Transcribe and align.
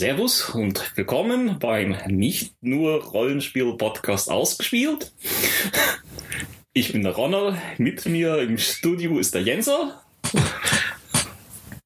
Servus 0.00 0.48
und 0.48 0.96
willkommen 0.96 1.58
beim 1.58 1.94
nicht 2.06 2.54
nur 2.62 3.04
Rollenspiel-Podcast 3.04 4.30
ausgespielt. 4.30 5.12
Ich 6.72 6.94
bin 6.94 7.02
der 7.02 7.12
Ronald, 7.12 7.58
mit 7.76 8.06
mir 8.06 8.38
im 8.38 8.56
Studio 8.56 9.18
ist 9.18 9.34
der 9.34 9.42
Jenser. 9.42 10.00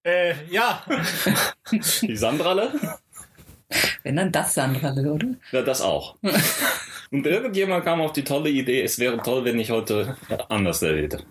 Äh, 0.05 0.35
ja. 0.49 0.85
Die 2.03 2.17
Sandrale. 2.17 2.73
Wenn 4.05 4.15
dann 4.15 4.31
das 4.31 4.55
Sandrale, 4.55 5.13
oder? 5.13 5.27
Ja, 5.51 5.63
das 5.63 5.81
auch. 5.81 6.15
Und 7.11 7.27
irgendjemand 7.27 7.85
kam 7.85 8.01
auf 8.01 8.13
die 8.13 8.23
tolle 8.23 8.51
Idee, 8.51 8.83
es 8.83 9.01
wäre 9.01 9.21
toll, 9.23 9.45
wenn 9.45 9.59
ich 9.59 9.73
heute 9.73 10.17
anders 10.49 10.85
rede. 10.85 11.25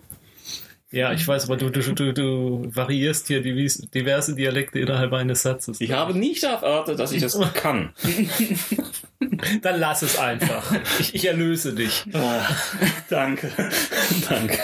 Ja, 0.94 1.12
ich 1.12 1.26
weiß, 1.26 1.46
aber 1.46 1.56
du, 1.56 1.70
du, 1.70 1.80
du, 1.80 2.12
du 2.12 2.70
variierst 2.72 3.26
hier 3.26 3.40
diverse 3.42 4.34
Dialekte 4.36 4.78
innerhalb 4.78 5.12
eines 5.12 5.42
Satzes. 5.42 5.80
Ich 5.80 5.90
habe 5.90 6.16
nicht 6.16 6.44
erwartet, 6.44 7.00
dass 7.00 7.10
ich 7.10 7.20
das 7.20 7.36
kann. 7.54 7.92
Dann 9.62 9.80
lass 9.80 10.02
es 10.02 10.16
einfach. 10.16 10.72
Ich, 11.00 11.16
ich 11.16 11.26
erlöse 11.26 11.74
dich. 11.74 12.04
Oh, 12.12 12.20
danke. 13.10 13.50
danke. 14.28 14.58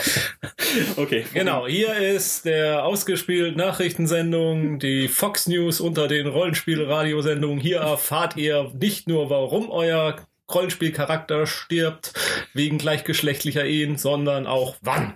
Okay. 0.95 1.25
Genau, 1.33 1.67
hier 1.67 1.95
ist 1.95 2.45
der 2.45 2.85
ausgespielt 2.85 3.57
Nachrichtensendung, 3.57 4.79
die 4.79 5.09
Fox 5.09 5.47
News 5.47 5.81
unter 5.81 6.07
den 6.07 6.27
Rollenspiel-Radiosendungen. 6.27 7.59
Hier 7.59 7.79
erfahrt 7.79 8.37
ihr 8.37 8.71
nicht 8.79 9.05
nur, 9.05 9.29
warum 9.29 9.69
euer 9.69 10.15
Rollenspielcharakter 10.53 11.45
stirbt 11.45 12.13
wegen 12.53 12.77
gleichgeschlechtlicher 12.77 13.65
Ehen, 13.65 13.97
sondern 13.97 14.47
auch 14.47 14.77
wann. 14.81 15.15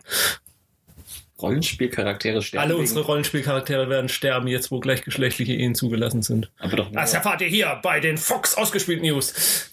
Rollenspielcharaktere 1.46 2.42
sterben. 2.42 2.64
Alle 2.64 2.76
unsere 2.78 3.02
Rollenspielcharaktere 3.06 3.88
werden 3.90 4.10
sterben, 4.10 4.48
jetzt 4.48 4.72
wo 4.72 4.80
gleichgeschlechtliche 4.80 5.54
Ehen 5.54 5.76
zugelassen 5.76 6.24
sind. 6.24 6.50
Aber 6.58 6.76
doch 6.78 6.90
nur- 6.92 7.00
Das 7.02 7.14
erfahrt 7.14 7.42
ihr 7.42 7.48
hier 7.48 7.80
bei 7.84 8.00
den 8.00 8.18
Fox 8.18 8.56
ausgespielt 8.56 9.04
News. 9.04 9.70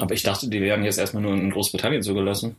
Aber 0.00 0.14
ich 0.14 0.22
dachte, 0.24 0.48
die 0.48 0.60
werden 0.60 0.84
jetzt 0.84 0.98
erstmal 0.98 1.22
nur 1.22 1.34
in 1.34 1.50
Großbritannien 1.50 2.02
zugelassen. 2.02 2.56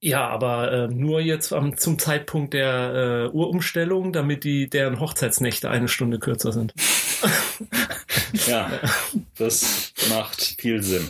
Ja, 0.00 0.26
aber 0.28 0.72
äh, 0.72 0.88
nur 0.88 1.20
jetzt 1.20 1.52
am, 1.52 1.76
zum 1.76 1.98
Zeitpunkt 1.98 2.54
der 2.54 3.28
äh, 3.32 3.36
Urumstellung, 3.36 4.12
damit 4.12 4.42
die 4.44 4.68
deren 4.68 4.98
Hochzeitsnächte 5.00 5.70
eine 5.70 5.88
Stunde 5.88 6.18
kürzer 6.18 6.52
sind. 6.52 6.72
Ja, 8.46 8.70
das 9.36 9.92
macht 10.08 10.42
viel 10.58 10.82
Sinn. 10.82 11.08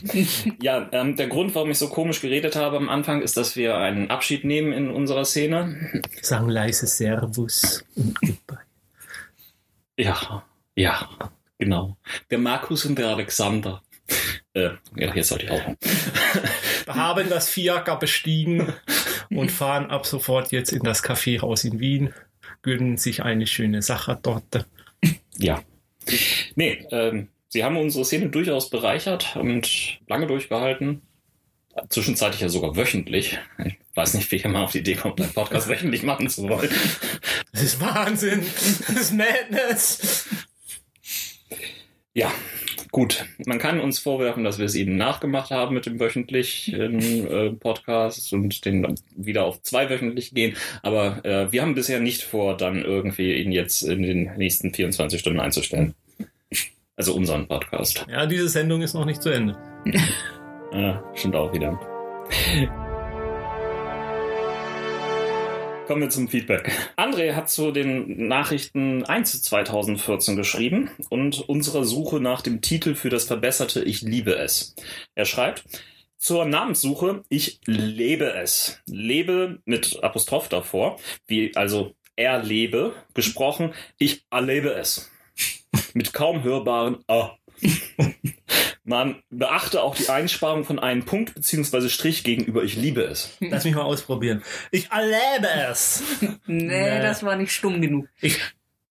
Ja, 0.61 0.89
ähm, 0.93 1.17
der 1.17 1.29
Grund, 1.29 1.55
warum 1.55 1.71
ich 1.71 1.79
so 1.79 1.89
komisch 1.89 2.21
geredet 2.21 2.57
habe 2.57 2.77
am 2.77 2.89
Anfang, 2.89 3.23
ist, 3.23 3.37
dass 3.37 3.57
wir 3.57 3.77
einen 3.77 4.11
Abschied 4.11 4.45
nehmen 4.45 4.73
in 4.73 4.91
unserer 4.91 5.25
Szene. 5.25 6.03
Sagen 6.23 6.49
leise 6.49 6.87
Servus 6.87 7.85
und 7.97 8.21
Goodbye. 8.21 8.59
Ja, 9.97 10.45
ja, 10.77 11.09
genau. 11.59 11.97
Der 12.31 12.39
Markus 12.39 12.87
und 12.87 12.99
der 12.99 13.09
Alexander. 13.09 13.83
Äh, 14.55 14.71
ja, 14.97 15.15
jetzt 15.15 15.29
sollte 15.29 15.47
ich 15.47 15.51
auch. 15.51 15.77
Haben 16.87 17.29
das 17.29 17.49
Fiaker 17.51 17.97
bestiegen 17.97 18.73
und 19.31 19.51
fahren 19.51 19.91
ab 19.91 20.07
sofort 20.07 20.53
jetzt 20.53 20.73
in 20.73 20.83
das 20.83 21.03
Kaffeehaus 21.03 21.65
in 21.65 21.81
Wien, 21.81 22.15
gönnen 22.63 22.97
sich 22.97 23.23
eine 23.23 23.47
schöne 23.47 23.83
Sache 23.83 24.19
dort. 24.21 24.67
Ja. 25.37 25.63
Nee, 26.55 26.87
ähm, 26.91 27.29
sie 27.49 27.65
haben 27.65 27.77
unsere 27.77 28.05
Szene 28.05 28.29
durchaus 28.29 28.71
bereichert 28.71 29.37
und 29.37 30.01
lange 30.07 30.27
durchgehalten. 30.27 31.03
Zwischenzeitlich 31.89 32.41
ja 32.41 32.49
sogar 32.49 32.77
wöchentlich. 32.77 33.39
Ich 33.65 33.77
weiß 33.95 34.15
nicht, 34.15 34.31
wie 34.33 34.37
jemand 34.37 34.65
auf 34.65 34.73
die 34.73 34.79
Idee 34.79 34.95
kommt, 34.95 35.21
einen 35.21 35.33
Podcast 35.33 35.69
wöchentlich 35.69 36.03
machen 36.03 36.29
zu 36.29 36.49
wollen. 36.49 36.71
Das 37.53 37.63
ist 37.63 37.81
Wahnsinn. 37.81 38.45
Das 38.87 38.97
ist 38.97 39.13
Madness. 39.13 40.27
Ja, 42.15 42.33
gut. 42.91 43.27
Man 43.47 43.59
kann 43.59 43.81
uns 43.81 43.99
vorwerfen, 43.99 44.45
dass 44.45 44.59
wir 44.59 44.67
es 44.67 44.75
ihnen 44.75 44.97
nachgemacht 44.97 45.51
haben 45.51 45.75
mit 45.75 45.87
dem 45.87 46.01
wöchentlichen 46.01 47.27
äh, 47.27 47.51
Podcast 47.51 48.33
und 48.33 48.65
den 48.65 48.95
wieder 49.17 49.45
auf 49.45 49.63
zweiwöchentlich 49.63 50.35
gehen. 50.35 50.57
Aber 50.83 51.25
äh, 51.25 51.53
wir 51.53 51.63
haben 51.63 51.75
bisher 51.75 52.01
nicht 52.01 52.23
vor, 52.23 52.57
dann 52.57 52.83
irgendwie 52.83 53.35
ihn 53.35 53.53
jetzt 53.53 53.83
in 53.83 54.03
den 54.03 54.37
nächsten 54.37 54.73
24 54.73 55.21
Stunden 55.21 55.41
einzustellen. 55.41 55.95
Also 56.97 57.15
unseren 57.15 57.47
Podcast. 57.47 58.05
Ja, 58.11 58.27
diese 58.27 58.49
Sendung 58.49 58.83
ist 58.83 58.95
noch 58.95 59.05
nicht 59.05 59.23
zu 59.23 59.31
Ende. 59.31 59.57
Äh, 60.73 60.95
stimmt 61.15 61.37
auch 61.37 61.53
wieder. 61.53 61.79
Kommen 65.89 66.03
wir 66.03 66.11
zum 66.11 66.29
Feedback. 66.29 66.71
André 66.99 67.33
hat 67.33 67.49
zu 67.49 67.73
den 67.73 68.29
Nachrichten 68.29 69.05
1 69.07 69.41
2014 69.41 70.37
geschrieben 70.37 70.91
und 71.09 71.49
unserer 71.49 71.85
Suche 71.85 72.21
nach 72.21 72.43
dem 72.43 72.61
Titel 72.61 72.95
für 72.95 73.09
das 73.09 73.25
verbesserte 73.25 73.83
Ich 73.83 74.03
liebe 74.03 74.37
es. 74.37 74.75
Er 75.15 75.25
schreibt, 75.25 75.65
zur 76.19 76.45
Namenssuche, 76.45 77.25
ich 77.31 77.61
lebe 77.65 78.35
es. 78.35 78.83
Lebe 78.85 79.63
mit 79.65 80.05
Apostroph 80.05 80.51
davor, 80.51 81.01
wie 81.27 81.57
also 81.57 81.95
er 82.17 82.43
lebe, 82.43 82.93
gesprochen, 83.15 83.73
ich 83.97 84.27
erlebe 84.31 84.75
es. 84.75 85.11
Mit 85.95 86.13
kaum 86.13 86.43
hörbaren 86.43 86.99
A. 87.07 87.39
Man 88.85 89.23
beachte 89.29 89.83
auch 89.83 89.95
die 89.97 90.09
Einsparung 90.09 90.65
von 90.65 90.79
einem 90.79 91.05
Punkt 91.05 91.35
bzw. 91.35 91.89
Strich 91.91 92.25
gegenüber 92.25 92.63
Ich 92.65 92.75
liebe 92.77 93.03
es. 93.03 93.37
Lass 93.41 93.65
mich 93.65 93.75
mal 93.75 93.83
ausprobieren. 93.83 94.43
Ich 94.71 94.91
erlebe 94.91 95.49
es. 95.71 96.03
Nee, 96.21 96.37
Nee. 96.47 97.03
das 97.03 97.23
war 97.23 97.37
nicht 97.37 97.53
stumm 97.53 97.83
genug. 97.83 98.09
Ich 98.21 98.39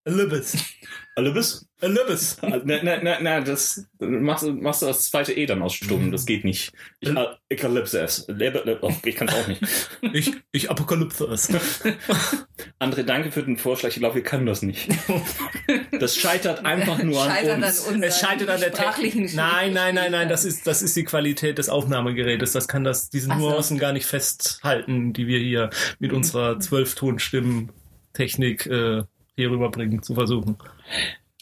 erlebe 0.04 0.36
es. 0.36 0.56
Erlebes? 1.18 1.66
Erlebe 1.82 2.14
es. 2.14 2.38
Na, 2.44 2.62
na, 2.64 3.00
na, 3.02 3.18
na, 3.20 3.42
das 3.42 3.88
machst, 4.00 4.44
du- 4.46 4.54
machst 4.54 4.84
du 4.84 4.86
das 4.86 5.10
zweite 5.10 5.34
E 5.34 5.48
dann 5.48 5.64
aus 5.64 5.74
stumm. 5.74 6.12
Das 6.12 6.28
geht 6.28 6.46
nicht. 6.46 6.72
Ich, 7.00 7.10
es. 7.10 8.26
Lebe, 8.28 8.62
lebe, 8.66 8.78
oh, 8.84 8.94
ich 9.04 9.16
kann 9.16 9.28
es 9.28 9.34
auch 9.34 9.48
nicht. 9.48 9.64
Ich, 10.14 10.32
ich 10.52 10.70
apokalypse 10.70 11.26
es. 11.26 11.50
André, 12.80 13.02
danke 13.02 13.32
für 13.32 13.42
den 13.42 13.58
Vorschlag. 13.58 13.90
Ich 13.90 13.96
glaube, 13.96 14.14
wir 14.14 14.22
können 14.22 14.46
das 14.46 14.62
nicht. 14.62 14.90
Das 16.00 16.16
scheitert 16.16 16.64
einfach 16.66 17.02
nur 17.02 17.20
an 17.24 17.32
Scheitert 17.32 17.58
uns. 17.64 17.88
an 17.88 17.96
uns. 17.96 18.06
Es 18.06 18.20
scheitert 18.20 18.50
an 18.50 18.60
der 18.60 18.68
sprachlichen 18.72 19.22
Technik. 19.24 19.36
Nein, 19.36 19.74
nein, 19.74 19.96
nein, 19.96 20.12
nein, 20.12 20.30
das 20.30 20.46
ist, 20.46 20.68
das 20.68 20.84
ist 20.84 20.96
die 20.96 21.04
Qualität 21.04 21.58
des 21.58 21.68
Aufnahmegerätes. 21.70 22.52
Das 22.52 22.68
kann 22.68 22.84
das, 22.84 23.10
diese 23.10 23.32
Ach 23.32 23.40
so. 23.40 23.50
Nuancen 23.50 23.80
gar 23.80 23.92
nicht 23.92 24.06
festhalten, 24.06 25.14
die 25.14 25.26
wir 25.26 25.40
hier 25.40 25.72
mit 25.98 26.14
unserer 26.14 26.60
Zwölfton-Stimmen-Technik 26.60 28.68
äh, 28.68 29.02
hier 29.38 29.52
rüberbringen, 29.52 30.04
zu 30.04 30.16
versuchen. 30.16 30.58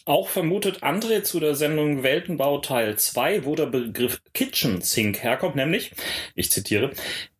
Auch 0.06 0.28
vermutet 0.28 0.84
André 0.84 1.24
zu 1.24 1.40
der 1.40 1.56
Sendung 1.56 2.04
Weltenbau 2.04 2.60
Teil 2.60 2.96
2, 2.96 3.46
wo 3.46 3.56
der 3.56 3.66
Begriff 3.66 4.22
Kitchen 4.34 4.82
Sink 4.82 5.24
herkommt, 5.24 5.56
nämlich, 5.56 5.92
ich 6.36 6.52
zitiere, 6.52 6.92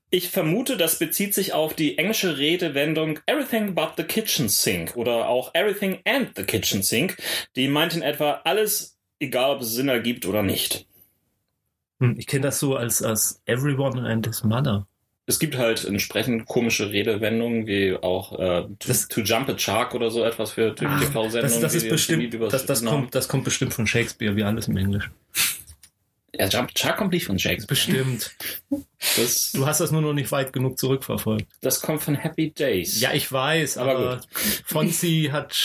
ich 0.10 0.30
vermute, 0.30 0.78
das 0.78 0.98
bezieht 0.98 1.34
sich 1.36 1.54
auf 1.54 1.74
die 1.76 1.98
englische 1.98 2.38
Redewendung 2.38 3.20
Everything 3.28 3.76
but 3.76 3.92
the 3.98 4.04
Kitchen 4.04 4.50
Sink 4.50 4.96
oder 4.96 5.28
auch 5.30 5.54
Everything 5.54 6.00
and 6.06 6.32
the 6.36 6.44
Kitchen 6.44 6.82
Sink, 6.82 7.18
die 7.56 7.68
meint 7.68 7.94
in 7.94 8.02
etwa 8.02 8.42
alles, 8.46 8.98
egal 9.20 9.56
ob 9.58 9.62
es 9.62 9.74
Sinn 9.74 9.90
ergibt 9.90 10.26
oder 10.26 10.42
nicht. 10.42 10.88
Hm, 12.00 12.16
Ich 12.18 12.28
kenne 12.28 12.44
das 12.44 12.60
so 12.60 12.76
als, 12.76 13.04
als 13.04 13.42
Everyone 13.46 14.02
and 14.10 14.26
his 14.26 14.44
Mother. 14.44 14.88
Es 15.28 15.40
gibt 15.40 15.58
halt 15.58 15.84
entsprechend 15.86 16.46
komische 16.46 16.92
Redewendungen, 16.92 17.66
wie 17.66 17.96
auch 17.96 18.34
äh, 18.34 18.62
to, 18.64 18.76
Das- 18.88 19.08
to 19.08 19.22
Jump 19.22 19.50
a 19.50 19.58
Shark 19.58 19.96
oder 19.96 20.12
so 20.12 20.24
etwas 20.24 20.52
für 20.52 20.70
Ah, 20.72 20.74
TV-Sendungen. 21.00 21.42
Das, 21.42 21.60
das 21.60 21.72
die 21.72 21.78
ist 21.80 21.90
bestimmt, 21.90 22.34
das, 22.54 22.66
das, 22.68 22.86
kommt, 22.86 23.16
das 23.16 23.28
kommt 23.28 23.44
bestimmt 23.44 23.74
von 23.74 23.88
Shakespeare, 23.88 24.36
wie 24.36 24.44
alles 24.44 24.68
im 24.68 24.78
Englisch. 24.78 25.10
Ja, 26.38 26.48
Jump 26.48 26.70
a 26.76 26.78
Shark 26.78 26.98
kommt 26.98 27.14
nicht 27.14 27.26
von 27.26 27.40
Shakespeare. 27.40 27.68
Bestimmt. 27.68 28.36
Das, 29.16 29.52
Du 29.54 29.66
hast 29.66 29.80
das 29.80 29.92
nur 29.92 30.02
noch 30.02 30.14
nicht 30.14 30.32
weit 30.32 30.52
genug 30.54 30.78
zurückverfolgt. 30.78 31.48
das 31.62 31.80
kommt 31.82 32.04
von 32.04 32.14
Happy 32.16 32.52
Days. 32.52 33.00
Ja, 33.00 33.14
ich 33.14 33.32
weiß, 33.32 33.78
Aber 33.78 33.92
aber, 33.96 34.22
Fonzie 34.66 35.32
hat, 35.32 35.56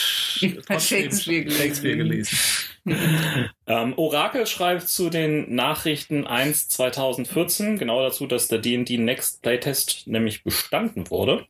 trotzdem 0.67 0.81
Shakespeare 0.81 1.43
gelesen. 1.43 1.59
Shakespeare 1.61 1.97
gelesen. 1.97 2.39
Ähm, 3.67 3.97
Orakel 3.97 4.49
schreibt 4.49 4.89
zu 4.89 5.11
den 5.11 5.55
Nachrichten 5.55 6.27
1 6.27 6.69
2014 6.71 7.79
genau 7.79 8.03
dazu, 8.03 8.27
dass 8.27 8.49
der 8.49 8.59
D&D 8.59 8.99
Next 8.99 9.43
Playtest 9.43 10.09
nämlich 10.09 10.43
bestanden 10.43 11.09
wurde. 11.09 11.47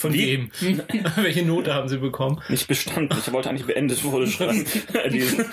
Von 0.00 0.14
Wie- 0.14 0.50
wem? 0.60 0.82
Welche 1.16 1.44
Note 1.44 1.74
haben 1.74 1.90
Sie 1.90 1.98
bekommen? 1.98 2.40
Nicht 2.48 2.66
bestanden, 2.68 3.14
ich 3.18 3.30
wollte 3.32 3.50
eigentlich 3.50 3.66
beendet 3.66 4.02
wurde 4.02 4.26
schreiben. 4.26 4.64
Diese- 5.12 5.44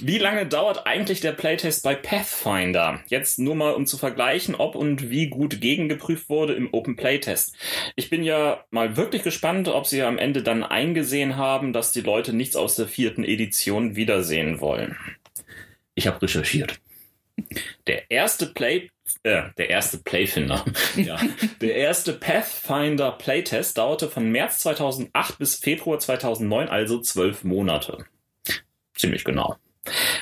Wie 0.00 0.18
lange 0.18 0.44
dauert 0.46 0.86
eigentlich 0.86 1.20
der 1.20 1.32
Playtest 1.32 1.82
bei 1.82 1.94
Pathfinder? 1.94 3.00
Jetzt 3.06 3.38
nur 3.38 3.54
mal, 3.54 3.72
um 3.72 3.86
zu 3.86 3.96
vergleichen, 3.96 4.54
ob 4.54 4.74
und 4.74 5.08
wie 5.08 5.28
gut 5.28 5.62
gegengeprüft 5.62 6.28
wurde 6.28 6.52
im 6.52 6.74
Open 6.74 6.96
Playtest. 6.96 7.54
Ich 7.96 8.10
bin 8.10 8.22
ja 8.22 8.64
mal 8.70 8.98
wirklich 8.98 9.22
gespannt, 9.22 9.66
ob 9.68 9.86
sie 9.86 10.02
am 10.02 10.18
Ende 10.18 10.42
dann 10.42 10.62
eingesehen 10.62 11.36
haben, 11.38 11.72
dass 11.72 11.90
die 11.92 12.02
Leute 12.02 12.34
nichts 12.34 12.54
aus 12.54 12.76
der 12.76 12.86
vierten 12.86 13.24
Edition 13.24 13.96
wiedersehen 13.96 14.60
wollen. 14.60 14.94
Ich 15.94 16.06
habe 16.06 16.20
recherchiert. 16.20 16.80
Der 17.86 18.10
erste 18.10 18.44
Play, 18.46 18.90
äh, 19.22 19.44
der 19.58 19.70
erste 19.70 19.98
Playfinder, 19.98 20.64
ja, 20.96 21.18
der 21.60 21.74
erste 21.76 22.12
Pathfinder 22.12 23.12
Playtest 23.12 23.78
dauerte 23.78 24.08
von 24.08 24.30
März 24.30 24.60
2008 24.60 25.38
bis 25.38 25.56
Februar 25.56 25.98
2009, 25.98 26.68
also 26.68 27.00
zwölf 27.00 27.44
Monate. 27.44 28.04
ziemlich 28.94 29.24
genau. 29.24 29.56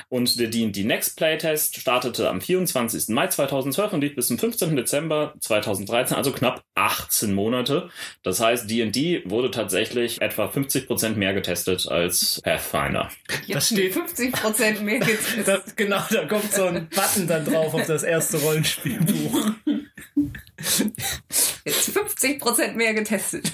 Und 0.09 0.39
der 0.39 0.47
D&D 0.47 0.83
Next 0.83 1.15
Playtest 1.17 1.79
startete 1.79 2.29
am 2.29 2.41
24. 2.41 3.09
Mai 3.09 3.27
2012 3.27 3.93
und 3.93 4.01
lief 4.01 4.15
bis 4.15 4.27
zum 4.27 4.39
15. 4.39 4.75
Dezember 4.75 5.33
2013, 5.39 6.17
also 6.17 6.31
knapp 6.31 6.63
18 6.75 7.33
Monate. 7.33 7.89
Das 8.23 8.39
heißt, 8.39 8.69
D&D 8.69 9.23
wurde 9.25 9.51
tatsächlich 9.51 10.21
etwa 10.21 10.47
50% 10.47 11.15
mehr 11.15 11.33
getestet 11.33 11.87
als 11.87 12.41
Pathfinder. 12.43 13.09
Das 13.47 13.67
steht- 13.67 13.93
50 13.93 14.31
Prozent 14.31 14.81
mehr 14.81 14.99
getestet. 14.99 15.47
Das, 15.47 15.75
genau, 15.75 16.01
da 16.09 16.25
kommt 16.25 16.51
so 16.51 16.65
ein 16.65 16.89
Button 16.89 17.27
dann 17.27 17.45
drauf 17.45 17.73
auf 17.73 17.85
das 17.85 18.03
erste 18.03 18.37
Rollenspielbuch. 18.37 19.51
Jetzt 21.65 21.89
50 21.91 22.39
Prozent 22.39 22.75
mehr 22.75 22.93
getestet. 22.93 23.51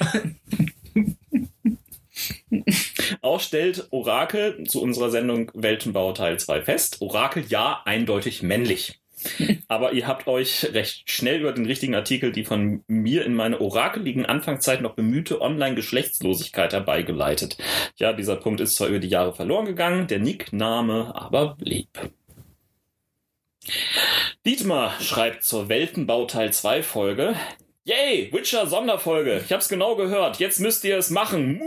Auch 3.22 3.40
stellt 3.40 3.88
Orakel 3.92 4.64
zu 4.66 4.82
unserer 4.82 5.10
Sendung 5.10 5.52
Weltenbau 5.54 6.14
Teil 6.14 6.40
2 6.40 6.62
fest. 6.62 6.98
Orakel 7.02 7.46
ja, 7.48 7.82
eindeutig 7.86 8.44
männlich. 8.44 9.00
Aber 9.68 9.94
ihr 9.94 10.08
habt 10.08 10.28
euch 10.28 10.74
recht 10.74 11.10
schnell 11.10 11.42
über 11.42 11.52
den 11.52 11.66
richtigen 11.66 11.96
Artikel 11.96 12.32
die 12.32 12.46
von 12.46 12.84
mir 12.88 13.26
in 13.26 13.34
meine 13.34 13.60
orakeligen 13.62 14.26
Anfangszeit 14.26 14.82
noch 14.82 14.94
bemühte 14.94 15.42
Online-Geschlechtslosigkeit 15.42 16.74
herbeigeleitet. 16.74 17.58
Ja, 17.96 18.14
dieser 18.14 18.36
Punkt 18.36 18.62
ist 18.62 18.76
zwar 18.76 18.88
über 18.88 19.00
die 19.00 19.10
Jahre 19.10 19.34
verloren 19.34 19.66
gegangen, 19.66 20.08
der 20.08 20.20
Nickname 20.20 21.14
aber 21.16 21.56
blieb. 21.56 21.90
Dietmar 24.46 24.94
schreibt 25.02 25.44
zur 25.44 25.68
Weltenbau 25.68 26.26
Teil 26.26 26.54
2 26.54 26.84
Folge. 26.84 27.36
Yay, 27.88 28.30
Witcher 28.34 28.68
Sonderfolge. 28.68 29.42
Ich 29.46 29.54
hab's 29.54 29.70
genau 29.70 29.96
gehört. 29.96 30.40
Jetzt 30.40 30.60
müsst 30.60 30.84
ihr 30.84 30.98
es 30.98 31.10
machen. 31.10 31.62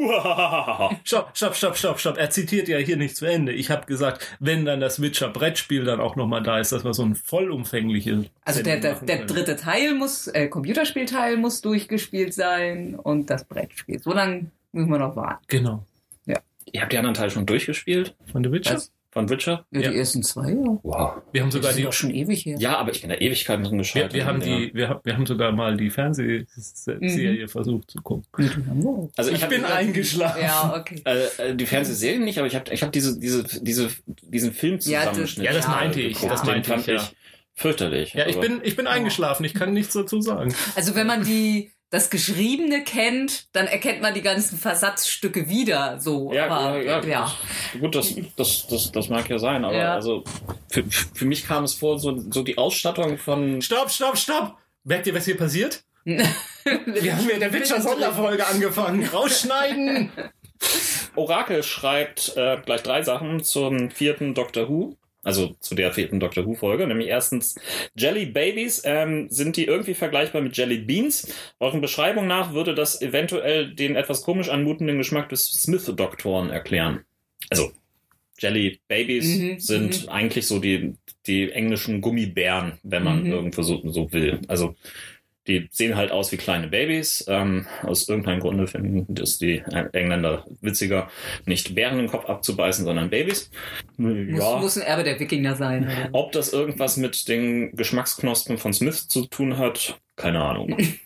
Stopp, 1.02 1.31
stopp, 1.32 1.56
stopp, 1.56 1.78
stopp, 1.78 1.99
stopp. 1.99 2.19
Er 2.19 2.28
zitiert 2.28 2.69
ja 2.69 2.76
hier 2.76 2.99
nicht 2.99 3.17
zu 3.17 3.25
Ende. 3.25 3.52
Ich 3.52 3.70
habe 3.70 3.87
gesagt, 3.87 4.37
wenn 4.38 4.67
dann 4.67 4.81
das 4.81 5.00
Witcher-Brettspiel 5.00 5.84
dann 5.84 5.99
auch 5.99 6.17
nochmal 6.17 6.43
da 6.43 6.58
ist, 6.58 6.72
dass 6.72 6.84
wir 6.84 6.93
so 6.93 7.05
ein 7.05 7.14
vollumfängliches. 7.14 8.26
Also 8.44 8.62
der, 8.62 8.81
der, 8.81 8.96
der 8.96 9.25
dritte 9.25 9.56
Teil 9.56 9.94
muss, 9.94 10.26
äh, 10.26 10.49
Computerspielteil 10.49 11.38
muss 11.38 11.62
durchgespielt 11.62 12.34
sein 12.34 12.96
und 12.96 13.31
das 13.31 13.44
Brettspiel. 13.44 13.99
So 13.99 14.12
lange 14.12 14.50
müssen 14.72 14.90
wir 14.90 14.99
noch 14.99 15.17
warten. 15.17 15.43
Genau. 15.49 15.87
Ihr 16.72 16.82
habt 16.82 16.93
die 16.93 16.99
anderen 16.99 17.14
Teile 17.14 17.31
schon 17.31 17.46
durchgespielt? 17.46 18.14
Von 18.31 18.44
The 18.44 18.52
Witcher? 18.52 18.75
Was? 18.75 18.93
Von 19.12 19.29
Witcher? 19.29 19.67
Ja, 19.73 19.81
Ja. 19.81 19.91
Die 19.91 19.97
ersten 19.99 20.23
zwei, 20.23 20.51
ja. 20.53 20.79
Wow. 20.85 21.23
Wir 21.33 21.43
haben 21.43 21.49
Das 21.49 21.55
sogar 21.55 21.71
ist 21.71 21.79
die. 21.79 21.83
doch 21.83 21.93
schon 21.93 22.11
ewig 22.11 22.45
her. 22.47 22.57
Ja, 22.61 22.79
aber 22.79 22.93
ich 22.93 23.01
bin 23.01 23.11
da 23.11 23.17
Ewigkeiten 23.17 23.65
drin 23.65 23.73
Wir, 23.73 23.79
gescheitert. 23.79 24.12
wir, 24.15 24.25
haben 24.25 24.41
Ja. 24.41 24.47
die, 24.59 24.71
wir, 24.75 24.89
haben- 24.89 25.01
wir 25.03 25.15
haben 25.17 25.27
sogar 25.27 25.51
mal 25.51 25.77
die 25.77 25.91
Fernsehserie 25.91 27.49
versucht 27.49 27.91
zu 27.91 27.99
gucken. 28.03 28.25
Wir 28.37 28.51
auch. 28.87 29.11
Also 29.17 29.31
ich, 29.31 29.37
Ich 29.39 29.43
hab- 29.43 29.51
bin 29.51 29.65
eingeschlafen. 29.65 30.43
Ja, 30.43 30.75
okay. 30.79 31.03
Äh, 31.05 31.51
äh, 31.51 31.55
die 31.57 31.67
Fernsehserie 31.67 32.21
nicht, 32.21 32.39
aber 32.39 32.47
ich 32.47 32.55
habe 32.55 32.73
ich 32.73 32.83
hab 32.83 32.93
diese, 32.93 33.19
diese, 33.19 33.43
diese, 33.62 33.89
diesen 34.23 34.53
Filmzusammenschnitt. 34.53 35.45
Ja, 35.45 35.53
das- 35.53 35.65
Ja, 35.65 35.69
das 35.73 35.81
meinte 35.81 36.01
ich, 36.01 36.19
das 36.21 36.45
meinte 36.45 36.75
ich, 36.77 36.87
ja. 36.87 37.09
fürchterlich. 37.55 38.15
Ja, 38.15 38.27
ich 38.27 38.39
bin, 38.39 38.61
ich 38.63 38.77
bin 38.77 38.87
eingeschlafen. 38.87 39.45
Ich 39.45 39.55
kann 39.55 39.73
nichts 39.73 39.93
dazu 39.95 40.21
sagen. 40.21 40.55
Also 40.77 40.95
wenn 40.95 41.06
man 41.06 41.25
die 41.25 41.73
das 41.91 42.09
Geschriebene 42.09 42.85
kennt, 42.85 43.55
dann 43.55 43.67
erkennt 43.67 44.01
man 44.01 44.15
die 44.15 44.23
ganzen 44.23 44.57
Versatzstücke 44.59 45.49
wieder. 45.49 45.99
So, 46.01 46.33
Ja, 46.33 46.47
aber 46.49 46.81
ja, 46.83 47.01
ja. 47.01 47.07
ja. 47.07 47.33
Gut, 47.81 47.95
das, 47.97 48.15
das, 48.37 48.67
das, 48.69 48.93
das 48.93 49.09
mag 49.09 49.29
ja 49.29 49.39
sein, 49.39 49.65
aber 49.65 49.77
Ja. 49.77 49.95
also 49.95 50.23
für, 50.69 50.85
für 50.89 51.25
mich 51.25 51.47
kam 51.47 51.65
es 51.65 51.75
vor, 51.75 51.99
so, 51.99 52.17
so 52.31 52.43
die 52.43 52.57
Ausstattung 52.59 53.19
von 53.19 53.61
Stopp, 53.61 53.91
stopp, 53.91 54.17
stopp! 54.17 54.57
Merkt 54.85 55.07
ihr, 55.09 55.15
was 55.15 55.25
hier 55.25 55.37
passiert? 55.37 55.83
Wir 56.05 57.17
haben 57.17 57.29
ja 57.29 57.39
der 57.39 57.53
Witcher-Sonderfolge 57.53 58.47
angefangen. 58.47 59.05
Rausschneiden! 59.07 60.11
Orakel 61.17 61.63
schreibt 61.63 62.37
äh, 62.37 62.59
gleich 62.65 62.83
drei 62.83 63.03
Sachen 63.03 63.43
zum 63.43 63.91
vierten 63.91 64.35
Doctor 64.35 64.69
Who. 64.69 64.97
Also 65.22 65.55
zu 65.61 65.75
der 65.75 65.93
vierten 65.93 66.19
Doctor 66.19 66.46
Who-Folge, 66.46 66.87
nämlich 66.87 67.08
erstens 67.08 67.55
Jelly 67.96 68.26
Babies. 68.26 68.82
Ähm, 68.84 69.28
sind 69.31 69.56
die 69.56 69.67
irgendwie 69.67 69.94
vergleichbar 69.94 70.40
mit 70.40 70.56
Jelly 70.56 70.78
Beans? 70.78 71.32
Euren 71.58 71.81
Beschreibung 71.82 72.26
nach 72.26 72.55
würde 72.55 72.75
das 72.75 73.02
eventuell 73.02 73.75
den 73.75 73.96
etwas 73.96 74.22
komisch 74.22 74.49
anmutenden 74.49 74.96
Geschmack 74.99 75.28
des 75.28 75.46
Smith-Doktoren 75.50 76.49
erklären. 76.50 77.05
Also 77.50 77.72
Jelly 78.38 78.81
Babies 78.88 79.37
Mhm, 79.38 79.58
sind 79.61 80.08
eigentlich 80.08 80.46
so 80.46 80.58
die, 80.58 80.94
die 81.26 81.52
englischen 81.52 82.00
Gummibären, 82.00 82.78
wenn 82.82 83.05
man 83.05 83.25
Mhm. 83.25 83.32
irgendwo 83.32 83.62
so, 83.62 83.82
so 83.90 84.11
will. 84.12 84.40
Also 84.49 84.75
die 85.47 85.69
sehen 85.73 85.97
halt 85.97 86.11
aus 86.11 86.33
wie 86.33 86.37
kleine 86.37 86.69
Babys. 86.69 87.25
Ähm, 87.29 87.67
aus 87.83 88.09
irgendeinem 88.09 88.41
Grunde 88.41 88.67
finden 88.67 89.15
das 89.15 89.39
die 89.39 89.63
Engländer 89.93 90.45
witziger, 90.61 91.11
nicht 91.47 91.75
Bären 91.75 91.99
den 91.99 92.09
Kopf 92.09 92.27
abzubeißen, 92.27 92.85
sondern 92.85 93.11
Babys. 93.11 93.51
Muss, 93.97 94.15
Ja. 94.39 94.57
muss 94.59 94.77
ein 94.77 94.83
Erbe 94.83 95.05
der 95.05 95.19
Wikinger 95.19 95.57
sein. 95.57 95.85
Oder? 95.85 96.09
Ob 96.13 96.33
das 96.33 96.53
irgendwas 96.53 96.97
mit 96.97 97.29
den 97.29 97.75
Geschmacksknospen 97.75 98.59
von 98.59 98.73
Smith 98.73 99.09
zu 99.09 99.27
tun 99.27 99.59
hat, 99.59 99.99
keine 100.17 100.43
Ahnung. 100.43 100.77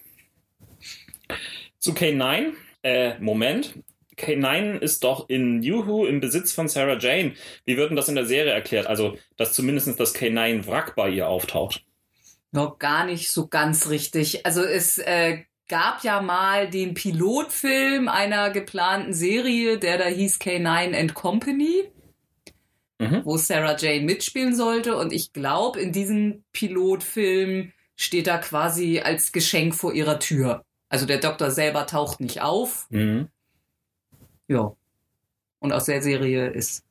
zu 1.78 1.92
K9, 1.92 2.52
äh, 2.82 3.18
Moment. 3.20 3.74
K9 4.16 4.78
ist 4.78 5.02
doch 5.02 5.28
in 5.28 5.62
Who 5.64 6.06
im 6.06 6.20
Besitz 6.20 6.52
von 6.52 6.68
Sarah 6.68 6.98
Jane. 6.98 7.32
Wie 7.64 7.76
wird 7.76 7.90
denn 7.90 7.96
das 7.96 8.08
in 8.08 8.14
der 8.14 8.26
Serie 8.26 8.52
erklärt? 8.52 8.86
Also, 8.86 9.18
dass 9.36 9.52
zumindest 9.52 9.98
das 9.98 10.14
K9-Wrack 10.14 10.94
bei 10.94 11.10
ihr 11.10 11.28
auftaucht. 11.28 11.84
Noch 12.54 12.78
gar 12.78 13.04
nicht 13.04 13.30
so 13.32 13.48
ganz 13.48 13.88
richtig. 13.88 14.46
Also 14.46 14.62
es 14.62 14.98
äh, 14.98 15.42
gab 15.68 16.04
ja 16.04 16.22
mal 16.22 16.70
den 16.70 16.94
Pilotfilm 16.94 18.06
einer 18.08 18.50
geplanten 18.50 19.12
Serie, 19.12 19.78
der 19.78 19.98
da 19.98 20.04
hieß 20.06 20.38
K9 20.40 20.96
and 20.98 21.14
Company, 21.14 21.90
Mhm. 23.00 23.22
wo 23.24 23.36
Sarah 23.36 23.76
Jane 23.76 24.04
mitspielen 24.04 24.54
sollte. 24.54 24.96
Und 24.96 25.12
ich 25.12 25.32
glaube, 25.32 25.80
in 25.80 25.90
diesem 25.90 26.44
Pilotfilm 26.52 27.72
steht 27.96 28.28
er 28.28 28.38
quasi 28.38 29.00
als 29.00 29.32
Geschenk 29.32 29.74
vor 29.74 29.92
ihrer 29.92 30.20
Tür. 30.20 30.64
Also 30.88 31.06
der 31.06 31.18
Doktor 31.18 31.50
selber 31.50 31.88
taucht 31.88 32.20
nicht 32.20 32.40
auf. 32.42 32.86
Mhm. 32.90 33.28
Ja. 34.46 34.76
Und 35.58 35.72
aus 35.72 35.86
der 35.86 36.02
Serie 36.02 36.46
ist 36.50 36.84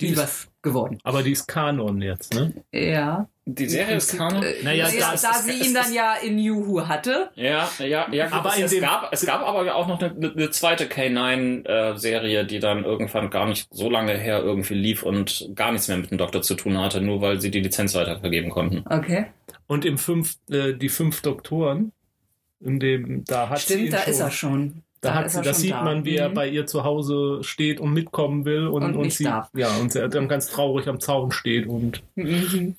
Die 0.00 0.06
nie 0.06 0.12
ist- 0.12 0.18
was 0.18 0.48
geworden. 0.62 0.98
Aber 1.02 1.22
die 1.22 1.32
ist 1.32 1.46
Kanon 1.48 2.00
jetzt, 2.00 2.34
ne? 2.34 2.52
Ja. 2.72 3.28
Die 3.44 3.68
Serie 3.68 3.96
ist 3.96 4.16
Kanon? 4.16 4.42
Äh, 4.44 4.62
Naja, 4.62 4.88
ja, 4.88 5.10
das- 5.12 5.22
da 5.22 5.30
es- 5.32 5.44
sie 5.44 5.66
ihn 5.68 5.74
dann 5.74 5.92
ja 5.92 6.14
in 6.14 6.38
Who 6.38 6.86
hatte. 6.86 7.30
Ja, 7.34 7.68
ja, 7.80 8.06
ja. 8.12 8.26
Gut, 8.26 8.34
Aber 8.34 8.50
es, 8.50 8.58
es, 8.60 8.70
dem- 8.70 8.82
gab, 8.82 9.12
es 9.12 9.26
gab 9.26 9.42
aber 9.42 9.74
auch 9.74 9.88
noch 9.88 10.00
eine, 10.00 10.30
eine 10.32 10.50
zweite 10.50 10.84
K9-Serie, 10.86 12.44
die 12.44 12.58
dann 12.60 12.84
irgendwann 12.84 13.30
gar 13.30 13.46
nicht 13.46 13.68
so 13.72 13.90
lange 13.90 14.12
her 14.16 14.40
irgendwie 14.42 14.74
lief 14.74 15.02
und 15.02 15.50
gar 15.54 15.72
nichts 15.72 15.88
mehr 15.88 15.96
mit 15.96 16.10
dem 16.10 16.18
Doktor 16.18 16.42
zu 16.42 16.54
tun 16.54 16.78
hatte, 16.78 17.00
nur 17.00 17.20
weil 17.20 17.40
sie 17.40 17.50
die 17.50 17.60
Lizenz 17.60 17.94
weitervergeben 17.94 18.50
konnten. 18.50 18.84
Okay. 18.88 19.26
Und 19.66 19.84
im 19.84 19.98
fünf, 19.98 20.36
äh, 20.50 20.74
die 20.74 20.88
fünf 20.88 21.22
Doktoren, 21.22 21.92
in 22.60 22.78
dem, 22.78 23.24
da 23.24 23.48
hat 23.48 23.58
sie 23.58 23.74
Stimmt, 23.74 23.92
da 23.92 23.98
schon, 24.02 24.10
ist 24.12 24.20
er 24.20 24.30
schon. 24.30 24.82
Da, 25.02 25.14
hat 25.14 25.26
ist 25.26 25.32
sie, 25.32 25.38
er 25.38 25.42
das 25.44 25.56
schon 25.56 25.62
sieht 25.62 25.72
da. 25.72 25.82
man, 25.82 26.04
wie 26.04 26.16
er 26.16 26.28
Mhm. 26.30 26.34
bei 26.34 26.48
ihr 26.48 26.66
zu 26.66 26.84
Hause 26.84 27.38
steht 27.42 27.80
und 27.80 27.92
mitkommen 27.92 28.44
will 28.44 28.66
und, 28.68 28.82
Und 28.82 28.96
und, 28.96 29.12
sie, 29.12 29.24
darf. 29.24 29.50
ja, 29.54 29.68
und 29.76 29.94
er 29.94 30.08
dann 30.08 30.28
ganz 30.28 30.48
traurig 30.48 30.88
am 30.88 31.00
Zaun 31.00 31.30
steht 31.32 31.66
und 31.66 32.02
Mhm. 32.14 32.76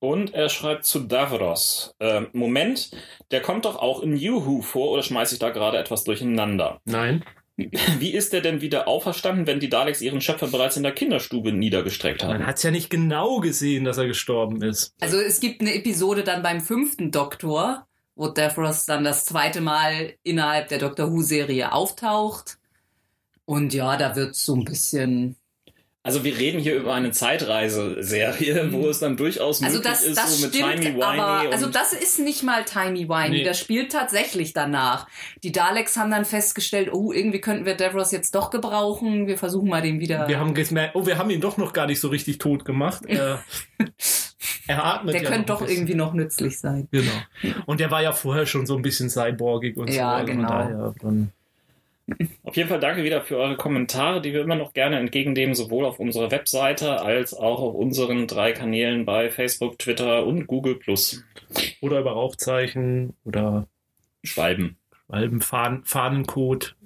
Und 0.00 0.32
er 0.32 0.48
schreibt 0.48 0.86
zu 0.86 1.00
Davros. 1.00 1.94
Ähm, 2.00 2.28
Moment, 2.32 2.90
der 3.30 3.42
kommt 3.42 3.66
doch 3.66 3.76
auch 3.76 4.02
in 4.02 4.18
Who 4.18 4.62
vor 4.62 4.90
oder 4.90 5.02
schmeiße 5.02 5.34
ich 5.34 5.38
da 5.38 5.50
gerade 5.50 5.76
etwas 5.78 6.04
durcheinander? 6.04 6.80
nein. 6.86 7.22
Wie 7.98 8.12
ist 8.14 8.32
der 8.32 8.40
denn 8.40 8.60
wieder 8.60 8.86
auferstanden, 8.86 9.48
wenn 9.48 9.58
die 9.58 9.68
Daleks 9.68 10.00
ihren 10.00 10.20
Schöpfer 10.20 10.46
bereits 10.46 10.76
in 10.76 10.84
der 10.84 10.92
Kinderstube 10.92 11.50
niedergestreckt 11.50 12.22
haben? 12.22 12.34
Man 12.38 12.46
hat 12.46 12.58
es 12.58 12.62
ja 12.62 12.70
nicht 12.70 12.88
genau 12.88 13.40
gesehen, 13.40 13.82
dass 13.84 13.98
er 13.98 14.06
gestorben 14.06 14.62
ist. 14.62 14.94
Also 15.00 15.16
es 15.18 15.40
gibt 15.40 15.60
eine 15.60 15.74
Episode 15.74 16.22
dann 16.22 16.44
beim 16.44 16.60
fünften 16.60 17.10
Doktor, 17.10 17.87
wo 18.18 18.26
Davros 18.26 18.84
dann 18.84 19.04
das 19.04 19.24
zweite 19.24 19.60
Mal 19.60 20.14
innerhalb 20.24 20.68
der 20.68 20.78
Doctor 20.78 21.10
Who-Serie 21.12 21.72
auftaucht. 21.72 22.58
Und 23.44 23.72
ja, 23.72 23.96
da 23.96 24.16
wird 24.16 24.34
so 24.34 24.56
ein 24.56 24.64
bisschen. 24.64 25.36
Also 26.02 26.24
wir 26.24 26.36
reden 26.36 26.58
hier 26.58 26.74
über 26.74 26.94
eine 26.94 27.12
Zeitreise-Serie, 27.12 28.72
wo 28.72 28.88
es 28.88 28.98
dann 28.98 29.16
durchaus 29.16 29.62
Also 29.62 29.76
möglich 29.76 29.92
das, 29.92 30.02
ist, 30.02 30.16
das 30.16 30.38
so 30.38 30.46
mit 30.46 30.54
stimmt, 30.54 30.80
Timey-Wimey 30.80 31.02
aber 31.02 31.52
also 31.52 31.66
das 31.66 31.92
ist 31.92 32.18
nicht 32.18 32.42
mal 32.42 32.64
Timey 32.64 33.08
Wimey. 33.08 33.30
Nee. 33.30 33.44
Das 33.44 33.58
spielt 33.58 33.92
tatsächlich 33.92 34.52
danach. 34.52 35.06
Die 35.44 35.52
Daleks 35.52 35.96
haben 35.96 36.10
dann 36.10 36.24
festgestellt, 36.24 36.92
oh, 36.92 37.12
irgendwie 37.12 37.40
könnten 37.40 37.66
wir 37.66 37.76
Davros 37.76 38.10
jetzt 38.10 38.34
doch 38.34 38.50
gebrauchen. 38.50 39.28
Wir 39.28 39.38
versuchen 39.38 39.68
mal 39.68 39.82
den 39.82 40.00
wieder. 40.00 40.26
Wir 40.26 40.40
haben 40.40 40.54
gemerkt, 40.54 40.96
oh, 40.96 41.06
wir 41.06 41.18
haben 41.18 41.30
ihn 41.30 41.40
doch 41.40 41.56
noch 41.56 41.72
gar 41.72 41.86
nicht 41.86 42.00
so 42.00 42.08
richtig 42.08 42.38
tot 42.38 42.64
gemacht. 42.64 43.04
Er, 43.06 43.44
er 44.66 44.84
atmet 44.84 45.14
der 45.14 45.22
ja 45.22 45.28
könnte 45.30 45.52
noch 45.52 45.60
doch 45.60 45.68
irgendwie 45.68 45.94
noch 45.94 46.12
nützlich 46.14 46.58
sein. 46.58 46.88
Genau. 46.90 47.10
Und 47.66 47.80
der 47.80 47.90
war 47.90 48.02
ja 48.02 48.12
vorher 48.12 48.46
schon 48.46 48.66
so 48.66 48.76
ein 48.76 48.82
bisschen 48.82 49.10
cyborgig 49.10 49.76
und 49.76 49.90
so. 49.90 49.98
Ja, 49.98 50.12
also 50.12 50.26
von 50.28 50.36
genau. 50.36 50.48
daher 50.48 50.94
dann- 51.00 51.32
Auf 52.44 52.56
jeden 52.56 52.68
Fall 52.68 52.80
danke 52.80 53.04
wieder 53.04 53.20
für 53.22 53.36
eure 53.36 53.56
Kommentare, 53.56 54.22
die 54.22 54.32
wir 54.32 54.40
immer 54.40 54.54
noch 54.56 54.72
gerne 54.72 54.98
entgegennehmen, 54.98 55.54
sowohl 55.54 55.84
auf 55.84 55.98
unserer 56.00 56.30
Webseite 56.30 57.00
als 57.02 57.34
auch 57.34 57.60
auf 57.60 57.74
unseren 57.74 58.26
drei 58.26 58.52
Kanälen 58.52 59.04
bei 59.04 59.30
Facebook, 59.30 59.78
Twitter 59.78 60.24
und 60.24 60.46
Google 60.46 60.78
Oder 61.82 62.00
über 62.00 62.12
Rauchzeichen 62.12 63.14
oder 63.24 63.66
Schreiben. 64.24 64.78
Alben 65.08 65.40
Fahnen, 65.40 65.84
Fahnencode. 65.84 66.76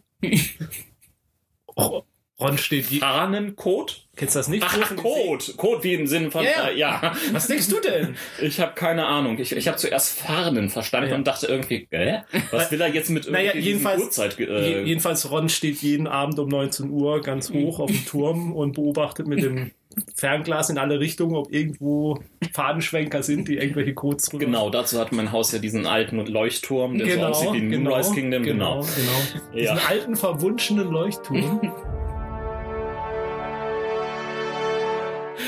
Ro- 1.77 2.05
Ron 2.43 2.59
steht 2.59 2.87
je 2.91 2.99
Fahnencode? 3.01 3.99
Kennst 4.15 4.35
du 4.35 4.41
das 4.41 4.49
nicht? 4.49 4.63
Ach, 4.67 4.89
Sie- 4.89 4.95
Code. 4.97 5.45
Code 5.57 5.85
wie 5.85 5.95
im 5.95 6.07
Sinne 6.07 6.31
von, 6.31 6.45
Ja, 6.45 6.51
ja. 6.51 6.69
äh, 6.69 6.79
ja. 6.79 7.13
Was 7.33 7.47
denkst 7.47 7.69
du 7.69 7.81
denn? 7.81 8.15
Ich 8.43 8.61
habe 8.61 8.73
keine 8.75 9.07
Ahnung. 9.07 9.39
Ich, 9.39 9.53
ich 9.57 9.69
habe 9.69 9.79
zuerst 9.79 10.19
Fahnen 10.21 10.69
verstanden 10.69 11.11
Ja. 11.11 11.15
und 11.17 11.27
dachte 11.27 11.47
irgendwie, 11.47 11.87
äh, 11.91 12.19
was 12.51 12.71
will 12.71 12.81
er 12.81 12.89
jetzt 12.93 13.09
mit 13.11 13.25
irgendwie 13.27 13.47
Naja, 13.47 13.57
jedenfalls- 13.57 14.03
Uhrzeit? 14.03 14.39
Äh, 14.39 14.83
Jedenfalls 14.85 15.31
Ron 15.31 15.49
steht 15.49 15.81
jeden 15.83 16.07
Abend 16.07 16.39
um 16.39 16.49
19 16.49 16.91
Uhr 16.91 17.21
ganz 17.23 17.51
hoch 17.51 17.81
auf 17.81 17.91
dem 17.91 18.05
Turm 18.05 18.53
und 18.53 18.73
beobachtet 18.75 19.27
mit 19.27 19.43
dem 19.43 19.71
Fernglas 20.15 20.69
in 20.71 20.79
alle 20.79 21.01
Richtungen, 21.01 21.35
ob 21.37 21.53
irgendwo 21.53 22.19
Fadenschwenker 22.53 23.23
sind, 23.23 23.49
die 23.49 23.57
irgendwelche 23.57 23.93
Codes 23.95 24.27
drüber 24.27 24.45
genau, 24.47 24.71
dazu 24.71 24.99
hat 24.99 25.13
mein 25.13 25.33
Haus 25.33 25.53
ja 25.53 25.59
diesen 25.59 25.87
alten 25.87 26.19
Leuchtturm, 26.27 26.97
der 26.99 27.15
so 27.15 27.21
aussieht 27.27 27.53
wie 27.55 27.75
ein 27.75 27.83
Moonrise 27.83 28.15
Kingdom. 28.15 28.43
Genau. 28.43 28.81
genau, 28.81 28.87
genau. 28.95 29.55
Ja. 29.55 29.75
Diesen 29.75 29.87
alten, 29.89 30.17
verwunschenen 30.17 30.91
Leuchtturm. 30.91 31.73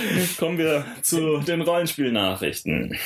Kommen 0.39 0.59
wir 0.59 0.85
zu 1.03 1.39
den 1.39 1.61
Rollenspielnachrichten. 1.63 2.99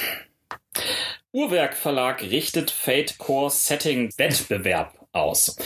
Uhrwerk 1.32 1.74
Verlag 1.76 2.22
richtet 2.22 2.70
Fate 2.70 3.18
Core 3.18 3.50
Setting 3.50 4.10
Wettbewerb 4.16 4.94
aus. 5.12 5.56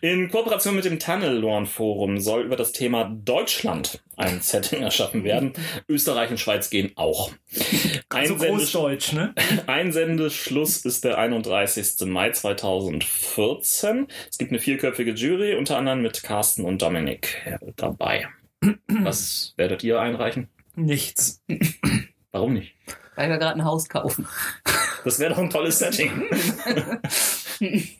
In 0.00 0.30
Kooperation 0.30 0.76
mit 0.76 0.84
dem 0.84 0.98
Tunnelorn 0.98 1.66
Forum 1.66 2.20
soll 2.20 2.44
über 2.44 2.56
das 2.56 2.72
Thema 2.72 3.04
Deutschland 3.04 4.02
ein 4.16 4.40
Setting 4.40 4.82
erschaffen 4.82 5.24
werden. 5.24 5.52
Österreich 5.88 6.30
und 6.30 6.38
Schweiz 6.38 6.70
gehen 6.70 6.92
auch. 6.96 7.30
So 7.50 8.00
Einsende- 8.10 8.46
Großdeutsch, 8.48 9.12
ne? 9.12 9.34
Einsendeschluss 9.66 10.84
ist 10.84 11.04
der 11.04 11.18
31. 11.18 12.06
Mai 12.06 12.30
2014. 12.30 14.06
Es 14.30 14.38
gibt 14.38 14.52
eine 14.52 14.60
vierköpfige 14.60 15.12
Jury, 15.12 15.54
unter 15.54 15.76
anderem 15.76 16.02
mit 16.02 16.22
Carsten 16.22 16.64
und 16.64 16.80
Dominik 16.82 17.42
dabei. 17.76 18.28
Was 18.86 19.54
werdet 19.56 19.82
ihr 19.82 20.00
einreichen? 20.00 20.48
Nichts. 20.76 21.42
Warum 22.32 22.54
nicht? 22.54 22.74
Weil 23.16 23.30
wir 23.30 23.38
gerade 23.38 23.60
ein 23.60 23.64
Haus 23.64 23.88
kaufen. 23.88 24.26
Das 25.04 25.18
wäre 25.18 25.34
doch 25.34 25.38
ein 25.38 25.50
tolles 25.50 25.78
Setting. 25.78 26.10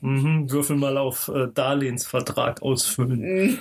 Mhm, 0.01 0.51
würfel 0.51 0.77
mal 0.77 0.99
auf 0.99 1.29
äh, 1.29 1.47
Darlehensvertrag 1.53 2.61
ausfüllen. 2.63 3.61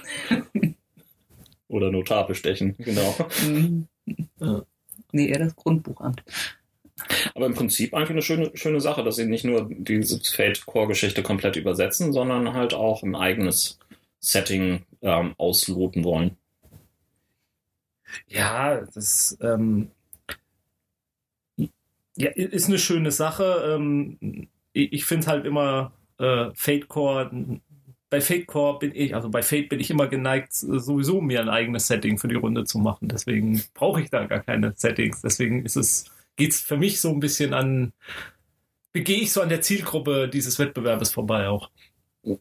Oder 1.68 1.92
Notar 1.92 2.26
bestechen, 2.28 2.76
genau. 2.80 3.16
Ja. 4.40 4.64
nee, 5.12 5.28
eher 5.28 5.40
das 5.40 5.56
Grundbuchamt. 5.56 6.24
Aber 7.36 7.46
im 7.46 7.54
Prinzip 7.54 7.94
eigentlich 7.94 8.12
eine 8.12 8.22
schöne, 8.22 8.52
schöne 8.56 8.82
Sache, 8.82 9.04
dass 9.04 9.16
sie 9.16 9.26
nicht 9.26 9.46
nur 9.46 9.68
diese 9.70 10.20
Fate-Core-Geschichte 10.20 11.24
komplett 11.24 11.56
übersetzen, 11.56 12.14
sondern 12.14 12.54
halt 12.54 12.74
auch 12.74 13.04
ein 13.04 13.16
eigenes 13.16 13.80
Setting 14.20 14.86
ähm, 15.02 15.34
ausloten 15.38 16.04
wollen. 16.04 16.38
Ja, 18.28 18.82
das 18.94 19.38
ähm, 19.42 19.90
ja, 22.16 22.30
ist 22.30 22.68
eine 22.68 22.80
schöne 22.80 23.12
Sache. 23.12 23.76
Ähm, 23.76 24.48
ich 24.74 25.06
finde 25.06 25.28
halt 25.28 25.46
immer 25.46 25.94
äh, 26.20 26.50
Fate 26.54 26.88
Core. 26.88 27.60
Bei 28.10 28.22
Fate 28.22 28.48
Core 28.48 28.80
bin 28.80 28.92
ich, 28.94 29.16
also 29.16 29.30
bei 29.30 29.42
Fate 29.42 29.70
bin 29.70 29.80
ich 29.80 29.90
immer 29.90 30.08
geneigt, 30.08 30.54
sowieso 30.54 31.22
mir 31.22 31.42
ein 31.42 31.50
eigenes 31.50 31.88
Setting 31.88 32.18
für 32.18 32.28
die 32.28 32.36
Runde 32.36 32.64
zu 32.66 32.78
machen. 32.78 33.08
Deswegen 33.08 33.64
brauche 33.74 34.02
ich 34.02 34.10
da 34.10 34.26
gar 34.26 34.42
keine 34.42 34.74
Settings. 34.76 35.22
Deswegen 35.22 35.66
ist 35.66 35.76
es, 35.76 36.06
geht's 36.36 36.60
für 36.60 36.78
mich 36.78 37.02
so 37.02 37.10
ein 37.10 37.20
bisschen 37.20 37.54
an, 37.54 37.94
begehe 38.92 39.18
ich 39.18 39.32
so 39.32 39.42
an 39.42 39.50
der 39.50 39.62
Zielgruppe 39.62 40.30
dieses 40.30 40.60
Wettbewerbes 40.60 41.12
vorbei 41.12 41.48
auch. 41.48 41.72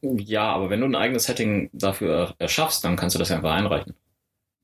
Ja, 0.02 0.52
aber 0.52 0.70
wenn 0.70 0.80
du 0.80 0.86
ein 0.86 0.94
eigenes 0.94 1.24
Setting 1.24 1.70
dafür 1.72 2.34
erschaffst, 2.38 2.84
dann 2.84 2.96
kannst 2.96 3.14
du 3.16 3.18
das 3.18 3.30
ja 3.30 3.36
einfach 3.36 3.52
einreichen. 3.52 3.94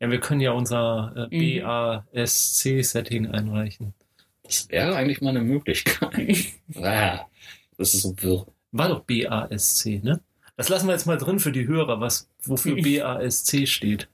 Ja, 0.00 0.10
wir 0.10 0.20
können 0.20 0.40
ja 0.40 0.52
unser 0.52 1.28
äh, 1.30 1.36
Mhm. 1.60 1.64
BASC-Setting 2.14 3.26
einreichen. 3.28 3.94
Das 4.44 4.68
wäre 4.70 4.94
eigentlich 4.96 5.20
mal 5.20 5.30
eine 5.30 5.40
Möglichkeit. 5.42 6.36
Ah, 6.82 7.26
das 7.76 7.94
ist 7.94 8.02
so 8.02 8.14
wirr. 8.22 8.46
War 8.72 8.88
doch 8.88 9.04
BASC, 9.04 10.02
ne? 10.02 10.20
Das 10.56 10.68
lassen 10.68 10.86
wir 10.88 10.92
jetzt 10.92 11.06
mal 11.06 11.16
drin 11.18 11.38
für 11.38 11.52
die 11.52 11.66
Hörer, 11.66 12.00
was, 12.00 12.28
wofür 12.44 12.76
BASC 12.82 13.66
steht. 13.66 14.08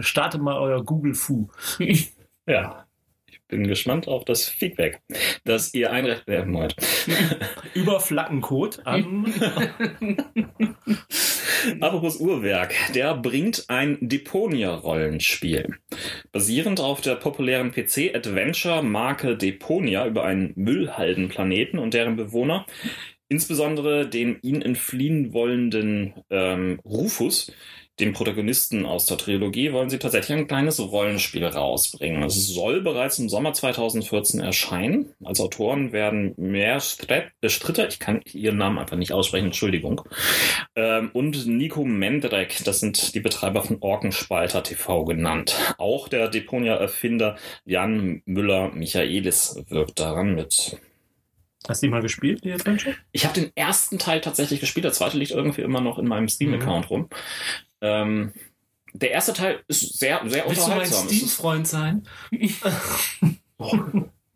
Startet 0.00 0.40
mal 0.40 0.58
euer 0.58 0.84
Google 0.84 1.14
Fu. 1.14 1.48
Ja. 2.48 2.85
Ich 3.48 3.56
bin 3.56 3.68
gespannt 3.68 4.08
auf 4.08 4.24
das 4.24 4.48
Feedback, 4.48 5.00
das 5.44 5.72
ihr 5.72 5.92
einreichen 5.92 6.26
werden 6.26 6.52
wollt. 6.52 6.74
Über 7.74 8.00
Flaggencode 8.00 8.84
an. 8.84 9.32
Apropos 11.80 12.16
Uhrwerk, 12.16 12.74
der 12.92 13.14
bringt 13.14 13.66
ein 13.68 13.98
Deponia-Rollenspiel. 14.00 15.76
Basierend 16.32 16.80
auf 16.80 17.02
der 17.02 17.14
populären 17.14 17.70
PC-Adventure-Marke 17.70 19.36
Deponia 19.36 20.08
über 20.08 20.24
einen 20.24 20.52
Müllhaldenplaneten 20.56 21.78
und 21.78 21.94
deren 21.94 22.16
Bewohner, 22.16 22.66
insbesondere 23.28 24.08
den 24.08 24.40
ihn 24.42 24.60
entfliehen 24.60 25.32
wollenden 25.32 26.14
ähm, 26.30 26.80
Rufus, 26.84 27.52
dem 28.00 28.12
Protagonisten 28.12 28.84
aus 28.84 29.06
der 29.06 29.16
Trilogie, 29.16 29.72
wollen 29.72 29.88
sie 29.88 29.98
tatsächlich 29.98 30.36
ein 30.36 30.46
kleines 30.46 30.80
Rollenspiel 30.80 31.46
rausbringen. 31.46 32.22
Es 32.22 32.46
soll 32.46 32.82
bereits 32.82 33.18
im 33.18 33.28
Sommer 33.28 33.52
2014 33.52 34.40
erscheinen. 34.40 35.14
Als 35.24 35.40
Autoren 35.40 35.92
werden 35.92 36.34
Stret- 36.80 37.32
äh, 37.40 37.48
Stritter, 37.48 37.88
ich 37.88 37.98
kann 37.98 38.20
ihren 38.32 38.58
Namen 38.58 38.78
einfach 38.78 38.96
nicht 38.96 39.12
aussprechen, 39.12 39.46
Entschuldigung, 39.46 40.02
ähm, 40.74 41.10
und 41.12 41.46
Nico 41.46 41.84
Mendrek, 41.84 42.62
das 42.64 42.80
sind 42.80 43.14
die 43.14 43.20
Betreiber 43.20 43.62
von 43.62 43.78
Orkenspalter 43.80 44.62
TV 44.62 45.04
genannt. 45.04 45.56
Auch 45.78 46.08
der 46.08 46.28
Deponia-Erfinder 46.28 47.36
Jan 47.64 48.22
Müller-Michaelis 48.26 49.64
wirkt 49.68 50.00
daran 50.00 50.34
mit. 50.34 50.78
Hast 51.68 51.82
du 51.82 51.86
die 51.86 51.90
mal 51.90 52.02
gespielt, 52.02 52.44
die 52.44 52.52
Adventure? 52.52 52.94
Ich 53.10 53.24
habe 53.24 53.34
den 53.34 53.50
ersten 53.56 53.98
Teil 53.98 54.20
tatsächlich 54.20 54.60
gespielt, 54.60 54.84
der 54.84 54.92
zweite 54.92 55.18
liegt 55.18 55.32
irgendwie 55.32 55.62
immer 55.62 55.80
noch 55.80 55.98
in 55.98 56.06
meinem 56.06 56.28
Steam-Account 56.28 56.90
rum. 56.90 57.08
Ähm, 57.80 58.32
der 58.92 59.10
erste 59.10 59.32
Teil 59.34 59.60
ist 59.68 59.98
sehr, 59.98 60.20
sehr 60.26 60.44
Willst 60.46 60.62
du 60.62 60.68
mein 60.68 60.78
unterhaltsam. 60.80 61.06
Es 61.06 61.12
ist- 61.12 61.18
Steam-Freund 61.18 61.66
sein? 61.68 62.02
Oh, 63.58 63.74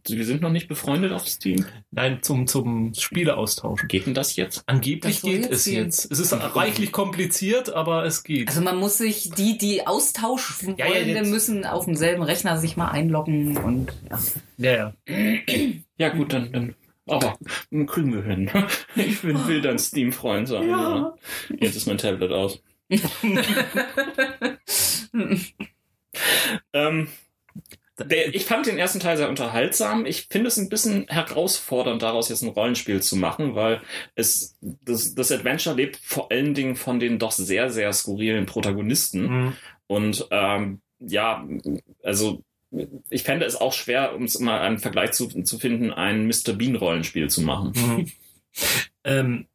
wir 0.08 0.24
sind 0.24 0.40
noch 0.40 0.50
nicht 0.50 0.66
befreundet 0.66 1.12
auf 1.12 1.28
Steam. 1.28 1.66
Nein, 1.90 2.20
zum, 2.22 2.46
zum 2.46 2.94
Spieleaustauschen. 2.94 3.86
Geht 3.86 4.06
denn 4.06 4.14
das 4.14 4.34
jetzt? 4.34 4.62
Angeblich 4.64 5.16
Das 5.16 5.22
geht 5.22 5.42
jetzt 5.42 5.52
es 5.52 5.64
gehen. 5.64 5.84
jetzt. 5.84 6.10
Es 6.10 6.18
ist 6.18 6.32
reichlich 6.32 6.90
kompliziert, 6.90 7.70
aber 7.74 8.04
es 8.06 8.22
geht. 8.24 8.48
Also 8.48 8.62
man 8.62 8.78
muss 8.78 8.96
sich, 8.96 9.28
die, 9.30 9.58
die 9.58 9.86
austauschen 9.86 10.74
Ja, 10.78 10.86
ja, 10.86 10.92
wollen, 10.94 11.08
jetzt- 11.10 11.28
müssen 11.28 11.66
auf 11.66 11.84
demselben 11.84 12.22
Rechner 12.22 12.56
sich 12.56 12.78
mal 12.78 12.88
einloggen 12.88 13.58
und 13.58 13.92
ja. 14.08 14.18
ja, 14.56 14.94
ja. 15.06 15.34
Ja, 15.98 16.08
gut, 16.08 16.32
dann, 16.32 16.50
dann. 16.50 16.74
Aber 17.06 17.36
kriegen 17.86 18.14
wir 18.14 18.22
hin. 18.22 18.50
Ich 18.96 19.22
will, 19.22 19.36
will 19.48 19.60
dein 19.60 19.78
Steam-Freund 19.78 20.48
sein. 20.48 20.66
Ja. 20.70 21.14
Jetzt 21.60 21.76
ist 21.76 21.86
mein 21.86 21.98
Tablet 21.98 22.32
aus. 22.32 22.62
Ähm, 26.72 27.08
der, 28.04 28.34
ich 28.34 28.44
fand 28.44 28.66
den 28.66 28.78
ersten 28.78 29.00
Teil 29.00 29.16
sehr 29.16 29.28
unterhaltsam. 29.28 30.06
Ich 30.06 30.26
finde 30.30 30.48
es 30.48 30.56
ein 30.56 30.68
bisschen 30.68 31.06
herausfordernd, 31.08 32.02
daraus 32.02 32.28
jetzt 32.28 32.42
ein 32.42 32.48
Rollenspiel 32.48 33.02
zu 33.02 33.16
machen, 33.16 33.54
weil 33.54 33.80
es 34.14 34.56
das, 34.60 35.14
das 35.14 35.32
Adventure 35.32 35.76
lebt 35.76 35.96
vor 36.02 36.30
allen 36.30 36.54
Dingen 36.54 36.76
von 36.76 37.00
den 37.00 37.18
doch 37.18 37.32
sehr, 37.32 37.70
sehr 37.70 37.92
skurrilen 37.92 38.46
Protagonisten. 38.46 39.22
Mhm. 39.22 39.52
Und 39.86 40.26
ähm, 40.30 40.80
ja, 40.98 41.46
also 42.02 42.42
ich 43.08 43.24
fände 43.24 43.46
es 43.46 43.56
auch 43.56 43.72
schwer, 43.72 44.14
um 44.14 44.24
es 44.24 44.38
mal 44.38 44.60
einen 44.60 44.78
Vergleich 44.78 45.12
zu, 45.12 45.28
zu 45.42 45.58
finden, 45.58 45.92
ein 45.92 46.26
Mr. 46.26 46.52
Bean-Rollenspiel 46.52 47.28
zu 47.28 47.42
machen. 47.42 47.72
Mhm. 47.74 48.12
ähm, 49.04 49.46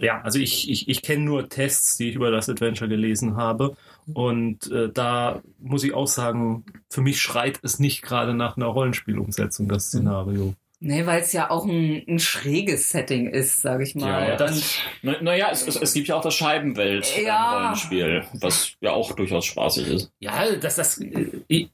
ja, 0.00 0.20
also 0.22 0.38
ich, 0.38 0.70
ich, 0.70 0.88
ich 0.88 1.02
kenne 1.02 1.24
nur 1.24 1.48
Tests, 1.48 1.96
die 1.96 2.10
ich 2.10 2.14
über 2.14 2.30
das 2.30 2.48
Adventure 2.48 2.88
gelesen 2.88 3.36
habe. 3.36 3.76
Und 4.14 4.70
äh, 4.70 4.88
da 4.92 5.42
muss 5.58 5.84
ich 5.84 5.92
auch 5.94 6.06
sagen, 6.06 6.64
für 6.88 7.00
mich 7.02 7.20
schreit 7.20 7.58
es 7.62 7.78
nicht 7.78 8.02
gerade 8.02 8.32
nach 8.34 8.56
einer 8.56 8.66
Rollenspielumsetzung, 8.66 9.68
das 9.68 9.86
Szenario. 9.86 10.54
Nee, 10.80 11.04
weil 11.06 11.20
es 11.22 11.32
ja 11.32 11.50
auch 11.50 11.64
ein, 11.66 12.04
ein 12.06 12.20
schräges 12.20 12.90
Setting 12.90 13.28
ist, 13.28 13.62
sage 13.62 13.82
ich 13.82 13.96
mal. 13.96 14.28
Ja, 14.28 14.36
das- 14.36 14.78
Naja, 15.02 15.18
na 15.22 15.36
ja, 15.36 15.50
es, 15.50 15.66
es, 15.66 15.74
es 15.76 15.92
gibt 15.92 16.06
ja 16.06 16.14
auch 16.14 16.22
das 16.22 16.38
Ja. 16.38 16.46
Scheibenwelt-Rollenspiel, 16.46 18.24
was 18.40 18.72
ja 18.80 18.92
auch 18.92 19.12
durchaus 19.12 19.44
spaßig 19.46 19.88
ist. 19.88 20.12
Ja, 20.20 20.54
dass 20.56 20.76
das. 20.76 20.98
Äh, 20.98 21.42
ich, 21.48 21.70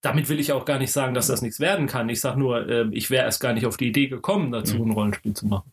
damit 0.00 0.28
will 0.28 0.38
ich 0.40 0.52
auch 0.52 0.64
gar 0.64 0.78
nicht 0.78 0.92
sagen, 0.92 1.12
dass 1.14 1.26
das 1.26 1.42
nichts 1.42 1.60
werden 1.60 1.86
kann. 1.88 2.08
Ich 2.08 2.20
sage 2.20 2.38
nur, 2.38 2.68
äh, 2.68 2.86
ich 2.92 3.10
wäre 3.10 3.24
erst 3.24 3.40
gar 3.40 3.52
nicht 3.52 3.66
auf 3.66 3.76
die 3.76 3.88
Idee 3.88 4.06
gekommen, 4.06 4.52
dazu 4.52 4.76
ein 4.82 4.92
Rollenspiel 4.92 5.34
zu 5.34 5.46
machen. 5.46 5.70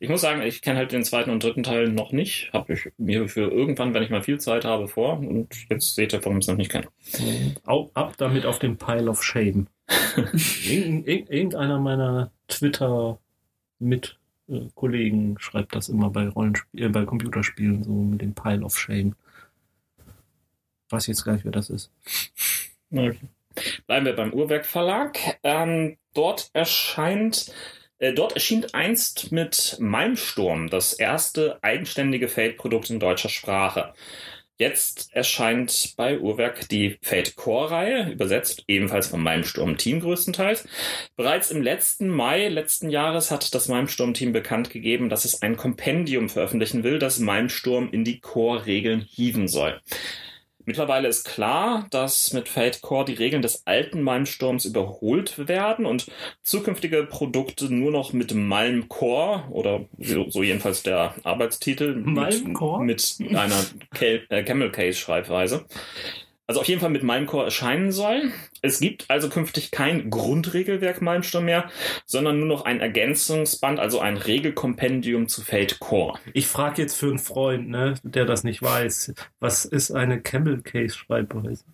Ich 0.00 0.08
muss 0.08 0.20
sagen, 0.20 0.42
ich 0.42 0.62
kenne 0.62 0.78
halt 0.78 0.92
den 0.92 1.04
zweiten 1.04 1.30
und 1.30 1.42
dritten 1.42 1.62
Teil 1.62 1.88
noch 1.88 2.12
nicht. 2.12 2.50
Habe 2.52 2.74
ich 2.74 2.90
mir 2.98 3.28
für 3.28 3.50
irgendwann, 3.50 3.94
wenn 3.94 4.02
ich 4.02 4.10
mal 4.10 4.22
viel 4.22 4.38
Zeit 4.40 4.64
habe, 4.64 4.88
vor. 4.88 5.18
Und 5.18 5.48
jetzt 5.70 5.94
seht 5.94 6.12
ihr, 6.12 6.24
warum 6.24 6.38
ich 6.38 6.44
es 6.44 6.48
noch 6.48 6.56
nicht 6.56 6.70
kenne. 6.70 6.88
Au, 7.64 7.90
ab 7.94 8.14
damit 8.16 8.46
auf 8.46 8.58
den 8.58 8.76
Pile 8.76 9.08
of 9.10 9.22
Shame. 9.22 9.66
Irgend, 10.66 11.06
irgend- 11.06 11.30
irgendeiner 11.30 11.78
meiner 11.78 12.32
Twitter-Mit-Kollegen 12.48 15.36
schreibt 15.38 15.74
das 15.74 15.88
immer 15.88 16.10
bei 16.10 16.28
Rollenspiel, 16.28 16.84
äh, 16.84 16.88
bei 16.88 17.04
Computerspielen 17.04 17.84
so 17.84 17.90
mit 17.92 18.20
dem 18.22 18.34
Pile 18.34 18.64
of 18.64 18.78
Shame. 18.78 19.14
Weiß 20.90 21.06
jetzt 21.08 21.24
gar 21.24 21.32
nicht, 21.34 21.44
wer 21.44 21.52
das 21.52 21.70
ist. 21.70 21.90
Okay. 22.92 23.18
Bleiben 23.86 24.06
wir 24.06 24.14
beim 24.14 24.32
Uhrwerk 24.32 24.66
Verlag. 24.66 25.18
Ähm, 25.42 25.96
dort 26.14 26.50
erscheint, 26.52 27.52
dort 27.98 28.34
erschien 28.34 28.66
einst 28.72 29.32
mit 29.32 29.76
Malmsturm 29.80 30.68
das 30.68 30.92
erste 30.92 31.58
eigenständige 31.62 32.28
Fate-Produkt 32.28 32.90
in 32.90 33.00
deutscher 33.00 33.28
Sprache. 33.28 33.94
Jetzt 34.58 35.12
erscheint 35.12 35.92
bei 35.98 36.18
Uhrwerk 36.18 36.66
die 36.70 36.98
Fate 37.02 37.36
Core-Reihe, 37.36 38.10
übersetzt 38.10 38.64
ebenfalls 38.68 39.08
vom 39.08 39.22
Malmsturm-Team 39.22 40.00
größtenteils. 40.00 40.66
Bereits 41.14 41.50
im 41.50 41.60
letzten 41.60 42.08
Mai 42.08 42.48
letzten 42.48 42.88
Jahres 42.88 43.30
hat 43.30 43.54
das 43.54 43.68
Malmsturm-Team 43.68 44.32
bekannt 44.32 44.70
gegeben, 44.70 45.10
dass 45.10 45.26
es 45.26 45.42
ein 45.42 45.58
Kompendium 45.58 46.30
veröffentlichen 46.30 46.84
will, 46.84 46.98
das 46.98 47.18
Malmsturm 47.18 47.90
in 47.92 48.04
die 48.04 48.20
Core-Regeln 48.20 49.02
hieven 49.02 49.46
soll. 49.46 49.78
Mittlerweile 50.66 51.06
ist 51.06 51.24
klar, 51.24 51.86
dass 51.90 52.32
mit 52.32 52.48
Fate 52.48 52.82
Core 52.82 53.04
die 53.04 53.14
Regeln 53.14 53.40
des 53.40 53.66
alten 53.68 54.02
Malmsturms 54.02 54.64
überholt 54.64 55.48
werden 55.48 55.86
und 55.86 56.06
zukünftige 56.42 57.04
Produkte 57.04 57.72
nur 57.72 57.92
noch 57.92 58.12
mit 58.12 58.34
Malm 58.34 58.88
Core 58.88 59.44
oder 59.50 59.86
so, 59.98 60.28
so 60.28 60.42
jedenfalls 60.42 60.82
der 60.82 61.14
Arbeitstitel 61.22 61.94
Malm 61.94 62.52
Core? 62.52 62.84
mit, 62.84 63.14
mit 63.20 63.36
einer 63.36 63.64
äh, 64.00 64.42
Camel 64.42 64.72
Case 64.72 64.98
Schreibweise 64.98 65.64
also 66.46 66.60
auf 66.60 66.68
jeden 66.68 66.80
Fall 66.80 66.90
mit 66.90 67.02
Malmcore 67.02 67.44
erscheinen 67.44 67.90
soll. 67.90 68.32
Es 68.62 68.80
gibt 68.80 69.10
also 69.10 69.28
künftig 69.28 69.70
kein 69.70 70.10
Grundregelwerk 70.10 71.02
Malmsturm 71.02 71.44
mehr, 71.44 71.70
sondern 72.04 72.38
nur 72.38 72.48
noch 72.48 72.64
ein 72.64 72.80
Ergänzungsband, 72.80 73.80
also 73.80 74.00
ein 74.00 74.16
Regelkompendium 74.16 75.28
zu 75.28 75.42
Fate 75.42 75.80
Core. 75.80 76.18
Ich 76.34 76.46
frage 76.46 76.82
jetzt 76.82 76.96
für 76.96 77.06
einen 77.06 77.18
Freund, 77.18 77.68
ne, 77.68 77.94
der 78.02 78.24
das 78.24 78.44
nicht 78.44 78.62
weiß. 78.62 79.14
Was 79.40 79.64
ist 79.64 79.90
eine 79.90 80.20
Camel 80.20 80.62
Case 80.62 80.96
Schreibweise? 80.96 81.64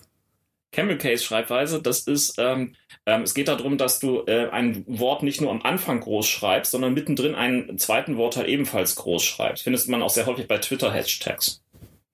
Camel 0.73 0.97
Case 0.97 1.23
Schreibweise, 1.23 1.83
das 1.83 2.01
ist, 2.07 2.37
ähm, 2.39 2.75
ähm, 3.05 3.23
es 3.23 3.35
geht 3.35 3.49
darum, 3.49 3.77
dass 3.77 4.01
du 4.01 4.23
äh, 4.27 4.49
ein 4.49 4.85
Wort 4.87 5.23
nicht 5.23 5.43
nur 5.43 5.51
am 5.51 5.61
Anfang 5.61 6.01
groß 6.01 6.27
schreibst, 6.27 6.73
sondern 6.73 6.95
mittendrin 6.95 7.35
einen 7.35 7.77
zweiten 7.77 8.17
Wortteil 8.17 8.49
ebenfalls 8.49 8.97
groß 8.97 9.23
schreibst. 9.23 9.65
Findet 9.65 9.87
man 9.89 10.03
auch 10.03 10.09
sehr 10.09 10.25
häufig 10.25 10.49
bei 10.49 10.57
Twitter-Hashtags. 10.57 11.62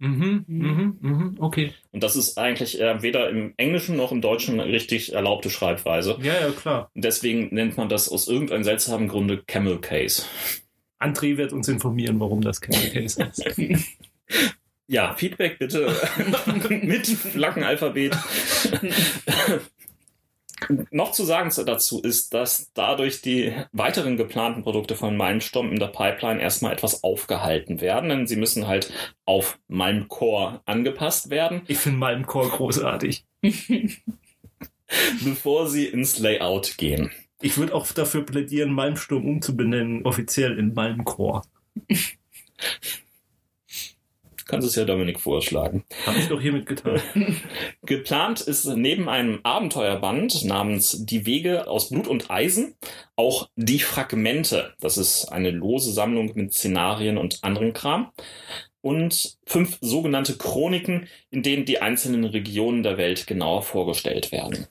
Mhm, 0.00 0.44
mhm, 0.46 0.98
mhm, 1.00 1.34
okay. 1.40 1.72
Und 1.90 2.02
das 2.04 2.14
ist 2.14 2.38
eigentlich 2.38 2.80
äh, 2.80 3.02
weder 3.02 3.28
im 3.30 3.54
Englischen 3.56 3.96
noch 3.96 4.12
im 4.12 4.20
Deutschen 4.20 4.60
eine 4.60 4.70
richtig 4.70 5.12
erlaubte 5.12 5.50
Schreibweise. 5.50 6.16
Ja, 6.22 6.34
ja, 6.34 6.50
klar. 6.50 6.90
Deswegen 6.94 7.52
nennt 7.52 7.76
man 7.76 7.88
das 7.88 8.08
aus 8.08 8.28
irgendeinem 8.28 8.62
seltsamen 8.62 9.08
Grunde 9.08 9.42
Camel 9.46 9.78
Case. 9.80 10.22
André 11.00 11.36
wird 11.36 11.52
uns 11.52 11.68
informieren, 11.68 12.20
warum 12.20 12.40
das 12.40 12.60
Camel 12.60 12.90
Case 12.90 13.22
ist. 13.56 13.98
Ja, 14.86 15.14
Feedback 15.14 15.58
bitte 15.58 15.92
mit 16.70 17.06
Flaggenalphabet. 17.06 18.16
Noch 20.90 21.12
zu 21.12 21.24
sagen 21.24 21.50
dazu 21.64 22.00
ist, 22.02 22.34
dass 22.34 22.72
dadurch 22.74 23.22
die 23.22 23.52
weiteren 23.72 24.16
geplanten 24.16 24.62
Produkte 24.62 24.96
von 24.96 25.16
Malmsturm 25.16 25.70
in 25.70 25.78
der 25.78 25.86
Pipeline 25.88 26.40
erstmal 26.40 26.72
etwas 26.72 27.04
aufgehalten 27.04 27.80
werden, 27.80 28.08
denn 28.08 28.26
sie 28.26 28.36
müssen 28.36 28.66
halt 28.66 28.92
auf 29.24 29.58
Malmcore 29.68 30.60
angepasst 30.66 31.30
werden, 31.30 31.62
Ich 31.68 31.78
finde 31.78 31.98
Malmcore 31.98 32.48
großartig. 32.48 33.24
bevor 35.24 35.68
sie 35.68 35.86
ins 35.86 36.18
Layout 36.18 36.76
gehen. 36.78 37.10
Ich 37.40 37.56
würde 37.56 37.74
auch 37.74 37.86
dafür 37.92 38.24
plädieren, 38.24 38.72
Malmsturm 38.72 39.24
umzubenennen, 39.24 40.04
offiziell 40.04 40.58
in 40.58 40.74
Malmcore. 40.74 41.42
Kannst 44.48 44.66
es 44.66 44.76
ja 44.76 44.86
Dominik 44.86 45.20
vorschlagen. 45.20 45.84
Habe 46.06 46.18
ich 46.18 46.28
doch 46.28 46.40
hiermit 46.40 46.64
getan. 46.64 47.02
Geplant 47.82 48.40
ist 48.40 48.64
neben 48.64 49.06
einem 49.10 49.40
Abenteuerband 49.42 50.42
namens 50.46 51.04
Die 51.04 51.26
Wege 51.26 51.68
aus 51.68 51.90
Blut 51.90 52.08
und 52.08 52.30
Eisen 52.30 52.74
auch 53.14 53.50
Die 53.56 53.78
Fragmente. 53.78 54.72
Das 54.80 54.96
ist 54.96 55.26
eine 55.26 55.50
lose 55.50 55.92
Sammlung 55.92 56.32
mit 56.34 56.54
Szenarien 56.54 57.18
und 57.18 57.44
anderem 57.44 57.74
Kram. 57.74 58.10
Und 58.80 59.36
fünf 59.44 59.76
sogenannte 59.82 60.38
Chroniken, 60.38 61.08
in 61.30 61.42
denen 61.42 61.66
die 61.66 61.82
einzelnen 61.82 62.24
Regionen 62.24 62.82
der 62.82 62.96
Welt 62.96 63.26
genauer 63.26 63.62
vorgestellt 63.62 64.32
werden. 64.32 64.66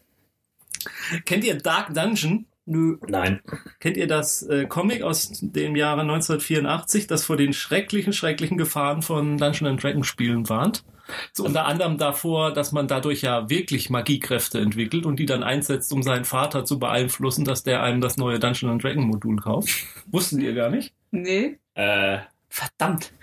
Kennt 1.26 1.44
ihr 1.44 1.56
Dark 1.56 1.94
Dungeon? 1.94 2.48
Nö. 2.68 2.98
Nein. 3.08 3.40
Kennt 3.80 3.96
ihr 3.96 4.08
das 4.08 4.44
äh, 4.44 4.66
Comic 4.66 5.02
aus 5.02 5.32
dem 5.42 5.78
Jahre 5.78 6.02
1984, 6.02 7.08
das 7.08 7.24
vor 7.24 7.38
den 7.38 7.54
schrecklichen, 7.54 8.12
schrecklichen 8.12 8.58
Gefahren 8.58 9.02
von 9.02 9.38
Dungeons 9.38 9.70
and 9.70 9.84
Dragons 9.84 10.06
Spielen 10.06 10.50
warnt? 10.50 10.84
So 11.32 11.46
unter 11.46 11.66
anderem 11.66 11.98
davor, 11.98 12.54
dass 12.54 12.74
man 12.74 12.90
dadurch 12.90 13.22
ja 13.22 13.50
wirklich 13.50 13.90
Magiekräfte 13.90 14.60
entwickelt 14.60 15.06
und 15.06 15.18
die 15.18 15.26
dann 15.26 15.44
einsetzt, 15.44 15.94
um 15.94 16.04
seinen 16.04 16.26
Vater 16.26 16.66
zu 16.66 16.78
beeinflussen, 16.78 17.46
dass 17.46 17.64
der 17.64 17.82
einem 17.82 18.02
das 18.02 18.18
neue 18.18 18.38
Dungeons 18.38 18.70
and 18.74 18.84
Dragons 18.84 19.06
Modul 19.06 19.38
kauft. 19.38 19.70
Wussten 20.08 20.42
ihr 20.42 20.54
gar 20.54 20.70
nicht? 20.70 20.94
Nee. 21.12 21.60
Äh, 21.74 22.20
Verdammt. 22.50 23.14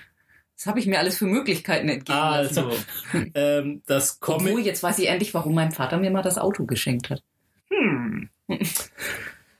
Was 0.56 0.66
habe 0.66 0.78
ich 0.78 0.86
mir 0.86 0.98
alles 0.98 1.18
für 1.18 1.26
Möglichkeiten 1.26 1.90
entgegen 1.90 2.18
Also, 2.18 2.70
ähm, 3.34 3.82
das 3.84 4.18
Obwohl, 4.22 4.52
Comic. 4.52 4.64
jetzt 4.64 4.82
weiß 4.82 4.98
ich 5.00 5.08
endlich, 5.08 5.34
warum 5.34 5.54
mein 5.54 5.72
Vater 5.72 5.98
mir 5.98 6.10
mal 6.10 6.22
das 6.22 6.38
Auto 6.38 6.64
geschenkt 6.64 7.10
hat. 7.10 7.22
Hm. 7.68 8.30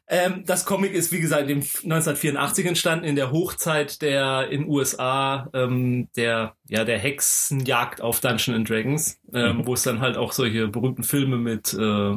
Ähm, 0.07 0.45
das 0.47 0.67
Comic 0.67 0.93
ist, 0.93 1.13
wie 1.13 1.21
gesagt, 1.21 1.49
im 1.49 1.61
1984 1.61 2.67
entstanden, 2.67 3.05
in 3.07 3.17
der 3.17 3.31
Hochzeit 3.31 4.03
der 4.03 4.49
in 4.51 4.69
USA 4.69 5.49
ähm, 5.55 6.09
der 6.17 6.55
ja 6.69 6.85
der 6.85 6.99
Hexenjagd 6.99 8.03
auf 8.03 8.21
Dungeons 8.21 8.49
and 8.57 8.69
Dragons, 8.69 9.19
ähm, 9.33 9.59
Mhm. 9.59 9.67
wo 9.67 9.75
es 9.75 9.83
dann 9.83 10.01
halt 10.01 10.17
auch 10.19 10.33
solche 10.33 10.69
berühmten 10.69 11.05
Filme 11.05 11.37
mit 11.39 11.73
äh, 11.75 12.17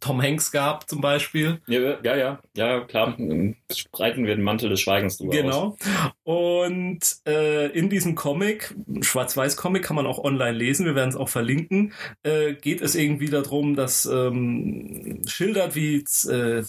Tom 0.00 0.20
Hanks 0.22 0.52
gab 0.52 0.88
zum 0.88 1.00
Beispiel. 1.00 1.60
ja, 1.66 1.80
ja, 2.02 2.16
ja, 2.16 2.38
ja, 2.56 2.80
klar. 2.80 3.16
Breiten 3.92 4.26
wir 4.26 4.36
den 4.36 4.44
Mantel 4.44 4.68
des 4.70 4.80
Schweigens 4.80 5.18
drüber 5.18 5.32
aus. 5.32 5.36
Genau. 5.36 5.76
Und 6.22 7.00
äh, 7.26 7.68
in 7.68 7.90
diesem 7.90 8.14
Comic, 8.14 8.74
Schwarz-Weiß-Comic, 9.00 9.82
kann 9.82 9.96
man 9.96 10.06
auch 10.06 10.18
online 10.18 10.56
lesen, 10.56 10.86
wir 10.86 10.94
werden 10.94 11.10
es 11.10 11.16
auch 11.16 11.28
verlinken, 11.28 11.92
äh, 12.22 12.54
geht 12.54 12.80
es 12.80 12.94
irgendwie 12.94 13.28
darum, 13.28 13.76
dass 13.76 14.06
ähm, 14.06 15.20
schildert, 15.26 15.74
wie, 15.74 15.96
äh, 15.96 16.62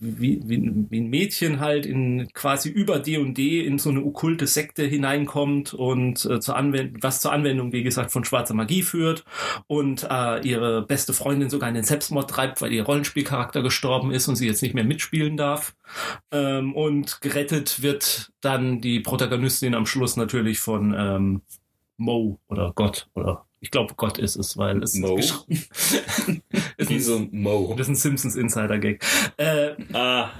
wie, 0.00 0.40
wie, 0.44 0.86
wie 0.90 1.00
ein 1.00 1.10
Mädchen 1.10 1.60
halt 1.60 1.86
in 1.86 2.28
quasi 2.32 2.68
über 2.68 2.98
D&D 2.98 3.64
in 3.64 3.78
so 3.78 3.90
eine 3.90 4.04
okkulte 4.04 4.46
Sekte 4.46 4.84
hineinkommt 4.84 5.74
und 5.74 6.24
äh, 6.26 6.40
zur 6.40 6.56
Anwendung, 6.56 7.02
was 7.02 7.20
zur 7.20 7.32
Anwendung, 7.32 7.72
wie 7.72 7.82
gesagt, 7.82 8.12
von 8.12 8.24
schwarzer 8.24 8.54
Magie 8.54 8.82
führt 8.82 9.24
und 9.66 10.06
äh, 10.10 10.46
ihre 10.46 10.82
beste 10.82 11.12
Freundin 11.12 11.50
sogar 11.50 11.68
in 11.68 11.74
den 11.74 11.84
Selbstmord 11.84 12.31
treibt, 12.32 12.62
weil 12.62 12.72
ihr 12.72 12.84
Rollenspielcharakter 12.84 13.62
gestorben 13.62 14.10
ist 14.10 14.28
und 14.28 14.36
sie 14.36 14.46
jetzt 14.46 14.62
nicht 14.62 14.74
mehr 14.74 14.84
mitspielen 14.84 15.36
darf. 15.36 15.74
Ähm, 16.30 16.74
und 16.74 17.20
gerettet 17.20 17.82
wird 17.82 18.32
dann 18.40 18.80
die 18.80 19.00
Protagonistin 19.00 19.74
am 19.74 19.86
Schluss 19.86 20.16
natürlich 20.16 20.58
von 20.58 20.94
ähm, 20.96 21.42
Mo 21.96 22.38
oder 22.48 22.72
Gott 22.74 23.08
oder 23.14 23.46
ich 23.60 23.70
glaube 23.70 23.94
Gott 23.96 24.18
ist 24.18 24.36
es, 24.36 24.56
weil 24.56 24.82
es 24.82 24.94
Mo? 24.94 25.16
ist, 25.18 25.46
ist, 26.76 26.90
ein, 26.90 27.00
so 27.00 27.16
ein 27.16 27.28
Mo. 27.30 27.74
das 27.76 27.86
ist 27.86 27.92
ein 27.92 27.96
Simpsons 27.96 28.36
Insider 28.36 28.78
Gag. 28.78 29.04
Äh, 29.36 29.74
Ah, 29.92 30.30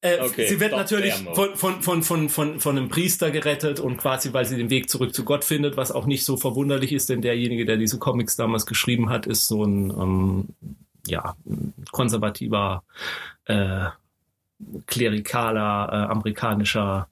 äh, 0.00 0.20
Okay, 0.20 0.46
sie 0.46 0.60
wird 0.60 0.72
natürlich 0.72 1.12
von, 1.14 1.56
von, 1.56 1.82
von, 1.82 2.02
von, 2.04 2.28
von, 2.28 2.60
von 2.60 2.78
einem 2.78 2.88
Priester 2.88 3.32
gerettet 3.32 3.80
und 3.80 3.96
quasi, 3.96 4.32
weil 4.32 4.44
sie 4.44 4.56
den 4.56 4.70
Weg 4.70 4.88
zurück 4.88 5.12
zu 5.12 5.24
Gott 5.24 5.44
findet, 5.44 5.76
was 5.76 5.90
auch 5.90 6.06
nicht 6.06 6.24
so 6.24 6.36
verwunderlich 6.36 6.92
ist, 6.92 7.08
denn 7.08 7.20
derjenige, 7.20 7.64
der 7.64 7.78
diese 7.78 7.98
Comics 7.98 8.36
damals 8.36 8.64
geschrieben 8.64 9.10
hat, 9.10 9.26
ist 9.26 9.48
so 9.48 9.64
ein 9.64 9.90
ähm, 9.90 10.48
ja, 11.10 11.36
konservativer, 11.90 12.84
äh, 13.44 13.86
klerikaler, 14.86 15.88
äh, 15.92 15.96
amerikanischer 16.10 17.08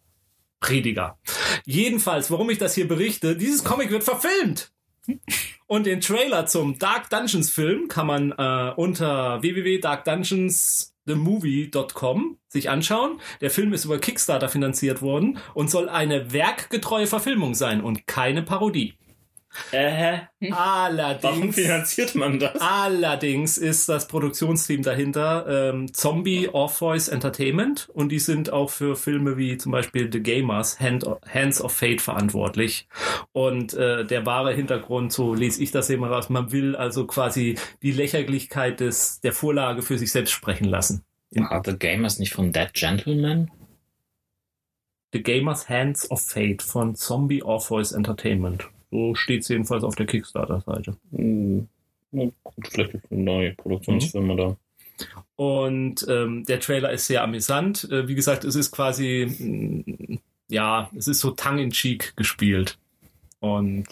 Prediger. 0.61 1.19
Jedenfalls, 1.65 2.31
warum 2.31 2.51
ich 2.51 2.59
das 2.59 2.75
hier 2.75 2.87
berichte, 2.89 3.37
dieses 3.37 3.65
Comic 3.65 3.91
wird 3.91 4.05
verfilmt. 4.05 4.73
Und 5.67 5.87
den 5.87 6.01
Trailer 6.01 6.47
zum 6.47 6.79
Dark 6.79 7.11
Dungeons 7.11 7.51
Film 7.51 7.89
kann 7.89 8.07
man 8.07 8.33
äh, 8.33 8.73
unter 8.77 9.43
www.darkdungeonsthemovie.com 9.43 12.39
sich 12.49 12.71
anschauen. 12.71 13.21
Der 13.41 13.51
Film 13.51 13.73
ist 13.73 13.85
über 13.85 13.99
Kickstarter 13.99 14.49
finanziert 14.49 15.03
worden 15.03 15.39
und 15.55 15.71
soll 15.71 15.89
eine 15.89 16.33
werkgetreue 16.33 17.07
Verfilmung 17.07 17.55
sein 17.55 17.81
und 17.81 18.07
keine 18.07 18.43
Parodie. 18.43 18.95
Äh, 19.73 20.19
warum 20.41 20.53
Allerdings, 20.53 21.55
finanziert 21.55 22.15
man 22.15 22.39
das? 22.39 22.61
allerdings 22.61 23.59
ist 23.59 23.89
das 23.89 24.07
Produktionsteam 24.09 24.83
dahinter 24.83 25.47
ähm, 25.49 25.93
Zombie 25.93 26.49
Orpheus 26.49 27.09
Entertainment 27.09 27.89
und 27.93 28.11
die 28.11 28.19
sind 28.19 28.53
auch 28.53 28.71
für 28.71 28.97
Filme 28.97 29.37
wie 29.37 29.57
zum 29.57 29.73
Beispiel 29.73 30.11
The 30.13 30.23
Gamers 30.23 30.81
Hand, 30.81 31.05
Hands 31.33 31.61
of 31.61 31.73
Fate 31.73 32.01
verantwortlich. 32.01 32.89
Und 33.33 33.75
äh, 33.75 34.05
der 34.05 34.27
wahre 34.27 34.53
Hintergrund, 34.55 35.13
so 35.13 35.35
lese 35.35 35.63
ich 35.63 35.71
das 35.71 35.91
immer 35.91 36.09
raus, 36.09 36.29
man 36.29 36.53
will 36.53 36.77
also 36.77 37.07
quasi 37.07 37.57
die 37.83 37.93
Lächerlichkeit 37.93 38.81
des, 38.81 39.21
der 39.21 39.33
Vorlage 39.33 39.83
für 39.83 39.99
sich 39.99 40.13
selbst 40.13 40.33
sprechen 40.33 40.67
lassen. 40.67 41.05
War 41.33 41.63
The 41.65 41.77
Gamers 41.77 42.19
nicht 42.19 42.33
von 42.33 42.53
Dead 42.53 42.73
Gentleman? 42.73 43.51
The 45.13 45.23
Gamers 45.23 45.69
Hands 45.69 46.11
of 46.11 46.21
Fate 46.21 46.63
von 46.63 46.95
Zombie 46.95 47.43
Orpheus 47.43 47.93
Entertainment. 47.93 48.69
So 48.97 49.15
steht 49.15 49.43
es 49.43 49.49
jedenfalls 49.49 49.85
auf 49.85 49.95
der 49.95 50.07
Kickstarter-Seite. 50.07 50.97
Hm, 51.15 51.69
gut, 52.13 52.33
vielleicht 52.71 52.95
ist 52.95 53.13
eine 53.13 53.23
neue 53.23 53.53
Produktionsfirma 53.53 54.35
da. 54.35 54.57
Und 55.37 56.07
ähm, 56.09 56.45
der 56.47 56.61
Trailer 56.61 56.91
ist 56.93 57.07
sehr 57.07 57.23
amüsant. 57.23 57.91
Äh, 57.91 58.09
wie 58.09 58.15
gesagt, 58.15 58.45
es 58.45 58.55
ist 58.55 58.71
quasi, 58.71 59.27
mm, 59.29 60.19
ja, 60.49 60.91
es 60.97 61.09
ist 61.09 61.21
so 61.21 61.33
tongue-in-cheek 61.33 62.17
gespielt. 62.17 62.79
Und 63.41 63.87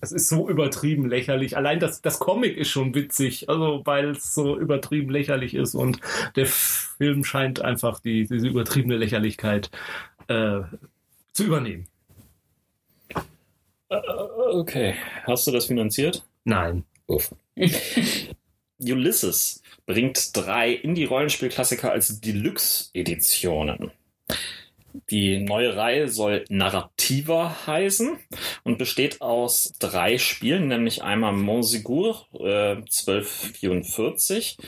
es 0.00 0.12
ist 0.12 0.28
so 0.28 0.48
übertrieben 0.48 1.08
lächerlich. 1.08 1.56
Allein 1.56 1.80
das, 1.80 2.00
das 2.02 2.20
Comic 2.20 2.56
ist 2.56 2.70
schon 2.70 2.94
witzig, 2.94 3.48
also 3.48 3.82
weil 3.84 4.10
es 4.10 4.32
so 4.32 4.56
übertrieben 4.56 5.10
lächerlich 5.10 5.56
ist 5.56 5.74
und 5.74 5.98
der 6.36 6.46
Film 6.46 7.24
scheint 7.24 7.60
einfach 7.60 7.98
die, 7.98 8.28
diese 8.28 8.46
übertriebene 8.46 8.96
Lächerlichkeit 8.96 9.72
äh, 10.28 10.60
zu 11.32 11.44
übernehmen. 11.44 11.88
Okay, 14.52 14.94
hast 15.24 15.46
du 15.46 15.50
das 15.50 15.66
finanziert? 15.66 16.24
Nein. 16.44 16.84
Uff. 17.06 17.34
Ulysses 18.80 19.62
bringt 19.86 20.36
drei 20.36 20.72
Indie-Rollenspielklassiker 20.72 21.92
als 21.92 22.20
Deluxe-Editionen. 22.20 23.92
Die 25.10 25.38
neue 25.38 25.76
Reihe 25.76 26.08
soll 26.08 26.44
Narrativa 26.48 27.66
heißen 27.66 28.16
und 28.64 28.78
besteht 28.78 29.20
aus 29.20 29.74
drei 29.78 30.18
Spielen, 30.18 30.68
nämlich 30.68 31.02
einmal 31.02 31.32
Monsigur 31.32 32.26
äh, 32.38 32.76
1244, 32.76 34.58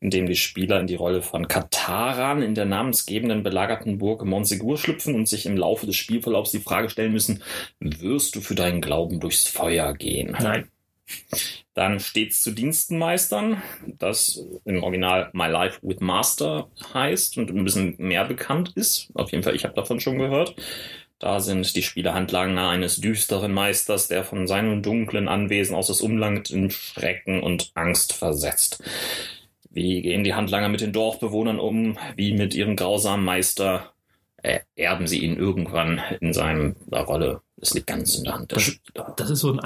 in 0.00 0.10
dem 0.10 0.26
die 0.26 0.36
Spieler 0.36 0.80
in 0.80 0.86
die 0.86 0.94
Rolle 0.94 1.22
von 1.22 1.48
Kataran 1.48 2.42
in 2.42 2.54
der 2.54 2.66
namensgebenden 2.66 3.42
belagerten 3.42 3.98
Burg 3.98 4.24
Monsigur 4.24 4.78
schlüpfen 4.78 5.14
und 5.14 5.28
sich 5.28 5.46
im 5.46 5.56
Laufe 5.56 5.86
des 5.86 5.96
Spielverlaufs 5.96 6.50
die 6.50 6.60
Frage 6.60 6.90
stellen 6.90 7.12
müssen, 7.12 7.42
wirst 7.80 8.36
du 8.36 8.40
für 8.40 8.54
deinen 8.54 8.80
Glauben 8.80 9.20
durchs 9.20 9.48
Feuer 9.48 9.94
gehen? 9.94 10.36
Nein. 10.38 10.68
Dann 11.74 12.00
stets 12.00 12.42
zu 12.42 12.50
Diensten 12.52 12.98
meistern, 12.98 13.62
das 13.86 14.42
im 14.64 14.82
Original 14.82 15.30
My 15.32 15.46
Life 15.46 15.78
with 15.82 16.00
Master 16.00 16.68
heißt 16.92 17.38
und 17.38 17.50
ein 17.50 17.64
bisschen 17.64 17.94
mehr 17.98 18.24
bekannt 18.24 18.72
ist. 18.74 19.08
Auf 19.14 19.30
jeden 19.30 19.44
Fall, 19.44 19.54
ich 19.54 19.64
habe 19.64 19.74
davon 19.74 20.00
schon 20.00 20.18
gehört. 20.18 20.56
Da 21.20 21.40
sind 21.40 21.74
die 21.74 21.82
Spielehandlanger 21.82 22.68
eines 22.68 23.00
düsteren 23.00 23.52
Meisters, 23.52 24.06
der 24.08 24.22
von 24.24 24.46
seinem 24.46 24.82
dunklen 24.82 25.28
Anwesen 25.28 25.74
aus 25.74 25.88
das 25.88 26.00
Umland 26.00 26.50
in 26.50 26.70
Schrecken 26.70 27.42
und 27.42 27.72
Angst 27.74 28.12
versetzt. 28.12 28.82
Wie 29.70 30.00
gehen 30.02 30.24
die 30.24 30.34
Handlanger 30.34 30.68
mit 30.68 30.80
den 30.80 30.92
Dorfbewohnern 30.92 31.58
um? 31.58 31.98
Wie 32.16 32.32
mit 32.32 32.54
ihrem 32.54 32.76
grausamen 32.76 33.24
Meister? 33.24 33.92
Äh, 34.42 34.60
erben 34.76 35.08
sie 35.08 35.18
ihn 35.24 35.36
irgendwann 35.36 36.00
in 36.20 36.32
seiner 36.32 36.74
Rolle? 36.92 37.40
Das 37.56 37.74
liegt 37.74 37.88
ganz 37.88 38.14
in 38.14 38.24
der 38.24 38.34
Hand 38.34 38.52
der 38.52 38.56
Das- 38.58 38.64
Spieler. 38.66 39.14
Das 39.16 39.30
ist 39.30 39.40
so 39.40 39.52
ein 39.52 39.58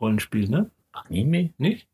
Anime-Rollenspiel, 0.00 0.48
ne? 0.48 0.70
Anime? 0.92 1.50
Nicht? 1.58 1.86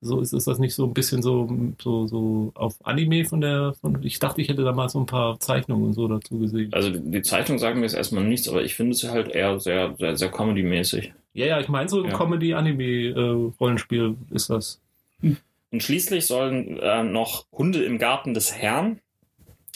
So 0.00 0.20
ist, 0.20 0.32
ist 0.32 0.48
das 0.48 0.58
nicht 0.58 0.74
so 0.74 0.84
ein 0.86 0.94
bisschen 0.94 1.22
so, 1.22 1.48
so, 1.80 2.08
so 2.08 2.50
auf 2.54 2.74
Anime 2.84 3.24
von 3.24 3.40
der, 3.40 3.74
von, 3.80 4.02
ich 4.02 4.18
dachte, 4.18 4.40
ich 4.40 4.48
hätte 4.48 4.64
da 4.64 4.72
mal 4.72 4.88
so 4.88 4.98
ein 4.98 5.06
paar 5.06 5.38
Zeichnungen 5.38 5.86
und 5.86 5.92
so 5.92 6.08
dazu 6.08 6.40
gesehen. 6.40 6.72
Also 6.72 6.90
die 6.90 7.22
Zeitung 7.22 7.58
sagen 7.58 7.78
mir 7.78 7.86
jetzt 7.86 7.94
erstmal 7.94 8.24
nichts, 8.24 8.48
aber 8.48 8.64
ich 8.64 8.74
finde 8.74 8.92
es 8.92 9.08
halt 9.08 9.28
eher 9.28 9.60
sehr, 9.60 9.94
sehr, 9.98 10.16
sehr 10.16 10.28
comedy-mäßig. 10.28 11.12
Ja, 11.34 11.46
ja, 11.46 11.60
ich 11.60 11.68
meine, 11.68 11.88
so 11.88 12.02
ein 12.02 12.10
Ja. 12.10 12.16
Comedy-Anime-Rollenspiel 12.16 14.16
ist 14.30 14.50
das. 14.50 14.80
Und 15.22 15.82
schließlich 15.82 16.26
sollen 16.26 16.78
äh, 16.80 17.04
noch 17.04 17.46
Hunde 17.52 17.84
im 17.84 17.98
Garten 17.98 18.34
des 18.34 18.52
Herrn 18.52 18.98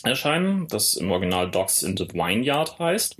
erscheinen, 0.02 0.66
das 0.68 0.94
im 0.94 1.10
Original 1.10 1.48
Dogs 1.50 1.82
in 1.84 1.96
the 1.96 2.06
Vineyard 2.12 2.78
heißt. 2.80 3.16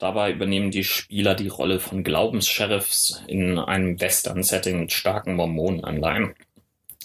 Dabei 0.00 0.32
übernehmen 0.32 0.70
die 0.70 0.82
Spieler 0.82 1.34
die 1.34 1.48
Rolle 1.48 1.78
von 1.78 2.02
Glaubenssheriffs 2.02 3.22
in 3.26 3.58
einem 3.58 4.00
Western-Setting 4.00 4.80
mit 4.80 4.92
starken 4.92 5.36
Mormonenanleihen. 5.36 6.34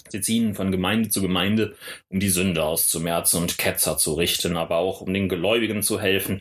Sie 0.08 0.22
ziehen 0.22 0.54
von 0.54 0.72
Gemeinde 0.72 1.10
zu 1.10 1.20
Gemeinde, 1.20 1.76
um 2.08 2.20
die 2.20 2.30
Sünde 2.30 2.64
auszumerzen 2.64 3.42
und 3.42 3.58
Ketzer 3.58 3.98
zu 3.98 4.14
richten, 4.14 4.56
aber 4.56 4.78
auch 4.78 5.02
um 5.02 5.12
den 5.12 5.28
Gläubigen 5.28 5.82
zu 5.82 6.00
helfen 6.00 6.40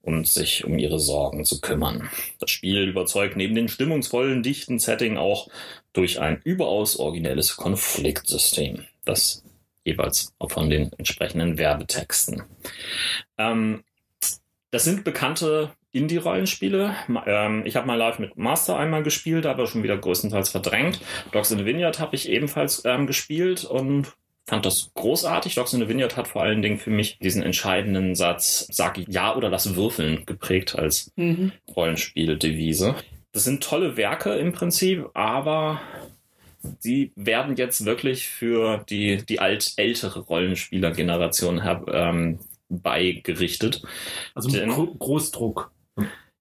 und 0.00 0.26
sich 0.26 0.64
um 0.64 0.78
ihre 0.78 0.98
Sorgen 0.98 1.44
zu 1.44 1.60
kümmern. 1.60 2.08
Das 2.38 2.50
Spiel 2.50 2.88
überzeugt 2.88 3.36
neben 3.36 3.54
dem 3.54 3.68
stimmungsvollen, 3.68 4.42
dichten 4.42 4.78
Setting 4.78 5.18
auch 5.18 5.48
durch 5.92 6.18
ein 6.18 6.40
überaus 6.44 6.96
originelles 6.96 7.56
Konfliktsystem. 7.56 8.86
Das 9.04 9.44
jeweils 9.84 10.32
auch 10.38 10.50
von 10.50 10.70
den 10.70 10.92
entsprechenden 10.94 11.58
Werbetexten. 11.58 12.44
Ähm, 13.36 13.84
das 14.70 14.84
sind 14.84 15.04
bekannte 15.04 15.72
Indie-Rollenspiele. 15.92 16.94
Ähm, 17.26 17.62
ich 17.66 17.76
habe 17.76 17.86
mal 17.86 17.96
live 17.96 18.18
mit 18.18 18.36
Master 18.36 18.76
einmal 18.78 19.02
gespielt, 19.02 19.46
aber 19.46 19.66
schon 19.66 19.82
wieder 19.82 19.96
größtenteils 19.98 20.48
verdrängt. 20.50 21.00
Dogs 21.32 21.50
in 21.50 21.58
the 21.58 21.64
Vineyard 21.64 21.98
habe 22.00 22.16
ich 22.16 22.28
ebenfalls 22.28 22.82
ähm, 22.84 23.06
gespielt 23.06 23.64
und 23.64 24.12
fand 24.46 24.66
das 24.66 24.90
großartig. 24.94 25.54
Dogs 25.54 25.72
in 25.72 25.80
the 25.80 25.88
Vineyard 25.88 26.16
hat 26.16 26.28
vor 26.28 26.42
allen 26.42 26.62
Dingen 26.62 26.78
für 26.78 26.90
mich 26.90 27.18
diesen 27.18 27.42
entscheidenden 27.42 28.14
Satz, 28.14 28.66
sag 28.70 28.98
ja 29.08 29.34
oder 29.36 29.48
lass 29.48 29.74
würfeln, 29.76 30.24
geprägt 30.26 30.76
als 30.76 31.12
Mhm. 31.16 31.52
Rollenspieldevise. 31.76 32.94
Das 33.32 33.44
sind 33.44 33.62
tolle 33.62 33.96
Werke 33.96 34.34
im 34.34 34.52
Prinzip, 34.52 35.06
aber 35.14 35.80
sie 36.80 37.12
werden 37.14 37.56
jetzt 37.56 37.84
wirklich 37.84 38.26
für 38.28 38.84
die, 38.90 39.24
die 39.24 39.38
alt 39.40 39.72
ältere 39.76 40.20
Rollenspielergeneration 40.20 41.62
her- 41.62 41.84
ähm, 41.92 42.38
beigerichtet. 42.68 43.82
Also 44.34 44.48
Denn- 44.48 44.70
Gro 44.70 44.86
Großdruck. 44.94 45.72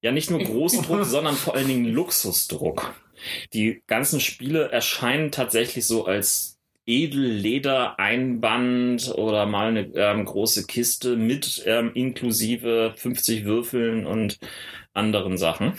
Ja, 0.01 0.11
nicht 0.11 0.29
nur 0.29 0.39
Großdruck, 0.39 1.05
sondern 1.05 1.35
vor 1.35 1.55
allen 1.55 1.67
Dingen 1.67 1.85
Luxusdruck. 1.85 2.93
Die 3.53 3.83
ganzen 3.87 4.19
Spiele 4.21 4.71
erscheinen 4.71 5.31
tatsächlich 5.31 5.85
so 5.85 6.05
als 6.05 6.57
Edelleder-Einband 6.85 9.13
oder 9.15 9.45
mal 9.45 9.67
eine 9.67 9.81
ähm, 9.93 10.23
große 10.25 10.65
Kiste 10.65 11.17
mit 11.17 11.61
ähm, 11.65 11.91
inklusive 11.93 12.93
50 12.95 13.45
Würfeln 13.45 14.07
und 14.07 14.39
anderen 14.93 15.37
Sachen. 15.37 15.73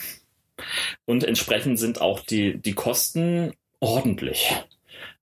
Und 1.07 1.25
entsprechend 1.25 1.79
sind 1.79 2.01
auch 2.01 2.21
die, 2.21 2.59
die 2.59 2.75
Kosten 2.75 3.53
ordentlich. 3.81 4.55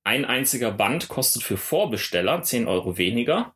Ein 0.05 0.25
einziger 0.25 0.71
Band 0.73 1.09
kostet 1.09 1.43
für 1.43 1.57
Vorbesteller 1.57 2.43
10 2.43 2.69
Euro 2.69 2.99
weniger, 2.99 3.55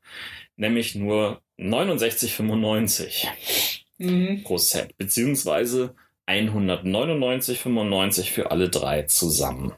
nämlich 0.57 0.95
nur 0.95 1.43
69,95 1.59 3.82
Mhm. 4.03 4.43
pro 4.43 4.59
Set, 4.59 4.97
beziehungsweise 4.99 5.95
199,95 6.27 8.31
für 8.31 8.51
alle 8.51 8.69
drei 8.69 9.03
zusammen. 9.03 9.73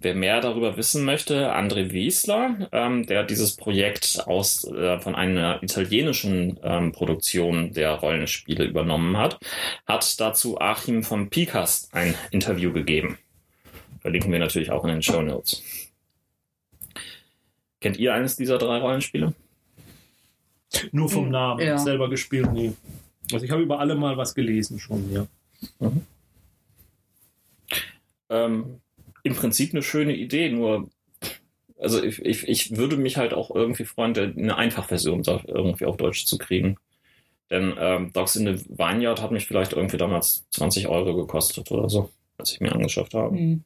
Wer 0.00 0.14
mehr 0.14 0.40
darüber 0.40 0.76
wissen 0.78 1.04
möchte, 1.04 1.52
André 1.54 1.92
Wiesler, 1.92 2.68
ähm, 2.72 3.04
der 3.06 3.24
dieses 3.24 3.56
Projekt 3.56 4.22
aus 4.26 4.64
äh, 4.64 4.98
von 5.00 5.14
einer 5.14 5.62
italienischen 5.62 6.58
ähm, 6.62 6.92
Produktion 6.92 7.72
der 7.72 7.92
Rollenspiele 7.92 8.64
übernommen 8.64 9.16
hat, 9.18 9.38
hat 9.86 10.18
dazu 10.20 10.58
Achim 10.58 11.02
vom 11.02 11.28
Picast 11.28 11.94
ein 11.94 12.14
Interview 12.30 12.72
gegeben. 12.72 13.18
Verlinken 14.00 14.32
wir 14.32 14.38
natürlich 14.38 14.70
auch 14.72 14.82
in 14.84 14.90
den 14.90 15.02
Show 15.02 15.20
Notes. 15.22 15.62
Kennt 17.80 17.98
ihr 17.98 18.14
eines 18.14 18.36
dieser 18.36 18.56
drei 18.58 18.78
Rollenspiele? 18.78 19.34
Nur 20.92 21.08
vom 21.10 21.26
Mhm. 21.26 21.30
Namen. 21.32 21.66
Ja. 21.66 21.78
Selber 21.78 22.08
gespielt, 22.08 22.52
nee. 22.52 22.72
Also 23.32 23.44
ich 23.44 23.50
habe 23.52 23.62
über 23.62 23.78
alle 23.80 23.94
mal 23.94 24.16
was 24.16 24.34
gelesen 24.34 24.78
schon, 24.78 25.12
ja. 25.12 25.26
ähm, 28.28 28.80
im 29.22 29.34
Prinzip 29.34 29.72
eine 29.72 29.82
schöne 29.82 30.14
Idee, 30.16 30.50
nur 30.50 30.88
also 31.78 32.02
ich, 32.02 32.18
ich, 32.24 32.46
ich 32.46 32.76
würde 32.76 32.96
mich 32.98 33.16
halt 33.16 33.32
auch 33.32 33.54
irgendwie 33.54 33.84
freuen, 33.84 34.14
eine 34.16 34.56
Einfachversion 34.56 35.22
irgendwie 35.46 35.86
auf 35.86 35.96
Deutsch 35.96 36.26
zu 36.26 36.36
kriegen. 36.36 36.76
Denn 37.50 37.74
ähm, 37.78 38.12
Dogs 38.12 38.36
in 38.36 38.46
the 38.56 38.64
Vineyard 38.68 39.20
hat 39.22 39.32
mich 39.32 39.46
vielleicht 39.46 39.72
irgendwie 39.72 39.96
damals 39.96 40.44
20 40.50 40.88
Euro 40.88 41.16
gekostet 41.16 41.70
oder 41.70 41.88
so, 41.88 42.10
als 42.36 42.52
ich 42.52 42.60
mir 42.60 42.72
angeschafft 42.72 43.14
habe. 43.14 43.34
Mhm. 43.34 43.64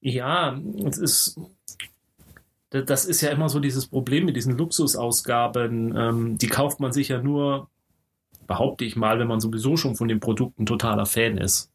Ja, 0.00 0.58
es 0.86 0.98
ist. 0.98 1.40
da- 2.70 2.82
Das 2.82 3.04
ist 3.04 3.20
ja 3.20 3.30
immer 3.30 3.48
so 3.48 3.58
dieses 3.60 3.86
Problem 3.86 4.24
mit 4.24 4.36
diesen 4.36 4.56
Luxusausgaben. 4.56 5.94
Ähm, 5.96 6.38
die 6.38 6.46
kauft 6.46 6.78
man 6.80 6.92
sich 6.92 7.08
ja 7.08 7.20
nur, 7.20 7.68
behaupte 8.54 8.84
ich 8.84 8.96
mal, 8.96 9.18
wenn 9.18 9.28
man 9.28 9.40
sowieso 9.40 9.76
schon 9.76 9.96
von 9.96 10.08
den 10.08 10.20
Produkten 10.20 10.66
totaler 10.66 11.06
Fan 11.06 11.38
ist. 11.38 11.70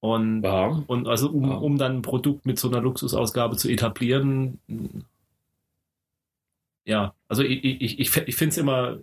Und, 0.00 0.42
Ja, 0.42 0.68
und 0.86 1.08
also 1.08 1.30
um, 1.30 1.50
Ja. 1.50 1.56
um 1.56 1.78
dann 1.78 1.96
ein 1.96 2.02
Produkt 2.02 2.46
mit 2.46 2.58
so 2.58 2.68
einer 2.68 2.80
Luxusausgabe 2.80 3.56
zu 3.56 3.68
etablieren, 3.68 4.60
ja, 6.84 7.14
also 7.28 7.42
ich, 7.42 7.64
ich, 7.64 7.98
ich, 8.00 8.16
ich 8.16 8.36
finde 8.36 8.50
es 8.50 8.58
immer, 8.58 8.98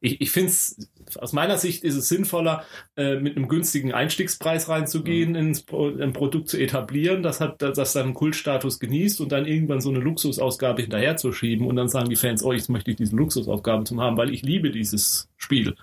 ich, 0.00 0.20
ich 0.20 0.30
finde 0.30 0.50
es, 0.50 0.88
aus 1.18 1.32
meiner 1.32 1.58
Sicht 1.58 1.84
ist 1.84 1.96
es 1.96 2.08
sinnvoller, 2.08 2.64
äh, 2.96 3.16
mit 3.16 3.36
einem 3.36 3.48
günstigen 3.48 3.92
Einstiegspreis 3.92 4.68
reinzugehen, 4.68 5.34
ins 5.34 5.62
Pro, 5.62 5.88
ein 5.88 6.12
Produkt 6.12 6.48
zu 6.48 6.58
etablieren, 6.58 7.22
das 7.22 7.40
hat, 7.40 7.62
das 7.62 7.92
dann 7.92 8.04
einen 8.06 8.14
Kultstatus 8.14 8.78
genießt 8.78 9.20
und 9.20 9.32
dann 9.32 9.46
irgendwann 9.46 9.80
so 9.80 9.90
eine 9.90 10.00
Luxusausgabe 10.00 10.82
hinterherzuschieben 10.82 11.66
und 11.66 11.76
dann 11.76 11.88
sagen 11.88 12.08
die 12.10 12.16
Fans, 12.16 12.42
oh, 12.44 12.52
jetzt 12.52 12.68
möchte 12.68 12.90
ich 12.90 12.96
diese 12.96 13.16
Luxusausgabe 13.16 13.84
zum 13.84 14.00
haben, 14.00 14.16
weil 14.16 14.32
ich 14.32 14.42
liebe 14.42 14.70
dieses 14.70 15.28
Spiel. 15.36 15.74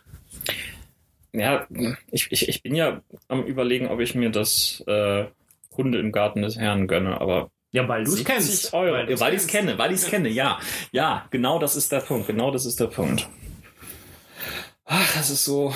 ja, 1.34 1.68
ich, 2.12 2.32
ich, 2.32 2.48
ich 2.48 2.64
bin 2.64 2.76
ja 2.76 3.02
am 3.28 3.44
überlegen, 3.44 3.88
ob 3.88 4.00
ich 4.00 4.16
mir 4.16 4.30
das 4.30 4.84
äh, 4.88 5.26
Hunde 5.76 6.00
im 6.00 6.12
Garten 6.12 6.42
des 6.42 6.58
Herrn 6.58 6.88
gönne, 6.88 7.20
aber 7.20 7.50
Ja, 7.72 7.88
weil 7.88 8.06
du 8.06 8.12
es 8.12 8.18
70 8.18 8.26
kennst. 8.36 8.74
Euro, 8.74 8.94
Weil 8.94 9.20
weil, 9.20 9.34
ich 9.34 9.42
es 9.42 9.48
kenne, 9.48 9.78
weil 9.78 9.92
ich 9.92 9.98
es 10.02 10.08
kenne, 10.08 10.30
ja. 10.30 10.60
Ja, 10.92 11.28
genau 11.32 11.60
das 11.60 11.76
ist 11.76 11.92
der 11.92 12.00
Punkt, 12.00 12.28
genau 12.28 12.52
das 12.52 12.66
ist 12.66 12.80
der 12.80 12.88
Punkt. 12.88 13.28
Ach, 14.86 15.14
das 15.16 15.30
ist 15.30 15.46
so. 15.46 15.74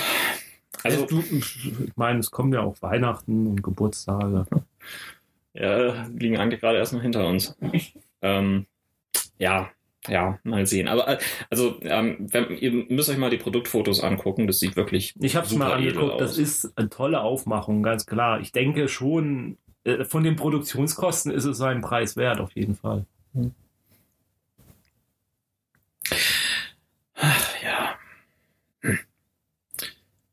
Also, 0.83 1.03
Also, 1.03 1.21
du, 1.21 1.23
ich 1.29 1.95
meine, 1.95 2.19
es 2.19 2.31
kommen 2.31 2.53
ja 2.53 2.61
auch 2.61 2.81
Weihnachten 2.81 3.47
und 3.47 3.63
Geburtstage. 3.63 4.45
ja, 5.53 6.07
liegen 6.07 6.37
eigentlich 6.37 6.61
gerade 6.61 6.77
erst 6.77 6.93
noch 6.93 7.01
hinter 7.01 7.27
uns. 7.27 7.57
ähm, 8.21 8.65
ja, 9.37 9.69
ja, 10.07 10.39
mal 10.43 10.65
sehen. 10.65 10.87
Aber 10.87 11.07
äh, 11.07 11.17
also, 11.49 11.77
ähm, 11.81 12.27
wenn, 12.31 12.57
ihr 12.57 12.71
müsst 12.89 13.09
euch 13.09 13.17
mal 13.17 13.29
die 13.29 13.37
Produktfotos 13.37 14.01
angucken. 14.01 14.47
Das 14.47 14.59
sieht 14.59 14.75
wirklich. 14.75 15.13
Ich 15.19 15.35
habe 15.35 15.45
es 15.45 15.55
mal 15.55 15.73
angeguckt, 15.73 16.21
das 16.21 16.37
ist 16.37 16.77
eine 16.77 16.89
tolle 16.89 17.21
Aufmachung, 17.21 17.83
ganz 17.83 18.05
klar. 18.05 18.39
Ich 18.39 18.51
denke 18.51 18.87
schon, 18.87 19.57
äh, 19.83 20.05
von 20.05 20.23
den 20.23 20.35
Produktionskosten 20.35 21.31
ist 21.31 21.45
es 21.45 21.57
seinen 21.57 21.81
Preis 21.81 22.15
wert, 22.15 22.39
auf 22.39 22.51
jeden 22.53 22.75
Fall. 22.75 23.05
Ja. 27.63 27.95
Hm. 28.81 28.99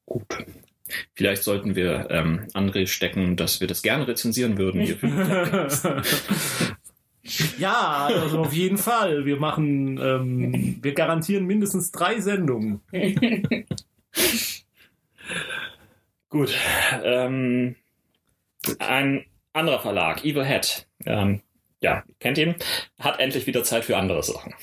Gut. 0.07 0.25
Vielleicht 1.15 1.43
sollten 1.43 1.75
wir 1.75 2.09
ähm, 2.11 2.47
André 2.55 2.87
stecken, 2.87 3.37
dass 3.37 3.61
wir 3.61 3.67
das 3.67 3.83
gerne 3.83 4.07
rezensieren 4.07 4.57
würden. 4.57 4.81
Hier 4.81 4.97
für 4.97 5.09
den 5.09 5.17
Podcast. 5.27 5.89
ja, 7.59 8.07
also 8.07 8.39
auf 8.39 8.53
jeden 8.53 8.79
Fall. 8.79 9.25
Wir 9.27 9.37
machen, 9.37 9.99
ähm, 9.99 10.79
wir 10.81 10.95
garantieren 10.95 11.45
mindestens 11.45 11.91
drei 11.91 12.21
Sendungen. 12.21 12.81
Gut. 16.29 16.55
Ähm, 17.03 17.75
ein 18.79 19.25
anderer 19.53 19.81
Verlag, 19.81 20.25
Evil 20.25 20.45
Head, 20.45 20.87
ähm, 21.05 21.41
ja, 21.81 22.05
kennt 22.21 22.39
ihn, 22.39 22.55
hat 22.99 23.21
endlich 23.21 23.47
wieder 23.47 23.65
Zeit 23.65 23.85
für 23.85 23.97
andere 23.97 24.23
Sachen. 24.23 24.55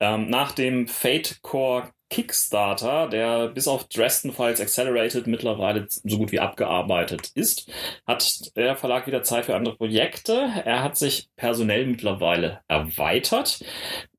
Ähm, 0.00 0.28
nach 0.28 0.52
dem 0.52 0.88
Fate 0.88 1.40
Core 1.42 1.90
Kickstarter, 2.12 3.08
der 3.08 3.48
bis 3.48 3.66
auf 3.66 3.84
Dresden 3.88 4.32
Files 4.32 4.60
Accelerated 4.60 5.26
mittlerweile 5.26 5.86
so 5.88 6.18
gut 6.18 6.30
wie 6.30 6.40
abgearbeitet 6.40 7.30
ist, 7.34 7.70
hat 8.06 8.54
der 8.54 8.76
Verlag 8.76 9.06
wieder 9.06 9.22
Zeit 9.22 9.46
für 9.46 9.56
andere 9.56 9.76
Projekte. 9.76 10.32
Er 10.64 10.82
hat 10.82 10.98
sich 10.98 11.30
personell 11.36 11.86
mittlerweile 11.86 12.60
erweitert. 12.68 13.64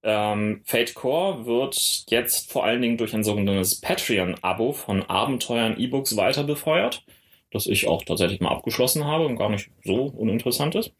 Ähm, 0.02 0.64
Fate 0.66 0.96
Core 0.96 1.46
wird 1.46 1.78
jetzt 2.10 2.52
vor 2.52 2.66
allen 2.66 2.82
Dingen 2.82 2.98
durch 2.98 3.14
ein 3.14 3.24
sogenanntes 3.24 3.80
Patreon-Abo 3.80 4.74
von 4.74 5.04
Abenteuern 5.04 5.80
E-Books 5.80 6.18
weiter 6.18 6.44
befeuert, 6.44 7.06
das 7.52 7.68
ich 7.68 7.88
auch 7.88 8.04
tatsächlich 8.04 8.42
mal 8.42 8.52
abgeschlossen 8.52 9.06
habe 9.06 9.28
und 9.28 9.38
gar 9.38 9.50
nicht 9.50 9.70
so 9.84 10.06
uninteressant 10.06 10.74
ist. 10.74 10.94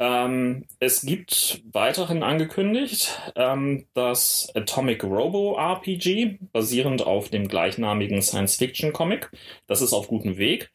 Ähm, 0.00 0.64
es 0.78 1.02
gibt 1.02 1.62
weiterhin 1.72 2.22
angekündigt 2.22 3.20
ähm, 3.34 3.86
das 3.94 4.50
Atomic 4.54 5.02
Robo 5.02 5.56
RPG, 5.58 6.38
basierend 6.52 7.02
auf 7.02 7.30
dem 7.30 7.48
gleichnamigen 7.48 8.22
Science-Fiction-Comic. 8.22 9.30
Das 9.66 9.80
ist 9.80 9.92
auf 9.92 10.06
gutem 10.06 10.38
Weg 10.38 10.70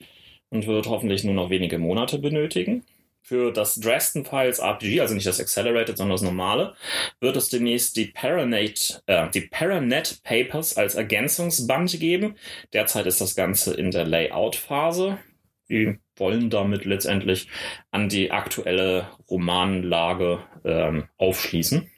und 0.50 0.68
wird 0.68 0.88
hoffentlich 0.88 1.24
nur 1.24 1.34
noch 1.34 1.50
wenige 1.50 1.80
Monate 1.80 2.20
benötigen. 2.20 2.84
Für 3.26 3.54
das 3.54 3.76
Dresden 3.76 4.26
Files 4.26 4.60
RPG, 4.60 5.00
also 5.00 5.14
nicht 5.14 5.26
das 5.26 5.40
Accelerated, 5.40 5.98
sondern 5.98 6.16
das 6.16 6.22
normale, 6.22 6.76
wird 7.22 7.38
es 7.38 7.48
demnächst 7.48 7.96
die 7.96 8.08
Paranet, 8.08 9.02
äh, 9.06 9.30
die 9.30 9.48
Paranet 9.48 10.22
Papers 10.24 10.76
als 10.76 10.96
Ergänzungsband 10.96 11.98
geben. 12.02 12.36
Derzeit 12.74 13.06
ist 13.06 13.22
das 13.22 13.36
Ganze 13.36 13.74
in 13.76 13.92
der 13.92 14.04
Layout-Phase. 14.06 15.20
Wir 15.68 16.00
wollen 16.16 16.50
damit 16.50 16.86
letztendlich 16.86 17.48
an 17.92 18.10
die 18.10 18.32
aktuelle 18.32 19.10
Romanlage 19.30 20.40
ähm, 20.64 21.08
aufschließen. 21.18 21.90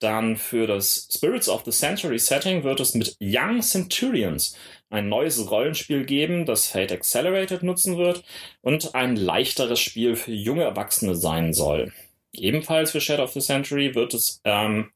Dann 0.00 0.36
für 0.36 0.66
das 0.66 1.08
Spirits 1.12 1.48
of 1.48 1.64
the 1.64 1.70
Century 1.70 2.18
Setting 2.18 2.64
wird 2.64 2.80
es 2.80 2.94
mit 2.94 3.16
Young 3.20 3.60
Centurions 3.60 4.56
ein 4.88 5.08
neues 5.08 5.50
Rollenspiel 5.50 6.04
geben, 6.04 6.46
das 6.46 6.66
Fate 6.66 6.90
Accelerated 6.90 7.62
nutzen 7.62 7.98
wird 7.98 8.24
und 8.62 8.94
ein 8.94 9.14
leichteres 9.16 9.78
Spiel 9.78 10.16
für 10.16 10.32
junge 10.32 10.64
Erwachsene 10.64 11.14
sein 11.14 11.52
soll. 11.52 11.92
Ebenfalls 12.32 12.92
für 12.92 13.00
Shadow 13.00 13.24
of 13.24 13.32
the 13.32 13.40
Century 13.40 13.94
wird 13.94 14.14
es 14.14 14.40
ähm, 14.44 14.90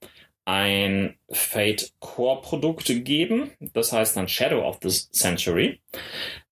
ein 0.46 1.16
Fate 1.30 1.92
Core 2.00 2.40
Produkt 2.42 2.86
geben, 3.04 3.50
das 3.60 3.92
heißt 3.92 4.16
dann 4.16 4.28
Shadow 4.28 4.66
of 4.66 4.78
the 4.82 4.90
Century. 4.90 5.80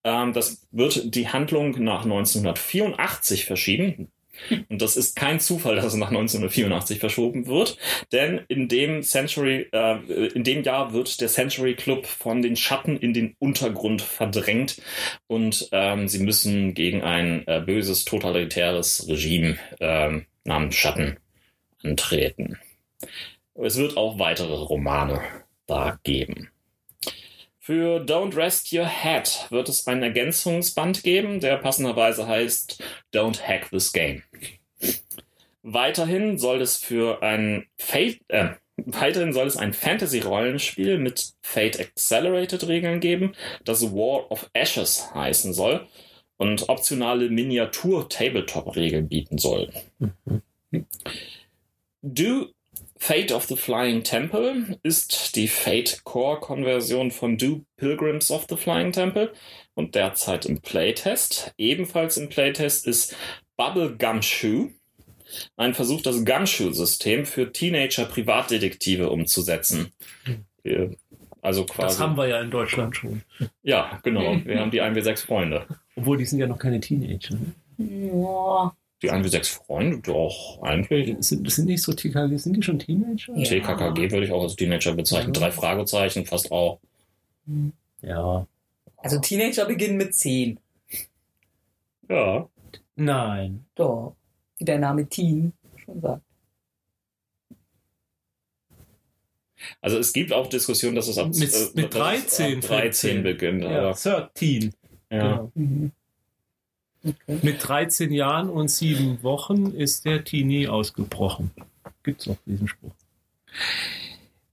Ähm, 0.05 0.33
das 0.33 0.67
wird 0.71 1.15
die 1.15 1.29
Handlung 1.29 1.83
nach 1.83 2.05
1984 2.05 3.45
verschieben. 3.45 4.11
Und 4.69 4.81
das 4.81 4.97
ist 4.97 5.15
kein 5.15 5.41
Zufall, 5.41 5.77
dass 5.77 5.87
es 5.87 5.95
nach 5.95 6.09
1984 6.09 6.99
verschoben 6.99 7.47
wird, 7.47 7.77
denn 8.13 8.41
in 8.49 8.67
dem 8.67 9.03
Century, 9.03 9.69
äh, 9.73 9.99
in 10.29 10.43
dem 10.43 10.63
Jahr 10.63 10.93
wird 10.93 11.21
der 11.21 11.29
Century 11.29 11.75
Club 11.75 12.07
von 12.07 12.41
den 12.43 12.57
Schatten 12.57 12.97
in 12.97 13.13
den 13.13 13.37
Untergrund 13.39 14.01
verdrängt 14.01 14.81
und 15.27 15.69
ähm, 15.73 16.09
sie 16.09 16.21
müssen 16.21 16.75
gegen 16.75 17.03
ein 17.03 17.47
äh, 17.47 17.61
böses 17.61 18.05
totalitäres 18.05 19.07
Regime 19.07 19.59
ähm, 19.81 20.25
namens 20.45 20.77
Schatten 20.77 21.19
antreten. 21.85 22.59
Es 23.55 23.77
wird 23.77 23.97
auch 23.97 24.19
weitere 24.19 24.55
Romane 24.55 25.21
da 25.67 25.99
geben. 26.05 26.52
Für 27.65 28.01
Don't 28.01 28.35
Rest 28.35 28.73
Your 28.73 28.89
Head 28.89 29.47
wird 29.51 29.69
es 29.69 29.87
einen 29.87 30.03
Ergänzungsband 30.03 31.05
geben, 31.05 31.39
der 31.39 31.59
passenderweise 31.59 32.27
heißt 32.27 32.83
Don't 33.15 33.41
Hack 33.41 33.71
This 33.71 33.93
Game. 33.93 34.25
Weiterhin 35.63 36.39
soll 36.39 36.61
es 36.61 36.79
für 36.79 37.23
ein 37.23 37.69
Fate, 37.79 38.19
äh, 38.27 38.55
weiterhin 38.79 39.33
soll 39.33 39.47
es 39.47 39.57
ein 39.57 39.75
Fantasy-Rollenspiel 39.75 40.99
mit 40.99 41.35
Fate 41.41 41.79
Accelerated 41.79 42.67
Regeln 42.67 42.99
geben, 42.99 43.37
das 43.65 43.95
War 43.95 44.29
of 44.33 44.51
Ashes 44.55 45.15
heißen 45.15 45.53
soll 45.53 45.87
und 46.39 46.69
optionale 46.69 47.31
Miniatur-Tabletop-Regeln 47.31 49.09
bieten 49.09 49.39
soll. 49.39 49.71
Do 52.03 52.49
Fate 53.03 53.33
of 53.33 53.47
the 53.47 53.57
Flying 53.57 54.05
Temple 54.05 54.79
ist 54.85 55.35
die 55.35 55.49
Fate 55.49 56.05
Core 56.05 56.39
Konversion 56.39 57.11
von 57.11 57.37
Do 57.37 57.65
Pilgrims 57.77 58.31
of 58.31 58.47
the 58.49 58.57
Flying 58.57 58.93
Temple 58.93 59.33
und 59.75 59.97
derzeit 59.97 60.47
im 60.47 60.61
Playtest. 60.61 61.53
Ebenfalls 61.59 62.17
im 62.17 62.29
Playtest 62.29 62.87
ist 62.87 63.17
Bubble 63.57 63.97
Gumshoe, 63.99 64.71
ein 65.57 65.75
Versuch, 65.75 66.01
das 66.03 66.25
Gumshoe-System 66.25 67.27
für 67.27 67.51
Teenager-Privatdetektive 67.51 69.11
umzusetzen. 69.11 69.93
Also 71.41 71.65
Das 71.65 71.75
quasi. 71.75 71.99
haben 71.99 72.17
wir 72.17 72.29
ja 72.29 72.41
in 72.41 72.53
Deutschland 72.53 72.95
schon. 72.95 73.23
ja, 73.65 73.99
genau. 74.05 74.37
Wir 74.45 74.61
haben 74.61 74.71
die 74.71 74.81
1W6 74.81 75.27
Freunde. 75.27 75.67
Obwohl, 75.97 76.19
die 76.19 76.25
sind 76.25 76.39
ja 76.39 76.47
noch 76.47 76.59
keine 76.61 76.79
Teenager. 76.79 77.37
Ja. 77.79 78.77
Die 79.03 79.11
1W6 79.11 79.51
Freunde, 79.65 79.99
doch, 79.99 80.63
eigentlich. 80.63 81.17
Sind, 81.21 81.51
sind 81.51 81.67
nicht 81.67 81.83
so 81.83 81.93
TKG, 81.93 82.37
sind 82.37 82.57
die 82.57 82.63
schon 82.63 82.79
Teenager? 82.79 83.37
Ja. 83.37 83.45
TKKG 83.45 84.11
würde 84.13 84.25
ich 84.27 84.33
auch 84.33 84.43
als 84.45 84.55
Teenager 84.57 84.95
bezeichnen. 84.95 85.35
Ja. 85.35 85.41
Drei 85.41 85.51
Fragezeichen, 85.51 86.25
fast 86.25 86.53
auch. 86.53 86.79
Ja. 88.01 88.47
Also 88.97 89.19
Teenager 89.19 89.65
beginnen 89.67 89.97
mit 89.97 90.15
10. 90.15 90.61
Ja. 92.09 92.49
Nein. 92.95 93.65
Doch. 93.75 94.15
Wie 94.59 94.65
der 94.65 94.79
Name 94.79 95.09
Teen 95.09 95.53
schon 95.85 96.01
sagt. 96.01 96.23
Also 99.81 99.99
es 99.99 100.13
gibt 100.13 100.33
auch 100.33 100.47
Diskussionen, 100.49 100.97
dass 100.97 101.09
es 101.09 101.19
ab, 101.19 101.29
Mit- 101.35 101.53
äh, 101.53 101.67
mit 101.75 101.95
dass 101.95 102.19
es 102.19 102.37
13 102.37 102.57
ab 102.57 102.61
13 102.63 103.23
beginnt. 103.23 103.63
Ja, 103.63 103.69
Aber, 103.91 103.93
13. 103.93 104.73
ja. 105.11 105.19
Genau. 105.19 105.53
Mhm. 105.55 105.93
Okay. 107.05 107.39
Mit 107.43 107.67
13 107.67 108.13
Jahren 108.13 108.49
und 108.49 108.69
7 108.69 109.23
Wochen 109.23 109.73
ist 109.73 110.05
der 110.05 110.25
Teenie 110.25 110.69
ausgebrochen. 110.69 111.51
Gibt's 112.03 112.29
auch 112.29 112.37
diesen 112.47 112.69
Spruch. 112.69 112.93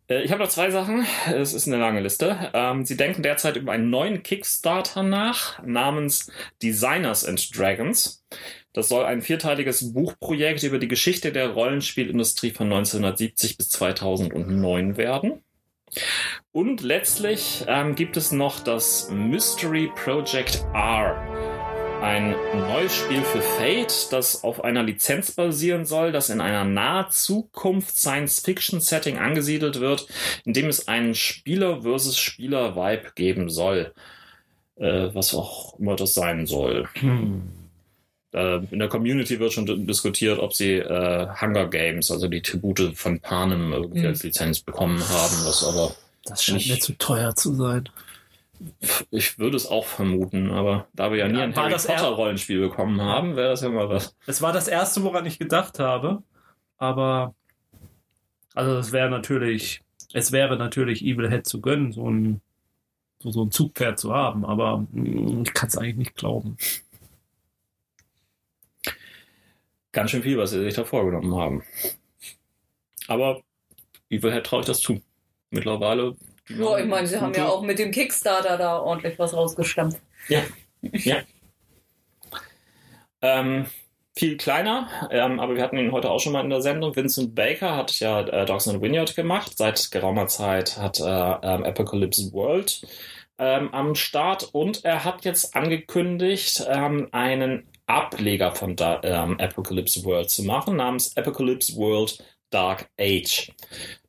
Äh, 0.10 0.24
Ich 0.24 0.32
habe 0.32 0.44
noch 0.44 0.50
zwei 0.50 0.72
Sachen. 0.72 1.06
Es 1.32 1.54
ist 1.54 1.68
eine 1.68 1.78
lange 1.78 2.00
Liste. 2.02 2.50
Ähm, 2.54 2.86
Sie 2.86 2.98
denken 2.98 3.22
derzeit 3.24 3.56
über 3.56 3.72
einen 3.72 3.90
neuen 3.90 4.24
Kickstarter 4.24 5.04
nach, 5.04 5.64
namens 5.64 6.32
Designers 6.64 7.26
and 7.26 7.56
Dragons. 7.58 8.26
Das 8.74 8.90
soll 8.90 9.06
ein 9.06 9.22
vierteiliges 9.22 9.94
Buchprojekt 9.94 10.64
über 10.64 10.80
die 10.80 10.88
Geschichte 10.88 11.32
der 11.32 11.50
Rollenspielindustrie 11.50 12.52
von 12.52 12.68
1970 12.68 13.58
bis 13.58 13.70
2009 13.70 14.98
werden. 14.98 15.44
Und 16.52 16.82
letztlich 16.82 17.66
ähm, 17.68 17.96
gibt 17.96 18.16
es 18.16 18.32
noch 18.32 18.60
das 18.60 19.10
Mystery 19.10 19.92
Project 19.96 20.64
R. 20.74 21.18
ein 22.02 22.32
neues 22.54 22.96
Spiel 22.96 23.22
für 23.24 23.42
Fate, 23.42 24.08
das 24.12 24.44
auf 24.44 24.64
einer 24.64 24.84
Lizenz 24.84 25.32
basieren 25.32 25.86
soll, 25.86 26.12
das 26.12 26.30
in 26.30 26.40
einer 26.42 26.64
nahe 26.64 27.10
Zukunft 27.10 27.98
Science-Fiction-Setting 27.98 29.18
angesiedelt 29.18 29.80
wird, 29.80 30.08
in 30.46 30.54
dem 30.54 30.68
es 30.68 30.88
einen 30.88 31.14
Spieler 31.14 31.82
versus 31.82 32.18
Spieler-Vibe 32.18 33.12
geben 33.16 33.50
soll. 33.50 33.94
Äh, 34.78 35.14
was 35.14 35.34
auch 35.36 35.78
immer 35.78 35.98
das 35.98 36.14
sein 36.14 36.46
soll. 36.48 36.88
Hm. 36.94 37.42
Äh, 38.34 38.60
in 38.72 38.80
der 38.80 38.88
Community 38.88 39.38
wird 39.40 39.52
schon 39.52 39.66
diskutiert, 39.86 40.40
ob 40.40 40.54
sie 40.54 40.76
äh, 40.76 41.28
Hunger 41.42 41.68
Games, 41.68 42.10
also 42.12 42.30
die 42.30 42.42
Tribute 42.42 42.94
von 42.96 43.20
Panem, 43.20 43.74
irgendwie 43.74 44.00
Mhm. 44.00 44.06
als 44.06 44.24
Lizenz 44.24 44.62
bekommen 44.62 45.00
haben, 45.02 45.36
was 45.46 45.66
aber 45.66 45.94
Das 46.26 46.44
scheint 46.46 46.60
Nicht- 46.60 46.70
mir 46.70 46.80
zu 46.80 46.94
teuer 46.98 47.36
zu 47.36 47.54
sein. 47.56 47.90
Ich 49.12 49.40
würde 49.40 49.56
es 49.58 49.66
auch 49.68 49.86
vermuten, 49.86 50.52
aber 50.52 50.88
da 50.94 51.12
wir 51.12 51.18
ja 51.20 51.28
nie 51.28 51.40
ein 51.42 51.56
Harry 51.56 51.72
Potter 51.74 51.94
er- 51.94 52.10
Rollenspiel 52.10 52.60
bekommen 52.60 53.02
haben, 53.02 53.36
wäre 53.36 53.50
das 53.50 53.62
ja 53.62 53.70
mal 53.70 53.90
was. 53.90 54.16
Es 54.28 54.42
war 54.42 54.52
das 54.54 54.68
erste, 54.68 55.04
woran 55.04 55.26
ich 55.26 55.40
gedacht 55.40 55.80
habe, 55.80 56.24
aber 56.78 57.34
also 58.54 58.78
es 58.78 58.92
wäre 58.92 59.10
natürlich, 59.10 59.82
es 60.14 60.32
wäre 60.32 60.58
natürlich 60.58 61.04
Evil 61.04 61.30
Head 61.30 61.46
zu 61.46 61.62
gönnen, 61.62 61.92
so 61.92 62.10
ein 62.10 62.42
so, 63.22 63.32
so 63.32 63.44
ein 63.44 63.52
Zugpferd 63.52 64.00
zu 64.00 64.14
haben, 64.14 64.46
aber 64.46 64.86
mm, 64.92 65.44
ich 65.44 65.54
kann 65.54 65.68
es 65.68 65.78
eigentlich 65.78 65.98
nicht 65.98 66.16
glauben. 66.16 66.58
Ganz 69.92 70.12
schön 70.12 70.24
viel, 70.24 70.38
was 70.38 70.52
sie 70.52 70.62
sich 70.64 70.76
da 70.76 70.84
vorgenommen 70.86 71.36
haben. 71.36 71.64
Aber 73.08 73.42
Evil 74.10 74.32
Head 74.32 74.46
traue 74.46 74.62
ich 74.62 74.68
das 74.68 74.82
zu. 74.82 75.02
Mittlerweile. 75.50 76.16
Ja, 76.50 76.78
ich 76.78 76.86
meine, 76.86 77.08
sie 77.08 77.20
haben 77.20 77.34
ja 77.34 77.48
auch 77.48 77.62
mit 77.62 77.80
dem 77.80 77.92
Kickstarter 77.92 78.58
da 78.58 78.80
ordentlich 78.80 79.18
was 79.20 79.34
rausgestampft. 79.34 80.00
Ja. 80.28 80.42
Ähm, 83.22 83.66
viel 84.16 84.38
kleiner, 84.38 84.90
ähm, 85.12 85.40
aber 85.40 85.56
wir 85.56 85.64
hatten 85.64 85.78
ihn 85.78 85.92
heute 85.92 86.10
auch 86.10 86.20
schon 86.20 86.34
mal 86.34 86.44
in 86.44 86.50
der 86.50 86.62
Sendung. 86.62 86.96
Vincent 86.96 87.36
Baker 87.36 87.76
hat 87.76 88.00
ja 88.00 88.22
äh, 88.22 88.46
Dogs 88.46 88.68
and 88.68 88.82
Vineyard 88.82 89.16
gemacht. 89.16 89.58
Seit 89.58 89.92
geraumer 89.92 90.28
Zeit 90.28 90.78
hat 90.78 91.00
er 91.00 91.40
ähm, 91.44 91.64
Apocalypse 91.64 92.32
World 92.34 92.82
ähm, 93.38 93.74
am 93.74 93.96
Start 93.96 94.50
und 94.52 94.84
er 94.84 95.06
hat 95.06 95.26
jetzt 95.26 95.56
angekündigt, 95.56 96.66
ähm, 96.68 97.08
einen 97.12 97.68
Ableger 97.88 98.54
von 98.54 98.76
da, 98.76 99.00
ähm, 99.04 99.40
Apocalypse 99.40 100.04
World 100.04 100.30
zu 100.30 100.44
machen, 100.44 100.76
namens 100.76 101.16
Apocalypse 101.16 101.76
World 101.76 102.24
Dark 102.50 102.90
Age. 103.00 103.52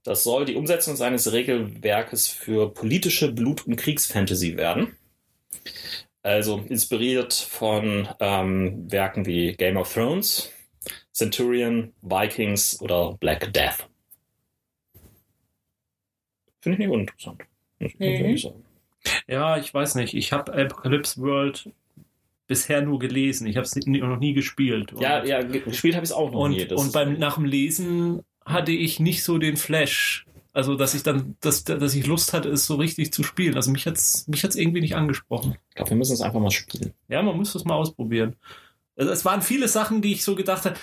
Das 0.02 0.24
soll 0.24 0.46
die 0.46 0.54
Umsetzung 0.56 0.96
seines 0.96 1.30
Regelwerkes 1.32 2.28
für 2.28 2.72
politische 2.72 3.32
Blut- 3.32 3.66
und 3.66 3.76
Kriegsfantasy 3.76 4.56
werden. 4.56 4.96
Also 6.22 6.58
inspiriert 6.68 7.32
von 7.34 8.08
ähm, 8.18 8.90
Werken 8.90 9.26
wie 9.26 9.52
Game 9.54 9.76
of 9.76 9.92
Thrones, 9.92 10.50
Centurion, 11.12 11.92
Vikings 12.02 12.80
oder 12.80 13.14
Black 13.20 13.52
Death. 13.52 13.88
Finde 16.60 16.74
ich 16.74 16.78
nicht 16.78 16.90
uninteressant. 16.90 17.42
Mhm. 17.78 18.36
Ja, 19.26 19.56
ich 19.56 19.72
weiß 19.72 19.94
nicht. 19.94 20.14
Ich 20.14 20.32
habe 20.32 20.52
Apocalypse 20.52 21.20
World 21.22 21.70
bisher 22.46 22.82
nur 22.82 22.98
gelesen. 22.98 23.46
Ich 23.46 23.56
habe 23.56 23.64
es 23.64 23.74
noch 23.76 24.18
nie 24.18 24.34
gespielt. 24.34 24.92
Und, 24.92 25.00
Ja, 25.00 25.24
ja, 25.24 25.40
ge- 25.42 25.60
gespielt 25.60 25.94
habe 25.94 26.04
ich 26.04 26.10
es 26.10 26.16
auch 26.16 26.30
noch 26.32 26.40
und, 26.40 26.50
nie. 26.52 26.66
Das 26.66 26.78
und 26.80 26.92
beim 26.92 27.18
nach 27.18 27.36
dem 27.36 27.44
Lesen 27.46 28.22
hatte 28.52 28.72
ich 28.72 29.00
nicht 29.00 29.22
so 29.24 29.38
den 29.38 29.56
Flash. 29.56 30.26
Also, 30.52 30.74
dass 30.74 30.94
ich 30.94 31.02
dann, 31.04 31.36
dass, 31.40 31.62
dass 31.64 31.94
ich 31.94 32.06
Lust 32.06 32.32
hatte, 32.32 32.48
es 32.48 32.66
so 32.66 32.74
richtig 32.74 33.12
zu 33.12 33.22
spielen. 33.22 33.54
Also 33.54 33.70
mich 33.70 33.86
hat's, 33.86 34.26
mich 34.26 34.42
hat's 34.42 34.56
irgendwie 34.56 34.80
nicht 34.80 34.96
angesprochen. 34.96 35.56
ich 35.68 35.76
glaube, 35.76 35.90
wir 35.90 35.96
müssen 35.96 36.12
es 36.14 36.20
einfach 36.20 36.40
mal 36.40 36.50
spielen. 36.50 36.92
Ja, 37.08 37.22
man 37.22 37.36
muss 37.36 37.52
das 37.52 37.64
mal 37.64 37.74
ausprobieren. 37.76 38.34
Also 38.96 39.12
es 39.12 39.24
waren 39.24 39.42
viele 39.42 39.68
Sachen, 39.68 40.02
die 40.02 40.12
ich 40.12 40.24
so 40.24 40.34
gedacht 40.34 40.64
habe, 40.64 40.74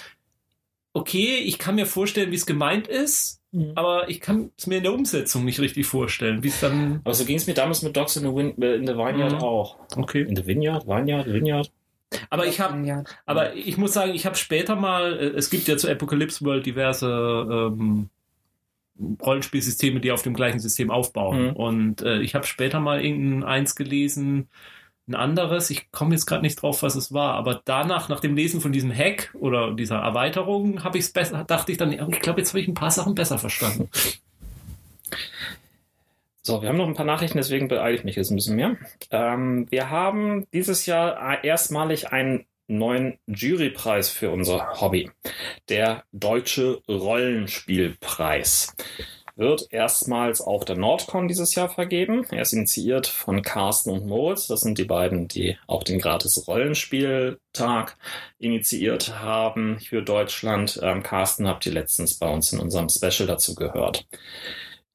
okay, 0.93 1.37
ich 1.37 1.59
kann 1.59 1.75
mir 1.75 1.85
vorstellen, 1.85 2.31
wie 2.31 2.35
es 2.35 2.45
gemeint 2.45 2.87
ist, 2.87 3.41
aber 3.75 4.09
ich 4.09 4.19
kann 4.21 4.51
es 4.57 4.67
mir 4.67 4.77
in 4.77 4.83
der 4.83 4.93
Umsetzung 4.93 5.43
nicht 5.45 5.59
richtig 5.59 5.85
vorstellen, 5.85 6.43
wie 6.43 6.47
es 6.49 6.59
dann, 6.59 7.01
Aber 7.03 7.13
so 7.13 7.25
ging 7.25 7.37
es 7.37 7.47
mir 7.47 7.53
damals 7.53 7.81
mit 7.81 7.95
Dogs 7.95 8.15
in 8.15 8.23
the, 8.23 8.33
Win 8.35 8.61
äh, 8.61 8.75
in 8.75 8.85
the 8.87 8.93
Vineyard 8.93 9.33
Mhm. 9.33 9.37
auch. 9.39 9.77
okay. 9.95 10.21
In 10.21 10.35
the 10.35 10.45
Vineyard? 10.45 10.87
Vineyard? 10.87 11.25
Vineyard? 11.27 11.71
Aber 12.29 12.45
ich 12.45 12.59
habe. 12.59 13.03
Aber 13.25 13.55
ich 13.55 13.77
muss 13.77 13.93
sagen, 13.93 14.13
ich 14.13 14.25
habe 14.25 14.35
später 14.35 14.75
mal, 14.75 15.13
äh, 15.13 15.27
es 15.37 15.49
gibt 15.49 15.67
ja 15.67 15.77
zu 15.77 15.89
Apocalypse 15.89 16.43
World 16.45 16.65
diverse 16.65 17.07
ähm, 17.07 18.09
Rollenspielsysteme, 19.21 19.99
die 19.99 20.11
auf 20.11 20.21
dem 20.21 20.33
gleichen 20.33 20.59
System 20.59 20.89
aufbauen. 20.91 21.47
Mhm. 21.47 21.53
Und 21.53 22.01
äh, 22.01 22.19
ich 22.19 22.35
habe 22.35 22.45
später 22.45 22.79
mal 22.79 23.03
irgendein 23.03 23.43
eins 23.43 23.75
gelesen, 23.75 24.49
ein 25.07 25.15
anderes, 25.15 25.69
ich 25.69 25.91
komme 25.91 26.11
jetzt 26.11 26.25
gerade 26.25 26.41
nicht 26.41 26.61
drauf, 26.61 26.83
was 26.83 26.95
es 26.95 27.13
war, 27.13 27.35
aber 27.35 27.61
danach, 27.63 28.09
nach 28.09 28.19
dem 28.19 28.35
Lesen 28.35 28.59
von 28.59 28.73
diesem 28.73 28.91
Hack 28.93 29.33
oder 29.39 29.73
dieser 29.73 29.99
Erweiterung, 29.99 30.83
habe 30.83 30.97
ich 30.97 31.05
es 31.05 31.13
besser, 31.13 31.45
dachte 31.45 31.71
ich 31.71 31.77
dann, 31.77 31.93
ich 31.93 32.19
glaube, 32.19 32.41
jetzt 32.41 32.49
habe 32.49 32.59
ich 32.59 32.67
ein 32.67 32.73
paar 32.73 32.91
Sachen 32.91 33.15
besser 33.15 33.37
verstanden. 33.37 33.89
So, 36.47 36.61
wir 36.61 36.69
haben 36.69 36.77
noch 36.77 36.87
ein 36.87 36.93
paar 36.93 37.05
Nachrichten, 37.05 37.39
deswegen 37.39 37.67
beeile 37.67 37.97
ich 37.97 38.05
mich 38.05 38.15
jetzt 38.15 38.31
ein 38.31 38.37
bisschen 38.37 38.55
mehr. 38.55 38.77
Ähm, 39.11 39.67
wir 39.69 39.89
haben 39.89 40.47
dieses 40.53 40.85
Jahr 40.85 41.43
erstmalig 41.43 42.13
einen 42.13 42.45
neuen 42.67 43.19
Jurypreis 43.27 44.09
für 44.09 44.29
unser 44.31 44.79
Hobby. 44.79 45.11
Der 45.67 46.05
Deutsche 46.13 46.81
Rollenspielpreis 46.87 48.77
wird 49.35 49.67
erstmals 49.71 50.39
auf 50.39 50.63
der 50.63 50.77
Nordcon 50.77 51.27
dieses 51.27 51.53
Jahr 51.53 51.67
vergeben. 51.67 52.25
Er 52.31 52.43
ist 52.43 52.53
initiiert 52.53 53.07
von 53.07 53.41
Carsten 53.41 53.89
und 53.89 54.05
Moritz. 54.05 54.47
Das 54.47 54.61
sind 54.61 54.77
die 54.77 54.85
beiden, 54.85 55.27
die 55.27 55.57
auch 55.67 55.83
den 55.83 55.99
gratis 55.99 56.47
Rollenspieltag 56.47 57.97
initiiert 58.39 59.19
haben 59.19 59.81
für 59.81 60.01
Deutschland. 60.01 60.79
Ähm, 60.81 61.03
Carsten 61.03 61.45
habt 61.45 61.65
ihr 61.65 61.73
letztens 61.73 62.13
bei 62.13 62.29
uns 62.29 62.53
in 62.53 62.59
unserem 62.59 62.87
Special 62.87 63.27
dazu 63.27 63.53
gehört. 63.53 64.07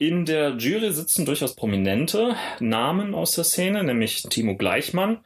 In 0.02 0.24
der 0.24 0.56
Jury 0.56 0.90
sitzen 0.92 1.24
durchaus 1.26 1.54
prominente 1.54 2.34
Namen 2.58 3.14
aus 3.14 3.36
der 3.36 3.44
Szene, 3.44 3.84
nämlich 3.84 4.24
Timo 4.24 4.56
Gleichmann. 4.56 5.20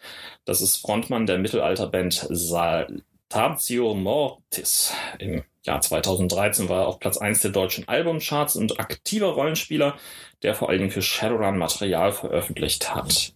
Das 0.45 0.61
ist 0.61 0.77
Frontmann 0.77 1.25
der 1.25 1.39
Mittelalterband 1.39 2.27
Saltatio 2.29 3.95
Mortis. 3.95 4.93
Im 5.19 5.45
Jahr 5.65 5.81
2013 5.81 6.69
war 6.69 6.83
er 6.83 6.89
auf 6.89 7.01
Platz 7.01 7.17
1 7.17 7.41
der 7.41 7.53
deutschen 7.53 7.89
Albumcharts 7.89 8.55
und 8.55 8.79
aktiver 8.79 9.29
Rollenspieler, 9.29 9.97
der 10.43 10.55
vor 10.55 10.69
allen 10.69 10.81
Dingen 10.81 10.91
für 10.91 11.01
Shadowrun 11.01 11.57
Material 11.57 12.12
veröffentlicht 12.12 12.95
hat. 12.95 13.33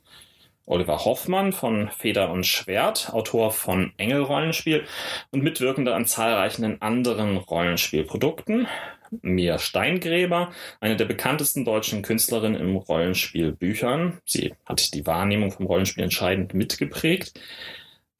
Oliver 0.67 1.07
Hoffmann 1.07 1.55
von 1.55 1.89
Feder 1.89 2.31
und 2.31 2.45
Schwert, 2.45 3.15
Autor 3.15 3.51
von 3.51 3.95
Engel 3.97 4.21
Rollenspiel 4.25 4.85
und 5.31 5.43
Mitwirkender 5.43 5.95
an 5.95 6.05
zahlreichen 6.05 6.83
anderen 6.83 7.39
Rollenspielprodukten. 7.39 8.69
Mia 9.23 9.59
Steingräber, 9.59 10.53
eine 10.81 10.97
der 10.97 11.05
bekanntesten 11.05 11.65
deutschen 11.65 12.03
Künstlerinnen 12.03 12.61
im 12.61 12.77
Rollenspielbüchern. 12.77 14.19
Sie 14.25 14.55
hat 14.65 14.95
die 14.95 15.07
Wahrnehmung 15.07 15.51
vom 15.51 15.67
Rollenspiel 15.67 16.05
entscheidend 16.05 16.55
mitgeprägt. 16.55 17.39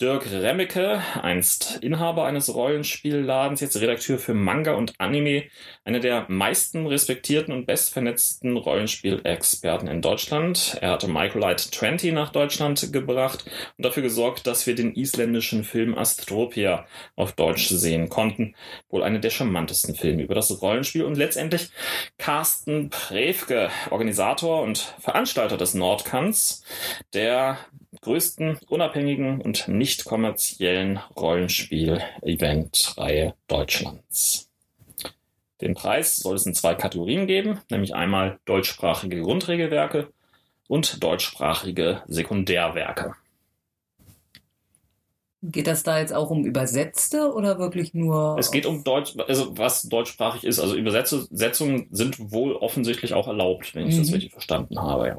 Dirk 0.01 0.33
Remmeke, 0.33 1.03
einst 1.21 1.81
Inhaber 1.83 2.25
eines 2.25 2.55
Rollenspielladens, 2.55 3.61
jetzt 3.61 3.79
Redakteur 3.79 4.19
für 4.19 4.33
Manga 4.33 4.73
und 4.73 4.95
Anime, 4.99 5.43
einer 5.85 6.01
der 6.01 6.25
meisten 6.29 6.87
respektierten 6.87 7.53
und 7.53 7.67
bestvernetzten 7.67 8.57
Rollenspielexperten 8.57 9.89
in 9.89 10.01
Deutschland. 10.01 10.79
Er 10.81 10.93
hatte 10.93 11.07
Microlight 11.07 11.61
20 11.61 12.15
nach 12.15 12.33
Deutschland 12.33 12.95
gebracht 12.95 13.45
und 13.77 13.85
dafür 13.85 14.03
gesorgt, 14.03 14.47
dass 14.47 14.67
wir 14.67 14.75
den 14.75 14.95
isländischen 14.95 15.65
Film 15.65 15.99
Astropia 15.99 16.87
auf 17.15 17.33
Deutsch 17.33 17.69
sehen 17.69 18.09
konnten. 18.09 18.55
Wohl 18.89 19.03
eine 19.03 19.21
der 19.21 19.29
charmantesten 19.29 19.95
Filme 19.95 20.23
über 20.23 20.35
das 20.35 20.63
Rollenspiel 20.63 21.05
und 21.05 21.19
letztendlich 21.19 21.69
Carsten 22.17 22.89
Prevke, 22.89 23.69
Organisator 23.91 24.63
und 24.63 24.79
Veranstalter 24.99 25.59
des 25.59 25.75
Nordkans, 25.75 26.65
der 27.13 27.59
größten 28.03 28.59
unabhängigen 28.69 29.41
und 29.41 29.69
nicht 29.69 29.90
kommerziellen 29.99 30.99
Rollenspiel-Event-Reihe 31.17 33.35
Deutschlands. 33.49 34.49
Den 35.61 35.75
Preis 35.75 36.17
soll 36.17 36.37
es 36.37 36.47
in 36.47 36.55
zwei 36.55 36.75
Kategorien 36.75 37.27
geben, 37.27 37.61
nämlich 37.71 37.95
einmal 37.95 38.39
deutschsprachige 38.47 39.21
Grundregelwerke 39.21 40.11
und 40.69 41.03
deutschsprachige 41.03 42.03
Sekundärwerke. 42.07 43.15
Geht 45.43 45.67
das 45.67 45.83
da 45.83 45.99
jetzt 45.99 46.13
auch 46.13 46.31
um 46.31 46.45
Übersetzte 46.45 47.33
oder 47.33 47.59
wirklich 47.59 47.95
nur? 47.95 48.37
Es 48.39 48.51
geht 48.51 48.67
um 48.67 48.85
Deutsch, 48.85 49.15
also 49.27 49.57
was 49.57 49.83
deutschsprachig 49.83 50.45
ist. 50.45 50.61
Also 50.61 50.77
Übersetzungen 50.77 51.89
sind 51.91 52.31
wohl 52.31 52.55
offensichtlich 52.55 53.15
auch 53.15 53.27
erlaubt, 53.27 53.75
wenn 53.75 53.89
ich 53.89 53.97
das 53.97 54.09
Mhm. 54.09 54.15
richtig 54.15 54.33
verstanden 54.33 54.81
habe, 54.81 55.09
ja. 55.09 55.19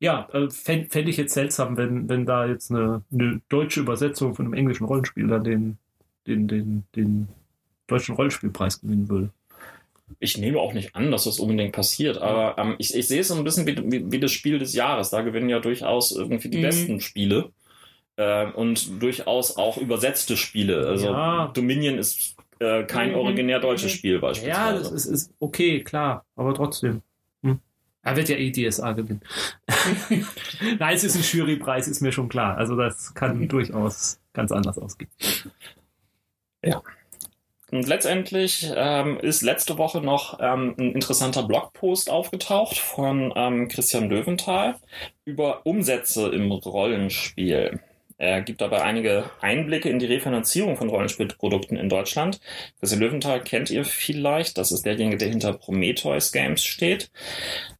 Ja, 0.00 0.28
äh, 0.32 0.48
fände 0.50 0.88
fänd 0.88 1.08
ich 1.08 1.16
jetzt 1.18 1.34
seltsam, 1.34 1.76
wenn, 1.76 2.08
wenn 2.08 2.24
da 2.26 2.46
jetzt 2.46 2.70
eine, 2.70 3.02
eine 3.12 3.40
deutsche 3.48 3.80
Übersetzung 3.80 4.34
von 4.34 4.46
einem 4.46 4.54
englischen 4.54 4.84
Rollenspiel 4.86 5.26
dann 5.28 5.44
den, 5.44 5.78
den, 6.26 6.48
den, 6.48 6.84
den 6.96 7.28
deutschen 7.86 8.14
Rollenspielpreis 8.14 8.80
gewinnen 8.80 9.08
würde. 9.10 9.30
ich 10.18 10.38
nehme 10.38 10.58
auch 10.58 10.72
nicht 10.72 10.96
an, 10.96 11.10
dass 11.10 11.24
das 11.24 11.38
unbedingt 11.38 11.72
passiert, 11.72 12.18
aber 12.18 12.56
ähm, 12.58 12.74
ich, 12.78 12.94
ich 12.94 13.06
sehe 13.08 13.20
es 13.20 13.28
so 13.28 13.34
ein 13.34 13.44
bisschen 13.44 13.66
wie, 13.66 13.76
wie, 13.92 14.10
wie 14.12 14.20
das 14.20 14.32
Spiel 14.32 14.58
des 14.58 14.74
Jahres. 14.74 15.10
Da 15.10 15.20
gewinnen 15.22 15.48
ja 15.48 15.60
durchaus 15.60 16.12
irgendwie 16.12 16.48
die 16.48 16.58
Mhm. 16.58 16.62
besten 16.62 17.00
Spiele. 17.00 17.50
Äh, 18.16 18.50
und 18.52 19.02
durchaus 19.02 19.56
auch 19.56 19.76
übersetzte 19.78 20.36
Spiele. 20.36 20.86
Also 20.86 21.06
Ja. 21.08 21.48
Dominion 21.54 21.98
ist 21.98 22.36
äh, 22.58 22.84
kein 22.84 23.10
Mhm. 23.10 23.16
originär 23.16 23.60
deutsches 23.60 23.92
Mhm. 23.92 23.96
Spiel 23.96 24.14
Ja, 24.14 24.20
beispielsweise. 24.20 24.78
das 24.82 24.92
ist, 24.92 25.06
ist 25.06 25.32
okay, 25.40 25.82
klar, 25.82 26.24
aber 26.36 26.54
trotzdem. 26.54 27.02
Er 28.02 28.16
wird 28.16 28.28
ja 28.28 28.36
eh 28.36 28.50
DSA 28.50 28.92
gewinnen. 28.92 29.20
Nein, 30.78 30.96
es 30.96 31.04
ist 31.04 31.16
ein 31.16 31.22
Jurypreis, 31.22 31.86
ist 31.86 32.00
mir 32.00 32.12
schon 32.12 32.28
klar. 32.28 32.56
Also 32.56 32.76
das 32.76 33.14
kann 33.14 33.46
durchaus 33.48 34.20
ganz 34.32 34.52
anders 34.52 34.78
ausgehen. 34.78 35.10
Und 37.70 37.86
letztendlich 37.86 38.72
ähm, 38.74 39.18
ist 39.20 39.42
letzte 39.42 39.78
Woche 39.78 40.00
noch 40.00 40.38
ähm, 40.40 40.74
ein 40.76 40.92
interessanter 40.92 41.44
Blogpost 41.44 42.10
aufgetaucht 42.10 42.78
von 42.78 43.32
ähm, 43.36 43.68
Christian 43.68 44.10
Löwenthal 44.10 44.76
über 45.24 45.64
Umsätze 45.66 46.28
im 46.28 46.50
Rollenspiel. 46.50 47.80
Er 48.20 48.42
gibt 48.42 48.60
dabei 48.60 48.82
einige 48.82 49.30
Einblicke 49.40 49.88
in 49.88 49.98
die 49.98 50.04
Refinanzierung 50.04 50.76
von 50.76 50.90
Rollenspielprodukten 50.90 51.78
in 51.78 51.88
Deutschland. 51.88 52.38
Christian 52.78 53.00
Löwenthal 53.00 53.42
kennt 53.42 53.70
ihr 53.70 53.86
vielleicht, 53.86 54.58
das 54.58 54.72
ist 54.72 54.84
derjenige, 54.84 55.16
der 55.16 55.30
hinter 55.30 55.54
Prometheus 55.54 56.30
Games 56.30 56.62
steht. 56.62 57.10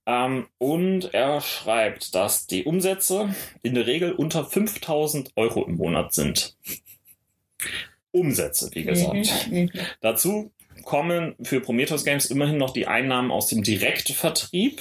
Ähm, 0.07 0.47
und 0.57 1.13
er 1.13 1.43
schreibt, 1.43 2.15
dass 2.15 2.47
die 2.47 2.65
Umsätze 2.65 3.35
in 3.61 3.75
der 3.75 3.87
Regel 3.87 4.13
unter 4.13 4.47
5000 4.47 5.33
Euro 5.37 5.67
im 5.67 5.77
Monat 5.77 6.15
sind. 6.15 6.57
Umsätze, 8.11 8.71
wie 8.73 8.85
gesagt. 8.85 9.51
Mhm. 9.51 9.71
Dazu 10.01 10.53
kommen 10.85 11.37
für 11.43 11.61
Prometheus 11.61 12.03
Games 12.03 12.25
immerhin 12.25 12.57
noch 12.57 12.73
die 12.73 12.87
Einnahmen 12.87 13.31
aus 13.31 13.49
dem 13.49 13.63
Direktvertrieb. 13.63 14.81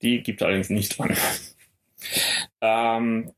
Die 0.00 0.22
gibt 0.22 0.40
er 0.40 0.46
allerdings 0.46 0.70
nicht 0.70 0.98
an. 0.98 1.14
Ähm, 2.62 3.32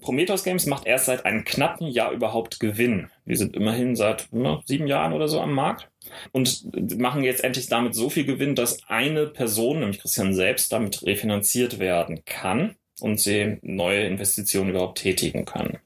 Prometheus 0.00 0.44
Games 0.44 0.66
macht 0.66 0.86
erst 0.86 1.06
seit 1.06 1.24
einem 1.24 1.44
knappen 1.44 1.88
Jahr 1.88 2.12
überhaupt 2.12 2.60
Gewinn. 2.60 3.10
Wir 3.24 3.36
sind 3.36 3.56
immerhin 3.56 3.96
seit 3.96 4.32
ne, 4.32 4.60
sieben 4.66 4.86
Jahren 4.86 5.12
oder 5.12 5.28
so 5.28 5.40
am 5.40 5.52
Markt 5.52 5.90
und 6.32 6.98
machen 6.98 7.24
jetzt 7.24 7.42
endlich 7.42 7.66
damit 7.66 7.94
so 7.94 8.08
viel 8.08 8.24
Gewinn, 8.24 8.54
dass 8.54 8.78
eine 8.88 9.26
Person, 9.26 9.80
nämlich 9.80 10.00
Christian 10.00 10.34
selbst, 10.34 10.72
damit 10.72 11.04
refinanziert 11.04 11.78
werden 11.78 12.24
kann 12.24 12.76
und 13.00 13.18
sie 13.18 13.58
neue 13.62 14.06
Investitionen 14.06 14.70
überhaupt 14.70 14.98
tätigen 14.98 15.44
können. 15.44 15.78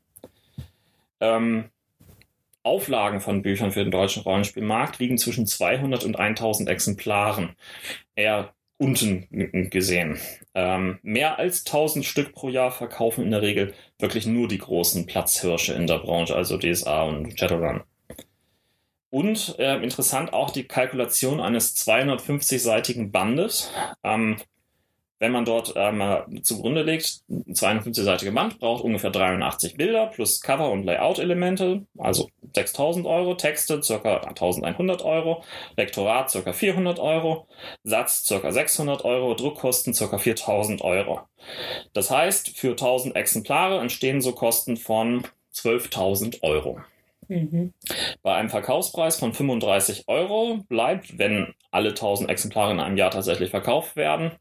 Ähm, 1.20 1.70
Auflagen 2.62 3.20
von 3.20 3.40
Büchern 3.40 3.72
für 3.72 3.82
den 3.82 3.90
deutschen 3.90 4.22
Rollenspielmarkt 4.22 4.98
liegen 4.98 5.16
zwischen 5.16 5.46
200 5.46 6.04
und 6.04 6.18
1000 6.18 6.68
Exemplaren. 6.68 7.56
Eher 8.14 8.52
unten 8.78 9.70
gesehen. 9.70 10.18
Ähm, 10.54 10.98
mehr 11.02 11.38
als 11.38 11.66
1000 11.66 12.04
Stück 12.04 12.32
pro 12.32 12.48
Jahr 12.48 12.70
verkaufen 12.70 13.24
in 13.24 13.32
der 13.32 13.42
Regel 13.42 13.74
wirklich 13.98 14.26
nur 14.26 14.48
die 14.48 14.58
großen 14.58 15.04
Platzhirsche 15.06 15.74
in 15.74 15.86
der 15.86 15.98
Branche, 15.98 16.34
also 16.34 16.56
DSA 16.56 17.02
und 17.02 17.38
Shadowrun. 17.38 17.82
Und 19.10 19.58
äh, 19.58 19.82
interessant 19.82 20.32
auch 20.32 20.50
die 20.50 20.64
Kalkulation 20.64 21.40
eines 21.40 21.76
250-seitigen 21.76 23.10
Bandes. 23.10 23.70
Ähm, 24.04 24.36
wenn 25.18 25.32
man 25.32 25.44
dort 25.44 25.74
ähm, 25.76 26.42
zugrunde 26.42 26.82
legt, 26.82 27.22
ein 27.28 27.54
52-seitige 27.54 28.30
Band 28.32 28.58
braucht 28.58 28.84
ungefähr 28.84 29.10
83 29.10 29.76
Bilder 29.76 30.06
plus 30.06 30.40
Cover- 30.40 30.70
und 30.70 30.84
Layout-Elemente, 30.84 31.86
also 31.98 32.28
6000 32.54 33.06
Euro, 33.06 33.34
Texte 33.34 33.80
ca. 33.80 34.16
1100 34.18 35.02
Euro, 35.02 35.42
Lektorat 35.76 36.32
ca. 36.32 36.52
400 36.52 36.98
Euro, 36.98 37.48
Satz 37.82 38.26
ca. 38.28 38.52
600 38.52 39.04
Euro, 39.04 39.34
Druckkosten 39.34 39.92
ca. 39.92 40.18
4000 40.18 40.82
Euro. 40.82 41.20
Das 41.92 42.10
heißt, 42.10 42.56
für 42.56 42.70
1000 42.70 43.16
Exemplare 43.16 43.80
entstehen 43.80 44.20
so 44.20 44.32
Kosten 44.32 44.76
von 44.76 45.24
12.000 45.54 46.42
Euro. 46.42 46.80
Mhm. 47.28 47.74
Bei 48.22 48.34
einem 48.34 48.48
Verkaufspreis 48.48 49.16
von 49.16 49.34
35 49.34 50.04
Euro 50.06 50.64
bleibt, 50.68 51.18
wenn 51.18 51.54
alle 51.70 51.90
1000 51.90 52.30
Exemplare 52.30 52.72
in 52.72 52.80
einem 52.80 52.96
Jahr 52.96 53.10
tatsächlich 53.10 53.50
verkauft 53.50 53.96
werden, 53.96 54.32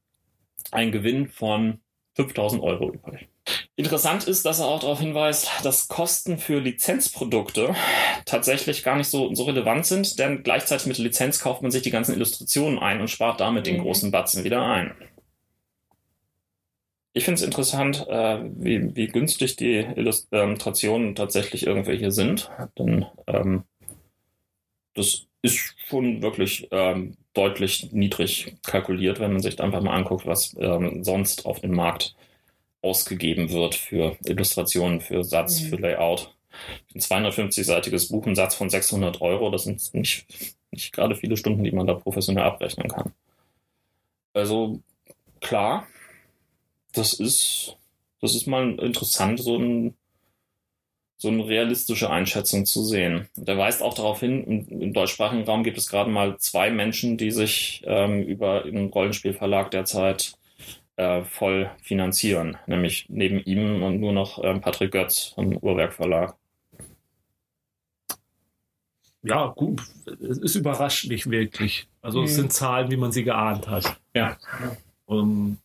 ein 0.72 0.92
Gewinn 0.92 1.28
von 1.28 1.80
5000 2.16 2.62
Euro 2.64 2.92
übrig. 2.92 3.28
Interessant 3.76 4.28
ist, 4.28 4.44
dass 4.46 4.60
er 4.60 4.66
auch 4.66 4.80
darauf 4.80 5.00
hinweist, 5.00 5.50
dass 5.64 5.88
Kosten 5.88 6.38
für 6.38 6.60
Lizenzprodukte 6.60 7.76
tatsächlich 8.26 8.84
gar 8.84 8.98
nicht 8.98 9.08
so, 9.08 9.34
so 9.36 9.44
relevant 9.44 9.86
sind, 9.86 10.20
denn 10.20 10.44
gleichzeitig 10.44 10.88
mit 10.88 10.98
der 10.98 11.06
Lizenz 11.06 11.40
kauft 11.40 11.62
man 11.62 11.72
sich 11.72 11.84
die 11.84 11.92
ganzen 11.92 12.16
Illustrationen 12.16 12.80
ein 12.80 13.00
und 13.00 13.10
spart 13.10 13.40
damit 13.40 13.68
den 13.68 13.78
Mhm. 13.78 13.82
großen 13.84 14.12
Batzen 14.12 14.44
wieder 14.44 14.64
ein. 14.64 14.96
Ich 17.14 17.24
finde 17.26 17.36
es 17.40 17.46
interessant, 17.46 18.06
äh, 18.10 18.44
wie, 18.58 18.96
wie 18.96 19.08
günstig 19.08 19.56
die 19.56 19.78
Illustrationen 19.78 21.16
tatsächlich 21.16 21.66
irgendwelche 21.66 22.12
sind, 22.12 22.50
denn 22.78 23.06
ähm, 23.28 23.64
das 24.94 25.28
ist 25.42 25.76
schon 25.88 26.22
wirklich 26.22 26.68
ähm, 26.72 27.16
deutlich 27.38 27.92
niedrig 27.92 28.56
kalkuliert, 28.66 29.20
wenn 29.20 29.32
man 29.32 29.42
sich 29.42 29.60
einfach 29.62 29.82
mal 29.82 29.96
anguckt, 29.96 30.26
was 30.26 30.56
ähm, 30.60 31.04
sonst 31.04 31.46
auf 31.46 31.62
dem 31.62 31.72
Markt 31.72 32.16
ausgegeben 32.82 33.52
wird 33.52 33.76
für 33.76 34.18
Illustrationen, 34.26 35.02
für 35.02 35.24
Satz, 35.24 35.62
Mhm. 35.62 35.66
für 35.70 35.76
Layout. 35.78 36.34
Ein 36.96 37.02
250-seitiges 37.02 38.10
Buch, 38.10 38.26
ein 38.26 38.36
Satz 38.36 38.56
von 38.56 38.70
600 38.70 39.22
Euro, 39.22 39.52
das 39.52 39.66
sind 39.66 39.94
nicht, 39.94 40.26
nicht 40.72 40.92
gerade 40.94 41.16
viele 41.16 41.38
Stunden, 41.38 41.64
die 41.64 41.72
man 41.72 41.86
da 41.86 41.94
professionell 41.94 42.44
abrechnen 42.44 42.88
kann. 42.90 43.14
Also 44.34 44.80
klar, 45.40 45.88
das 46.94 47.14
ist, 47.14 47.78
das 48.22 48.34
ist 48.36 48.48
mal 48.48 48.80
interessant, 48.80 49.40
so 49.40 49.58
ein 49.58 49.96
so 51.18 51.30
eine 51.30 51.48
realistische 51.48 52.10
Einschätzung 52.10 52.66
zu 52.66 52.84
sehen. 52.84 53.28
Der 53.36 53.58
weist 53.58 53.82
auch 53.82 53.94
darauf 53.96 54.20
hin, 54.20 54.44
im, 54.44 54.82
im 54.82 54.94
deutschsprachigen 54.94 55.44
Raum 55.46 55.64
gibt 55.64 55.78
es 55.78 55.88
gerade 55.88 56.12
mal 56.12 56.38
zwei 56.38 56.70
Menschen, 56.70 57.18
die 57.18 57.32
sich 57.32 57.84
ähm, 57.88 58.22
über 58.24 58.66
einen 58.66 58.90
Rollenspielverlag 58.90 59.72
derzeit 59.72 60.34
äh, 60.96 61.24
voll 61.24 61.72
finanzieren. 61.82 62.58
Nämlich 62.68 63.06
neben 63.10 63.40
ihm 63.40 63.82
und 63.82 64.00
nur 64.00 64.14
noch 64.14 64.44
ähm, 64.44 64.62
Patrick 64.62 64.92
Götz 64.92 65.34
vom 65.36 65.58
Uhrwerk 65.58 65.94
Verlag. 65.94 66.36
Ja, 69.24 69.48
gut, 69.48 69.82
es 70.22 70.38
ist 70.38 70.56
überrascht 70.56 71.10
nicht 71.10 71.30
wirklich. 71.30 71.88
Also 72.02 72.24
es 72.24 72.32
Mhm. 72.32 72.36
sind 72.36 72.54
Zahlen, 72.54 72.92
wie 72.92 72.98
man 72.98 73.12
sie 73.12 73.24
geahnt 73.24 73.68
hat. 73.68 74.00
Ja. 74.16 74.38
Und 75.06 75.58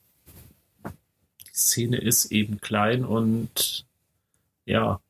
die 0.84 1.54
Szene 1.54 1.98
ist 1.98 2.32
eben 2.32 2.60
klein 2.60 3.04
und 3.04 3.86
ja, 4.64 5.00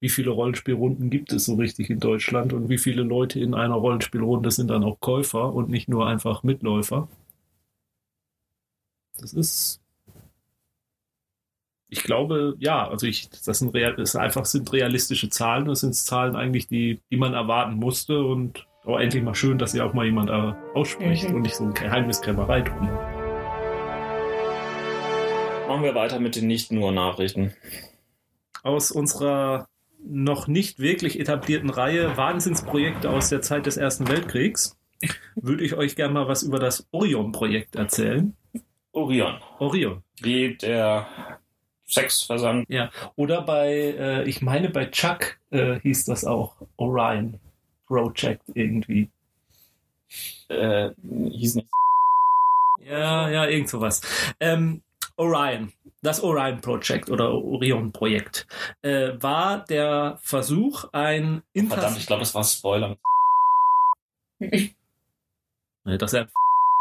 wie 0.00 0.08
viele 0.08 0.30
Rollenspielrunden 0.30 1.10
gibt 1.10 1.32
es 1.32 1.44
so 1.44 1.54
richtig 1.54 1.90
in 1.90 2.00
Deutschland 2.00 2.52
und 2.52 2.68
wie 2.68 2.78
viele 2.78 3.02
Leute 3.02 3.38
in 3.38 3.54
einer 3.54 3.74
Rollenspielrunde 3.74 4.50
sind 4.50 4.68
dann 4.68 4.82
auch 4.82 4.98
Käufer 5.00 5.52
und 5.52 5.68
nicht 5.68 5.88
nur 5.88 6.06
einfach 6.06 6.42
Mitläufer? 6.42 7.08
Das 9.18 9.34
ist. 9.34 9.80
Ich 11.92 12.02
glaube, 12.02 12.54
ja, 12.60 12.88
also 12.88 13.06
ich, 13.06 13.28
das 13.30 13.58
sind, 13.58 13.74
real, 13.74 13.94
das 13.96 14.14
einfach 14.16 14.44
sind 14.46 14.72
realistische 14.72 15.28
Zahlen. 15.28 15.64
Das 15.66 15.80
sind 15.80 15.94
Zahlen 15.94 16.36
eigentlich, 16.36 16.68
die, 16.68 17.00
die 17.10 17.16
man 17.16 17.34
erwarten 17.34 17.74
musste 17.74 18.22
und 18.24 18.66
auch 18.84 18.98
endlich 18.98 19.22
mal 19.22 19.34
schön, 19.34 19.58
dass 19.58 19.72
sie 19.72 19.80
auch 19.82 19.92
mal 19.92 20.06
jemand 20.06 20.30
äh, 20.30 20.54
ausspricht 20.74 21.28
Mhm. 21.28 21.34
und 21.34 21.42
nicht 21.42 21.56
so 21.56 21.64
eine 21.64 21.74
Geheimniskrämerei 21.74 22.62
drum. 22.62 22.88
Machen 25.68 25.82
wir 25.82 25.94
weiter 25.94 26.20
mit 26.20 26.36
den 26.36 26.46
nicht 26.46 26.72
nur 26.72 26.90
Nachrichten. 26.92 27.52
Aus 28.62 28.90
unserer 28.90 29.68
noch 30.04 30.48
nicht 30.48 30.78
wirklich 30.78 31.20
etablierten 31.20 31.70
Reihe 31.70 32.16
Wahnsinnsprojekte 32.16 33.10
aus 33.10 33.28
der 33.28 33.42
Zeit 33.42 33.66
des 33.66 33.76
Ersten 33.76 34.08
Weltkriegs 34.08 34.76
würde 35.34 35.64
ich 35.64 35.74
euch 35.74 35.96
gerne 35.96 36.14
mal 36.14 36.28
was 36.28 36.42
über 36.42 36.58
das 36.58 36.86
Orion-Projekt 36.92 37.76
erzählen. 37.76 38.34
Orion, 38.92 39.40
Orion. 39.58 40.02
wie 40.20 40.56
der 40.56 41.06
Sexversand. 41.86 42.68
Ja. 42.68 42.90
Oder 43.16 43.42
bei, 43.42 43.70
äh, 43.72 44.24
ich 44.24 44.42
meine, 44.42 44.70
bei 44.70 44.86
Chuck 44.86 45.38
äh, 45.50 45.78
hieß 45.80 46.06
das 46.06 46.24
auch 46.24 46.56
Orion 46.76 47.40
Project 47.86 48.42
irgendwie. 48.54 49.10
Äh, 50.48 50.90
hieß 51.30 51.56
nicht. 51.56 51.68
Ja, 52.82 53.28
ja, 53.28 53.46
irgend 53.46 53.68
sowas. 53.68 54.00
Ähm, 54.40 54.82
Orion, 55.16 55.72
das 56.02 56.22
Orion 56.22 56.60
Project 56.60 57.10
oder 57.10 57.32
Orion 57.32 57.90
Projekt, 57.92 58.46
äh, 58.82 59.12
war 59.20 59.64
der 59.64 60.18
Versuch, 60.22 60.84
ein 60.92 61.42
Inter 61.52 61.74
Verdammt, 61.74 61.98
ich 61.98 62.06
glaube, 62.06 62.20
das 62.20 62.34
war 62.34 62.44
Spoiler. 62.44 62.96
Dass 65.84 66.12
er 66.12 66.28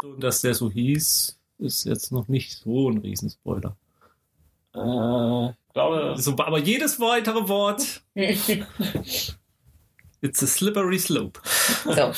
und 0.03 0.23
dass 0.23 0.41
der 0.41 0.53
so 0.55 0.71
hieß, 0.71 1.39
ist 1.59 1.85
jetzt 1.85 2.11
noch 2.11 2.27
nicht 2.29 2.51
so 2.53 2.89
ein 2.89 2.97
Riesenspoiler. 2.99 3.75
Äh, 4.73 5.53
glaube, 5.73 6.15
So, 6.17 6.31
aber 6.31 6.57
jedes 6.59 6.99
weitere 6.99 7.47
Wort, 7.49 8.01
it's 8.15 9.35
a 10.43 10.47
slippery 10.47 10.97
slope. 10.99 11.39
so. 11.83 12.11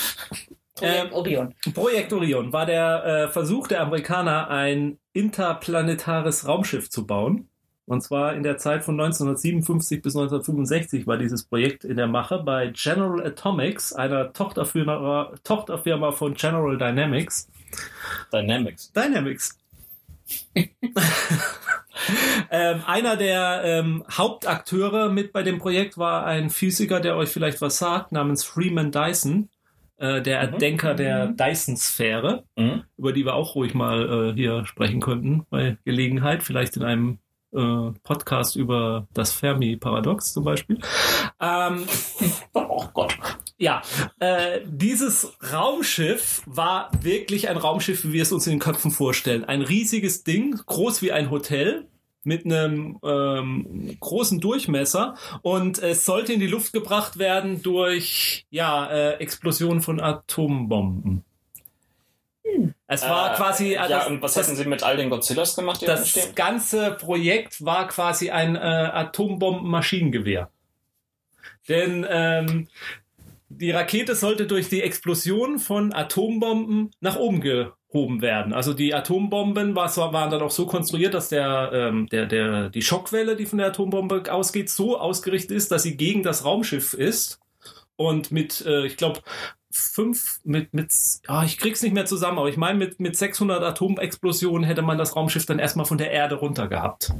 Projekt 0.75 1.13
Orion. 1.13 1.55
Projekt 1.73 2.13
Orion 2.13 2.53
war 2.53 2.65
der 2.65 3.05
äh, 3.05 3.27
Versuch 3.29 3.67
der 3.67 3.81
Amerikaner, 3.81 4.49
ein 4.49 4.97
interplanetares 5.13 6.47
Raumschiff 6.47 6.89
zu 6.89 7.05
bauen. 7.05 7.47
Und 7.85 8.01
zwar 8.01 8.35
in 8.35 8.43
der 8.43 8.57
Zeit 8.57 8.85
von 8.85 8.99
1957 8.99 10.01
bis 10.01 10.15
1965 10.15 11.07
war 11.07 11.17
dieses 11.17 11.43
Projekt 11.43 11.83
in 11.83 11.97
der 11.97 12.07
Mache 12.07 12.41
bei 12.43 12.67
General 12.67 13.25
Atomics, 13.25 13.91
einer 13.91 14.31
Tochterfirma, 14.31 15.33
Tochterfirma 15.43 16.13
von 16.13 16.33
General 16.35 16.77
Dynamics. 16.77 17.49
Dynamics. 18.31 18.93
Dynamics. 18.93 19.57
ähm, 22.49 22.81
einer 22.85 23.17
der 23.17 23.61
ähm, 23.65 24.05
Hauptakteure 24.09 25.09
mit 25.09 25.33
bei 25.33 25.43
dem 25.43 25.59
Projekt 25.59 25.97
war 25.97 26.25
ein 26.25 26.49
Physiker, 26.49 27.01
der 27.01 27.17
euch 27.17 27.29
vielleicht 27.29 27.61
was 27.61 27.77
sagt, 27.77 28.13
namens 28.13 28.45
Freeman 28.45 28.91
Dyson, 28.91 29.49
äh, 30.01 30.21
der 30.21 30.47
Mhm. 30.47 30.53
Erdenker 30.53 30.93
der 30.95 31.27
Dyson-Sphäre, 31.27 32.43
Mhm. 32.57 32.83
über 32.97 33.13
die 33.13 33.23
wir 33.25 33.35
auch 33.35 33.55
ruhig 33.55 33.73
mal 33.73 34.31
äh, 34.31 34.33
hier 34.33 34.65
sprechen 34.65 34.99
könnten 34.99 35.45
bei 35.49 35.77
Gelegenheit, 35.85 36.43
vielleicht 36.43 36.75
in 36.77 36.83
einem 36.83 37.19
äh, 37.53 37.91
Podcast 38.03 38.55
über 38.55 39.07
das 39.13 39.33
Fermi-Paradox 39.33 40.31
zum 40.33 40.43
Beispiel. 40.45 40.79
Ähm, 41.41 41.85
Oh 42.53 42.85
Gott. 42.93 43.17
ja, 43.57 43.81
äh, 44.19 44.61
dieses 44.65 45.37
Raumschiff 45.53 46.41
war 46.45 46.89
wirklich 47.01 47.49
ein 47.49 47.57
Raumschiff, 47.57 48.05
wie 48.05 48.13
wir 48.13 48.21
es 48.23 48.31
uns 48.31 48.47
in 48.47 48.53
den 48.53 48.59
Köpfen 48.59 48.89
vorstellen. 48.91 49.43
Ein 49.43 49.61
riesiges 49.61 50.23
Ding, 50.23 50.55
groß 50.65 51.01
wie 51.01 51.11
ein 51.11 51.29
Hotel, 51.29 51.87
mit 52.23 52.45
einem 52.45 52.99
ähm, 53.03 53.97
großen 53.99 54.39
Durchmesser 54.39 55.15
und 55.41 55.79
es 55.79 56.05
sollte 56.05 56.33
in 56.33 56.39
die 56.39 56.47
Luft 56.47 56.73
gebracht 56.73 57.17
werden 57.17 57.61
durch 57.61 58.45
ja 58.49 58.89
äh, 58.89 59.13
Explosionen 59.15 59.81
von 59.81 59.99
Atombomben. 59.99 61.23
Es 62.87 63.03
war 63.03 63.33
Äh, 63.33 63.35
quasi 63.37 63.73
Ja, 63.73 63.87
das, 63.87 64.07
und 64.07 64.21
was 64.21 64.33
das, 64.33 64.47
hätten 64.47 64.57
sie 64.57 64.65
mit 64.65 64.83
all 64.83 64.97
den 64.97 65.09
Godzillas 65.09 65.55
gemacht, 65.55 65.81
die 65.81 65.85
da 65.85 65.95
das 65.95 66.35
ganze 66.35 66.91
Projekt 66.91 67.63
war 67.63 67.87
quasi 67.87 68.29
ein 68.29 68.55
äh, 68.55 68.59
Atombombenmaschinengewehr. 68.59 70.49
Denn 71.69 72.05
ähm, 72.09 72.67
die 73.57 73.71
Rakete 73.71 74.15
sollte 74.15 74.47
durch 74.47 74.69
die 74.69 74.81
Explosion 74.81 75.59
von 75.59 75.93
Atombomben 75.93 76.91
nach 76.99 77.17
oben 77.17 77.41
gehoben 77.41 78.21
werden. 78.21 78.53
Also 78.53 78.73
die 78.73 78.93
Atombomben 78.93 79.75
war, 79.75 79.95
waren 80.13 80.31
dann 80.31 80.41
auch 80.41 80.51
so 80.51 80.65
konstruiert, 80.65 81.13
dass 81.13 81.29
der, 81.29 81.71
ähm, 81.73 82.07
der, 82.07 82.25
der, 82.25 82.69
die 82.69 82.81
Schockwelle, 82.81 83.35
die 83.35 83.45
von 83.45 83.59
der 83.59 83.67
Atombombe 83.67 84.31
ausgeht, 84.31 84.69
so 84.69 84.99
ausgerichtet 84.99 85.55
ist, 85.57 85.71
dass 85.71 85.83
sie 85.83 85.97
gegen 85.97 86.23
das 86.23 86.45
Raumschiff 86.45 86.93
ist. 86.93 87.39
Und 87.95 88.31
mit, 88.31 88.65
äh, 88.65 88.85
ich 88.85 88.97
glaube, 88.97 89.21
fünf, 89.69 90.39
mit, 90.43 90.73
mit, 90.73 90.91
ah, 91.27 91.43
ich 91.43 91.57
krieg's 91.57 91.83
nicht 91.83 91.93
mehr 91.93 92.05
zusammen, 92.05 92.39
aber 92.39 92.49
ich 92.49 92.57
meine, 92.57 92.77
mit, 92.77 92.99
mit 92.99 93.15
600 93.15 93.63
Atomexplosionen 93.63 94.63
hätte 94.63 94.81
man 94.81 94.97
das 94.97 95.15
Raumschiff 95.15 95.45
dann 95.45 95.59
erstmal 95.59 95.85
von 95.85 95.97
der 95.97 96.11
Erde 96.11 96.35
runter 96.35 96.67
gehabt. 96.67 97.13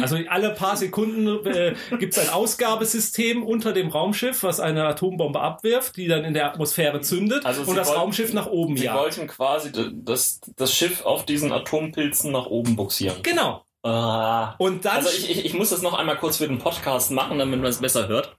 Also 0.00 0.16
alle 0.28 0.50
paar 0.50 0.76
Sekunden 0.76 1.46
äh, 1.46 1.74
gibt 1.98 2.16
es 2.16 2.18
ein 2.18 2.32
Ausgabesystem 2.32 3.42
unter 3.42 3.72
dem 3.72 3.88
Raumschiff, 3.88 4.42
was 4.42 4.60
eine 4.60 4.84
Atombombe 4.86 5.40
abwirft, 5.40 5.96
die 5.96 6.06
dann 6.08 6.24
in 6.24 6.34
der 6.34 6.46
Atmosphäre 6.46 7.00
zündet 7.00 7.44
Also 7.46 7.62
und 7.62 7.68
sie 7.68 7.74
das 7.74 7.88
wollten- 7.88 8.00
Raumschiff 8.00 8.32
nach 8.32 8.46
oben 8.46 8.76
Sie 8.76 8.84
jagt. 8.84 8.98
wollten 8.98 9.26
quasi 9.26 9.70
das, 9.92 10.40
das 10.56 10.74
Schiff 10.74 11.04
auf 11.04 11.24
diesen 11.24 11.52
Atompilzen 11.52 12.32
nach 12.32 12.46
oben 12.46 12.76
buxieren. 12.76 13.16
Genau. 13.22 13.62
Ah. 13.82 14.54
Und 14.58 14.84
dann 14.84 14.96
Also 14.96 15.10
ich, 15.10 15.30
ich, 15.30 15.44
ich 15.44 15.54
muss 15.54 15.70
das 15.70 15.80
noch 15.82 15.94
einmal 15.94 16.16
kurz 16.16 16.38
für 16.38 16.48
den 16.48 16.58
Podcast 16.58 17.10
machen, 17.12 17.38
damit 17.38 17.60
man 17.60 17.68
es 17.70 17.78
besser 17.78 18.08
hört. 18.08 18.36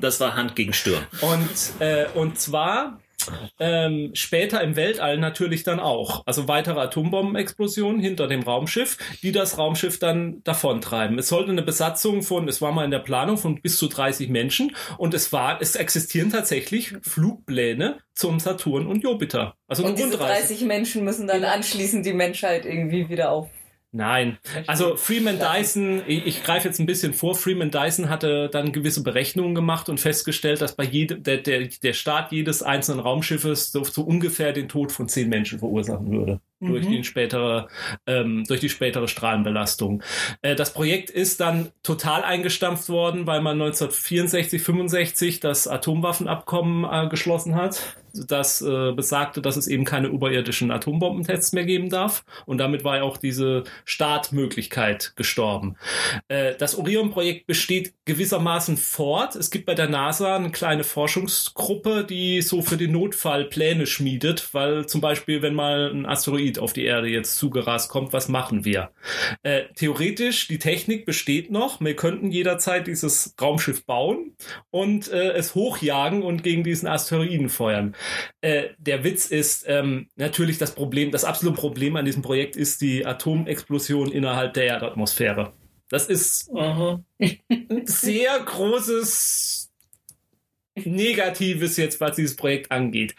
Das 0.00 0.20
war 0.20 0.34
Hand 0.36 0.56
gegen 0.56 0.72
Stirn. 0.72 1.06
Und, 1.20 1.80
äh, 1.80 2.06
und 2.14 2.38
zwar 2.38 2.98
ähm, 3.58 4.10
später 4.14 4.62
im 4.62 4.76
Weltall 4.76 5.18
natürlich 5.18 5.62
dann 5.62 5.80
auch. 5.80 6.22
Also 6.26 6.48
weitere 6.48 6.80
Atombombenexplosionen 6.80 8.00
hinter 8.00 8.26
dem 8.26 8.42
Raumschiff, 8.42 8.98
die 9.22 9.32
das 9.32 9.58
Raumschiff 9.58 9.98
dann 9.98 10.42
davontreiben. 10.44 11.18
Es 11.18 11.28
sollte 11.28 11.50
eine 11.50 11.62
Besatzung 11.62 12.22
von, 12.22 12.48
es 12.48 12.60
war 12.60 12.72
mal 12.72 12.84
in 12.84 12.90
der 12.90 12.98
Planung 12.98 13.36
von 13.36 13.60
bis 13.60 13.78
zu 13.78 13.88
30 13.88 14.28
Menschen 14.28 14.74
und 14.98 15.14
es 15.14 15.32
war, 15.32 15.60
es 15.60 15.76
existieren 15.76 16.30
tatsächlich 16.30 16.94
Flugpläne 17.02 17.98
zum 18.14 18.40
Saturn 18.40 18.86
und 18.86 19.02
Jupiter. 19.02 19.54
Also 19.66 19.84
Und 19.84 19.98
diese 19.98 20.10
Rundreise. 20.10 20.48
30 20.48 20.66
Menschen 20.66 21.04
müssen 21.04 21.26
dann 21.26 21.44
anschließend 21.44 22.06
die 22.06 22.12
Menschheit 22.12 22.64
irgendwie 22.64 23.08
wieder 23.08 23.30
auf. 23.30 23.48
Nein, 23.96 24.38
also 24.66 24.96
Freeman 24.96 25.38
Dyson, 25.38 26.02
ich, 26.08 26.26
ich 26.26 26.42
greife 26.42 26.66
jetzt 26.66 26.80
ein 26.80 26.86
bisschen 26.86 27.14
vor, 27.14 27.36
Freeman 27.36 27.70
Dyson 27.70 28.08
hatte 28.08 28.48
dann 28.50 28.72
gewisse 28.72 29.04
Berechnungen 29.04 29.54
gemacht 29.54 29.88
und 29.88 30.00
festgestellt, 30.00 30.60
dass 30.60 30.74
bei 30.74 30.82
jedem, 30.82 31.22
der, 31.22 31.36
der, 31.36 31.68
der 31.68 31.92
Start 31.92 32.32
jedes 32.32 32.60
einzelnen 32.64 32.98
Raumschiffes 32.98 33.70
so, 33.70 33.84
so 33.84 34.02
ungefähr 34.02 34.52
den 34.52 34.68
Tod 34.68 34.90
von 34.90 35.08
zehn 35.08 35.28
Menschen 35.28 35.60
verursachen 35.60 36.10
würde. 36.10 36.40
Durch, 36.66 36.86
Mhm. 36.86 36.92
den 36.92 37.04
spätere, 37.04 37.68
ähm, 38.06 38.44
durch 38.48 38.60
die 38.60 38.68
spätere 38.68 39.08
Strahlenbelastung. 39.08 40.02
Äh, 40.42 40.54
das 40.54 40.72
Projekt 40.72 41.10
ist 41.10 41.40
dann 41.40 41.70
total 41.82 42.22
eingestampft 42.24 42.88
worden, 42.88 43.26
weil 43.26 43.40
man 43.40 43.58
1964, 43.58 44.62
65 44.62 45.40
das 45.40 45.66
Atomwaffenabkommen 45.68 46.84
äh, 46.90 47.08
geschlossen 47.08 47.54
hat, 47.54 47.80
das 48.28 48.62
äh, 48.62 48.92
besagte, 48.92 49.42
dass 49.42 49.56
es 49.56 49.66
eben 49.66 49.84
keine 49.84 50.06
überirdischen 50.06 50.70
Atombombentests 50.70 51.52
mehr 51.52 51.64
geben 51.64 51.90
darf. 51.90 52.24
Und 52.46 52.58
damit 52.58 52.84
war 52.84 52.98
ja 52.98 53.02
auch 53.02 53.16
diese 53.16 53.64
Startmöglichkeit 53.84 55.14
gestorben. 55.16 55.76
Äh, 56.28 56.54
das 56.56 56.76
Orion-Projekt 56.78 57.46
besteht 57.46 57.94
gewissermaßen 58.04 58.76
fort. 58.76 59.34
Es 59.34 59.50
gibt 59.50 59.66
bei 59.66 59.74
der 59.74 59.88
NASA 59.88 60.36
eine 60.36 60.50
kleine 60.50 60.84
Forschungsgruppe, 60.84 62.04
die 62.04 62.40
so 62.42 62.62
für 62.62 62.76
den 62.76 62.92
Notfall 62.92 63.44
Pläne 63.46 63.86
schmiedet, 63.86 64.48
weil 64.52 64.86
zum 64.86 65.00
Beispiel, 65.00 65.42
wenn 65.42 65.54
mal 65.54 65.90
ein 65.92 66.06
Asteroid 66.06 66.53
auf 66.58 66.72
die 66.72 66.84
Erde 66.84 67.08
jetzt 67.08 67.36
zugerast 67.36 67.90
kommt, 67.90 68.12
was 68.12 68.28
machen 68.28 68.64
wir? 68.64 68.90
Äh, 69.42 69.64
theoretisch, 69.74 70.48
die 70.48 70.58
Technik 70.58 71.06
besteht 71.06 71.50
noch. 71.50 71.80
Wir 71.80 71.96
könnten 71.96 72.30
jederzeit 72.30 72.86
dieses 72.86 73.34
Raumschiff 73.40 73.84
bauen 73.84 74.36
und 74.70 75.10
äh, 75.10 75.32
es 75.32 75.54
hochjagen 75.54 76.22
und 76.22 76.42
gegen 76.42 76.64
diesen 76.64 76.88
Asteroiden 76.88 77.48
feuern. 77.48 77.94
Äh, 78.40 78.70
der 78.78 79.04
Witz 79.04 79.26
ist 79.26 79.64
ähm, 79.68 80.08
natürlich 80.16 80.58
das 80.58 80.74
Problem, 80.74 81.10
das 81.10 81.24
absolute 81.24 81.58
Problem 81.58 81.96
an 81.96 82.04
diesem 82.04 82.22
Projekt 82.22 82.56
ist 82.56 82.80
die 82.80 83.06
Atomexplosion 83.06 84.10
innerhalb 84.10 84.54
der 84.54 84.64
Erdatmosphäre. 84.64 85.52
Das 85.88 86.06
ist 86.06 86.50
ein 86.54 87.04
sehr 87.84 88.40
großes 88.40 89.63
Negatives 90.76 91.76
jetzt, 91.76 92.00
was 92.00 92.16
dieses 92.16 92.34
Projekt 92.36 92.72
angeht. 92.72 93.14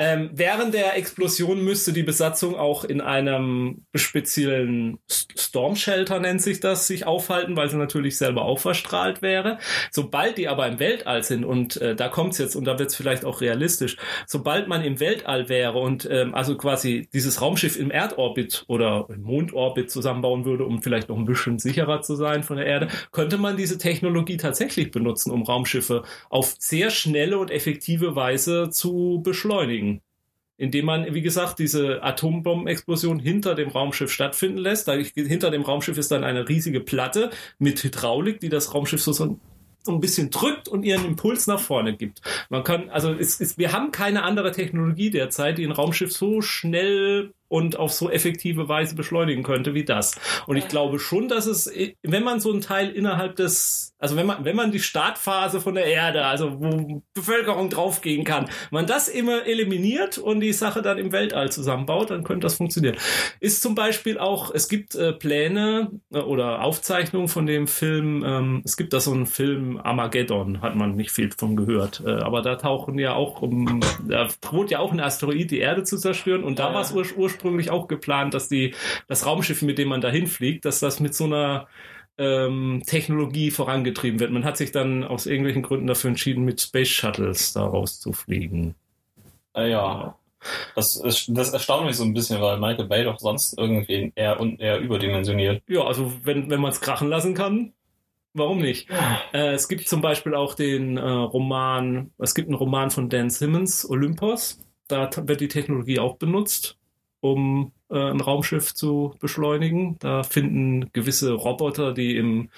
Ähm, 0.00 0.30
während 0.34 0.74
der 0.74 0.96
Explosion 0.96 1.64
müsste 1.64 1.92
die 1.94 2.02
Besatzung 2.02 2.54
auch 2.54 2.84
in 2.84 3.00
einem 3.00 3.86
speziellen 3.94 4.98
Storm 5.08 5.76
Shelter 5.76 6.20
nennt 6.20 6.42
sich 6.42 6.60
das, 6.60 6.86
sich 6.86 7.06
aufhalten, 7.06 7.56
weil 7.56 7.70
sie 7.70 7.78
natürlich 7.78 8.18
selber 8.18 8.42
auch 8.42 8.58
verstrahlt 8.58 9.22
wäre. 9.22 9.58
Sobald 9.90 10.36
die 10.36 10.48
aber 10.48 10.66
im 10.66 10.78
Weltall 10.78 11.22
sind 11.22 11.44
und 11.44 11.80
äh, 11.80 11.96
da 11.96 12.08
kommt's 12.08 12.36
jetzt 12.36 12.56
und 12.56 12.66
da 12.66 12.78
wird's 12.78 12.94
vielleicht 12.94 13.24
auch 13.24 13.40
realistisch, 13.40 13.96
sobald 14.26 14.68
man 14.68 14.84
im 14.84 15.00
Weltall 15.00 15.48
wäre 15.48 15.78
und 15.78 16.06
ähm, 16.10 16.34
also 16.34 16.56
quasi 16.58 17.08
dieses 17.14 17.40
Raumschiff 17.40 17.78
im 17.78 17.90
Erdorbit 17.90 18.64
oder 18.68 19.06
im 19.08 19.22
Mondorbit 19.22 19.90
zusammenbauen 19.90 20.44
würde, 20.44 20.64
um 20.64 20.82
vielleicht 20.82 21.08
noch 21.08 21.16
ein 21.16 21.24
bisschen 21.24 21.58
sicherer 21.58 22.02
zu 22.02 22.16
sein 22.16 22.42
von 22.42 22.58
der 22.58 22.66
Erde, 22.66 22.88
könnte 23.12 23.38
man 23.38 23.56
diese 23.56 23.78
Technologie 23.78 24.36
tatsächlich 24.36 24.90
benutzen, 24.90 25.30
um 25.30 25.42
Raumschiffe 25.42 26.02
auf 26.28 26.54
sehr 26.58 26.90
schnelle 26.98 27.38
und 27.38 27.50
effektive 27.50 28.16
Weise 28.16 28.70
zu 28.70 29.20
beschleunigen. 29.22 30.00
Indem 30.56 30.86
man, 30.86 31.14
wie 31.14 31.22
gesagt, 31.22 31.60
diese 31.60 32.02
Atombombenexplosion 32.02 33.20
hinter 33.20 33.54
dem 33.54 33.68
Raumschiff 33.68 34.10
stattfinden 34.10 34.58
lässt. 34.58 34.88
Da, 34.88 34.94
hinter 34.94 35.50
dem 35.52 35.62
Raumschiff 35.62 35.96
ist 35.98 36.10
dann 36.10 36.24
eine 36.24 36.48
riesige 36.48 36.80
Platte 36.80 37.30
mit 37.58 37.82
Hydraulik, 37.82 38.40
die 38.40 38.48
das 38.48 38.74
Raumschiff 38.74 39.00
so, 39.00 39.12
so 39.12 39.38
ein 39.94 40.00
bisschen 40.00 40.30
drückt 40.30 40.68
und 40.68 40.82
ihren 40.82 41.04
Impuls 41.04 41.46
nach 41.46 41.60
vorne 41.60 41.96
gibt. 41.96 42.20
Man 42.50 42.64
kann, 42.64 42.90
also 42.90 43.12
es 43.12 43.40
ist, 43.40 43.58
wir 43.58 43.72
haben 43.72 43.90
keine 43.92 44.22
andere 44.22 44.52
Technologie 44.52 45.10
derzeit, 45.10 45.58
die 45.58 45.64
ein 45.64 45.72
Raumschiff 45.72 46.12
so 46.12 46.42
schnell 46.42 47.32
und 47.48 47.78
auf 47.78 47.92
so 47.92 48.10
effektive 48.10 48.68
Weise 48.68 48.94
beschleunigen 48.94 49.42
könnte 49.42 49.74
wie 49.74 49.84
das. 49.84 50.14
Und 50.46 50.56
ich 50.56 50.68
glaube 50.68 50.98
schon, 50.98 51.28
dass 51.28 51.46
es, 51.46 51.70
wenn 52.02 52.22
man 52.22 52.40
so 52.40 52.52
ein 52.52 52.60
Teil 52.60 52.90
innerhalb 52.90 53.36
des, 53.36 53.94
also 53.98 54.16
wenn 54.16 54.26
man, 54.26 54.44
wenn 54.44 54.54
man 54.56 54.70
die 54.70 54.80
Startphase 54.80 55.60
von 55.60 55.74
der 55.74 55.86
Erde, 55.86 56.26
also 56.26 56.60
wo 56.60 57.02
Bevölkerung 57.14 57.70
draufgehen 57.70 58.24
kann, 58.24 58.48
man 58.70 58.86
das 58.86 59.08
immer 59.08 59.46
eliminiert 59.46 60.18
und 60.18 60.40
die 60.40 60.52
Sache 60.52 60.82
dann 60.82 60.98
im 60.98 61.12
Weltall 61.12 61.50
zusammenbaut, 61.50 62.10
dann 62.10 62.22
könnte 62.24 62.44
das 62.46 62.54
funktionieren. 62.56 62.96
Ist 63.40 63.62
zum 63.62 63.74
Beispiel 63.74 64.18
auch, 64.18 64.52
es 64.54 64.68
gibt 64.68 64.94
äh, 64.94 65.12
Pläne 65.12 65.90
äh, 66.12 66.18
oder 66.18 66.62
Aufzeichnungen 66.62 67.28
von 67.28 67.46
dem 67.46 67.66
Film, 67.66 68.22
ähm, 68.26 68.62
es 68.64 68.76
gibt 68.76 68.92
da 68.92 69.00
so 69.00 69.12
einen 69.12 69.26
Film 69.26 69.80
Armageddon, 69.82 70.60
hat 70.60 70.76
man 70.76 70.94
nicht 70.94 71.10
viel 71.10 71.30
von 71.36 71.56
gehört, 71.56 72.02
äh, 72.04 72.10
aber 72.10 72.42
da 72.42 72.56
tauchen 72.56 72.98
ja 72.98 73.14
auch, 73.14 73.42
um, 73.42 73.80
da 74.06 74.28
droht 74.40 74.70
ja 74.70 74.78
auch 74.80 74.92
ein 74.92 75.00
Asteroid 75.00 75.50
die 75.50 75.58
Erde 75.60 75.82
zu 75.84 75.96
zerstören 75.96 76.44
und 76.44 76.58
da 76.58 76.68
Ja. 76.68 76.74
war 76.74 76.80
es 76.82 76.92
ur 76.92 77.28
ursprünglich 77.38 77.70
auch 77.70 77.88
geplant, 77.88 78.34
dass 78.34 78.48
die, 78.48 78.74
das 79.06 79.26
Raumschiff, 79.26 79.62
mit 79.62 79.78
dem 79.78 79.88
man 79.88 80.00
dahin 80.00 80.26
fliegt, 80.26 80.64
dass 80.64 80.80
das 80.80 81.00
mit 81.00 81.14
so 81.14 81.24
einer 81.24 81.68
ähm, 82.18 82.82
Technologie 82.84 83.50
vorangetrieben 83.50 84.18
wird. 84.18 84.32
Man 84.32 84.44
hat 84.44 84.56
sich 84.56 84.72
dann 84.72 85.04
aus 85.04 85.26
irgendwelchen 85.26 85.62
Gründen 85.62 85.86
dafür 85.86 86.10
entschieden, 86.10 86.44
mit 86.44 86.60
Space 86.60 86.88
Shuttles 86.88 87.52
da 87.52 87.64
rauszufliegen. 87.64 88.74
Äh, 89.54 89.70
ja. 89.70 90.16
Das, 90.74 90.96
ist, 90.96 91.26
das 91.28 91.52
erstaunt 91.52 91.86
mich 91.86 91.96
so 91.96 92.04
ein 92.04 92.14
bisschen, 92.14 92.40
weil 92.40 92.58
Michael 92.58 92.86
Bay 92.86 93.04
doch 93.04 93.18
sonst 93.18 93.58
irgendwie 93.58 94.12
eher 94.14 94.38
und 94.38 94.60
eher 94.60 94.78
überdimensioniert. 94.78 95.62
Ja, 95.68 95.82
also 95.84 96.12
wenn, 96.22 96.48
wenn 96.48 96.60
man 96.60 96.70
es 96.70 96.80
krachen 96.80 97.08
lassen 97.08 97.34
kann, 97.34 97.72
warum 98.34 98.58
nicht? 98.58 98.88
Äh, 99.32 99.52
es 99.52 99.68
gibt 99.68 99.88
zum 99.88 100.00
Beispiel 100.00 100.34
auch 100.34 100.54
den 100.54 100.96
äh, 100.96 101.00
Roman, 101.00 102.12
es 102.18 102.34
gibt 102.34 102.48
einen 102.48 102.56
Roman 102.56 102.90
von 102.90 103.08
Dan 103.08 103.30
Simmons, 103.30 103.88
Olympos. 103.88 104.60
Da 104.86 105.10
wird 105.16 105.40
die 105.40 105.48
Technologie 105.48 105.98
auch 105.98 106.16
benutzt, 106.16 106.78
um 107.20 107.72
äh, 107.90 107.98
ein 107.98 108.20
Raumschiff 108.20 108.74
zu 108.74 109.14
beschleunigen. 109.20 109.96
Da 109.98 110.22
finden 110.22 110.90
gewisse 110.92 111.32
Roboter, 111.32 111.92
die 111.92 112.16
im 112.16 112.50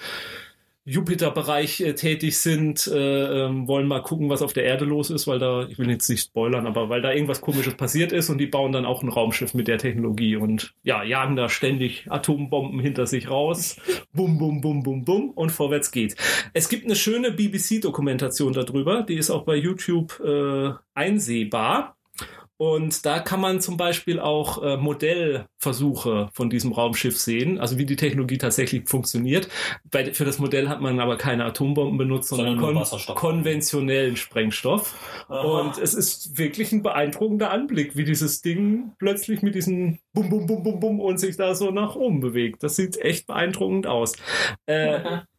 Jupiter-Bereich 0.83 1.81
äh, 1.81 1.93
tätig 1.93 2.39
sind, 2.39 2.87
äh, 2.87 3.45
ähm, 3.45 3.67
wollen 3.67 3.87
mal 3.87 4.01
gucken, 4.01 4.29
was 4.29 4.41
auf 4.41 4.53
der 4.53 4.63
Erde 4.63 4.85
los 4.85 5.11
ist, 5.11 5.27
weil 5.27 5.37
da, 5.37 5.67
ich 5.67 5.77
will 5.77 5.89
jetzt 5.91 6.09
nicht 6.09 6.23
spoilern, 6.23 6.65
aber 6.65 6.89
weil 6.89 7.03
da 7.03 7.13
irgendwas 7.13 7.41
komisches 7.41 7.75
passiert 7.75 8.11
ist 8.11 8.31
und 8.31 8.39
die 8.39 8.47
bauen 8.47 8.71
dann 8.71 8.85
auch 8.85 9.03
ein 9.03 9.09
Raumschiff 9.09 9.53
mit 9.53 9.67
der 9.67 9.77
Technologie 9.77 10.37
und 10.37 10.73
ja, 10.81 11.03
jagen 11.03 11.35
da 11.35 11.49
ständig 11.49 12.07
Atombomben 12.09 12.79
hinter 12.79 13.05
sich 13.05 13.29
raus. 13.29 13.77
Bum, 14.13 14.37
bum, 14.37 14.59
bum, 14.59 14.83
bum, 14.83 15.05
bum 15.05 15.29
und 15.29 15.51
vorwärts 15.51 15.91
geht. 15.91 16.15
Es 16.53 16.67
gibt 16.67 16.83
eine 16.83 16.97
schöne 16.97 17.31
BBC-Dokumentation 17.31 18.51
darüber, 18.51 19.03
die 19.03 19.15
ist 19.15 19.29
auch 19.29 19.43
bei 19.43 19.55
YouTube 19.55 20.19
äh, 20.19 20.71
einsehbar. 20.93 21.95
Und 22.61 23.07
da 23.07 23.17
kann 23.17 23.41
man 23.41 23.59
zum 23.59 23.75
Beispiel 23.75 24.19
auch 24.19 24.61
äh, 24.61 24.77
Modellversuche 24.77 26.29
von 26.31 26.51
diesem 26.51 26.73
Raumschiff 26.73 27.17
sehen, 27.17 27.57
also 27.57 27.79
wie 27.79 27.87
die 27.87 27.95
Technologie 27.95 28.37
tatsächlich 28.37 28.87
funktioniert. 28.87 29.49
Bei, 29.89 30.13
für 30.13 30.25
das 30.25 30.37
Modell 30.37 30.69
hat 30.69 30.79
man 30.79 30.99
aber 30.99 31.17
keine 31.17 31.45
Atombomben 31.45 31.97
benutzt, 31.97 32.29
sondern, 32.29 32.59
Sondern 32.59 32.83
kon 32.83 33.15
konventionellen 33.15 34.15
Sprengstoff. 34.15 34.93
Und 35.27 35.79
es 35.79 35.95
ist 35.95 36.37
wirklich 36.37 36.71
ein 36.71 36.83
beeindruckender 36.83 37.49
Anblick, 37.49 37.95
wie 37.95 38.03
dieses 38.03 38.43
Ding 38.43 38.91
plötzlich 38.99 39.41
mit 39.41 39.55
diesen 39.55 39.97
Bum, 40.13 40.29
Bum, 40.29 40.45
Bum, 40.45 40.61
Bum, 40.61 40.79
Bum 40.79 40.99
und 40.99 41.17
sich 41.17 41.37
da 41.37 41.55
so 41.55 41.71
nach 41.71 41.95
oben 41.95 42.19
bewegt. 42.19 42.61
Das 42.61 42.75
sieht 42.75 42.95
echt 42.97 43.25
beeindruckend 43.25 43.87
aus. 43.87 44.13
Äh, 44.67 45.21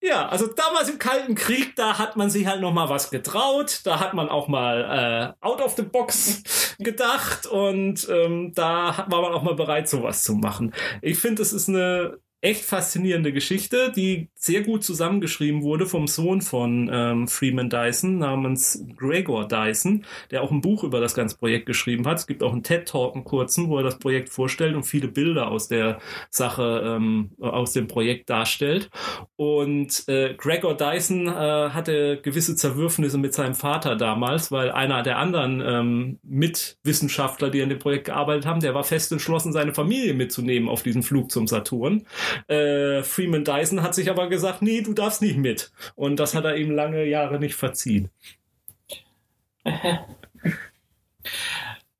ja, 0.00 0.28
also 0.28 0.46
damals 0.46 0.88
im 0.88 0.98
Kalten 0.98 1.34
Krieg, 1.34 1.74
da 1.74 1.98
hat 1.98 2.16
man 2.16 2.30
sich 2.30 2.46
halt 2.46 2.60
noch 2.60 2.72
mal 2.72 2.88
was 2.88 3.10
getraut. 3.10 3.80
Da 3.84 3.98
hat 3.98 4.14
man 4.14 4.28
auch 4.28 4.46
mal 4.46 5.34
äh, 5.42 5.44
out 5.44 5.60
of 5.60 5.74
the 5.76 5.82
box 5.82 6.76
gedacht 6.78 7.46
und 7.46 8.08
ähm, 8.08 8.52
da 8.54 9.06
war 9.08 9.22
man 9.22 9.32
auch 9.32 9.42
mal 9.42 9.54
bereit, 9.54 9.88
sowas 9.88 10.22
zu 10.22 10.34
machen. 10.34 10.72
Ich 11.02 11.18
finde, 11.18 11.42
es 11.42 11.52
ist 11.52 11.68
eine 11.68 12.18
echt 12.40 12.64
faszinierende 12.64 13.32
Geschichte, 13.32 13.92
die 13.94 14.28
sehr 14.34 14.62
gut 14.62 14.84
zusammengeschrieben 14.84 15.62
wurde 15.62 15.86
vom 15.86 16.06
Sohn 16.06 16.40
von 16.40 16.88
ähm, 16.92 17.26
Freeman 17.26 17.68
Dyson 17.68 18.18
namens 18.18 18.84
Gregor 18.96 19.48
Dyson, 19.48 20.04
der 20.30 20.42
auch 20.42 20.52
ein 20.52 20.60
Buch 20.60 20.84
über 20.84 21.00
das 21.00 21.14
ganze 21.14 21.36
Projekt 21.36 21.66
geschrieben 21.66 22.06
hat. 22.06 22.18
Es 22.18 22.26
gibt 22.28 22.44
auch 22.44 22.52
einen 22.52 22.62
TED-Talk, 22.62 23.16
einen 23.16 23.24
kurzen, 23.24 23.68
wo 23.68 23.78
er 23.78 23.82
das 23.82 23.98
Projekt 23.98 24.28
vorstellt 24.28 24.76
und 24.76 24.84
viele 24.84 25.08
Bilder 25.08 25.50
aus 25.50 25.66
der 25.66 25.98
Sache, 26.30 26.82
ähm, 26.84 27.32
aus 27.40 27.72
dem 27.72 27.88
Projekt 27.88 28.30
darstellt. 28.30 28.88
Und 29.34 30.08
äh, 30.08 30.34
Gregor 30.34 30.76
Dyson 30.76 31.26
äh, 31.26 31.30
hatte 31.30 32.20
gewisse 32.22 32.54
Zerwürfnisse 32.54 33.18
mit 33.18 33.34
seinem 33.34 33.54
Vater 33.54 33.96
damals, 33.96 34.52
weil 34.52 34.70
einer 34.70 35.02
der 35.02 35.18
anderen 35.18 35.60
ähm, 35.60 36.18
Mitwissenschaftler, 36.22 37.50
die 37.50 37.62
an 37.62 37.68
dem 37.68 37.80
Projekt 37.80 38.04
gearbeitet 38.04 38.46
haben, 38.46 38.60
der 38.60 38.74
war 38.74 38.84
fest 38.84 39.10
entschlossen, 39.10 39.52
seine 39.52 39.74
Familie 39.74 40.14
mitzunehmen 40.14 40.68
auf 40.68 40.84
diesen 40.84 41.02
Flug 41.02 41.32
zum 41.32 41.48
Saturn. 41.48 42.06
Äh, 42.46 43.02
Freeman 43.02 43.44
Dyson 43.44 43.82
hat 43.82 43.94
sich 43.94 44.10
aber 44.10 44.28
gesagt, 44.28 44.62
nee, 44.62 44.80
du 44.80 44.92
darfst 44.92 45.22
nicht 45.22 45.36
mit. 45.36 45.70
Und 45.94 46.16
das 46.16 46.34
hat 46.34 46.44
er 46.44 46.56
ihm 46.56 46.70
lange 46.70 47.04
Jahre 47.04 47.38
nicht 47.38 47.54
verziehen. 47.54 48.10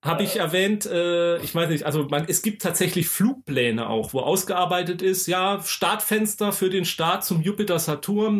Habe 0.00 0.22
ich 0.22 0.36
erwähnt, 0.36 0.86
äh, 0.86 1.38
ich 1.38 1.54
weiß 1.54 1.68
nicht, 1.70 1.84
also 1.84 2.04
man, 2.04 2.24
es 2.28 2.42
gibt 2.42 2.62
tatsächlich 2.62 3.08
Flugpläne 3.08 3.88
auch, 3.88 4.12
wo 4.12 4.20
ausgearbeitet 4.20 5.02
ist, 5.02 5.26
ja, 5.26 5.60
Startfenster 5.62 6.52
für 6.52 6.70
den 6.70 6.84
Start 6.84 7.24
zum 7.24 7.42
Jupiter 7.42 7.78
Saturn 7.80 8.38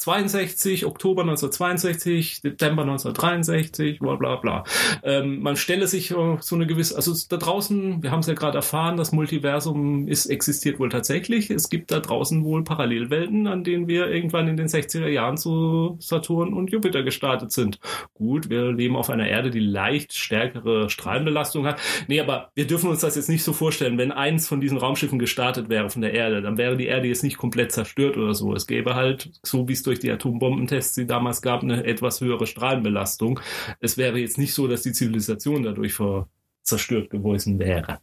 1962, 0.00 0.86
Oktober 0.86 1.22
1962, 1.22 2.38
September 2.40 2.82
1963, 2.82 3.98
bla 3.98 4.14
bla 4.14 4.36
bla. 4.36 4.62
Ähm, 5.02 5.40
man 5.42 5.56
stelle 5.56 5.88
sich 5.88 6.14
so 6.40 6.54
eine 6.54 6.68
gewisse, 6.68 6.94
also 6.94 7.12
da 7.28 7.36
draußen, 7.36 8.00
wir 8.00 8.12
haben 8.12 8.20
es 8.20 8.28
ja 8.28 8.34
gerade 8.34 8.58
erfahren, 8.58 8.96
das 8.96 9.10
Multiversum 9.10 10.06
ist, 10.06 10.26
existiert 10.26 10.78
wohl 10.78 10.88
tatsächlich. 10.88 11.50
Es 11.50 11.68
gibt 11.68 11.90
da 11.90 11.98
draußen 11.98 12.44
wohl 12.44 12.62
Parallelwelten, 12.62 13.48
an 13.48 13.64
denen 13.64 13.88
wir 13.88 14.06
irgendwann 14.06 14.46
in 14.46 14.56
den 14.56 14.68
60er 14.68 15.08
Jahren 15.08 15.36
zu 15.36 15.96
Saturn 15.98 16.54
und 16.54 16.70
Jupiter 16.70 17.02
gestartet 17.02 17.50
sind. 17.50 17.80
Gut, 18.14 18.50
wir 18.50 18.70
leben 18.70 18.94
auf 18.94 19.10
einer 19.10 19.26
Erde, 19.26 19.50
die 19.50 19.58
leicht 19.58 20.12
stärkere 20.12 20.90
Strahlenbelastung 20.90 21.66
hat. 21.66 21.80
Nee, 22.06 22.20
aber 22.20 22.52
wir 22.54 22.68
dürfen 22.68 22.88
uns 22.88 23.00
das 23.00 23.16
jetzt 23.16 23.28
nicht 23.28 23.42
so 23.42 23.52
vorstellen. 23.52 23.98
Wenn 23.98 24.12
eins 24.12 24.46
von 24.46 24.60
diesen 24.60 24.78
Raumschiffen 24.78 25.18
gestartet 25.18 25.68
wäre 25.68 25.90
von 25.90 26.02
der 26.02 26.14
Erde, 26.14 26.40
dann 26.40 26.56
wäre 26.56 26.76
die 26.76 26.86
Erde 26.86 27.08
jetzt 27.08 27.24
nicht 27.24 27.36
komplett 27.36 27.72
zerstört 27.72 28.16
oder 28.16 28.34
so. 28.34 28.54
Es 28.54 28.68
gäbe 28.68 28.94
halt, 28.94 29.30
so 29.42 29.66
wie 29.66 29.72
es 29.72 29.87
durch 29.88 29.98
die 30.00 30.10
Atombombentests, 30.10 30.94
die 30.94 31.06
damals 31.06 31.42
gab, 31.42 31.62
eine 31.62 31.84
etwas 31.84 32.20
höhere 32.20 32.46
Strahlenbelastung. 32.46 33.40
Es 33.80 33.96
wäre 33.96 34.18
jetzt 34.18 34.38
nicht 34.38 34.54
so, 34.54 34.68
dass 34.68 34.82
die 34.82 34.92
Zivilisation 34.92 35.62
dadurch 35.62 35.94
ver 35.94 36.28
zerstört 36.62 37.08
gewesen 37.08 37.58
wäre. 37.58 38.00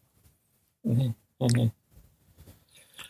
Mhm. 0.83 1.13
Mhm. 1.39 1.71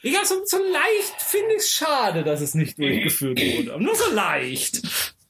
Ja, 0.01 0.23
so, 0.23 0.35
so 0.45 0.57
leicht 0.57 1.21
finde 1.21 1.53
ich 1.53 1.61
es 1.61 1.71
schade, 1.71 2.23
dass 2.23 2.41
es 2.41 2.53
nicht 2.53 2.77
durchgeführt 2.77 3.39
wurde. 3.39 3.73
Aber 3.73 3.81
nur 3.81 3.95
so 3.95 4.13
leicht. 4.13 4.81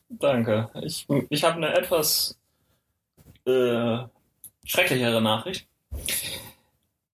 Danke. 0.09 0.69
Ich, 0.83 1.07
ich 1.29 1.43
habe 1.43 1.57
eine 1.57 1.73
etwas 1.75 2.37
äh, 3.45 3.99
schrecklichere 4.65 5.21
Nachricht. 5.21 5.67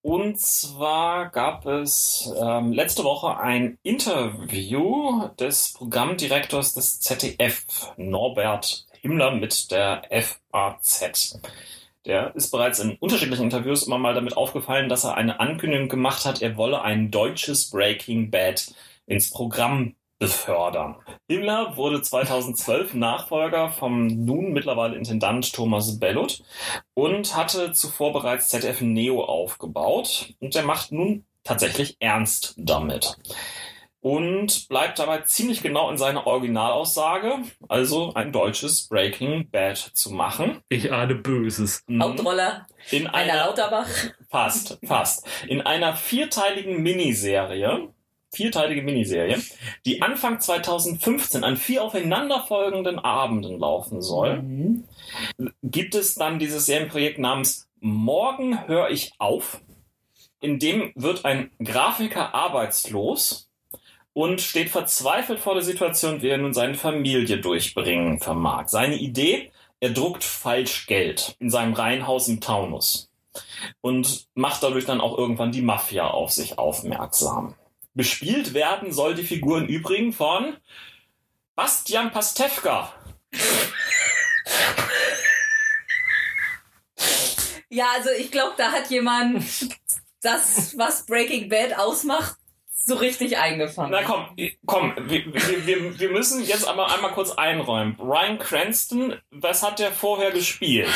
Und 0.04 0.40
zwar 0.40 1.30
gab 1.30 1.68
es 1.68 2.34
ähm, 2.42 2.74
letzte 2.74 3.04
Woche 3.04 3.38
ein 3.38 3.78
Interview 3.84 5.28
des 5.40 5.74
Programmdirektors 5.74 6.74
des 6.74 7.00
ZDF, 7.02 7.94
Norbert 7.98 8.88
Himmler, 9.02 9.32
mit 9.32 9.70
der 9.70 10.02
FAZ. 10.10 11.40
Der 12.06 12.36
ist 12.36 12.50
bereits 12.50 12.80
in 12.80 12.96
unterschiedlichen 12.96 13.44
Interviews 13.44 13.84
immer 13.84 14.00
mal 14.00 14.16
damit 14.16 14.36
aufgefallen, 14.36 14.90
dass 14.90 15.04
er 15.04 15.16
eine 15.18 15.40
Ankündigung 15.40 15.88
gemacht 15.88 16.26
hat, 16.26 16.42
er 16.42 16.58
wolle 16.58 16.82
ein 16.82 17.12
deutsches 17.12 17.70
Breaking 17.70 18.32
Bad 18.32 18.74
ins 19.06 19.30
Programm 19.30 19.96
befördern. 20.22 20.98
Himmler 21.28 21.76
wurde 21.78 22.02
2012 22.02 22.94
Nachfolger 22.94 23.70
vom 23.70 24.06
nun 24.06 24.54
mittlerweile 24.54 24.96
Intendant 24.96 25.52
Thomas 25.52 26.00
Bellot 26.00 26.44
und 26.94 27.36
hatte 27.36 27.74
zuvor 27.74 28.14
bereits 28.14 28.50
ZDF 28.50 28.82
Neo 28.82 29.24
aufgebaut 29.24 30.34
und 30.40 30.56
er 30.56 30.64
macht 30.64 30.92
nun 30.92 31.26
tatsächlich 31.44 31.98
ernst 32.00 32.54
damit. 32.58 33.18
Und 34.00 34.68
bleibt 34.68 35.00
dabei 35.00 35.22
ziemlich 35.22 35.62
genau 35.64 35.90
in 35.90 35.98
seiner 35.98 36.26
Originalaussage, 36.28 37.40
also 37.68 38.14
ein 38.14 38.32
deutsches 38.32 38.88
Breaking 38.88 39.50
Bad 39.50 39.78
zu 39.78 40.12
machen. 40.12 40.62
Ich 40.70 40.92
ahne 40.92 41.16
Böses. 41.16 41.84
Mhm. 41.88 42.04
Hauptrolle 42.04 42.66
In 42.92 43.08
einer 43.08 43.34
einer, 43.34 43.46
Lauterbach. 43.46 43.88
fast, 44.30 44.80
fast. 44.86 45.28
In 45.48 45.62
einer 45.62 45.96
vierteiligen 45.96 46.82
Miniserie, 46.82 47.90
vierteilige 48.34 48.82
Miniserie, 48.82 49.42
die 49.86 50.02
Anfang 50.02 50.40
2015 50.40 51.44
an 51.44 51.58
vier 51.58 51.84
aufeinanderfolgenden 51.84 53.00
Abenden 53.00 53.60
laufen 53.60 54.02
soll, 54.02 54.42
Mhm. 54.42 54.84
gibt 55.64 55.96
es 55.96 56.16
dann 56.16 56.40
dieses 56.40 56.66
Serienprojekt 56.66 57.20
namens 57.20 57.68
Morgen 57.84 58.68
höre 58.68 58.90
ich 58.92 59.12
auf. 59.18 59.60
In 60.40 60.60
dem 60.60 60.92
wird 60.96 61.26
ein 61.26 61.50
Grafiker 61.64 62.34
arbeitslos 62.36 63.50
und 64.14 64.40
steht 64.42 64.70
verzweifelt 64.70 65.40
vor 65.40 65.56
der 65.56 65.64
Situation, 65.64 66.22
wie 66.22 66.30
er 66.30 66.38
nun 66.38 66.54
seine 66.54 66.76
Familie 66.76 67.40
durchbringen 67.40 68.20
vermag. 68.20 68.68
Seine 68.68 68.96
Idee, 68.98 69.52
er 69.80 69.90
druckt 69.90 70.24
falsch 70.24 70.86
Geld 70.86 71.36
in 71.40 71.50
seinem 71.50 71.74
Reihenhaus 71.74 72.28
im 72.28 72.40
Taunus 72.40 73.10
und 73.82 74.28
macht 74.36 74.62
dadurch 74.62 74.86
dann 74.86 75.02
auch 75.02 75.18
irgendwann 75.18 75.52
die 75.52 75.62
Mafia 75.64 76.08
auf 76.08 76.32
sich 76.32 76.60
aufmerksam. 76.60 77.56
Bespielt 77.94 78.54
werden 78.54 78.94
soll 78.94 79.16
die 79.16 79.24
Figur 79.24 79.58
im 79.58 79.68
Übrigen 79.68 80.14
von 80.14 80.56
Bastian 81.56 82.12
Pastewka. 82.12 82.94
Ja, 87.70 87.86
also 87.96 88.10
ich 88.18 88.32
glaube, 88.32 88.54
da 88.58 88.72
hat 88.72 88.90
jemand 88.90 89.44
das, 90.22 90.78
was 90.78 91.06
Breaking 91.06 91.50
Bad 91.50 91.78
ausmacht, 91.78 92.36
so 92.74 92.96
richtig 92.96 93.38
eingefangen. 93.38 93.92
Na 93.92 94.04
komm, 94.04 94.26
komm, 94.66 94.94
wir, 95.08 95.26
wir, 95.66 96.00
wir, 96.00 96.10
müssen 96.10 96.44
jetzt 96.44 96.68
aber 96.68 96.92
einmal 96.92 97.12
kurz 97.12 97.32
einräumen. 97.32 97.96
Brian 97.96 98.40
Cranston, 98.40 99.16
was 99.30 99.64
hat 99.64 99.80
der 99.80 99.92
vorher 99.92 100.32
gespielt? 100.32 100.90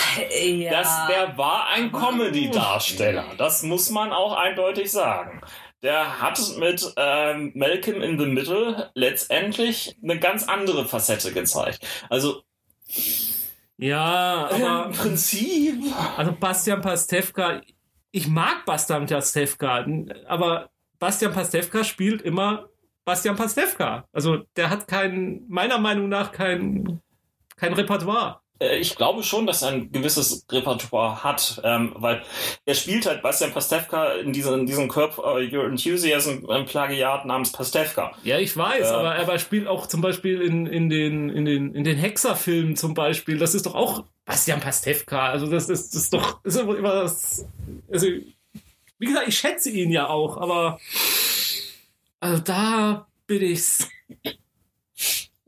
ja. 0.43 0.71
Das, 0.71 1.07
der 1.07 1.37
war 1.37 1.67
ein 1.69 1.91
Comedy-Darsteller. 1.91 3.35
Das 3.37 3.63
muss 3.63 3.89
man 3.89 4.11
auch 4.11 4.35
eindeutig 4.35 4.91
sagen. 4.91 5.41
Der 5.83 6.21
hat 6.21 6.39
mit 6.57 6.93
ähm, 6.97 7.51
Malcolm 7.53 8.01
in 8.01 8.17
the 8.17 8.25
Middle 8.25 8.91
letztendlich 8.95 9.95
eine 10.01 10.19
ganz 10.19 10.43
andere 10.43 10.85
Facette 10.85 11.31
gezeigt. 11.31 11.85
Also 12.09 12.41
Ja, 13.77 14.49
aber 14.51 14.85
Im 14.87 14.91
Prinzip. 14.93 15.75
also 16.17 16.31
Bastian 16.31 16.81
Pastewka, 16.81 17.61
ich 18.11 18.27
mag 18.27 18.65
Bastian 18.65 19.05
Pastewka, 19.05 19.85
aber 20.27 20.69
Bastian 20.97 21.33
Pastewka 21.33 21.83
spielt 21.83 22.21
immer 22.21 22.69
Bastian 23.03 23.35
Pastewka. 23.35 24.07
Also 24.11 24.37
der 24.55 24.69
hat 24.69 24.87
kein, 24.87 25.43
meiner 25.47 25.77
Meinung 25.77 26.09
nach 26.09 26.31
kein, 26.31 27.01
kein 27.57 27.73
Repertoire. 27.73 28.41
Äh, 28.59 28.77
Ich 28.79 28.95
glaube 28.95 29.23
schon, 29.23 29.45
dass 29.47 29.61
er 29.61 29.69
ein 29.69 29.91
gewisses 29.91 30.45
Repertoire 30.51 31.23
hat, 31.23 31.59
ähm, 31.63 31.93
weil 31.95 32.23
er 32.65 32.75
spielt 32.75 33.05
halt 33.05 33.21
Bastian 33.21 33.51
Pastewka 33.53 34.13
in 34.13 34.31
diesem, 34.33 34.61
in 34.61 34.65
diesem 34.65 34.87
Curb 34.87 35.17
uh, 35.17 35.37
Your 35.37 35.65
Enthusiasm 35.65 36.49
ein 36.49 36.65
Plagiat 36.65 37.25
namens 37.25 37.51
Pastewka. 37.51 38.11
Ja, 38.23 38.39
ich 38.39 38.55
weiß, 38.55 38.81
Ja. 38.89 38.97
aber 38.97 39.15
er 39.33 39.39
spielt 39.39 39.67
auch 39.67 39.87
zum 39.87 40.01
Beispiel 40.01 40.41
in, 40.41 40.65
in 40.67 40.89
den, 40.89 41.29
in 41.29 41.45
den, 41.45 41.75
in 41.75 41.83
den 41.83 41.97
Hexer-Filmen 41.97 42.75
zum 42.75 42.93
Beispiel. 42.93 43.37
Das 43.37 43.53
ist 43.55 43.65
doch 43.65 43.75
auch 43.75 44.05
Bastian 44.25 44.59
Pastewka. 44.61 45.27
Also 45.29 45.47
das 45.47 45.69
ist, 45.69 45.93
das 45.93 46.03
ist 46.03 46.13
doch, 46.13 46.43
ist 46.43 46.55
immer 46.57 46.77
immer 46.77 47.01
das, 47.03 47.45
also, 47.91 48.07
wie 48.07 49.05
gesagt, 49.05 49.27
ich 49.27 49.37
schätze 49.37 49.69
ihn 49.69 49.91
ja 49.91 50.07
auch, 50.07 50.37
aber, 50.37 50.79
also 52.21 52.41
da 52.41 53.07
bin 53.27 53.41
ich, 53.43 53.63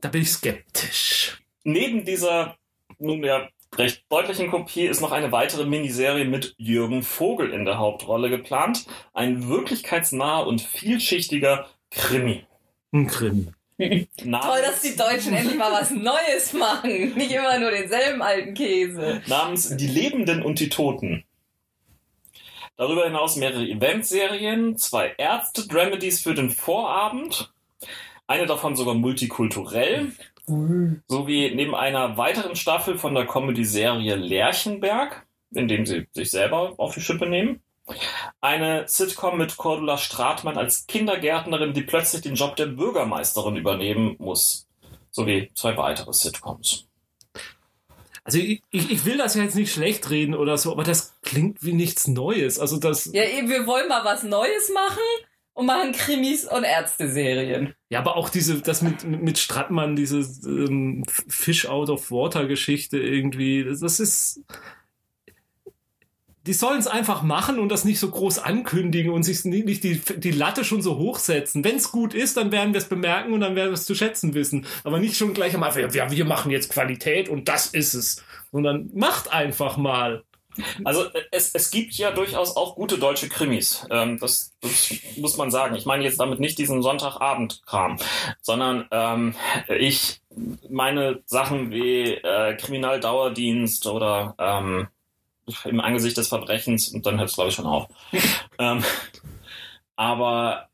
da 0.02 0.08
bin 0.10 0.20
ich 0.22 0.30
skeptisch. 0.30 1.38
Neben 1.64 2.04
dieser 2.04 2.57
nun 2.98 3.22
ja 3.24 3.48
recht 3.76 4.04
deutlichen 4.08 4.50
Kopie 4.50 4.86
ist 4.86 5.00
noch 5.00 5.12
eine 5.12 5.32
weitere 5.32 5.64
Miniserie 5.64 6.24
mit 6.24 6.54
Jürgen 6.58 7.02
Vogel 7.02 7.52
in 7.52 7.64
der 7.64 7.78
Hauptrolle 7.78 8.30
geplant. 8.30 8.86
Ein 9.12 9.48
wirklichkeitsnaher 9.48 10.46
und 10.46 10.60
vielschichtiger 10.60 11.66
Krimi. 11.90 12.44
Ein. 12.92 13.54
Namens, 13.78 14.46
Toll, 14.46 14.62
dass 14.62 14.82
die 14.82 14.96
Deutschen 14.96 15.34
endlich 15.34 15.56
mal 15.56 15.70
was 15.70 15.90
Neues 15.90 16.52
machen. 16.52 17.14
Nicht 17.14 17.30
immer 17.30 17.58
nur 17.60 17.70
denselben 17.70 18.22
alten 18.22 18.54
Käse. 18.54 19.22
namens 19.26 19.76
Die 19.76 19.86
Lebenden 19.86 20.42
und 20.42 20.58
die 20.58 20.68
Toten. 20.68 21.24
Darüber 22.76 23.04
hinaus 23.04 23.36
mehrere 23.36 23.64
Eventserien, 23.64 24.76
zwei 24.78 25.14
Ärzte-Dramedies 25.16 26.22
für 26.22 26.34
den 26.34 26.50
Vorabend, 26.50 27.52
eine 28.26 28.46
davon 28.46 28.76
sogar 28.76 28.94
multikulturell, 28.94 30.12
sowie 31.08 31.52
neben 31.54 31.74
einer 31.74 32.16
weiteren 32.16 32.56
Staffel 32.56 32.98
von 32.98 33.14
der 33.14 33.26
Comedy-Serie 33.26 34.16
Lerchenberg, 34.16 35.26
in 35.52 35.68
dem 35.68 35.86
sie 35.86 36.06
sich 36.12 36.30
selber 36.30 36.74
auf 36.78 36.94
die 36.94 37.00
Schippe 37.00 37.26
nehmen, 37.26 37.60
eine 38.40 38.86
Sitcom 38.86 39.38
mit 39.38 39.56
Cordula 39.56 39.96
Stratmann 39.96 40.58
als 40.58 40.86
Kindergärtnerin, 40.86 41.72
die 41.72 41.82
plötzlich 41.82 42.22
den 42.22 42.34
Job 42.34 42.56
der 42.56 42.66
Bürgermeisterin 42.66 43.56
übernehmen 43.56 44.16
muss, 44.18 44.66
sowie 45.10 45.50
zwei 45.54 45.76
weitere 45.76 46.12
Sitcoms. 46.12 46.86
Also 48.24 48.38
ich, 48.38 48.62
ich 48.70 48.90
ich 48.90 49.04
will 49.06 49.16
das 49.16 49.34
ja 49.36 49.42
jetzt 49.42 49.54
nicht 49.54 49.72
schlecht 49.72 50.10
reden 50.10 50.34
oder 50.34 50.58
so, 50.58 50.70
aber 50.72 50.84
das 50.84 51.14
klingt 51.22 51.62
wie 51.62 51.72
nichts 51.72 52.08
Neues. 52.08 52.58
Also 52.58 52.78
das, 52.78 53.06
Ja, 53.06 53.24
eben, 53.24 53.48
wir 53.48 53.66
wollen 53.66 53.88
mal 53.88 54.04
was 54.04 54.22
Neues 54.22 54.70
machen 54.74 55.00
und 55.58 55.66
machen 55.66 55.90
Krimis 55.90 56.44
und 56.44 56.62
Ärzteserien. 56.62 57.74
Ja, 57.88 57.98
aber 57.98 58.16
auch 58.16 58.28
diese, 58.28 58.60
das 58.60 58.80
mit, 58.80 59.02
mit 59.02 59.38
Strattmann, 59.38 59.96
diese 59.96 60.18
ähm, 60.48 61.04
Fish 61.26 61.66
out 61.66 61.90
of 61.90 62.12
Water 62.12 62.46
Geschichte 62.46 62.96
irgendwie, 62.96 63.64
das, 63.64 63.98
ist. 63.98 64.44
Die 66.46 66.52
sollen 66.52 66.78
es 66.78 66.86
einfach 66.86 67.22
machen 67.22 67.58
und 67.58 67.70
das 67.70 67.84
nicht 67.84 67.98
so 67.98 68.08
groß 68.08 68.38
ankündigen 68.38 69.10
und 69.10 69.24
sich 69.24 69.44
nicht 69.44 69.66
nicht 69.66 69.82
die, 69.82 70.00
die 70.16 70.30
Latte 70.30 70.64
schon 70.64 70.80
so 70.80 70.96
hochsetzen. 70.96 71.64
Wenn 71.64 71.74
es 71.74 71.90
gut 71.90 72.14
ist, 72.14 72.36
dann 72.36 72.52
werden 72.52 72.72
wir 72.72 72.78
es 72.78 72.88
bemerken 72.88 73.32
und 73.32 73.40
dann 73.40 73.56
werden 73.56 73.70
wir 73.70 73.74
es 73.74 73.84
zu 73.84 73.96
schätzen 73.96 74.34
wissen. 74.34 74.64
Aber 74.84 75.00
nicht 75.00 75.16
schon 75.16 75.34
gleich 75.34 75.56
am 75.56 75.64
Anfang, 75.64 75.90
ja, 75.90 76.08
wir 76.08 76.24
machen 76.24 76.52
jetzt 76.52 76.70
Qualität 76.70 77.28
und 77.28 77.48
das 77.48 77.66
ist 77.66 77.94
es. 77.94 78.22
Sondern 78.52 78.90
macht 78.94 79.32
einfach 79.32 79.76
mal. 79.76 80.22
Also 80.84 81.04
äh, 81.04 81.22
es, 81.30 81.54
es 81.54 81.70
gibt 81.70 81.94
ja 81.94 82.10
durchaus 82.10 82.56
auch 82.56 82.74
gute 82.74 82.98
deutsche 82.98 83.28
Krimis. 83.28 83.86
Ähm, 83.90 84.18
das, 84.18 84.54
das 84.60 84.92
muss 85.16 85.36
man 85.36 85.50
sagen. 85.50 85.76
Ich 85.76 85.86
meine 85.86 86.04
jetzt 86.04 86.20
damit 86.20 86.40
nicht 86.40 86.58
diesen 86.58 86.82
Sonntagabend-Kram, 86.82 87.98
sondern 88.40 88.86
ähm, 88.90 89.34
ich 89.68 90.20
meine 90.68 91.22
Sachen 91.26 91.70
wie 91.70 92.14
äh, 92.14 92.56
Kriminaldauerdienst 92.56 93.86
oder 93.86 94.34
ähm, 94.38 94.88
im 95.64 95.80
Angesicht 95.80 96.16
des 96.16 96.28
Verbrechens 96.28 96.88
und 96.88 97.06
dann 97.06 97.18
hört 97.18 97.30
es 97.30 97.34
glaube 97.34 97.50
ich 97.50 97.56
schon 97.56 97.66
auf. 97.66 97.88
ähm, 98.58 98.84
aber 99.96 100.68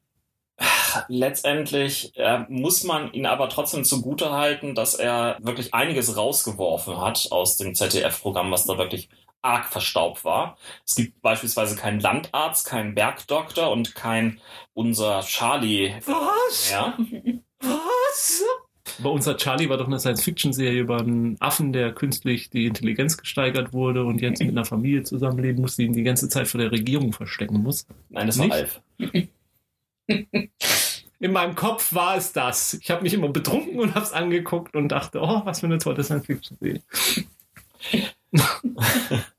letztendlich 1.09 2.16
äh, 2.16 2.45
muss 2.49 2.85
man 2.85 3.12
ihn 3.12 3.26
aber 3.26 3.49
trotzdem 3.49 3.85
zugute 3.85 4.32
halten, 4.32 4.74
dass 4.74 4.95
er 4.95 5.39
wirklich 5.41 5.74
einiges 5.74 6.16
rausgeworfen 6.16 7.01
hat 7.01 7.28
aus 7.30 7.57
dem 7.57 7.74
ZDF-Programm, 7.74 8.51
was 8.51 8.66
da 8.66 8.78
wirklich 8.78 9.09
arg 9.45 9.66
verstaubt 9.66 10.24
war. 10.24 10.57
Es 10.86 10.95
gibt 10.95 11.20
beispielsweise 11.20 11.76
keinen 11.76 12.01
Landarzt, 12.01 12.66
keinen 12.66 12.95
Bergdoktor 12.95 13.70
und 13.70 13.95
kein 13.95 14.40
unser 14.72 15.20
Charlie 15.20 15.95
Was? 16.07 16.70
mehr. 16.70 16.99
Was? 17.61 18.45
Bei 18.99 19.09
unser 19.09 19.36
Charlie 19.36 19.68
war 19.68 19.76
doch 19.76 19.86
eine 19.86 19.99
Science-Fiction-Serie 19.99 20.80
über 20.80 20.99
einen 20.99 21.36
Affen, 21.40 21.72
der 21.72 21.92
künstlich 21.92 22.51
die 22.51 22.66
Intelligenz 22.66 23.16
gesteigert 23.16 23.72
wurde 23.72 24.05
und 24.05 24.20
jetzt 24.20 24.40
mit 24.40 24.51
einer 24.51 24.64
Familie 24.64 25.03
zusammenleben 25.03 25.62
muss, 25.62 25.76
die 25.76 25.84
ihn 25.84 25.95
die 25.95 26.03
ganze 26.03 26.28
Zeit 26.28 26.49
vor 26.49 26.61
der 26.61 26.70
Regierung 26.70 27.12
verstecken 27.12 27.62
muss. 27.62 27.86
Nein, 28.11 28.26
das 28.26 28.38
war 28.38 28.47
Nicht? 28.47 28.55
Alf. 28.55 28.82
In 31.18 31.32
meinem 31.32 31.55
Kopf 31.55 31.95
war 31.95 32.16
es 32.16 32.32
das. 32.32 32.74
Ich 32.74 32.90
habe 32.90 33.03
mich 33.03 33.14
immer 33.14 33.28
betrunken 33.28 33.80
und 33.80 33.95
habe 33.95 34.05
es 34.05 34.12
angeguckt 34.12 34.76
und 34.76 34.88
dachte, 34.88 35.20
oh, 35.22 35.42
was 35.45 35.61
für 35.61 35.66
eine 35.66 35.78
tolle 35.78 36.05
Science-Fiction-Serie. 36.05 36.82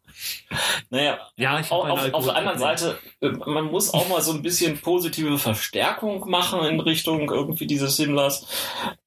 Naja, 0.89 1.19
Ja, 1.35 1.59
ich 1.59 1.71
auf, 1.71 1.89
auf, 1.89 2.13
auf 2.13 2.25
der 2.25 2.35
anderen 2.35 2.59
Seite, 2.59 2.97
äh, 3.21 3.29
man 3.29 3.65
muss 3.65 3.93
auch 3.93 4.07
mal 4.07 4.21
so 4.21 4.31
ein 4.33 4.41
bisschen 4.41 4.79
positive 4.79 5.37
Verstärkung 5.37 6.29
machen 6.29 6.63
in 6.65 6.79
Richtung 6.79 7.29
irgendwie 7.29 7.67
dieses 7.67 7.97
Himmlers. 7.97 8.47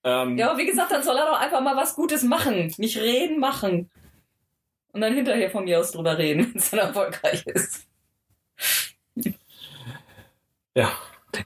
Ähm, 0.05 0.37
Ja, 0.39 0.51
aber 0.51 0.59
wie 0.59 0.67
gesagt, 0.67 0.93
dann 0.93 1.03
soll 1.03 1.17
er 1.17 1.27
doch 1.27 1.39
einfach 1.41 1.61
mal 1.61 1.77
was 1.77 1.95
Gutes 1.95 2.23
machen. 2.23 2.73
Nicht 2.79 2.99
reden, 2.99 3.41
machen. 3.41 3.91
Und 4.93 5.01
dann 5.03 5.15
hinterher 5.15 5.51
von 5.51 5.65
mir 5.65 5.79
aus 5.81 5.93
drüber 5.93 6.19
reden, 6.19 6.49
wenn 6.53 6.59
es 6.59 6.71
dann 6.71 6.81
erfolgreich 6.81 7.45
ist. 7.47 7.87
ja. 10.75 10.91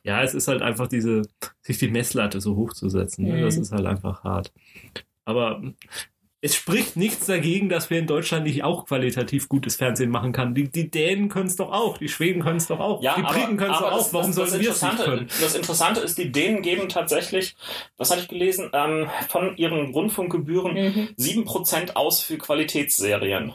Ja, 0.04 0.22
es 0.22 0.32
ist 0.32 0.46
halt 0.46 0.62
einfach 0.62 0.86
diese, 0.86 1.22
sich 1.60 1.76
die 1.78 1.90
Messlatte 1.90 2.40
so 2.40 2.54
hochzusetzen. 2.56 3.26
Ne? 3.26 3.34
Mhm. 3.34 3.42
Das 3.42 3.56
ist 3.56 3.72
halt 3.72 3.84
einfach 3.84 4.22
hart. 4.22 4.52
Aber 5.24 5.60
es 6.44 6.56
spricht 6.56 6.96
nichts 6.96 7.26
dagegen, 7.26 7.68
dass 7.68 7.88
wir 7.88 7.98
in 8.00 8.08
Deutschland 8.08 8.44
nicht 8.46 8.64
auch 8.64 8.84
qualitativ 8.86 9.48
gutes 9.48 9.76
Fernsehen 9.76 10.10
machen 10.10 10.32
kann. 10.32 10.54
Die, 10.56 10.68
die 10.68 10.90
Dänen 10.90 11.28
können 11.28 11.46
es 11.46 11.54
doch 11.54 11.70
auch, 11.70 11.98
die 11.98 12.08
Schweden 12.08 12.42
können 12.42 12.56
es 12.56 12.66
doch 12.66 12.80
auch, 12.80 13.00
Ja, 13.00 13.14
die 13.14 13.22
Briten 13.22 13.56
können 13.56 13.70
es 13.72 13.78
doch 13.78 13.86
aber 13.86 13.92
auch. 13.92 13.98
das- 13.98 14.12
Warum 14.12 14.26
das, 14.26 14.36
das 14.36 14.50
sollen 14.50 14.60
wir 14.62 14.70
es 14.70 14.82
nicht 14.82 14.90
Interessante, 14.92 15.04
können? 15.04 15.28
Das 15.40 15.54
Interessante 15.54 16.00
ist, 16.00 16.18
die 16.18 16.32
Dänen 16.32 16.62
geben 16.62 16.88
tatsächlich, 16.88 17.54
was 17.96 18.10
hatte 18.10 18.22
ich 18.22 18.28
gelesen, 18.28 18.70
ähm, 18.72 19.08
von 19.28 19.56
ihren 19.56 19.92
Rundfunkgebühren 19.94 20.74
Mhm. 20.74 21.08
7% 21.16 21.94
aus 21.96 22.20
für 22.20 22.38
Qualitätsserien. 22.38 23.54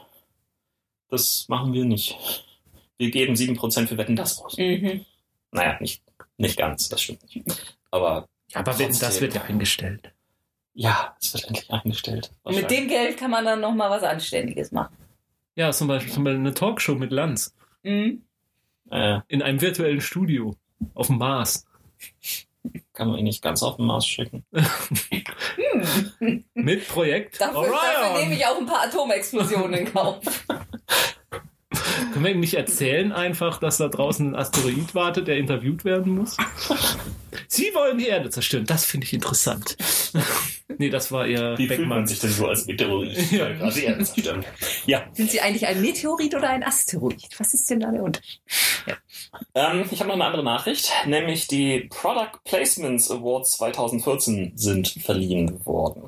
Das 1.10 1.46
machen 1.50 1.74
wir 1.74 1.84
nicht. 1.86 2.18
Wir 2.98 3.12
geben 3.12 3.36
7% 3.36 3.90
für 3.90 3.98
Wetten 3.98 4.16
das 4.16 4.40
aus. 4.42 4.58
Mhm. 4.58 5.06
Naja, 5.52 5.78
nicht, 5.82 6.02
nicht 6.38 6.58
ganz, 6.58 6.90
das 6.90 7.02
stimmt 7.02 7.24
nicht. 7.24 7.46
Aber 7.92 8.28
Ja, 8.54 8.62
aber 8.62 8.80
wenn, 8.80 8.98
das 8.98 9.20
wird 9.22 9.34
ja 9.36 9.42
eingestellt. 9.44 10.14
Ja, 10.80 11.16
es 11.20 11.34
wird 11.34 11.46
endlich 11.48 11.72
eingestellt. 11.72 12.32
Und 12.44 12.56
mit 12.56 12.70
dem 12.70 12.88
Geld 12.88 13.18
kann 13.18 13.32
man 13.32 13.44
dann 13.44 13.60
noch 13.62 13.74
mal 13.74 13.90
was 13.90 14.04
Anständiges 14.04 14.72
machen. 14.72 14.96
Ja, 15.56 15.72
zum 15.72 15.88
Beispiel, 15.88 16.14
zum 16.14 16.24
Beispiel 16.24 16.40
eine 16.40 16.54
Talkshow 16.54 16.94
mit 16.96 17.12
Lanz 17.12 17.56
Mhm. 17.84 18.22
äh, 18.92 19.20
in 19.28 19.42
einem 19.42 19.60
virtuellen 19.60 20.02
Studio 20.02 20.56
auf 20.94 21.08
dem 21.08 21.18
Mars. 21.18 21.66
kann 22.94 23.08
man 23.08 23.18
ihn 23.18 23.24
nicht 23.24 23.42
ganz 23.42 23.64
auf 23.64 23.78
den 23.78 23.86
Mars 23.88 24.06
schicken. 24.06 24.46
Mit 26.54 26.88
Projekt 26.88 27.40
Dafür, 27.42 27.70
dafür 27.72 28.20
nehme 28.20 28.36
ich 28.36 28.46
auch 28.46 28.58
ein 28.58 28.66
paar 28.66 28.84
Atomexplosionen 28.84 29.74
in 29.74 29.92
Kauf. 29.94 30.20
Können 32.14 32.24
wir 32.26 32.32
ihm 32.32 32.40
nicht 32.40 32.54
erzählen 32.54 33.12
einfach, 33.12 33.60
dass 33.60 33.78
da 33.78 33.88
draußen 33.90 34.30
ein 34.30 34.36
Asteroid 34.36 34.96
wartet, 34.96 35.28
der 35.28 35.38
interviewt 35.38 35.84
werden 35.86 36.16
muss? 36.16 36.38
Sie 37.48 37.72
wollen 37.74 37.98
die 37.98 38.08
Erde 38.08 38.30
zerstören. 38.30 38.66
Das 38.66 38.86
finde 38.86 39.06
ich 39.06 39.14
interessant. 39.14 39.76
nee, 40.78 40.90
das 40.90 41.12
war 41.12 41.28
eher 41.28 41.58
Wie 41.58 41.68
fühlt 41.68 41.80
man 41.82 41.90
Beckmann. 41.90 42.08
sich 42.08 42.20
denn 42.20 42.32
so 42.32 42.48
als 42.48 42.66
Meteorit? 42.66 43.18
Ja. 43.32 43.50
Gerade 43.54 43.74
die 43.74 43.84
Erde 43.84 44.04
zerstören. 44.06 44.46
Ja, 44.86 45.06
Sind 45.14 45.30
Sie 45.30 45.42
eigentlich 45.42 45.68
ein 45.68 45.82
Meteorit 45.82 46.34
oder 46.36 46.50
ein 46.50 46.64
Asteroid? 46.64 47.28
Was 47.38 47.54
ist 47.54 47.70
denn 47.70 47.82
da 47.82 47.92
der 47.92 48.04
Unterschied? 48.04 48.42
Ähm, 49.54 49.86
ich 49.92 50.00
habe 50.00 50.08
noch 50.08 50.16
eine 50.16 50.26
andere 50.26 50.44
Nachricht, 50.44 50.92
nämlich 51.06 51.48
die 51.48 51.82
Product 51.90 52.40
Placements 52.46 53.12
Awards 53.12 53.58
2014 53.58 54.54
sind 54.56 54.88
verliehen 54.88 55.66
worden. 55.66 56.04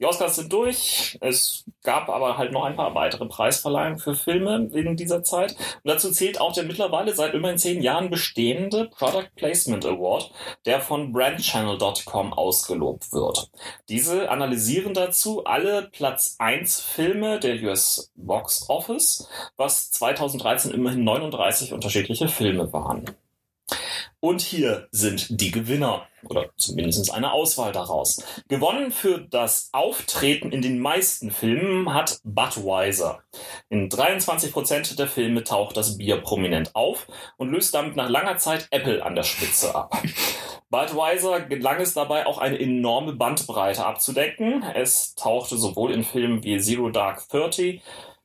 Die 0.00 0.06
Oscars 0.06 0.36
sind 0.36 0.52
durch. 0.52 1.18
Es 1.20 1.64
gab 1.82 2.08
aber 2.08 2.38
halt 2.38 2.52
noch 2.52 2.64
ein 2.64 2.76
paar 2.76 2.94
weitere 2.94 3.26
Preisverleihungen 3.26 3.98
für 3.98 4.14
Filme 4.14 4.68
in 4.72 4.96
dieser 4.96 5.24
Zeit. 5.24 5.56
Und 5.82 5.88
dazu 5.90 6.12
zählt 6.12 6.40
auch 6.40 6.52
der 6.52 6.64
mittlerweile 6.64 7.14
seit 7.14 7.34
immerhin 7.34 7.58
zehn 7.58 7.82
Jahren 7.82 8.08
bestehende 8.08 8.88
Product 8.96 9.28
Placement 9.34 9.84
Award, 9.84 10.30
der 10.66 10.80
von 10.80 11.12
brandchannel.com 11.12 12.32
ausgelobt 12.32 13.12
wird. 13.12 13.50
Diese 13.88 14.30
analysieren 14.30 14.94
dazu 14.94 15.44
alle 15.44 15.88
Platz 15.90 16.36
1 16.38 16.80
Filme 16.80 17.40
der 17.40 17.60
US 17.64 18.12
Box 18.14 18.68
Office, 18.68 19.28
was 19.56 19.90
2013 19.90 20.70
immerhin 20.70 21.02
39 21.02 21.72
unterschiedliche 21.72 22.28
Filme 22.28 22.72
waren. 22.72 23.16
Und 24.20 24.40
hier 24.40 24.88
sind 24.90 25.40
die 25.40 25.52
Gewinner 25.52 26.06
oder 26.24 26.50
zumindest 26.56 27.12
eine 27.12 27.32
Auswahl 27.32 27.70
daraus. 27.70 28.24
Gewonnen 28.48 28.90
für 28.90 29.20
das 29.20 29.68
Auftreten 29.72 30.50
in 30.50 30.60
den 30.60 30.80
meisten 30.80 31.30
Filmen 31.30 31.94
hat 31.94 32.18
Budweiser. 32.24 33.20
In 33.68 33.88
23 33.88 34.52
Prozent 34.52 34.98
der 34.98 35.06
Filme 35.06 35.44
taucht 35.44 35.76
das 35.76 35.98
Bier 35.98 36.16
prominent 36.16 36.74
auf 36.74 37.06
und 37.36 37.52
löst 37.52 37.74
damit 37.74 37.94
nach 37.94 38.08
langer 38.08 38.38
Zeit 38.38 38.66
Apple 38.72 39.04
an 39.04 39.14
der 39.14 39.22
Spitze 39.22 39.74
ab. 39.74 39.96
Budweiser 40.70 41.40
gelang 41.42 41.80
es 41.80 41.94
dabei 41.94 42.26
auch 42.26 42.38
eine 42.38 42.58
enorme 42.58 43.12
Bandbreite 43.14 43.86
abzudecken. 43.86 44.64
Es 44.74 45.14
tauchte 45.14 45.56
sowohl 45.56 45.92
in 45.92 46.02
Filmen 46.02 46.42
wie 46.42 46.58
Zero 46.58 46.90
Dark 46.90 47.28
Thirty, 47.28 47.80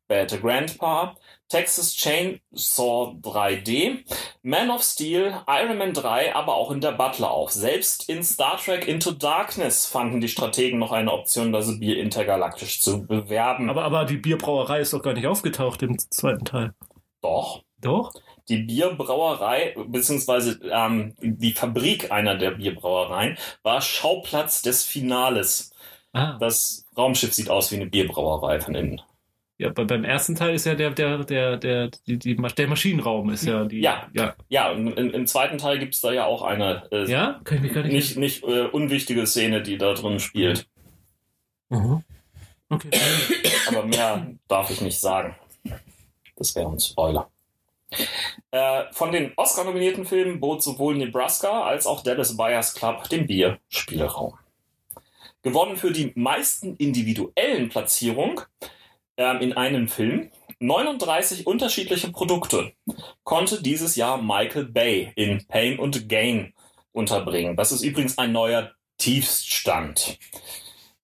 Bad 0.07 0.41
Grandpa, 0.41 1.15
Texas 1.53 1.95
Chainsaw 1.95 3.15
3D, 3.21 3.99
Man 4.41 4.71
of 4.71 4.81
Steel, 4.81 5.39
Iron 5.47 5.77
Man 5.77 5.93
3, 5.93 6.33
aber 6.33 6.55
auch 6.55 6.71
in 6.71 6.81
der 6.81 6.93
Butler 6.93 7.29
auf. 7.29 7.51
Selbst 7.51 8.09
in 8.09 8.23
Star 8.23 8.57
Trek 8.57 8.87
Into 8.87 9.11
Darkness 9.11 9.85
fanden 9.85 10.19
die 10.19 10.29
Strategen 10.29 10.79
noch 10.79 10.91
eine 10.91 11.13
Option, 11.13 11.53
das 11.53 11.79
Bier 11.79 11.99
intergalaktisch 11.99 12.81
zu 12.81 13.05
bewerben. 13.05 13.69
Aber, 13.69 13.83
aber 13.83 14.05
die 14.05 14.17
Bierbrauerei 14.17 14.79
ist 14.79 14.93
doch 14.93 15.03
gar 15.03 15.13
nicht 15.13 15.27
aufgetaucht 15.27 15.83
im 15.83 15.99
zweiten 15.99 16.43
Teil. 16.43 16.73
Doch. 17.21 17.61
Doch? 17.79 18.13
Die 18.49 18.63
Bierbrauerei, 18.63 19.75
beziehungsweise 19.89 20.59
ähm, 20.71 21.13
die 21.21 21.53
Fabrik 21.53 22.11
einer 22.11 22.35
der 22.35 22.51
Bierbrauereien, 22.51 23.37
war 23.61 23.79
Schauplatz 23.81 24.63
des 24.63 24.83
Finales. 24.83 25.71
Ah. 26.13 26.35
Das 26.39 26.87
Raumschiff 26.97 27.35
sieht 27.35 27.51
aus 27.51 27.71
wie 27.71 27.75
eine 27.75 27.85
Bierbrauerei 27.85 28.59
von 28.59 28.73
innen. 28.73 29.01
Ja, 29.57 29.69
bei, 29.69 29.83
beim 29.83 30.03
ersten 30.03 30.35
Teil 30.35 30.55
ist 30.55 30.65
ja 30.65 30.73
der, 30.73 30.89
der, 30.91 31.23
der, 31.23 31.57
der, 31.57 31.89
die, 32.07 32.17
die, 32.17 32.35
der 32.35 32.67
Maschinenraum 32.67 33.29
ist 33.29 33.45
ja 33.45 33.65
die. 33.65 33.81
Ja. 33.81 34.09
Ja, 34.13 34.35
Ja, 34.49 34.71
und 34.71 34.87
im, 34.97 35.11
im 35.11 35.27
zweiten 35.27 35.57
Teil 35.57 35.77
gibt 35.79 35.93
es 35.93 36.01
da 36.01 36.11
ja 36.11 36.25
auch 36.25 36.41
eine 36.41 36.87
äh, 36.91 37.09
ja? 37.09 37.39
kann 37.43 37.57
ich 37.57 37.63
mich 37.63 37.73
gar 37.73 37.83
nicht. 37.83 37.93
nicht, 37.93 38.17
nicht 38.17 38.43
äh, 38.43 38.63
unwichtige 38.63 39.27
Szene, 39.27 39.61
die 39.61 39.77
da 39.77 39.93
drin 39.93 40.19
spielt. 40.19 40.67
Mhm. 41.69 42.03
Okay. 42.69 42.89
Aber 43.67 43.85
mehr 43.85 44.27
darf 44.47 44.71
ich 44.71 44.81
nicht 44.81 44.99
sagen. 44.99 45.35
Das 46.35 46.55
wäre 46.55 46.69
ein 46.69 46.79
Spoiler. 46.79 47.29
Äh, 48.51 48.83
von 48.91 49.11
den 49.11 49.33
Oscar-nominierten 49.35 50.05
Filmen 50.05 50.39
bot 50.39 50.63
sowohl 50.63 50.95
Nebraska 50.95 51.63
als 51.63 51.85
auch 51.85 52.01
Dallas 52.01 52.35
Buyers 52.35 52.73
Club 52.73 53.07
dem 53.09 53.27
Bier 53.27 53.59
Spielraum. 53.69 54.33
Gewonnen 55.43 55.77
für 55.77 55.91
die 55.91 56.11
meisten 56.15 56.75
individuellen 56.77 57.69
Platzierungen 57.69 58.39
ähm, 59.18 59.39
in 59.39 59.53
einem 59.53 59.88
Film 59.88 60.32
39 60.59 61.45
unterschiedliche 61.45 62.11
Produkte 62.11 62.74
konnte 63.24 63.61
dieses 63.61 63.95
Jahr 63.95 64.22
Michael 64.22 64.66
Bay 64.66 65.11
in 65.16 65.45
Pain 65.47 65.80
und 65.80 66.07
Gain 66.07 66.53
unterbringen. 66.91 67.57
Das 67.57 67.72
ist 67.72 67.84
übrigens 67.84 68.18
ein 68.18 68.32
neuer 68.32 68.72
Tiefststand. 68.97 70.18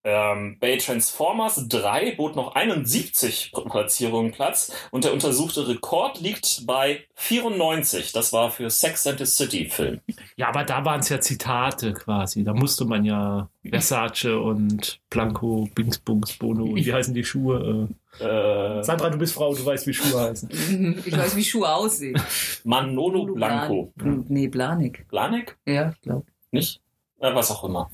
Ähm, 0.05 0.55
bei 0.61 0.77
Transformers 0.77 1.67
3 1.67 2.15
bot 2.15 2.37
noch 2.37 2.55
71 2.55 3.51
Platzierungen 3.51 4.31
Platz 4.31 4.71
und 4.91 5.03
der 5.03 5.11
untersuchte 5.11 5.67
Rekord 5.67 6.21
liegt 6.21 6.65
bei 6.65 7.01
94. 7.15 8.13
Das 8.13 8.31
war 8.31 8.49
für 8.49 8.69
Sex 8.69 9.05
and 9.07 9.19
the 9.19 9.25
City 9.25 9.65
Film. 9.69 9.99
Ja, 10.37 10.47
aber 10.47 10.63
da 10.63 10.85
waren 10.85 11.01
es 11.01 11.09
ja 11.09 11.19
Zitate 11.19 11.93
quasi. 11.93 12.45
Da 12.45 12.53
musste 12.53 12.85
man 12.85 13.03
ja 13.03 13.49
Versace 13.63 14.39
und 14.41 15.01
Blanco, 15.09 15.67
Bingsbungs, 15.75 16.37
Bono, 16.37 16.75
wie 16.75 16.93
heißen 16.93 17.13
die 17.13 17.25
Schuhe? 17.25 17.89
Äh, 18.19 18.81
Sandra, 18.83 19.09
du 19.09 19.17
bist 19.17 19.33
Frau, 19.33 19.53
du 19.53 19.65
weißt, 19.65 19.85
wie 19.85 19.93
Schuhe 19.93 20.19
heißen. 20.29 20.49
Ich 21.05 21.17
weiß, 21.17 21.35
wie 21.35 21.43
Schuhe 21.43 21.73
aussehen. 21.73 22.19
Manolo 22.63 23.33
Blanco. 23.33 23.91
Blan- 23.97 24.25
Nee, 24.29 24.47
Blanik. 24.47 25.07
Blanek? 25.09 25.57
Ja, 25.65 25.89
ich 25.91 26.01
glaube. 26.01 26.25
Nicht? 26.51 26.81
Äh, 27.19 27.35
was 27.35 27.51
auch 27.51 27.65
immer. 27.65 27.89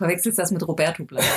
Verwechselst 0.00 0.38
das 0.38 0.50
mit 0.50 0.66
Roberto 0.66 1.04
Blanco. 1.04 1.28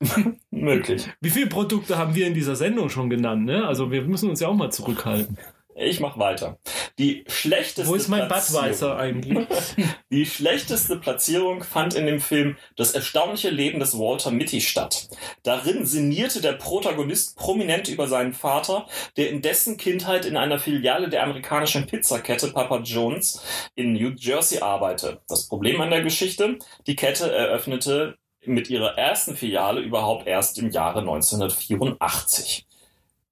Möglich. 0.50 1.12
Wie 1.20 1.28
viele 1.28 1.48
Produkte 1.48 1.98
haben 1.98 2.14
wir 2.14 2.26
in 2.26 2.32
dieser 2.32 2.56
Sendung 2.56 2.88
schon 2.88 3.10
genannt? 3.10 3.44
Ne? 3.44 3.66
Also 3.66 3.90
wir 3.90 4.00
müssen 4.04 4.30
uns 4.30 4.40
ja 4.40 4.48
auch 4.48 4.54
mal 4.54 4.72
zurückhalten. 4.72 5.36
Ich 5.78 6.00
mach 6.00 6.16
weiter. 6.16 6.58
Die 6.98 7.24
schlechteste 7.26 7.86
Wo 7.86 7.94
ist 7.96 8.08
mein 8.08 8.28
Platzierung- 8.28 8.62
Budweiser 8.62 8.96
eigentlich? 8.96 9.46
Die 10.10 10.24
schlechteste 10.24 10.96
Platzierung 10.96 11.62
fand 11.62 11.92
in 11.94 12.06
dem 12.06 12.18
Film 12.20 12.56
Das 12.76 12.92
erstaunliche 12.92 13.50
Leben 13.50 13.78
des 13.78 13.98
Walter 13.98 14.30
Mitty 14.30 14.62
statt. 14.62 15.08
Darin 15.42 15.84
sinnierte 15.84 16.40
der 16.40 16.54
Protagonist 16.54 17.36
prominent 17.36 17.88
über 17.88 18.08
seinen 18.08 18.32
Vater, 18.32 18.86
der 19.18 19.28
in 19.28 19.42
dessen 19.42 19.76
Kindheit 19.76 20.24
in 20.24 20.38
einer 20.38 20.58
Filiale 20.58 21.10
der 21.10 21.22
amerikanischen 21.24 21.84
Pizzakette 21.86 22.52
Papa 22.52 22.78
Jones 22.78 23.42
in 23.74 23.92
New 23.92 24.12
Jersey 24.16 24.60
arbeitete. 24.60 25.20
Das 25.28 25.46
Problem 25.46 25.78
an 25.82 25.90
der 25.90 26.00
Geschichte, 26.02 26.58
die 26.86 26.96
Kette 26.96 27.30
eröffnete 27.30 28.16
mit 28.46 28.70
ihrer 28.70 28.96
ersten 28.96 29.36
Filiale 29.36 29.82
überhaupt 29.82 30.26
erst 30.26 30.56
im 30.56 30.70
Jahre 30.70 31.00
1984. 31.00 32.66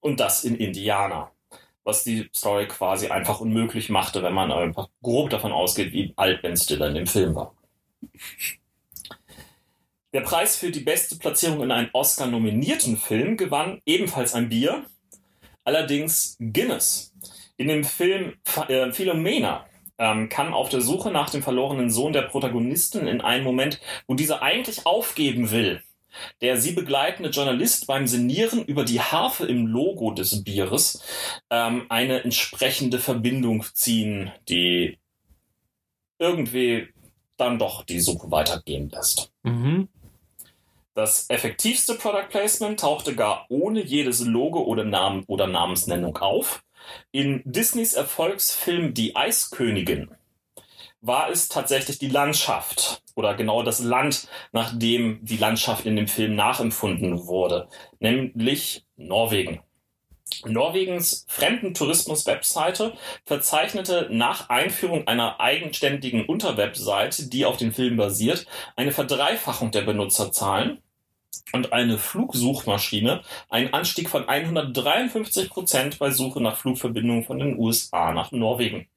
Und 0.00 0.20
das 0.20 0.44
in 0.44 0.56
Indiana 0.56 1.30
was 1.84 2.02
die 2.02 2.28
Story 2.34 2.66
quasi 2.66 3.08
einfach 3.08 3.40
unmöglich 3.40 3.90
machte, 3.90 4.22
wenn 4.22 4.34
man 4.34 4.50
einfach 4.50 4.88
grob 5.02 5.30
davon 5.30 5.52
ausgeht, 5.52 5.92
wie 5.92 6.12
alt 6.16 6.42
Ben 6.42 6.56
Stiller 6.56 6.88
in 6.88 6.94
dem 6.94 7.06
Film 7.06 7.34
war. 7.34 7.54
Der 10.12 10.20
Preis 10.20 10.56
für 10.56 10.70
die 10.70 10.80
beste 10.80 11.16
Platzierung 11.16 11.62
in 11.62 11.72
einem 11.72 11.90
Oscar-nominierten 11.92 12.96
Film 12.96 13.36
gewann 13.36 13.82
ebenfalls 13.84 14.34
ein 14.34 14.48
Bier, 14.48 14.86
allerdings 15.64 16.36
Guinness. 16.38 17.12
In 17.56 17.68
dem 17.68 17.84
Film 17.84 18.34
äh, 18.68 18.92
Philomena 18.92 19.66
ähm, 19.98 20.28
kann 20.28 20.52
auf 20.52 20.68
der 20.68 20.80
Suche 20.80 21.10
nach 21.10 21.30
dem 21.30 21.42
verlorenen 21.42 21.90
Sohn 21.90 22.12
der 22.12 22.22
Protagonistin 22.22 23.06
in 23.06 23.20
einem 23.20 23.44
Moment, 23.44 23.80
wo 24.06 24.14
dieser 24.14 24.42
eigentlich 24.42 24.86
aufgeben 24.86 25.50
will, 25.50 25.82
der 26.40 26.60
sie 26.60 26.72
begleitende 26.72 27.30
Journalist 27.30 27.86
beim 27.86 28.06
Sinnieren 28.06 28.64
über 28.64 28.84
die 28.84 29.00
Harfe 29.00 29.46
im 29.46 29.66
Logo 29.66 30.12
des 30.12 30.44
Bieres 30.44 31.02
ähm, 31.50 31.86
eine 31.88 32.24
entsprechende 32.24 32.98
Verbindung 32.98 33.64
ziehen, 33.74 34.32
die 34.48 34.98
irgendwie 36.18 36.88
dann 37.36 37.58
doch 37.58 37.84
die 37.84 38.00
Suche 38.00 38.30
weitergehen 38.30 38.90
lässt. 38.90 39.32
mhm. 39.42 39.88
Das 40.94 41.28
effektivste 41.28 41.94
Product 41.94 42.28
Placement 42.30 42.78
tauchte 42.78 43.16
gar 43.16 43.46
ohne 43.48 43.84
jedes 43.84 44.20
Logo 44.20 44.62
oder, 44.62 44.84
Namen 44.84 45.24
oder 45.26 45.48
Namensnennung 45.48 46.16
auf. 46.18 46.62
In 47.10 47.42
Disneys 47.44 47.94
Erfolgsfilm 47.94 48.94
Die 48.94 49.16
Eiskönigin 49.16 50.14
war 51.06 51.30
es 51.30 51.48
tatsächlich 51.48 51.98
die 51.98 52.08
Landschaft 52.08 53.02
oder 53.14 53.34
genau 53.34 53.62
das 53.62 53.80
Land, 53.80 54.26
nach 54.52 54.76
dem 54.76 55.18
die 55.22 55.36
Landschaft 55.36 55.84
in 55.86 55.96
dem 55.96 56.08
Film 56.08 56.34
nachempfunden 56.34 57.26
wurde, 57.26 57.68
nämlich 58.00 58.84
Norwegen. 58.96 59.60
Norwegens 60.46 61.26
Fremdentourismus-Webseite 61.28 62.94
verzeichnete 63.24 64.08
nach 64.10 64.48
Einführung 64.48 65.06
einer 65.06 65.40
eigenständigen 65.40 66.24
Unterwebseite, 66.24 67.28
die 67.28 67.44
auf 67.44 67.58
den 67.58 67.72
Film 67.72 67.96
basiert, 67.96 68.46
eine 68.74 68.90
Verdreifachung 68.90 69.70
der 69.70 69.82
Benutzerzahlen 69.82 70.78
und 71.52 71.72
eine 71.72 71.98
Flugsuchmaschine 71.98 73.22
einen 73.48 73.72
Anstieg 73.74 74.08
von 74.08 74.28
153 74.28 75.50
Prozent 75.50 75.98
bei 75.98 76.10
Suche 76.10 76.40
nach 76.42 76.56
Flugverbindungen 76.56 77.24
von 77.24 77.38
den 77.38 77.58
USA 77.58 78.12
nach 78.12 78.32
Norwegen. 78.32 78.88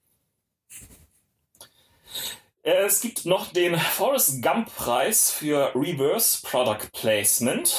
Es 2.70 3.00
gibt 3.00 3.26
noch 3.26 3.54
den 3.54 3.78
Forrest 3.78 4.44
Gump 4.44 4.76
Preis 4.76 5.32
für 5.32 5.72
Reverse 5.74 6.40
Product 6.46 6.92
Placement. 6.92 7.74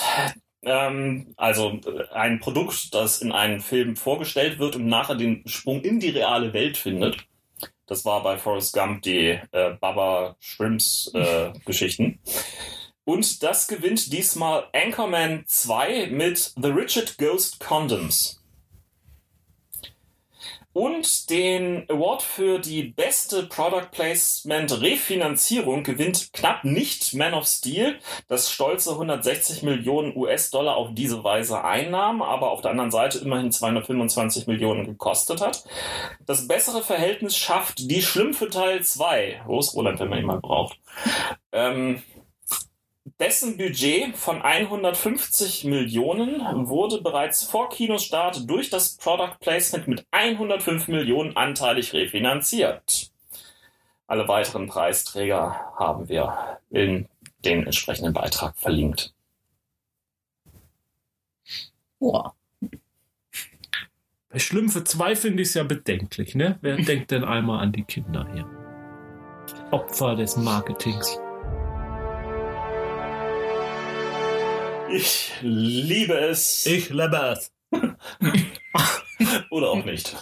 Ähm, 0.62 1.34
also 1.36 1.78
äh, 1.84 2.09
ein 2.14 2.41
Produkt, 2.41 2.95
das 2.95 3.20
in 3.20 3.30
einem 3.30 3.61
Film 3.61 3.97
vorgestellt 3.97 4.59
wird 4.59 4.76
und 4.76 4.86
nachher 4.86 5.16
den 5.16 5.47
Sprung 5.47 5.82
in 5.82 6.01
die 6.01 6.09
reale 6.09 6.55
Welt 6.55 6.78
findet. 6.78 7.18
Das 7.84 8.07
war 8.07 8.22
bei 8.22 8.39
Forrest 8.39 8.72
Gump 8.72 9.03
die 9.03 9.39
äh, 9.53 9.74
Baba 9.78 10.36
Shrimps 10.41 11.11
äh, 11.12 11.53
Geschichten. 11.66 12.18
Und 13.05 13.43
das 13.43 13.68
gewinnt 13.68 14.11
diesmal 14.11 14.68
Anchorman 14.72 15.45
2 15.47 16.07
mit 16.07 16.55
The 16.57 16.68
Richard 16.68 17.18
Ghost 17.18 17.61
Condoms. 17.61 18.38
Und 20.79 21.29
den 21.29 21.91
Award 21.91 22.22
für 22.22 22.61
die 22.61 22.85
beste 22.85 23.43
Product 23.43 23.89
Placement 23.91 24.81
Refinanzierung 24.81 25.83
gewinnt 25.83 26.33
knapp 26.33 26.62
nicht 26.62 27.14
Man 27.14 27.35
of 27.35 27.49
Steel, 27.49 27.97
das 28.29 28.53
stolze 28.53 28.93
160 28.93 29.64
Millionen 29.64 30.16
US-Dollar 30.16 30.76
auf 30.76 30.91
diese 30.93 31.24
Weise 31.24 31.64
einnahm, 31.64 32.22
aber 32.22 32.53
auf 32.53 32.61
der 32.61 32.70
anderen 32.70 32.93
Seite 32.93 33.18
immerhin 33.18 33.51
225 33.51 34.47
Millionen 34.47 34.87
gekostet 34.87 35.41
hat. 35.41 35.64
Das 36.24 36.47
bessere 36.47 36.85
Verhältnis 36.85 37.37
schafft 37.37 37.91
die 37.91 38.01
Schlümpfe 38.01 38.49
Teil 38.49 38.85
2. 38.85 39.43
Wo 39.47 39.59
ist 39.59 39.74
Roland, 39.74 39.99
wenn 39.99 40.11
man 40.11 40.20
ihn 40.20 40.26
mal 40.26 40.39
braucht? 40.39 40.79
Ähm, 41.51 42.05
dessen 43.19 43.57
Budget 43.57 44.16
von 44.16 44.43
150 44.43 45.64
Millionen 45.64 46.69
wurde 46.69 47.01
bereits 47.01 47.45
vor 47.45 47.69
Kinostart 47.69 48.49
durch 48.49 48.71
das 48.71 48.97
Product 48.97 49.39
Placement 49.41 49.89
mit 49.89 50.07
105 50.11 50.89
Millionen 50.89 51.37
anteilig 51.37 51.93
refinanziert. 51.93 53.11
Alle 54.07 54.27
weiteren 54.27 54.66
Preisträger 54.66 55.73
haben 55.77 56.09
wir 56.09 56.61
in 56.71 57.09
den 57.45 57.64
entsprechenden 57.64 58.12
Beitrag 58.12 58.57
verlinkt. 58.57 59.12
Boah. 61.99 62.35
Bei 64.31 64.39
Schlümpfe 64.39 64.85
2 64.85 65.16
finde 65.16 65.43
ich 65.43 65.49
es 65.49 65.55
ja 65.55 65.64
bedenklich, 65.64 66.35
ne? 66.35 66.59
Wer 66.61 66.77
denkt 66.77 67.11
denn 67.11 67.25
einmal 67.25 67.61
an 67.61 67.73
die 67.73 67.85
Kinder 67.85 68.27
hier? 68.33 68.47
Opfer 69.71 70.14
des 70.14 70.37
Marketings. 70.37 71.19
Ich 74.91 75.32
liebe 75.43 76.14
es. 76.14 76.66
Ich 76.66 76.91
liebe 76.91 77.16
es. 77.32 77.53
Oder 79.51 79.70
auch 79.70 79.84
nicht. 79.84 80.16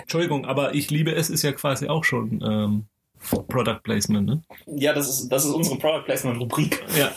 Entschuldigung, 0.00 0.44
aber 0.44 0.74
ich 0.74 0.90
liebe 0.90 1.12
es 1.12 1.30
ist 1.30 1.42
ja 1.42 1.52
quasi 1.52 1.88
auch 1.88 2.04
schon 2.04 2.42
ähm, 2.46 2.84
Product 3.48 3.80
Placement, 3.82 4.26
ne? 4.26 4.42
Ja, 4.66 4.92
das 4.92 5.08
ist, 5.08 5.28
das 5.28 5.44
ist 5.44 5.52
unsere 5.52 5.76
Product 5.78 6.04
Placement 6.04 6.40
Rubrik. 6.40 6.84
Ja. 6.96 7.12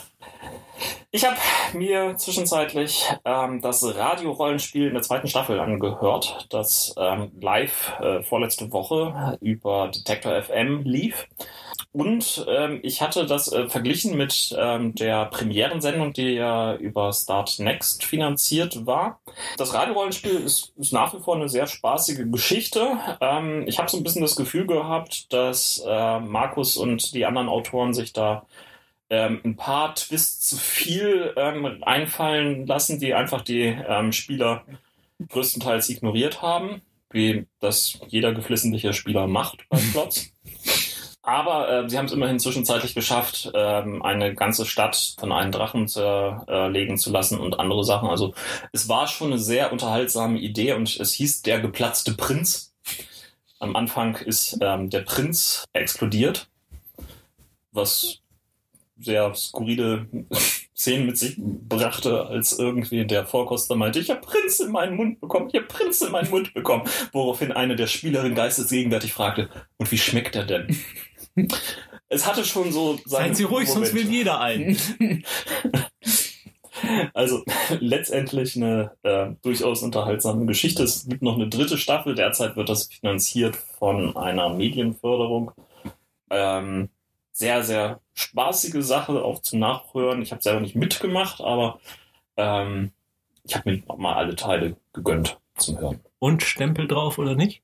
Ich 1.18 1.24
habe 1.24 1.36
mir 1.72 2.14
zwischenzeitlich 2.16 3.04
ähm, 3.24 3.60
das 3.60 3.82
Radiorollenspiel 3.82 4.86
in 4.86 4.94
der 4.94 5.02
zweiten 5.02 5.26
Staffel 5.26 5.58
angehört, 5.58 6.46
das 6.48 6.94
ähm, 6.96 7.32
live 7.40 7.92
äh, 7.98 8.22
vorletzte 8.22 8.70
Woche 8.70 9.36
über 9.40 9.88
Detector 9.88 10.40
FM 10.40 10.84
lief. 10.84 11.26
Und 11.90 12.46
ähm, 12.48 12.78
ich 12.84 13.02
hatte 13.02 13.26
das 13.26 13.50
äh, 13.50 13.68
verglichen 13.68 14.16
mit 14.16 14.56
ähm, 14.56 14.94
der 14.94 15.24
Premierensendung, 15.24 16.12
die 16.12 16.34
ja 16.34 16.76
über 16.76 17.12
Start 17.12 17.58
Next 17.58 18.04
finanziert 18.04 18.86
war. 18.86 19.20
Das 19.56 19.74
Radiorollenspiel 19.74 20.36
ist, 20.36 20.72
ist 20.76 20.92
nach 20.92 21.12
wie 21.14 21.20
vor 21.20 21.34
eine 21.34 21.48
sehr 21.48 21.66
spaßige 21.66 22.30
Geschichte. 22.30 22.96
Ähm, 23.20 23.64
ich 23.66 23.80
habe 23.80 23.90
so 23.90 23.96
ein 23.96 24.04
bisschen 24.04 24.22
das 24.22 24.36
Gefühl 24.36 24.68
gehabt, 24.68 25.32
dass 25.32 25.82
äh, 25.84 26.20
Markus 26.20 26.76
und 26.76 27.12
die 27.12 27.26
anderen 27.26 27.48
Autoren 27.48 27.92
sich 27.92 28.12
da 28.12 28.46
ähm, 29.10 29.40
ein 29.44 29.56
paar 29.56 29.94
Twists 29.94 30.48
zu 30.48 30.56
viel 30.56 31.32
ähm, 31.36 31.82
einfallen 31.82 32.66
lassen, 32.66 33.00
die 33.00 33.14
einfach 33.14 33.42
die 33.42 33.62
ähm, 33.62 34.12
Spieler 34.12 34.64
größtenteils 35.28 35.88
ignoriert 35.88 36.42
haben, 36.42 36.82
wie 37.10 37.46
das 37.60 37.98
jeder 38.08 38.32
geflissentliche 38.32 38.92
Spieler 38.92 39.26
macht 39.26 39.68
bei 39.68 39.78
Plots. 39.92 40.30
Aber 41.28 41.68
äh, 41.68 41.90
sie 41.90 41.98
haben 41.98 42.06
es 42.06 42.12
immerhin 42.12 42.38
zwischenzeitlich 42.38 42.94
geschafft, 42.94 43.50
ähm, 43.52 44.02
eine 44.02 44.34
ganze 44.34 44.64
Stadt 44.64 45.14
von 45.18 45.30
einem 45.30 45.52
Drachen 45.52 45.86
zerlegen 45.86 46.94
äh, 46.94 46.98
zu 46.98 47.12
lassen 47.12 47.38
und 47.38 47.60
andere 47.60 47.84
Sachen. 47.84 48.08
Also 48.08 48.32
es 48.72 48.88
war 48.88 49.06
schon 49.08 49.32
eine 49.32 49.38
sehr 49.38 49.70
unterhaltsame 49.70 50.38
Idee 50.38 50.72
und 50.72 50.98
es 50.98 51.12
hieß 51.12 51.42
der 51.42 51.60
geplatzte 51.60 52.14
Prinz. 52.14 52.72
Am 53.58 53.76
Anfang 53.76 54.16
ist 54.16 54.56
ähm, 54.62 54.88
der 54.88 55.00
Prinz 55.00 55.64
explodiert, 55.74 56.48
was 57.72 58.20
sehr 58.98 59.34
skurrile 59.34 60.06
Szenen 60.76 61.06
mit 61.06 61.18
sich 61.18 61.36
brachte, 61.38 62.26
als 62.26 62.58
irgendwie 62.58 63.04
der 63.04 63.26
Vorkoster 63.26 63.74
meinte, 63.74 63.98
ich 63.98 64.10
habe 64.10 64.20
Prinz 64.20 64.60
in 64.60 64.70
meinen 64.70 64.96
Mund 64.96 65.20
bekommen, 65.20 65.48
ich 65.52 65.56
habe 65.56 65.66
Prinz 65.66 66.00
in 66.00 66.12
meinen 66.12 66.30
Mund 66.30 66.54
bekommen. 66.54 66.84
Woraufhin 67.12 67.50
eine 67.52 67.74
der 67.74 67.88
Spielerinnen 67.88 68.36
geistesgegenwärtig 68.36 69.12
fragte, 69.12 69.48
und 69.76 69.90
wie 69.90 69.98
schmeckt 69.98 70.36
er 70.36 70.44
denn? 70.44 70.76
es 72.08 72.26
hatte 72.26 72.44
schon 72.44 72.70
so 72.70 72.98
Seien 73.04 73.34
Sie 73.34 73.42
ruhig, 73.42 73.68
Momente. 73.68 73.90
sonst 73.90 73.94
will 73.94 74.10
jeder 74.10 74.40
einen. 74.40 74.78
Also 77.12 77.42
letztendlich 77.80 78.54
eine 78.54 78.92
äh, 79.02 79.30
durchaus 79.42 79.82
unterhaltsame 79.82 80.46
Geschichte. 80.46 80.84
Es 80.84 81.08
gibt 81.08 81.22
noch 81.22 81.34
eine 81.34 81.48
dritte 81.48 81.76
Staffel. 81.76 82.14
Derzeit 82.14 82.56
wird 82.56 82.68
das 82.68 82.86
finanziert 82.86 83.56
von 83.56 84.16
einer 84.16 84.50
Medienförderung. 84.50 85.50
Ähm, 86.30 86.88
sehr, 87.38 87.62
sehr 87.62 88.00
spaßige 88.14 88.84
Sache, 88.84 89.22
auch 89.22 89.40
zum 89.42 89.60
Nachhören. 89.60 90.22
Ich 90.22 90.32
habe 90.32 90.42
selber 90.42 90.60
nicht 90.60 90.74
mitgemacht, 90.74 91.40
aber 91.40 91.78
ähm, 92.36 92.90
ich 93.44 93.54
habe 93.54 93.70
mir 93.70 93.82
mal 93.96 94.14
alle 94.14 94.34
Teile 94.34 94.76
gegönnt 94.92 95.38
zum 95.56 95.78
Hören. 95.78 96.00
Und 96.18 96.42
Stempel 96.42 96.88
drauf 96.88 97.16
oder 97.16 97.36
nicht? 97.36 97.62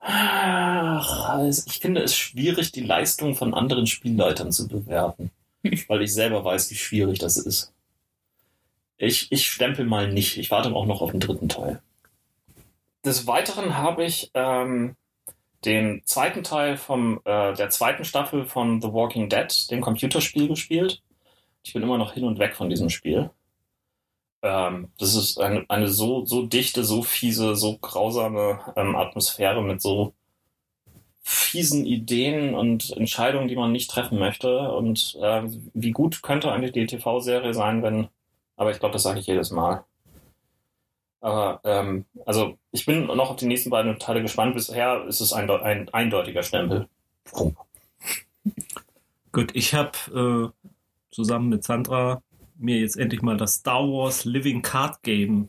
Ach, 0.00 1.28
also 1.28 1.62
ich 1.66 1.78
finde 1.78 2.02
es 2.02 2.16
schwierig, 2.16 2.72
die 2.72 2.80
Leistung 2.80 3.34
von 3.34 3.52
anderen 3.52 3.86
Spielleitern 3.86 4.50
zu 4.50 4.66
bewerten, 4.66 5.30
weil 5.88 6.00
ich 6.00 6.14
selber 6.14 6.42
weiß, 6.42 6.70
wie 6.70 6.76
schwierig 6.76 7.18
das 7.18 7.36
ist. 7.36 7.74
Ich, 8.96 9.30
ich 9.30 9.46
stempel 9.46 9.84
mal 9.84 10.10
nicht. 10.10 10.38
Ich 10.38 10.50
warte 10.50 10.74
auch 10.74 10.86
noch 10.86 11.02
auf 11.02 11.10
den 11.10 11.20
dritten 11.20 11.50
Teil. 11.50 11.82
Des 13.04 13.26
Weiteren 13.26 13.76
habe 13.76 14.04
ich 14.04 14.30
ähm, 14.32 14.96
den 15.64 16.02
zweiten 16.04 16.42
Teil 16.42 16.76
vom, 16.76 17.20
äh, 17.24 17.54
der 17.54 17.70
zweiten 17.70 18.04
Staffel 18.04 18.46
von 18.46 18.80
The 18.80 18.92
Walking 18.92 19.28
Dead, 19.28 19.70
dem 19.70 19.80
Computerspiel, 19.80 20.48
gespielt. 20.48 21.02
Ich 21.62 21.72
bin 21.72 21.82
immer 21.82 21.98
noch 21.98 22.14
hin 22.14 22.24
und 22.24 22.38
weg 22.38 22.54
von 22.54 22.68
diesem 22.68 22.90
Spiel. 22.90 23.30
Ähm, 24.42 24.90
das 24.98 25.14
ist 25.14 25.38
eine, 25.38 25.64
eine 25.68 25.88
so, 25.88 26.24
so 26.24 26.44
dichte, 26.46 26.84
so 26.84 27.02
fiese, 27.02 27.54
so 27.54 27.78
grausame 27.78 28.60
ähm, 28.76 28.96
Atmosphäre 28.96 29.62
mit 29.62 29.80
so 29.80 30.14
fiesen 31.22 31.86
Ideen 31.86 32.54
und 32.54 32.90
Entscheidungen, 32.96 33.48
die 33.48 33.56
man 33.56 33.72
nicht 33.72 33.90
treffen 33.90 34.18
möchte. 34.18 34.72
Und 34.72 35.16
äh, 35.22 35.42
wie 35.74 35.92
gut 35.92 36.22
könnte 36.22 36.50
eigentlich 36.50 36.72
die 36.72 36.86
TV-Serie 36.86 37.54
sein, 37.54 37.82
wenn, 37.82 38.08
aber 38.56 38.72
ich 38.72 38.80
glaube, 38.80 38.94
das 38.94 39.04
sage 39.04 39.20
ich 39.20 39.26
jedes 39.26 39.52
Mal. 39.52 39.84
Aber 41.22 41.60
ähm, 41.62 42.04
also 42.26 42.58
ich 42.72 42.84
bin 42.84 43.06
noch 43.06 43.30
auf 43.30 43.36
die 43.36 43.46
nächsten 43.46 43.70
beiden 43.70 43.96
Teile 43.98 44.22
gespannt. 44.22 44.54
Bisher 44.54 45.04
ist 45.06 45.20
es 45.20 45.32
ein, 45.32 45.48
ein 45.48 45.88
eindeutiger 45.90 46.42
Stempel. 46.42 46.88
Gut, 49.30 49.52
ich 49.54 49.72
habe 49.72 50.52
äh, 50.52 50.68
zusammen 51.12 51.48
mit 51.48 51.62
Sandra 51.62 52.22
mir 52.56 52.78
jetzt 52.80 52.96
endlich 52.96 53.22
mal 53.22 53.36
das 53.36 53.54
Star 53.54 53.82
Wars 53.82 54.24
Living 54.24 54.62
Card 54.62 55.02
Game 55.02 55.48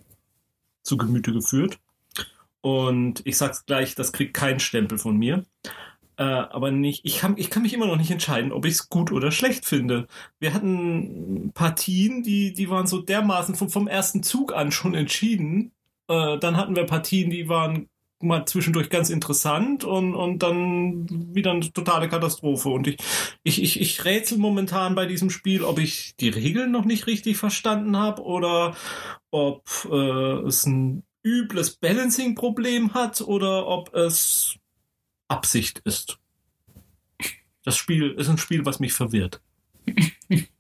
zu 0.83 0.95
Gemüte 0.95 1.33
geführt. 1.33 1.79
Und 2.61 3.25
ich 3.25 3.37
sag's 3.37 3.65
gleich, 3.65 3.95
das 3.95 4.13
kriegt 4.13 4.35
keinen 4.35 4.59
Stempel 4.59 4.99
von 4.99 5.17
mir. 5.17 5.43
Äh, 6.17 6.23
aber 6.23 6.71
nicht, 6.71 7.01
ich 7.05 7.19
kann, 7.19 7.35
ich 7.37 7.49
kann 7.49 7.63
mich 7.63 7.73
immer 7.73 7.87
noch 7.87 7.97
nicht 7.97 8.11
entscheiden, 8.11 8.51
ob 8.51 8.65
ich 8.65 8.73
es 8.73 8.89
gut 8.89 9.11
oder 9.11 9.31
schlecht 9.31 9.65
finde. 9.65 10.07
Wir 10.39 10.53
hatten 10.53 11.51
Partien, 11.53 12.23
die, 12.23 12.53
die 12.53 12.69
waren 12.69 12.87
so 12.87 13.01
dermaßen 13.01 13.55
vom, 13.55 13.69
vom 13.69 13.87
ersten 13.87 14.23
Zug 14.23 14.53
an 14.53 14.71
schon 14.71 14.93
entschieden. 14.93 15.71
Äh, 16.07 16.37
dann 16.39 16.57
hatten 16.57 16.75
wir 16.75 16.85
Partien, 16.85 17.29
die 17.29 17.49
waren 17.49 17.89
mal 18.23 18.45
zwischendurch 18.45 18.89
ganz 18.89 19.09
interessant 19.09 19.83
und, 19.83 20.15
und 20.15 20.39
dann 20.39 21.07
wieder 21.35 21.51
eine 21.51 21.71
totale 21.71 22.09
Katastrophe. 22.09 22.69
Und 22.69 22.87
ich, 22.87 22.97
ich, 23.43 23.61
ich, 23.61 23.81
ich 23.81 24.05
rätsel 24.05 24.37
momentan 24.37 24.95
bei 24.95 25.05
diesem 25.05 25.29
Spiel, 25.29 25.63
ob 25.63 25.79
ich 25.79 26.15
die 26.19 26.29
Regeln 26.29 26.71
noch 26.71 26.85
nicht 26.85 27.07
richtig 27.07 27.37
verstanden 27.37 27.97
habe 27.97 28.23
oder 28.23 28.75
ob 29.31 29.63
äh, 29.91 30.47
es 30.47 30.65
ein 30.65 31.03
übles 31.23 31.75
Balancing-Problem 31.77 32.93
hat 32.93 33.21
oder 33.21 33.67
ob 33.67 33.93
es 33.93 34.57
Absicht 35.33 35.79
ist. 35.79 36.19
Das 37.63 37.75
Spiel 37.75 38.11
ist 38.11 38.29
ein 38.29 38.37
Spiel, 38.37 38.65
was 38.65 38.79
mich 38.79 38.93
verwirrt. 38.93 39.41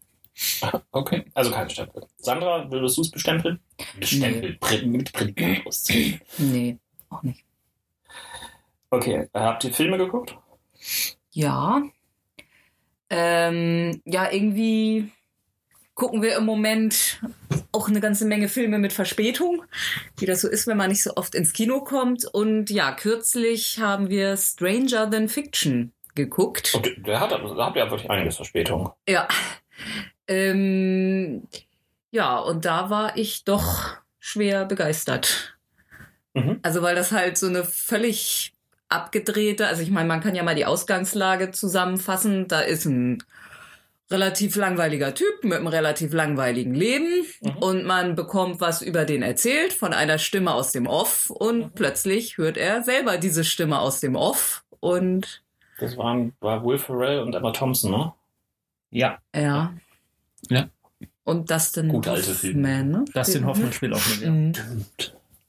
Okay, 0.91 1.25
also 1.35 1.51
kein 1.51 1.69
Stempel. 1.69 2.07
Sandra, 2.17 2.69
würdest 2.71 2.97
du 2.97 3.01
es 3.01 3.11
bestempeln? 3.11 3.59
Bestempeln, 3.99 4.57
nee. 4.71 4.97
mit 4.97 5.13
Prädikat 5.13 5.63
ausziehen. 5.67 6.19
Nee, 6.39 6.79
auch 7.09 7.21
nicht. 7.21 7.45
Okay, 8.89 9.29
habt 9.33 9.63
ihr 9.63 9.73
Filme 9.73 9.97
geguckt? 9.97 10.35
Ja. 11.31 11.83
Ähm, 13.11 14.01
ja, 14.05 14.31
irgendwie 14.31 15.11
gucken 15.93 16.23
wir 16.23 16.35
im 16.35 16.45
Moment 16.45 17.21
auch 17.73 17.89
eine 17.89 17.99
ganze 17.99 18.25
Menge 18.25 18.47
Filme 18.47 18.77
mit 18.77 18.93
Verspätung, 18.93 19.63
wie 20.17 20.25
das 20.25 20.41
so 20.41 20.47
ist, 20.47 20.67
wenn 20.67 20.77
man 20.77 20.89
nicht 20.89 21.03
so 21.03 21.15
oft 21.15 21.35
ins 21.35 21.53
Kino 21.53 21.81
kommt. 21.81 22.25
Und 22.25 22.69
ja, 22.69 22.91
kürzlich 22.91 23.79
haben 23.79 24.09
wir 24.09 24.37
Stranger 24.37 25.09
Than 25.09 25.27
Fiction 25.27 25.91
geguckt. 26.15 26.73
Okay, 26.75 26.95
der 27.05 27.19
hat, 27.19 27.31
da 27.31 27.65
habt 27.65 27.75
ihr 27.75 27.89
wirklich 27.89 28.09
einiges 28.09 28.35
Verspätung. 28.37 28.91
Ja. 29.09 29.27
Ähm, 30.27 31.47
ja, 32.11 32.37
und 32.37 32.65
da 32.65 32.89
war 32.89 33.17
ich 33.17 33.43
doch 33.43 33.97
schwer 34.19 34.65
begeistert. 34.65 35.57
Mhm. 36.33 36.59
Also 36.61 36.81
weil 36.81 36.95
das 36.95 37.11
halt 37.11 37.37
so 37.37 37.47
eine 37.47 37.63
völlig 37.63 38.53
abgedrehte, 38.87 39.67
also 39.67 39.81
ich 39.81 39.89
meine, 39.89 40.07
man 40.07 40.21
kann 40.21 40.35
ja 40.35 40.43
mal 40.43 40.55
die 40.55 40.65
Ausgangslage 40.65 41.51
zusammenfassen. 41.51 42.47
Da 42.47 42.61
ist 42.61 42.85
ein 42.85 43.23
relativ 44.13 44.55
langweiliger 44.55 45.13
Typ 45.13 45.43
mit 45.43 45.53
einem 45.53 45.67
relativ 45.67 46.13
langweiligen 46.13 46.73
Leben 46.73 47.25
Mhm. 47.41 47.57
und 47.57 47.83
man 47.85 48.15
bekommt 48.15 48.61
was 48.61 48.81
über 48.81 49.03
den 49.05 49.21
erzählt 49.23 49.73
von 49.73 49.91
einer 49.93 50.17
Stimme 50.19 50.53
aus 50.53 50.71
dem 50.71 50.87
Off 50.87 51.29
und 51.29 51.57
Mhm. 51.59 51.71
plötzlich 51.75 52.37
hört 52.37 52.55
er 52.57 52.83
selber 52.83 53.17
diese 53.17 53.43
Stimme 53.43 53.79
aus 53.79 53.99
dem 53.99 54.15
Off 54.15 54.63
und 54.79 55.41
Das 55.79 55.97
waren 55.97 56.33
war 56.39 56.63
Will 56.63 56.77
Ferrell 56.77 57.19
und 57.21 57.33
Emma 57.35 57.51
Thompson, 57.51 57.91
ne? 57.91 58.13
Ja, 58.91 59.17
ja. 59.35 59.73
Ja. 60.49 60.69
Und 61.25 61.49
Dustin 61.49 61.89
alte 61.95 62.31
Hoffman, 62.31 62.89
ne? 62.91 63.05
Dustin 63.13 63.41
Den- 63.41 63.45
Hoffmann 63.47 63.73
spielt 63.73 63.93
auch 63.93 64.07
mit. 64.09 64.21
Ja. 64.21 64.29
Mhm. 64.31 64.53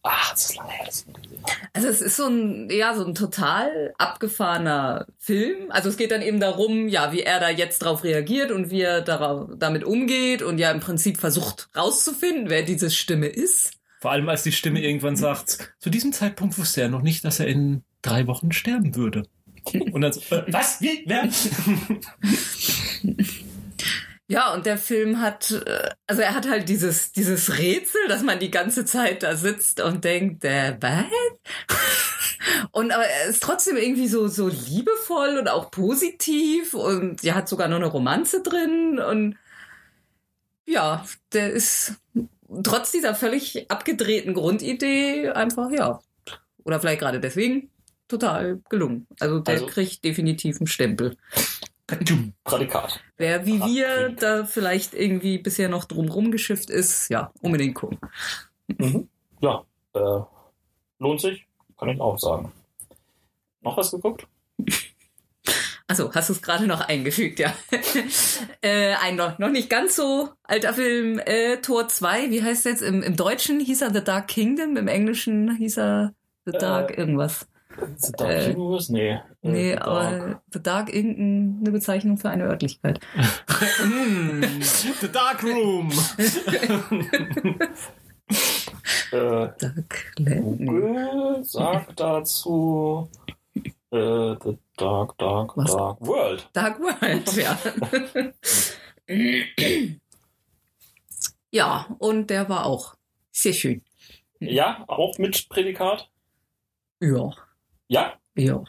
Ach, 0.07 0.33
das 0.33 0.51
ist 0.51 0.57
lange 0.57 0.71
her, 0.71 0.85
dass 0.85 1.01
ich 1.01 1.07
ihn 1.07 1.15
gesehen 1.15 1.43
habe. 1.43 1.55
Also 1.73 1.89
es 1.89 2.03
ist 2.03 2.17
so 2.17 2.27
ein, 2.27 2.69
ja, 2.71 2.95
so 2.95 3.07
ein 3.07 3.15
total 3.15 3.95
abgefahrener 3.97 5.07
Film. 5.19 5.71
Also 5.71 5.89
es 5.89 5.97
geht 5.97 6.11
dann 6.11 6.21
eben 6.21 6.41
darum, 6.41 6.89
ja, 6.89 7.11
wie 7.13 7.23
er 7.23 7.41
da 7.41 7.49
jetzt 7.49 7.79
drauf 7.79 8.05
reagiert 8.05 8.53
und 8.53 8.71
wie 8.71 8.83
er 8.83 9.01
darauf, 9.01 9.49
damit 9.57 9.83
umgeht 9.83 10.43
und 10.43 10.59
ja 10.59 10.71
im 10.71 10.81
Prinzip 10.81 11.17
versucht 11.17 11.71
rauszufinden, 11.75 12.51
wer 12.51 12.65
diese 12.65 12.91
Stimme 12.91 13.29
ist. 13.29 13.73
Vor 14.03 14.11
allem, 14.11 14.29
als 14.29 14.43
die 14.43 14.53
Stimme 14.53 14.83
irgendwann 14.83 15.17
sagt, 15.17 15.75
zu 15.79 15.89
diesem 15.89 16.13
Zeitpunkt 16.13 16.59
wusste 16.59 16.83
er 16.83 16.91
noch 16.91 17.01
nicht, 17.01 17.25
dass 17.25 17.41
er 17.41 17.47
in 17.47 17.83
drei 18.03 18.27
Wochen 18.27 18.53
sterben 18.53 18.97
würde. 18.97 19.23
Und 19.91 20.03
dann 20.03 20.13
so, 20.13 20.21
äh, 20.37 20.45
was? 20.49 20.83
Wie? 20.83 21.03
Wer? 21.07 21.31
Ja, 24.35 24.53
und 24.53 24.67
der 24.67 24.79
Film 24.79 25.21
hat, 25.21 25.53
äh, 25.53 25.91
also 26.09 26.23
er 26.23 26.35
hat 26.35 26.49
halt 26.49 26.69
dieses, 26.69 27.13
dieses 27.13 27.57
Rätsel, 27.57 28.01
dass 28.09 28.25
man 28.25 28.41
die 28.41 28.51
ganze 28.51 28.85
Zeit 28.85 29.23
da 29.23 29.37
sitzt 29.37 29.81
und 29.81 30.03
denkt, 30.03 30.45
äh, 30.45 30.77
was? 30.81 31.05
Und 32.73 32.91
aber 32.91 33.07
er 33.07 33.27
ist 33.27 33.43
trotzdem 33.45 33.77
irgendwie 33.77 34.09
so, 34.09 34.27
so 34.27 34.49
liebevoll 34.49 35.39
und 35.39 35.49
auch 35.49 35.71
positiv 35.71 36.75
und 36.75 37.23
ja, 37.23 37.37
hat 37.37 37.49
sogar 37.49 37.69
noch 37.69 37.77
eine 37.77 37.87
Romanze 37.87 38.43
drin 38.43 38.99
und 38.99 39.37
ja, 40.67 41.07
der 41.33 41.53
ist 41.53 41.95
trotz 42.63 42.91
dieser 42.93 43.15
völlig 43.15 43.71
abgedrehten 43.71 44.35
Grundidee 44.35 45.31
einfach, 45.31 45.71
ja, 45.71 46.01
oder 46.65 46.81
vielleicht 46.81 47.01
gerade 47.01 47.21
deswegen 47.21 47.71
total 48.09 48.61
gelungen. 48.69 49.07
Also 49.21 49.39
der 49.39 49.55
Also- 49.55 49.67
kriegt 49.67 50.05
definitiv 50.05 50.59
einen 50.59 50.67
Stempel. 50.67 51.17
Prädikat. 51.87 53.01
Wer 53.17 53.47
wie 53.47 53.61
wir 53.61 54.11
da 54.11 54.45
vielleicht 54.45 54.95
irgendwie 54.95 55.39
bisher 55.39 55.69
noch 55.69 55.85
drumrum 55.85 56.31
geschifft 56.31 56.71
ist, 56.71 57.11
ja, 57.11 57.31
unbedingt 57.43 57.75
gucken. 57.75 57.99
Mhm. 58.79 59.09
Ja, 59.41 59.65
äh, 59.95 60.21
lohnt 60.99 61.21
sich, 61.21 61.47
kann 61.79 61.91
ich 61.91 62.01
auch 62.01 62.19
sagen. 62.19 62.53
Noch 63.61 63.77
was 63.77 63.91
geguckt? 63.91 64.27
Also, 65.87 66.15
hast 66.15 66.31
du 66.31 66.33
es 66.33 66.41
gerade 66.41 66.67
noch 66.67 66.81
eingefügt, 66.81 67.39
ja. 67.39 67.55
äh, 68.63 68.95
ein 68.95 69.17
noch, 69.17 69.39
noch 69.39 69.51
nicht 69.51 69.69
ganz 69.69 69.95
so 69.95 70.31
alter 70.43 70.73
Film, 70.73 71.19
äh, 71.19 71.59
Tor 71.59 71.89
2, 71.89 72.31
wie 72.31 72.43
heißt 72.43 72.65
der 72.65 72.73
jetzt? 72.73 72.81
Im, 72.81 73.03
Im 73.03 73.17
Deutschen 73.17 73.61
hieß 73.61 73.83
er 73.83 73.93
The 73.93 74.03
Dark 74.03 74.29
Kingdom, 74.29 74.79
im 74.79 74.89
Englischen 74.89 75.55
hieß 75.55 75.77
er 75.77 76.15
The 76.47 76.53
Dark 76.53 76.93
Äh, 76.93 76.95
irgendwas. 76.95 77.47
The 77.99 78.13
Dark 78.13 78.31
Äh, 78.33 78.53
Universe? 78.55 78.93
Nee. 78.93 79.11
Äh, 79.11 79.21
Nee, 79.43 79.71
The 79.73 79.77
Dark. 79.77 79.87
aber 79.87 80.43
The 80.53 80.63
Dark 80.63 80.95
irgendeine 80.95 81.71
Bezeichnung 81.73 82.17
für 82.19 82.31
eine 82.31 82.45
Örtlichkeit. 82.45 83.01
Mm, 83.85 84.43
The 85.01 85.09
Dark 85.13 85.43
Room. 85.43 85.93
Äh, 89.13 89.49
Dark. 89.59 90.15
Google 90.17 91.45
sagt 91.45 92.01
dazu 92.01 93.09
äh, 93.91 94.35
The 94.43 94.59
Dark, 94.77 95.17
Dark, 95.19 95.57
Was? 95.57 95.71
Dark 95.71 96.01
World. 96.01 96.49
Dark 96.53 96.81
World, 96.81 97.37
ja. 97.37 97.59
ja, 101.51 101.87
und 101.99 102.31
der 102.31 102.49
war 102.49 102.67
auch 102.67 102.95
sehr 103.31 103.53
schön. 103.53 103.83
Ja, 104.41 104.85
auch 104.89 105.19
mit 105.19 105.49
Prädikat? 105.49 106.09
Ja, 107.01 107.31
Ja, 107.89 108.15
ja. 108.35 108.63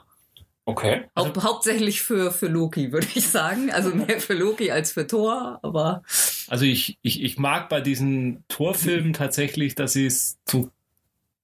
okay. 0.66 1.06
Hau 1.16 1.32
hauptsächlich 1.42 2.02
für, 2.02 2.32
für 2.32 2.48
Loki, 2.48 2.92
würde 2.92 3.08
ich 3.16 3.28
sagen. 3.28 3.72
Also 3.72 3.94
mehr 3.96 4.20
für 4.20 4.34
Loki 4.34 4.72
als 4.72 4.92
für 4.92 5.08
Thor, 5.08 5.60
aber 5.62 6.04
Also 6.48 6.66
ich, 6.66 6.98
ich, 7.02 7.24
ich 7.24 7.38
mag 7.38 7.70
bei 7.70 7.82
diesen 7.82 8.44
Torfilmen 8.48 9.14
tatsächlich, 9.14 9.76
dass 9.76 9.94
sie 9.94 10.06
es 10.06 10.38
so 10.48 10.70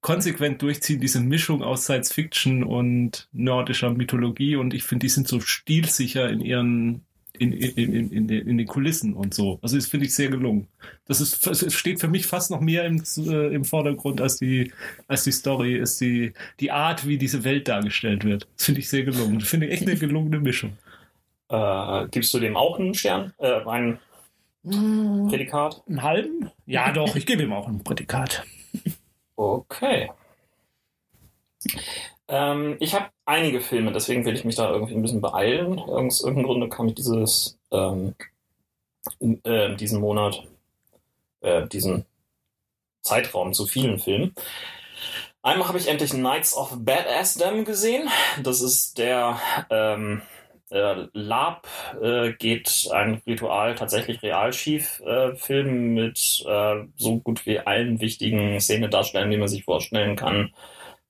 konsequent 0.02 0.62
durchziehen, 0.62 1.00
diese 1.00 1.20
Mischung 1.20 1.64
aus 1.64 1.84
Science 1.84 2.12
Fiction 2.12 2.64
und 2.64 3.30
nordischer 3.32 3.92
Mythologie 3.92 4.56
und 4.56 4.74
ich 4.74 4.84
finde, 4.84 5.06
die 5.06 5.10
sind 5.10 5.28
so 5.28 5.40
stilsicher 5.40 6.28
in 6.30 6.42
ihren 6.42 7.06
in, 7.42 7.54
in, 7.54 7.94
in, 7.94 8.12
in, 8.12 8.28
den, 8.28 8.48
in 8.48 8.58
den 8.60 8.68
Kulissen 8.68 9.14
und 9.16 9.34
so. 9.34 9.58
Also 9.64 9.76
das 9.76 9.88
finde 9.88 10.06
ich 10.06 10.14
sehr 10.14 10.30
gelungen. 10.30 10.68
Das 11.06 11.20
ist 11.20 11.48
es 11.48 11.74
steht 11.74 12.00
für 12.00 12.08
mich 12.08 12.28
fast 12.28 12.52
noch 12.52 12.62
mehr 12.62 12.86
im, 12.86 13.04
äh, 13.18 13.54
im 13.54 13.66
Vordergrund 13.66 14.22
als 14.22 14.38
die 14.38 14.72
als 15.08 15.24
die 15.24 15.32
Story, 15.32 15.76
ist 15.76 16.00
die 16.02 16.34
die 16.60 16.70
Art, 16.70 17.08
wie 17.08 17.18
diese 17.18 17.44
Welt 17.44 17.68
dargestellt 17.68 18.24
wird. 18.26 18.48
Das 18.56 18.66
finde 18.66 18.82
ich 18.82 18.90
sehr 18.90 19.04
gelungen. 19.04 19.40
Das 19.40 19.50
finde 19.50 19.66
ich 19.66 19.74
echt 19.74 19.88
eine 19.88 19.98
gelungene 19.98 20.40
Mischung. 20.40 20.78
Äh, 21.50 22.08
gibst 22.12 22.32
du 22.36 22.40
dem 22.40 22.56
auch 22.56 22.78
einen 22.78 22.94
Stern? 22.94 23.34
Äh, 23.40 23.66
ein 23.66 23.98
Prädikat? 24.64 25.82
Einen 25.88 26.04
halben? 26.04 26.52
Ja, 26.68 26.92
doch, 26.92 27.16
ich 27.16 27.26
gebe 27.26 27.42
ihm 27.42 27.54
auch 27.54 27.68
ein 27.68 27.84
Prädikat. 27.84 28.44
Okay. 29.36 30.12
Ähm, 32.32 32.78
ich 32.80 32.96
habe 32.96 33.10
einige 33.26 33.60
Filme, 33.60 33.92
deswegen 33.92 34.24
will 34.26 34.36
ich 34.36 34.46
mich 34.46 34.56
da 34.56 34.72
irgendwie 34.72 34.96
ein 34.96 35.02
bisschen 35.02 35.22
beeilen. 35.22 35.78
Aus 35.80 36.22
irgendeinem 36.22 36.46
Grunde 36.46 36.70
kam 36.70 36.88
ich 36.88 36.96
dieses, 36.96 37.60
ähm, 37.72 38.16
äh, 39.44 39.76
diesen 39.76 40.00
Monat, 40.00 40.44
äh, 41.42 41.68
diesen 41.68 42.06
Zeitraum 43.02 43.54
zu 43.54 43.66
vielen 43.68 44.00
Filmen. 44.00 44.34
Einmal 45.42 45.68
habe 45.68 45.78
ich 45.78 45.88
endlich 45.90 46.12
Knights 46.12 46.56
of 46.56 46.72
Badassdom 46.78 47.66
gesehen. 47.66 48.10
Das 48.44 48.62
ist 48.62 48.98
der 48.98 49.40
ähm, 49.70 50.22
äh, 50.70 51.08
Lab 51.14 51.68
äh, 52.02 52.32
geht 52.34 52.88
ein 52.94 53.22
Ritual 53.28 53.76
tatsächlich 53.76 54.22
real 54.24 54.54
schief 54.54 55.02
äh, 55.02 55.36
Film 55.36 55.96
mit 55.96 56.46
äh, 56.48 56.86
so 56.96 57.20
gut 57.20 57.46
wie 57.46 57.60
allen 57.60 58.00
wichtigen 58.00 58.60
Szenedarstellern, 58.62 59.32
die 59.32 59.38
man 59.38 59.50
sich 59.50 59.66
vorstellen 59.66 60.16
kann. 60.16 60.54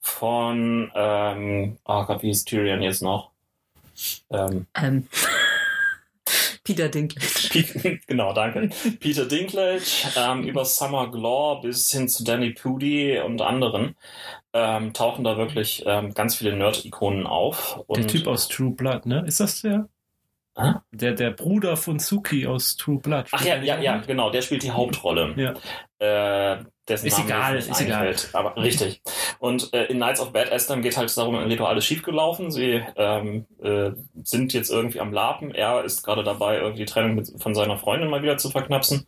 Von, 0.02 0.92
ähm, 0.96 1.78
oh 1.86 2.04
Gott, 2.06 2.24
wie 2.24 2.28
hieß 2.28 2.46
Tyrion 2.46 2.82
jetzt 2.82 3.02
noch? 3.02 3.30
Ähm, 4.32 4.66
ähm, 4.76 5.08
Peter 6.64 6.90
Dinklage. 6.90 8.00
Genau, 8.08 8.34
danke. 8.34 8.70
Peter 9.00 9.26
Dinklage, 9.26 9.84
ähm, 10.16 10.44
über 10.44 10.66
Summer 10.66 11.10
Glaw 11.12 11.62
bis 11.62 11.92
hin 11.92 12.08
zu 12.08 12.24
Danny 12.24 12.52
Pudi 12.52 13.20
und 13.20 13.42
anderen 13.42 13.96
ähm, 14.54 14.94
tauchen 14.94 15.24
da 15.24 15.38
wirklich 15.38 15.84
ähm, 15.86 16.14
ganz 16.14 16.36
viele 16.36 16.56
Nerd-Ikonen 16.56 17.26
auf. 17.26 17.78
Und 17.88 17.98
Der 17.98 18.08
Typ 18.08 18.28
aus 18.28 18.48
True 18.48 18.72
Blood, 18.72 19.06
ne? 19.06 19.24
Ist 19.26 19.40
das 19.40 19.62
der? 19.62 19.88
Hä? 20.58 20.74
Der, 20.92 21.14
der 21.14 21.32
Bruder 21.32 21.78
von 21.78 22.00
Suki 22.00 22.46
aus 22.46 22.76
True 22.76 23.00
Blood. 23.00 23.28
Ach 23.32 23.44
ja, 23.46 23.62
ja, 23.62 23.80
ja, 23.80 23.98
genau, 24.00 24.30
der 24.30 24.42
spielt 24.42 24.64
die 24.64 24.72
Hauptrolle. 24.72 25.34
Ja. 25.38 25.54
Äh, 26.00 26.64
Ist 26.90 27.06
Name 27.06 27.26
egal, 27.26 27.56
ist 27.58 27.82
egal. 27.82 28.16
Aber 28.34 28.58
richtig. 28.58 29.02
Und 29.40 29.74
äh, 29.74 29.86
in 29.86 29.98
Knights 29.98 30.20
of 30.20 30.34
Bad 30.34 30.52
Aston 30.52 30.82
geht 30.82 30.98
halt 30.98 31.16
darum, 31.16 31.36
ein 31.36 31.48
Ritual 31.48 31.78
ist 31.78 31.86
schiefgelaufen. 31.86 32.52
Sie 32.52 32.84
ähm, 32.98 33.46
äh, 33.62 33.92
sind 34.24 34.52
jetzt 34.54 34.70
irgendwie 34.70 35.00
am 35.00 35.14
Lapen. 35.14 35.56
Er 35.56 35.84
ist 35.86 36.04
gerade 36.04 36.24
dabei, 36.24 36.58
irgendwie 36.58 36.86
die 36.86 36.92
Trennung 36.92 37.16
mit, 37.16 37.32
von 37.42 37.56
seiner 37.56 37.78
Freundin 37.78 38.10
mal 38.10 38.24
wieder 38.24 38.38
zu 38.38 38.50
verknapsen. 38.50 39.08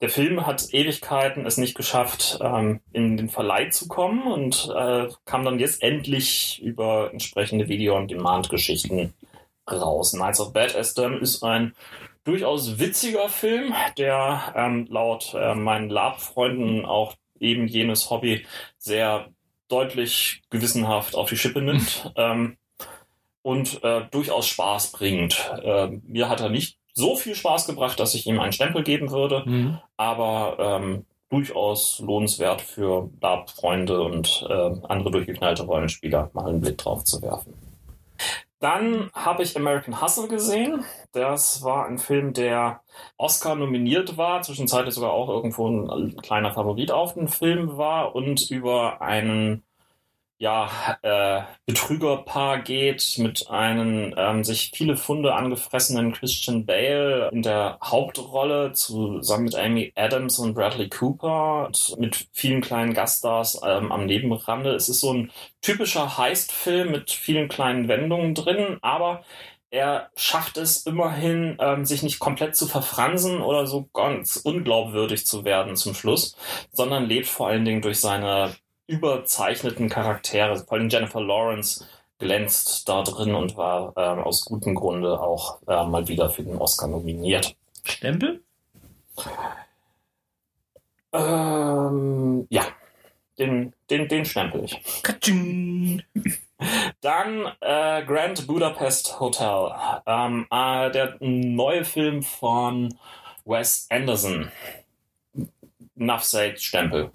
Der 0.00 0.08
Film 0.08 0.46
hat 0.46 0.72
Ewigkeiten 0.72 1.44
es 1.44 1.56
nicht 1.56 1.74
geschafft, 1.74 2.38
ähm, 2.40 2.80
in 2.92 3.16
den 3.16 3.28
Verleih 3.28 3.68
zu 3.68 3.88
kommen 3.88 4.30
und 4.30 4.72
äh, 4.74 5.08
kam 5.24 5.44
dann 5.44 5.58
jetzt 5.58 5.82
endlich 5.82 6.62
über 6.62 7.10
entsprechende 7.12 7.68
Video- 7.68 7.96
und 7.96 8.10
Demand-Geschichten 8.10 9.12
raus. 9.70 10.12
Knights 10.12 10.40
of 10.40 10.52
Bad 10.52 10.74
Aston 10.76 11.20
ist 11.20 11.42
ein 11.42 11.74
durchaus 12.24 12.78
witziger 12.78 13.28
Film, 13.28 13.74
der 13.98 14.54
ähm, 14.56 14.86
laut 14.90 15.34
äh, 15.34 15.54
meinen 15.54 15.90
Lab-Freunden 15.90 16.84
auch 16.84 17.14
eben 17.40 17.66
jenes 17.66 18.10
Hobby 18.10 18.46
sehr 18.78 19.28
deutlich 19.68 20.42
gewissenhaft 20.50 21.14
auf 21.16 21.28
die 21.28 21.36
Schippe 21.36 21.60
nimmt 21.62 22.12
ähm, 22.16 22.56
und 23.42 23.82
äh, 23.84 24.02
durchaus 24.10 24.46
Spaß 24.46 24.92
bringt. 24.92 25.52
Äh, 25.62 25.88
mir 26.06 26.28
hat 26.28 26.40
er 26.40 26.48
nicht 26.48 26.78
so 26.94 27.16
viel 27.16 27.34
Spaß 27.34 27.66
gebracht, 27.66 27.98
dass 27.98 28.14
ich 28.14 28.26
ihm 28.26 28.38
einen 28.40 28.52
Stempel 28.52 28.82
geben 28.84 29.10
würde, 29.10 29.42
Mhm. 29.44 29.80
aber 29.96 30.56
ähm, 30.80 31.06
durchaus 31.28 31.98
lohnenswert 31.98 32.60
für 32.60 33.10
Lab-Freunde 33.20 34.00
und 34.00 34.46
äh, 34.48 34.70
andere 34.88 35.10
durchgeknallte 35.10 35.64
Rollenspieler 35.64 36.30
mal 36.32 36.46
einen 36.48 36.60
Blick 36.60 36.78
drauf 36.78 37.04
zu 37.04 37.20
werfen. 37.22 37.52
Dann 38.64 39.10
habe 39.12 39.42
ich 39.42 39.58
American 39.58 40.00
Hustle 40.00 40.26
gesehen. 40.26 40.86
Das 41.12 41.62
war 41.62 41.84
ein 41.84 41.98
Film, 41.98 42.32
der 42.32 42.80
Oscar 43.18 43.56
nominiert 43.56 44.16
war, 44.16 44.40
zwischenzeitlich 44.40 44.94
sogar 44.94 45.12
auch 45.12 45.28
irgendwo 45.28 45.68
ein 45.68 46.16
kleiner 46.16 46.50
Favorit 46.54 46.90
auf 46.90 47.12
den 47.12 47.28
Film 47.28 47.76
war 47.76 48.14
und 48.14 48.50
über 48.50 49.02
einen 49.02 49.64
ja, 50.38 50.68
äh, 51.02 51.42
Betrügerpaar 51.66 52.62
geht 52.62 53.16
mit 53.18 53.48
einem 53.48 54.14
ähm, 54.16 54.42
sich 54.44 54.72
viele 54.74 54.96
Funde 54.96 55.34
angefressenen 55.34 56.12
Christian 56.12 56.66
Bale 56.66 57.30
in 57.32 57.42
der 57.42 57.78
Hauptrolle 57.82 58.72
zusammen 58.72 59.44
mit 59.44 59.54
Amy 59.54 59.92
Adams 59.94 60.38
und 60.38 60.54
Bradley 60.54 60.88
Cooper 60.88 61.66
und 61.66 61.94
mit 61.98 62.28
vielen 62.32 62.60
kleinen 62.60 62.94
Gaststars 62.94 63.60
ähm, 63.64 63.92
am 63.92 64.06
Nebenrande. 64.06 64.74
Es 64.74 64.88
ist 64.88 65.00
so 65.00 65.12
ein 65.12 65.30
typischer 65.62 66.18
Heist-Film 66.18 66.90
mit 66.90 67.10
vielen 67.12 67.48
kleinen 67.48 67.88
Wendungen 67.88 68.34
drin, 68.34 68.78
aber 68.82 69.24
er 69.70 70.10
schafft 70.16 70.56
es 70.56 70.86
immerhin, 70.86 71.56
ähm, 71.60 71.84
sich 71.84 72.02
nicht 72.02 72.18
komplett 72.20 72.54
zu 72.56 72.66
verfransen 72.66 73.40
oder 73.40 73.66
so 73.66 73.88
ganz 73.92 74.36
unglaubwürdig 74.36 75.26
zu 75.26 75.44
werden 75.44 75.76
zum 75.76 75.94
Schluss, 75.94 76.36
sondern 76.72 77.06
lebt 77.06 77.26
vor 77.26 77.48
allen 77.48 77.64
Dingen 77.64 77.82
durch 77.82 77.98
seine 78.00 78.54
überzeichneten 78.86 79.88
Charaktere. 79.88 80.56
Vor 80.56 80.78
allem 80.78 80.88
Jennifer 80.88 81.20
Lawrence 81.20 81.86
glänzt 82.18 82.88
da 82.88 83.02
drin 83.02 83.34
und 83.34 83.56
war 83.56 83.92
ähm, 83.96 84.20
aus 84.20 84.44
gutem 84.44 84.74
Grunde 84.74 85.20
auch 85.20 85.58
äh, 85.66 85.84
mal 85.84 86.06
wieder 86.08 86.30
für 86.30 86.42
den 86.42 86.56
Oscar 86.56 86.88
nominiert. 86.88 87.56
Stempel? 87.84 88.42
Ähm, 91.12 92.46
ja, 92.50 92.64
den, 93.38 93.72
den, 93.90 94.08
den 94.08 94.24
stempel 94.24 94.64
ich. 94.64 95.02
Katsching. 95.02 96.02
Dann 97.00 97.52
äh, 97.60 98.04
Grand 98.04 98.46
Budapest 98.46 99.20
Hotel, 99.20 99.72
ähm, 100.06 100.46
äh, 100.50 100.90
der 100.90 101.16
neue 101.20 101.84
Film 101.84 102.22
von 102.22 102.94
Wes 103.44 103.86
Anderson. 103.90 104.50
Said, 106.20 106.60
Stempel. 106.60 107.10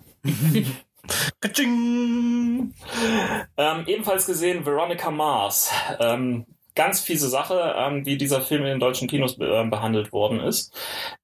Ähm, 3.58 3.84
ebenfalls 3.88 4.26
gesehen 4.26 4.66
Veronica 4.66 5.12
Mars. 5.12 5.72
Ähm, 6.00 6.46
ganz 6.76 7.02
fiese 7.02 7.28
Sache, 7.28 7.76
ähm, 7.78 8.06
wie 8.06 8.18
dieser 8.18 8.42
Film 8.42 8.62
in 8.62 8.70
den 8.70 8.80
deutschen 8.80 9.10
Kinos 9.10 9.38
äh, 9.38 9.66
behandelt 9.66 10.14
worden 10.14 10.40
ist. 10.40 10.74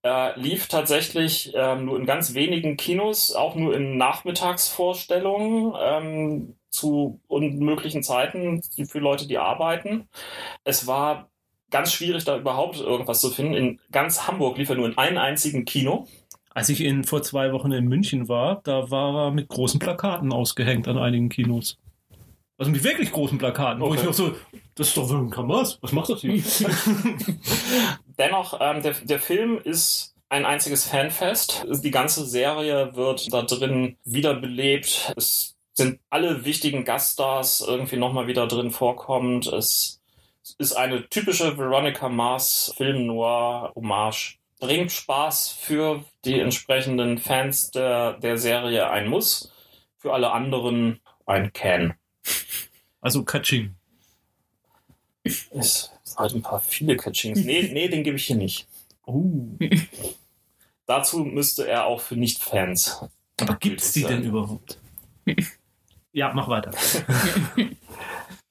Äh, 0.04 0.38
lief 0.40 0.68
tatsächlich 0.68 1.54
ähm, 1.56 1.86
nur 1.86 1.98
in 1.98 2.06
ganz 2.06 2.34
wenigen 2.34 2.76
Kinos, 2.76 3.34
auch 3.34 3.56
nur 3.56 3.74
in 3.74 3.98
Nachmittagsvorstellungen 3.98 5.74
ähm, 5.80 6.56
zu 6.70 7.22
unmöglichen 7.28 8.04
Zeiten 8.04 8.62
für 8.64 9.00
Leute, 9.00 9.28
die 9.28 9.38
arbeiten. 9.38 10.10
Es 10.66 10.88
war 10.88 11.30
ganz 11.72 11.94
schwierig, 11.94 12.26
da 12.26 12.38
überhaupt 12.38 12.80
irgendwas 12.80 13.22
zu 13.22 13.30
finden. 13.30 13.54
In 13.54 13.80
ganz 13.92 14.28
Hamburg 14.28 14.58
lief 14.58 14.70
er 14.70 14.76
nur 14.76 14.88
in 14.88 14.98
einem 14.98 15.18
einzigen 15.18 15.66
Kino. 15.66 16.08
Als 16.56 16.70
ich 16.70 16.82
in, 16.82 17.04
vor 17.04 17.22
zwei 17.22 17.52
Wochen 17.52 17.72
in 17.74 17.86
München 17.88 18.30
war, 18.30 18.62
da 18.64 18.90
war 18.90 19.26
er 19.28 19.32
mit 19.32 19.50
großen 19.50 19.78
Plakaten 19.80 20.32
ausgehängt 20.32 20.88
an 20.88 20.98
einigen 20.98 21.30
Kinos. 21.30 21.78
Also 22.58 22.72
mit 22.72 22.82
wirklich 22.84 23.12
großen 23.12 23.38
Plakaten, 23.38 23.82
wo 23.82 23.88
Okay. 23.88 23.98
ich 24.00 24.04
noch 24.06 24.14
so, 24.14 24.34
das 24.76 24.88
ist 24.88 24.98
doch 24.98 25.12
ein 25.12 25.30
Kamas, 25.30 25.78
was 25.82 25.92
macht 25.92 26.10
das 26.10 26.22
hier? 26.22 26.42
Dennoch, 28.18 28.58
ähm, 28.62 28.82
der, 28.82 28.94
der 29.04 29.20
Film 29.20 29.60
ist 29.62 30.16
ein 30.30 30.46
einziges 30.46 30.86
Fanfest. 30.86 31.66
Die 31.70 31.92
ganze 31.92 32.26
Serie 32.26 32.96
wird 32.96 33.32
da 33.34 33.42
drin 33.42 33.98
wiederbelebt. 34.06 35.14
Es 35.18 35.56
sind 35.74 36.00
alle 36.10 36.46
wichtigen 36.46 36.86
Gaststars 36.86 37.62
irgendwie 37.68 37.98
nochmal 37.98 38.28
wieder 38.28 38.48
drin 38.48 38.72
vorkommend. 38.72 39.48
Es 39.48 40.02
ist 40.58 40.74
eine 40.74 41.10
typische 41.10 41.58
Veronica 41.58 42.08
Mars 42.08 42.74
Film 42.78 43.06
Noir 43.08 43.74
Hommage. 43.76 44.40
Bringt 44.60 44.92
Spaß 44.92 45.50
für 45.50 46.06
die 46.24 46.40
entsprechenden 46.40 47.18
Fans 47.18 47.72
der, 47.72 48.14
der 48.14 48.38
Serie 48.38 48.90
ein 48.90 49.08
Muss. 49.08 49.52
Für 49.98 50.14
alle 50.14 50.32
anderen 50.32 51.02
ein 51.26 51.52
Can. 51.54 51.96
Also 53.02 53.24
Katsching. 53.24 53.76
Es 55.24 55.92
sind 56.04 56.18
halt 56.18 56.36
ein 56.36 56.42
paar 56.42 56.62
viele 56.62 56.96
Catchings. 56.96 57.44
Nee, 57.44 57.70
nee, 57.74 57.88
den 57.88 58.04
gebe 58.04 58.18
ich 58.18 58.26
hier 58.26 58.36
nicht. 58.36 58.68
Oh. 59.06 59.58
Dazu 60.86 61.20
müsste 61.20 61.68
er 61.68 61.86
auch 61.86 62.02
für 62.02 62.16
Nicht-Fans. 62.16 63.06
Aber 63.42 63.56
gibt's 63.56 63.92
die 63.92 64.04
denn 64.04 64.24
überhaupt? 64.24 64.80
ja, 66.14 66.32
mach 66.34 66.48
weiter. 66.48 66.72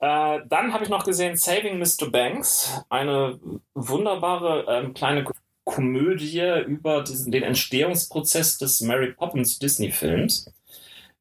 Äh, 0.01 0.41
dann 0.49 0.75
habe 0.75 0.85
ich 0.85 0.91
noch 0.91 1.05
gesehen 1.05 1.35
Saving 1.35 1.79
Mr. 1.79 2.11
Banks, 2.11 2.85
eine 2.91 3.41
wunderbare 3.73 4.67
ähm, 4.69 4.93
kleine 4.93 5.25
Komödie 5.65 6.63
über 6.67 7.03
diesen, 7.03 7.33
den 7.33 7.43
Entstehungsprozess 7.43 8.59
des 8.59 8.81
Mary 8.81 9.13
Poppins 9.13 9.59
Disney-Films, 9.59 10.53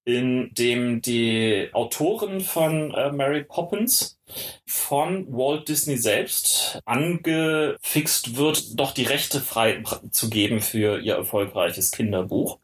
in 0.05 0.53
dem 0.53 1.01
die 1.01 1.69
Autorin 1.71 2.41
von 2.41 2.93
äh, 2.93 3.11
Mary 3.11 3.43
Poppins 3.45 4.19
von 4.65 5.27
Walt 5.31 5.69
Disney 5.69 5.97
selbst 5.97 6.79
angefixt 6.85 8.35
wird, 8.35 8.79
doch 8.79 8.91
die 8.91 9.03
Rechte 9.03 9.39
frei 9.39 9.81
zu 10.11 10.29
geben 10.29 10.59
für 10.59 10.99
ihr 10.99 11.15
erfolgreiches 11.15 11.91
Kinderbuch. 11.91 12.59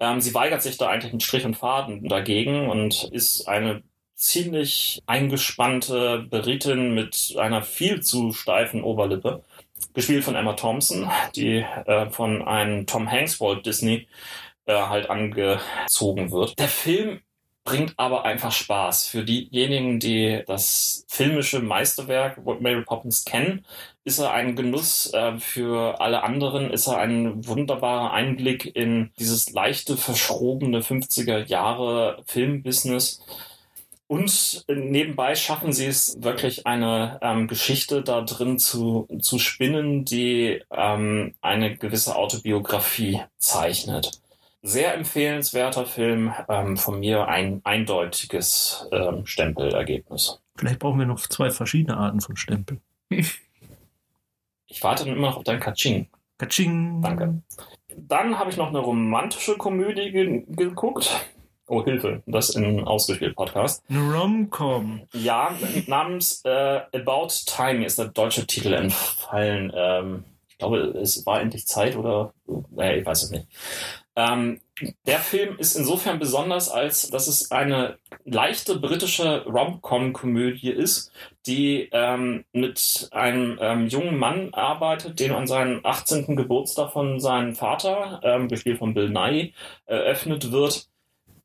Ähm, 0.00 0.20
sie 0.20 0.34
weigert 0.34 0.62
sich 0.62 0.76
da 0.76 0.88
eigentlich 0.88 1.12
mit 1.12 1.22
Strich 1.22 1.44
und 1.44 1.56
Faden 1.56 2.08
dagegen 2.08 2.68
und 2.68 3.04
ist 3.12 3.46
eine 3.46 3.82
ziemlich 4.16 5.02
eingespannte 5.06 6.26
Beritin 6.30 6.94
mit 6.94 7.34
einer 7.38 7.62
viel 7.62 8.00
zu 8.02 8.32
steifen 8.32 8.82
Oberlippe, 8.82 9.44
gespielt 9.94 10.24
von 10.24 10.36
Emma 10.36 10.52
Thompson, 10.54 11.10
die 11.34 11.64
äh, 11.86 12.10
von 12.10 12.42
einem 12.42 12.86
Tom 12.86 13.10
Hanks 13.10 13.40
Walt 13.40 13.64
Disney 13.64 14.06
äh, 14.66 14.74
halt 14.74 15.08
angezogen 15.08 16.30
wird. 16.30 16.58
Der 16.58 16.68
Film 16.68 17.20
bringt 17.64 17.94
aber 17.96 18.24
einfach 18.24 18.52
Spaß. 18.52 19.06
Für 19.06 19.24
diejenigen, 19.24 19.98
die 19.98 20.42
das 20.46 21.06
filmische 21.08 21.60
Meisterwerk 21.60 22.44
Mary 22.60 22.82
Poppins 22.82 23.24
kennen, 23.24 23.64
ist 24.04 24.18
er 24.18 24.32
ein 24.32 24.54
Genuss. 24.54 25.12
Äh, 25.14 25.38
für 25.38 26.00
alle 26.00 26.22
anderen 26.22 26.70
ist 26.70 26.86
er 26.86 26.98
ein 26.98 27.46
wunderbarer 27.46 28.12
Einblick 28.12 28.76
in 28.76 29.10
dieses 29.18 29.50
leichte, 29.50 29.96
verschrobene 29.96 30.80
50er 30.80 31.46
Jahre 31.46 32.22
Filmbusiness. 32.26 33.24
Und 34.06 34.64
nebenbei 34.68 35.34
schaffen 35.34 35.72
sie 35.72 35.86
es 35.86 36.22
wirklich 36.22 36.66
eine 36.66 37.18
ähm, 37.22 37.48
Geschichte 37.48 38.02
da 38.02 38.20
drin 38.20 38.58
zu, 38.58 39.08
zu 39.20 39.38
spinnen, 39.38 40.04
die 40.04 40.62
ähm, 40.70 41.34
eine 41.40 41.76
gewisse 41.76 42.14
Autobiografie 42.14 43.22
zeichnet. 43.38 44.20
Sehr 44.62 44.94
empfehlenswerter 44.94 45.86
Film, 45.86 46.32
ähm, 46.48 46.76
von 46.76 47.00
mir 47.00 47.28
ein 47.28 47.60
eindeutiges 47.64 48.86
ähm, 48.92 49.26
Stempelergebnis. 49.26 50.40
Vielleicht 50.56 50.78
brauchen 50.78 50.98
wir 50.98 51.06
noch 51.06 51.20
zwei 51.20 51.50
verschiedene 51.50 51.96
Arten 51.96 52.20
von 52.20 52.36
Stempel. 52.36 52.80
Ich 54.66 54.82
warte 54.82 55.08
immer 55.08 55.28
noch 55.28 55.36
auf 55.36 55.44
dein 55.44 55.60
Katsching. 55.60 56.08
Katsching. 56.36 57.00
Danke. 57.00 57.42
Dann 57.96 58.40
habe 58.40 58.50
ich 58.50 58.56
noch 58.56 58.70
eine 58.70 58.80
romantische 58.80 59.56
Komödie 59.56 60.10
ge 60.10 60.42
geguckt. 60.48 61.28
Oh, 61.66 61.82
Hilfe, 61.82 62.22
das 62.26 62.50
in 62.50 62.84
ausgespielt 62.84 63.36
Podcast. 63.36 63.82
Eine 63.88 64.12
Rom-Com. 64.12 65.02
Ja, 65.14 65.54
namens 65.86 66.42
äh, 66.44 66.82
About 66.92 67.28
Time 67.46 67.86
ist 67.86 67.98
der 67.98 68.08
deutsche 68.08 68.46
Titel 68.46 68.74
entfallen. 68.74 69.72
Ähm, 69.74 70.24
ich 70.48 70.58
glaube, 70.58 70.78
es 70.78 71.24
war 71.24 71.40
endlich 71.40 71.66
Zeit 71.66 71.96
oder 71.96 72.34
äh, 72.76 73.00
ich 73.00 73.06
weiß 73.06 73.24
es 73.24 73.30
nicht. 73.30 73.46
Ähm, 74.14 74.60
der 75.06 75.18
Film 75.18 75.56
ist 75.58 75.74
insofern 75.74 76.18
besonders, 76.18 76.68
als 76.68 77.08
dass 77.08 77.28
es 77.28 77.50
eine 77.50 77.98
leichte 78.24 78.78
britische 78.78 79.44
Rom-Com-Komödie 79.46 80.70
ist, 80.70 81.12
die 81.46 81.88
ähm, 81.92 82.44
mit 82.52 83.08
einem 83.12 83.58
ähm, 83.60 83.88
jungen 83.88 84.18
Mann 84.18 84.52
arbeitet, 84.52 85.18
dem 85.18 85.34
an 85.34 85.46
seinem 85.46 85.80
18. 85.82 86.36
Geburtstag 86.36 86.92
von 86.92 87.20
seinem 87.20 87.54
Vater, 87.54 88.20
ähm, 88.22 88.48
gespielt 88.48 88.78
von 88.78 88.94
Bill 88.94 89.08
Nye, 89.08 89.52
eröffnet 89.86 90.52
wird. 90.52 90.88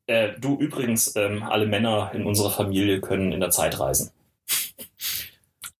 Äh, 0.06 0.32
du 0.38 0.56
übrigens, 0.58 1.14
ähm, 1.16 1.42
alle 1.42 1.66
Männer 1.66 2.10
in 2.14 2.24
unserer 2.24 2.50
Familie 2.50 3.00
können 3.00 3.32
in 3.32 3.40
der 3.40 3.50
Zeit 3.50 3.78
reisen. 3.78 4.10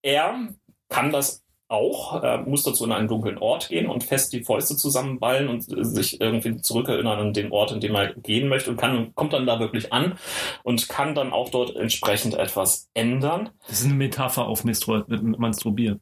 Er 0.02 0.48
kann 0.88 1.12
das 1.12 1.44
auch, 1.70 2.22
äh, 2.22 2.38
muss 2.38 2.64
dazu 2.64 2.84
in 2.84 2.92
einen 2.92 3.08
dunklen 3.08 3.38
Ort 3.38 3.68
gehen 3.68 3.86
und 3.86 4.02
fest 4.02 4.32
die 4.32 4.42
Fäuste 4.42 4.76
zusammenballen 4.76 5.48
und 5.48 5.72
äh, 5.72 5.84
sich 5.84 6.20
irgendwie 6.20 6.56
zurückerinnern 6.60 7.18
an 7.20 7.32
den 7.32 7.52
Ort, 7.52 7.70
in 7.72 7.80
dem 7.80 7.94
er 7.94 8.12
gehen 8.14 8.48
möchte 8.48 8.70
und 8.70 8.76
kann, 8.76 9.14
kommt 9.14 9.32
dann 9.32 9.46
da 9.46 9.60
wirklich 9.60 9.92
an 9.92 10.18
und 10.64 10.88
kann 10.88 11.14
dann 11.14 11.32
auch 11.32 11.50
dort 11.50 11.76
entsprechend 11.76 12.34
etwas 12.34 12.90
ändern. 12.94 13.50
Das 13.68 13.80
ist 13.80 13.86
eine 13.86 13.94
Metapher 13.94 14.46
auf 14.46 14.64
Menstru 14.64 15.02
Menstruieren. 15.08 16.00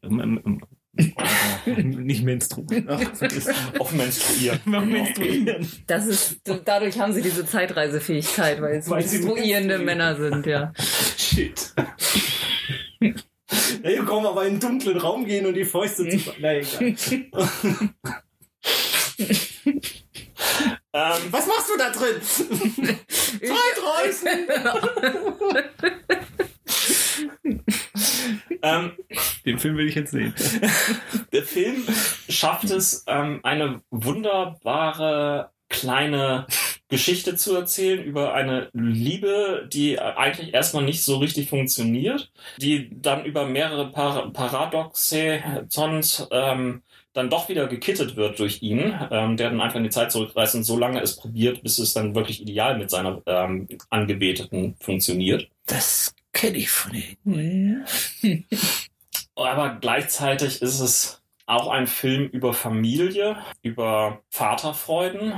Ähm, 1.67 1.91
Nicht 2.05 2.25
Menstruieren. 2.25 2.89
Auf 2.89 3.93
Menstruieren. 3.93 4.75
Auf 4.75 4.85
Menstruieren. 4.85 5.71
Das 5.87 6.07
ist, 6.07 6.41
dadurch 6.65 6.99
haben 6.99 7.13
sie 7.13 7.23
diese 7.23 7.47
Zeitreisefähigkeit, 7.47 8.61
weil 8.61 8.79
es 8.79 8.91
Weil 8.91 9.05
sie 9.05 9.19
menstruierende 9.19 9.79
menstruieren. 9.79 9.85
Männer 9.85 10.17
sind, 10.17 10.47
ja. 10.47 10.73
Shit. 11.17 11.73
Ey, 13.83 14.01
komm, 14.05 14.27
aber 14.27 14.43
in 14.43 14.53
einen 14.53 14.61
dunklen 14.61 14.99
Raum 14.99 15.25
gehen 15.25 15.47
und 15.47 15.55
die 15.55 15.65
Fäuste 15.65 16.09
zu. 16.09 16.33
Na 16.41 16.55
egal. 16.55 16.97
Ähm, 20.91 21.21
Was 21.31 21.47
machst 21.47 21.69
du 21.69 21.77
da 21.77 21.91
drin? 21.91 22.17
ähm, 28.63 28.93
Den 29.45 29.59
Film 29.59 29.77
will 29.77 29.89
ich 29.89 29.95
jetzt 29.95 30.13
sehen. 30.13 30.35
der 31.33 31.43
Film 31.43 31.85
schafft 32.29 32.71
es, 32.71 33.05
ähm, 33.07 33.41
eine 33.43 33.81
wunderbare 33.91 35.51
kleine 35.69 36.47
Geschichte 36.89 37.37
zu 37.37 37.55
erzählen 37.55 38.03
über 38.03 38.33
eine 38.33 38.71
Liebe, 38.73 39.69
die 39.71 40.01
eigentlich 40.01 40.55
erstmal 40.55 40.85
nicht 40.85 41.03
so 41.03 41.19
richtig 41.19 41.51
funktioniert, 41.51 42.33
die 42.57 42.91
dann 42.91 43.27
über 43.27 43.47
mehrere 43.47 43.91
Par 43.91 44.33
Paradoxons 44.33 46.27
ähm, 46.31 46.83
dann 47.13 47.31
doch 47.31 47.49
wieder 47.49 47.67
gekittet 47.67 48.17
wird 48.17 48.39
durch 48.39 48.63
ihn, 48.63 48.95
ähm, 49.11 49.37
der 49.37 49.51
dann 49.51 49.61
einfach 49.61 49.77
in 49.77 49.85
die 49.85 49.91
Zeit 49.91 50.13
zurückreist 50.13 50.55
und 50.55 50.65
so 50.65 50.79
lange 50.79 51.03
es 51.03 51.17
probiert, 51.17 51.63
bis 51.63 51.79
es 51.79 51.93
dann 51.93 52.15
wirklich 52.15 52.41
ideal 52.41 52.79
mit 52.79 52.91
seiner 52.91 53.21
ähm, 53.27 53.69
Angebeteten 53.91 54.77
funktioniert. 54.81 55.49
Das 55.67 56.15
kenne 56.39 56.57
ich 56.57 56.71
von 56.71 56.95
ihm. 56.95 57.85
Aber 59.35 59.77
gleichzeitig 59.81 60.63
ist 60.63 60.81
es 60.81 61.23
auch 61.47 61.69
ein 61.69 61.87
Film 61.87 62.29
über 62.29 62.53
Familie, 62.55 63.37
über 63.63 64.23
Vaterfreuden 64.31 65.35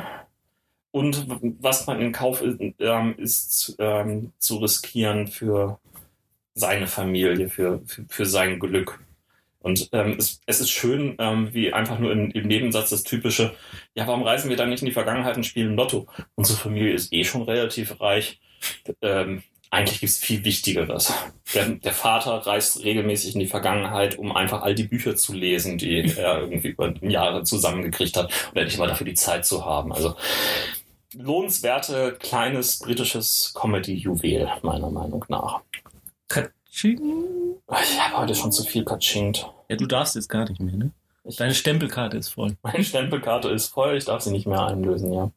und 0.90 1.26
was 1.60 1.86
man 1.86 2.00
in 2.00 2.12
Kauf 2.12 2.42
ist, 2.42 2.60
ähm, 2.80 3.14
ist 3.16 3.76
ähm, 3.78 4.32
zu 4.38 4.58
riskieren 4.58 5.28
für 5.28 5.78
seine 6.54 6.86
Familie, 6.86 7.48
für, 7.48 7.80
für, 7.86 8.04
für 8.08 8.26
sein 8.26 8.58
Glück. 8.58 9.02
Und 9.60 9.88
ähm, 9.92 10.16
es, 10.18 10.40
es 10.46 10.60
ist 10.60 10.70
schön, 10.70 11.16
ähm, 11.18 11.54
wie 11.54 11.72
einfach 11.72 11.98
nur 11.98 12.12
im, 12.12 12.30
im 12.30 12.46
Nebensatz 12.48 12.90
das 12.90 13.04
typische, 13.04 13.54
ja, 13.94 14.06
warum 14.06 14.22
reisen 14.22 14.50
wir 14.50 14.56
dann 14.56 14.70
nicht 14.70 14.82
in 14.82 14.86
die 14.86 14.92
Vergangenheit 14.92 15.36
und 15.36 15.44
spielen 15.44 15.76
Lotto? 15.76 16.08
Unsere 16.34 16.58
Familie 16.58 16.92
ist 16.92 17.12
eh 17.12 17.24
schon 17.24 17.42
relativ 17.42 18.00
reich. 18.00 18.40
Ähm, 19.00 19.42
eigentlich 19.70 20.00
gibt 20.00 20.10
es 20.10 20.18
viel 20.18 20.44
Wichtigeres. 20.44 21.12
Der, 21.54 21.68
der 21.68 21.92
Vater 21.92 22.32
reist 22.46 22.82
regelmäßig 22.84 23.34
in 23.34 23.40
die 23.40 23.46
Vergangenheit, 23.46 24.18
um 24.18 24.34
einfach 24.34 24.62
all 24.62 24.74
die 24.74 24.84
Bücher 24.84 25.14
zu 25.14 25.32
lesen, 25.32 25.78
die 25.78 26.12
er 26.16 26.40
irgendwie 26.40 26.68
über 26.68 26.92
Jahre 27.02 27.44
zusammengekriegt 27.44 28.16
hat 28.16 28.32
und 28.50 28.56
endlich 28.56 28.78
mal 28.78 28.88
dafür 28.88 29.06
die 29.06 29.14
Zeit 29.14 29.46
zu 29.46 29.64
haben. 29.64 29.92
Also 29.92 30.16
lohnenswerte 31.14 32.16
kleines 32.18 32.80
britisches 32.80 33.52
Comedy-Juwel, 33.54 34.48
meiner 34.62 34.90
Meinung 34.90 35.24
nach. 35.28 35.60
Katsching? 36.28 37.00
Ich 37.82 38.00
habe 38.00 38.18
heute 38.18 38.34
schon 38.34 38.52
zu 38.52 38.64
viel 38.64 38.84
katschinkt. 38.84 39.46
Ja, 39.68 39.76
du 39.76 39.86
darfst 39.86 40.16
jetzt 40.16 40.28
gar 40.28 40.48
nicht 40.48 40.60
mehr, 40.60 40.74
ne? 40.74 40.90
Deine 41.36 41.54
Stempelkarte 41.54 42.16
ist 42.16 42.30
voll. 42.30 42.56
meine 42.62 42.82
Stempelkarte 42.82 43.48
ist 43.48 43.68
voll, 43.68 43.96
ich 43.96 44.04
darf 44.04 44.22
sie 44.22 44.32
nicht 44.32 44.46
mehr 44.46 44.66
einlösen, 44.66 45.12
ja. 45.12 45.30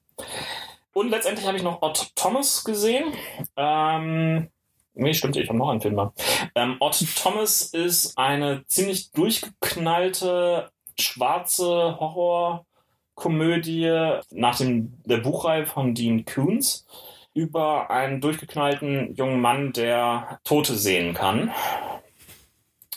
Und 0.93 1.09
letztendlich 1.09 1.47
habe 1.47 1.57
ich 1.57 1.63
noch 1.63 1.81
Ott 1.81 2.11
Thomas 2.15 2.63
gesehen. 2.63 3.13
Ähm, 3.57 4.49
nee, 4.93 5.13
stimmt, 5.13 5.35
ich 5.35 5.49
habe 5.49 5.57
noch 5.57 5.69
einen 5.69 5.81
Film 5.81 5.95
mal. 5.95 6.13
Ähm, 6.55 6.77
Ott 6.79 7.03
Thomas 7.15 7.63
ist 7.63 8.17
eine 8.17 8.65
ziemlich 8.67 9.11
durchgeknallte 9.11 10.69
schwarze 10.99 11.97
Horrorkomödie 11.99 14.19
nach 14.31 14.57
dem, 14.57 14.93
der 15.05 15.17
Buchreihe 15.17 15.65
von 15.65 15.95
Dean 15.95 16.25
Koontz 16.25 16.85
über 17.33 17.89
einen 17.89 18.21
durchgeknallten 18.21 19.15
jungen 19.15 19.41
Mann, 19.41 19.73
der 19.73 20.39
Tote 20.43 20.75
sehen 20.75 21.15
kann. 21.15 21.51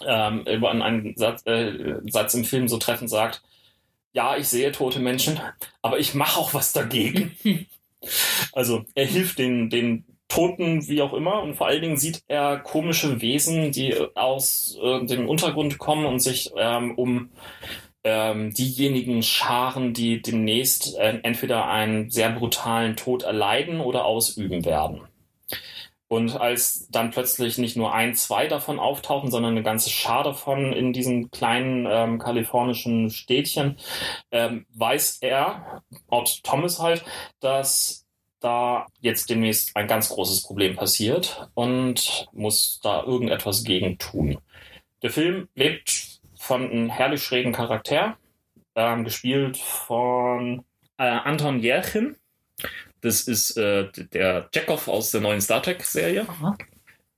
Ähm, 0.07 0.45
über 0.47 0.71
einen 0.71 1.17
Satz, 1.17 1.47
äh, 1.47 1.95
Satz 2.11 2.35
im 2.35 2.45
Film 2.45 2.69
so 2.69 2.77
treffend 2.77 3.09
sagt, 3.09 3.43
ja, 4.13 4.37
ich 4.37 4.49
sehe 4.49 4.73
tote 4.73 4.99
Menschen, 4.99 5.41
aber 5.81 5.99
ich 5.99 6.15
mache 6.15 6.39
auch 6.39 6.53
was 6.53 6.75
dagegen. 6.75 7.35
also 8.53 8.85
er 8.95 9.07
hilft 9.07 9.39
den, 9.39 9.71
den 9.71 10.05
Toten, 10.29 10.89
wie 10.89 11.03
auch 11.03 11.13
immer, 11.13 11.43
und 11.43 11.55
vor 11.55 11.69
allen 11.69 11.83
Dingen 11.83 11.97
sieht 11.97 12.23
er 12.27 12.59
komische 12.59 13.21
Wesen, 13.21 13.71
die 13.71 13.95
aus 14.15 14.77
äh, 14.83 15.05
dem 15.07 15.29
Untergrund 15.29 15.79
kommen 15.79 16.05
und 16.05 16.21
sich 16.21 16.51
ähm, 16.57 16.95
um 16.97 17.31
ähm, 18.03 18.53
diejenigen 18.53 19.23
scharen, 19.23 19.93
die 19.93 20.23
demnächst 20.23 20.97
äh, 20.97 21.19
entweder 21.23 21.69
einen 21.69 22.11
sehr 22.11 22.31
brutalen 22.31 22.97
Tod 22.97 23.23
erleiden 23.23 23.81
oder 23.81 24.05
ausüben 24.05 24.65
werden. 24.65 25.01
Und 26.09 26.41
als 26.41 26.89
dann 26.89 27.11
plötzlich 27.11 27.59
nicht 27.59 27.77
nur 27.77 27.93
ein, 27.93 28.15
zwei 28.15 28.47
davon 28.47 28.79
auftauchen, 28.79 29.31
sondern 29.31 29.53
eine 29.53 29.65
ganze 29.65 29.91
Schar 29.91 30.23
davon 30.23 30.73
in 30.73 30.93
diesem 30.93 31.31
kleinen 31.31 31.87
ähm, 31.89 32.19
kalifornischen 32.19 33.11
Städtchen, 33.11 33.77
ähm, 34.31 34.67
weiß 34.75 35.19
er, 35.21 35.83
Ott 36.07 36.45
Thomas 36.45 36.79
halt, 36.79 37.05
dass 37.41 38.07
da 38.41 38.87
jetzt 39.01 39.31
demnächst 39.31 39.77
ein 39.77 39.89
ganz 39.89 40.09
großes 40.11 40.43
Problem 40.43 40.77
passiert 40.77 41.49
und 41.55 42.29
muss 42.33 42.81
da 42.83 43.03
irgendetwas 43.03 43.65
gegen 43.65 43.99
tun. 43.99 44.39
Der 45.03 45.11
Film 45.11 45.49
lebt 45.55 46.21
von 46.39 46.71
einem 46.71 46.89
herrlich 46.89 47.23
schrägen 47.23 47.53
Charakter, 47.53 48.17
ähm, 48.77 49.05
gespielt 49.05 49.57
von 49.57 50.65
äh, 50.99 51.05
Anton 51.05 51.61
Jerchin. 51.61 52.17
Das 53.07 53.21
ist 53.21 53.57
äh, 53.57 53.87
der 54.13 54.49
Chekhov 54.53 54.89
aus 54.89 55.13
der 55.13 55.21
neuen 55.21 55.41
Star 55.41 55.63
Trek-Serie. 55.63 56.27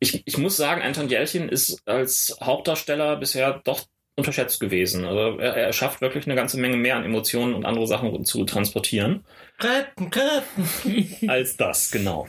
Ich, 0.00 0.22
ich 0.26 0.36
muss 0.36 0.58
sagen, 0.58 0.82
Anton 0.82 1.08
Jelchin 1.08 1.48
ist 1.48 1.80
als 1.88 2.36
Hauptdarsteller 2.42 3.16
bisher 3.16 3.62
doch 3.64 3.86
unterschätzt 4.14 4.60
gewesen. 4.60 5.06
Also 5.06 5.38
er, 5.38 5.56
er 5.56 5.72
schafft 5.72 6.02
wirklich 6.02 6.26
eine 6.26 6.34
ganze 6.34 6.58
Menge 6.58 6.76
mehr 6.76 6.96
an 6.96 7.06
Emotionen 7.06 7.54
und 7.54 7.64
andere 7.64 7.86
Sachen 7.86 8.22
zu 8.26 8.44
transportieren 8.44 9.24
Retten, 9.60 10.10
retten. 10.12 11.28
als 11.30 11.56
das, 11.56 11.90
genau. 11.90 12.28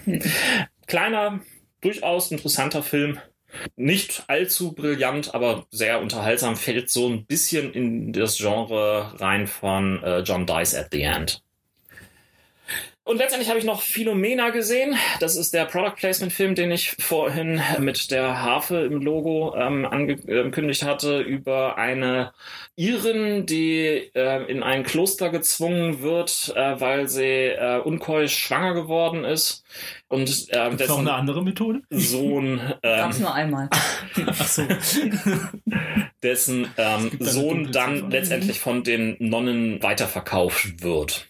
Kleiner, 0.88 1.41
durchaus 1.81 2.31
interessanter 2.31 2.81
Film. 2.81 3.19
Nicht 3.76 4.23
allzu 4.27 4.72
brillant, 4.72 5.36
aber 5.36 5.65
sehr 5.69 5.99
unterhaltsam, 5.99 6.56
fällt 6.56 6.90
so 6.90 7.10
ein 7.10 7.26
bisschen 7.26 7.73
in 7.73 8.14
das 8.14 8.38
Genre 8.38 9.19
rein 9.19 9.48
von 9.48 10.02
äh, 10.02 10.19
John 10.19 10.45
Dice 10.45 10.76
at 10.76 10.88
the 10.94 11.02
End. 11.02 11.44
Und 13.10 13.18
letztendlich 13.18 13.49
habe 13.49 13.57
ich 13.57 13.65
noch 13.65 13.81
Philomena 13.81 14.52
gesehen. 14.52 14.95
Das 15.19 15.36
ist 15.36 15.56
der 15.56 15.65
Product 15.65 15.95
Placement 15.95 16.31
Film, 16.31 16.53
den 16.53 16.69
ich 16.69 16.91
vorhin 16.91 17.60
mit 17.80 18.11
der 18.11 18.44
Harfe 18.44 18.81
im 18.81 19.02
Logo 19.02 19.56
ähm, 19.57 19.84
angekündigt 19.84 20.84
hatte, 20.84 21.19
über 21.19 21.80
eine 21.80 22.34
Irin, 22.76 23.48
die 23.48 24.11
äh, 24.14 24.44
in 24.44 24.61
ein 24.61 24.84
Kloster 24.84 25.31
gezwungen 25.31 26.03
wird, 26.03 26.53
äh, 26.56 26.80
weil 26.80 27.07
sie 27.07 27.23
äh, 27.23 27.80
unkeusch 27.80 28.38
schwanger 28.38 28.76
geworden 28.76 29.26
ist. 29.26 29.64
Und 30.07 30.30
äh, 30.52 30.69
Gibt's 30.69 30.88
noch 30.88 30.99
eine 30.99 31.14
andere 31.14 31.44
Methode? 31.44 31.81
Sohn, 31.90 32.61
ähm, 32.84 32.98
Gab's 32.98 33.18
nur 33.18 33.34
einmal. 33.34 33.69
Ach 34.27 34.48
so. 34.48 34.68
dessen 36.22 36.68
ähm, 36.77 37.10
Sohn 37.19 37.72
dann 37.72 38.11
letztendlich 38.11 38.60
von 38.60 38.84
den 38.84 39.15
Nonnen 39.18 39.81
weiterverkauft 39.81 40.84
wird. 40.84 41.26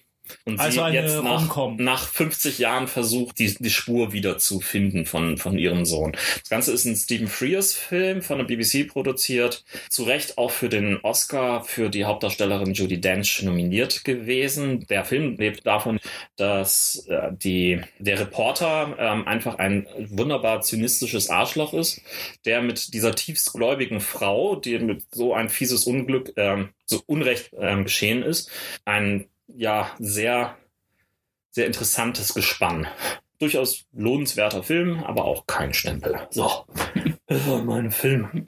Und 0.45 0.59
Also 0.59 0.73
sie 0.73 0.81
eine 0.81 0.95
jetzt 0.95 1.23
nach, 1.23 1.69
nach 1.77 2.07
50 2.07 2.59
Jahren 2.59 2.87
versucht, 2.87 3.39
die, 3.39 3.53
die 3.53 3.69
Spur 3.69 4.13
wieder 4.13 4.37
zu 4.37 4.59
finden 4.59 5.05
von, 5.05 5.37
von 5.37 5.57
ihrem 5.57 5.85
Sohn. 5.85 6.13
Das 6.39 6.49
Ganze 6.49 6.71
ist 6.71 6.85
ein 6.85 6.95
Stephen 6.95 7.27
Frears-Film 7.27 8.21
von 8.21 8.37
der 8.37 8.45
BBC 8.45 8.87
produziert. 8.87 9.63
Zu 9.89 10.03
Recht 10.03 10.37
auch 10.37 10.51
für 10.51 10.69
den 10.69 10.97
Oscar 11.01 11.63
für 11.63 11.89
die 11.89 12.05
Hauptdarstellerin 12.05 12.73
Judy 12.73 12.99
Dench 12.99 13.43
nominiert 13.43 14.03
gewesen. 14.03 14.85
Der 14.87 15.05
Film 15.05 15.37
lebt 15.37 15.65
davon, 15.65 15.99
dass 16.35 17.05
äh, 17.07 17.31
die, 17.31 17.81
der 17.99 18.19
Reporter 18.19 18.95
ähm, 18.97 19.27
einfach 19.27 19.57
ein 19.57 19.87
wunderbar 20.09 20.61
zynistisches 20.61 21.29
Arschloch 21.29 21.73
ist, 21.73 22.01
der 22.45 22.61
mit 22.61 22.93
dieser 22.93 23.15
tiefstgläubigen 23.15 23.99
Frau, 23.99 24.55
die 24.55 24.79
mit 24.79 25.03
so 25.11 25.33
ein 25.33 25.49
fieses 25.49 25.85
Unglück, 25.85 26.33
ähm, 26.37 26.69
so 26.85 27.01
Unrecht 27.05 27.51
ähm, 27.59 27.83
geschehen 27.83 28.23
ist, 28.23 28.49
ein 28.85 29.27
ja 29.59 29.91
sehr, 29.99 30.57
sehr 31.51 31.67
interessantes 31.67 32.33
Gespann. 32.33 32.87
Durchaus 33.39 33.85
lohnenswerter 33.93 34.63
Film, 34.63 35.03
aber 35.03 35.25
auch 35.25 35.47
kein 35.47 35.73
Stempel. 35.73 36.19
So, 36.29 36.65
das 37.27 37.47
war 37.47 37.63
mein 37.63 37.91
Film. 37.91 38.45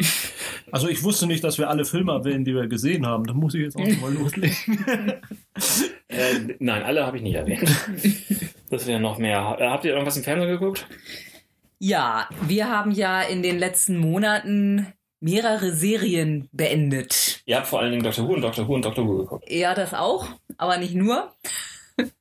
Also 0.71 0.87
ich 0.87 1.03
wusste 1.03 1.27
nicht, 1.27 1.43
dass 1.43 1.57
wir 1.57 1.69
alle 1.69 1.85
Filme 1.85 2.13
erwähnen, 2.13 2.45
die 2.45 2.55
wir 2.55 2.67
gesehen 2.67 3.05
haben. 3.05 3.25
Da 3.25 3.33
muss 3.33 3.53
ich 3.53 3.61
jetzt 3.61 3.75
auch 3.75 4.01
mal 4.01 4.13
loslegen. 4.13 4.55
Äh, 6.07 6.57
nein, 6.59 6.83
alle 6.83 7.05
habe 7.05 7.15
ich 7.15 7.23
nicht 7.23 7.35
erwähnt. 7.35 7.73
Das 8.69 8.85
wäre 8.85 8.99
noch 8.99 9.17
mehr. 9.17 9.55
Äh, 9.57 9.69
habt 9.69 9.85
ihr 9.85 9.93
irgendwas 9.93 10.17
im 10.17 10.23
Fernsehen 10.23 10.49
geguckt? 10.49 10.85
Ja, 11.79 12.27
wir 12.41 12.67
haben 12.67 12.91
ja 12.91 13.21
in 13.21 13.41
den 13.41 13.57
letzten 13.57 13.97
Monaten 13.97 14.91
mehrere 15.21 15.71
Serien 15.71 16.49
beendet. 16.51 17.41
Ihr 17.45 17.57
habt 17.57 17.67
vor 17.67 17.79
allen 17.79 17.91
Dingen 17.91 18.03
Dr. 18.03 18.27
Who 18.27 18.33
und 18.33 18.41
Dr. 18.41 18.67
Who 18.67 18.75
und 18.75 18.83
Dr. 18.83 19.07
Who 19.07 19.17
geguckt. 19.19 19.49
Ja, 19.49 19.73
das 19.73 19.93
auch, 19.93 20.27
aber 20.57 20.77
nicht 20.77 20.95
nur. 20.95 21.33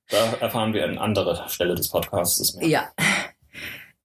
Da 0.09 0.33
erfahren 0.41 0.75
wir 0.75 0.85
an 0.85 0.99
anderer 0.99 1.49
Stelle 1.49 1.75
des 1.75 1.89
Podcasts 1.89 2.55
mehr. 2.57 2.69
Ja. 2.69 2.93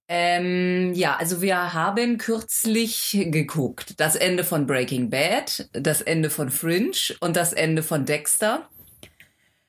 Ähm, 0.08 0.94
ja, 0.94 1.16
also 1.16 1.42
wir 1.42 1.74
haben 1.74 2.16
kürzlich 2.16 3.18
geguckt. 3.30 3.94
Das 3.98 4.14
Ende 4.14 4.44
von 4.44 4.66
Breaking 4.66 5.10
Bad, 5.10 5.68
das 5.72 6.00
Ende 6.00 6.30
von 6.30 6.50
Fringe 6.50 6.92
und 7.20 7.36
das 7.36 7.52
Ende 7.52 7.82
von 7.82 8.06
Dexter. 8.06 8.68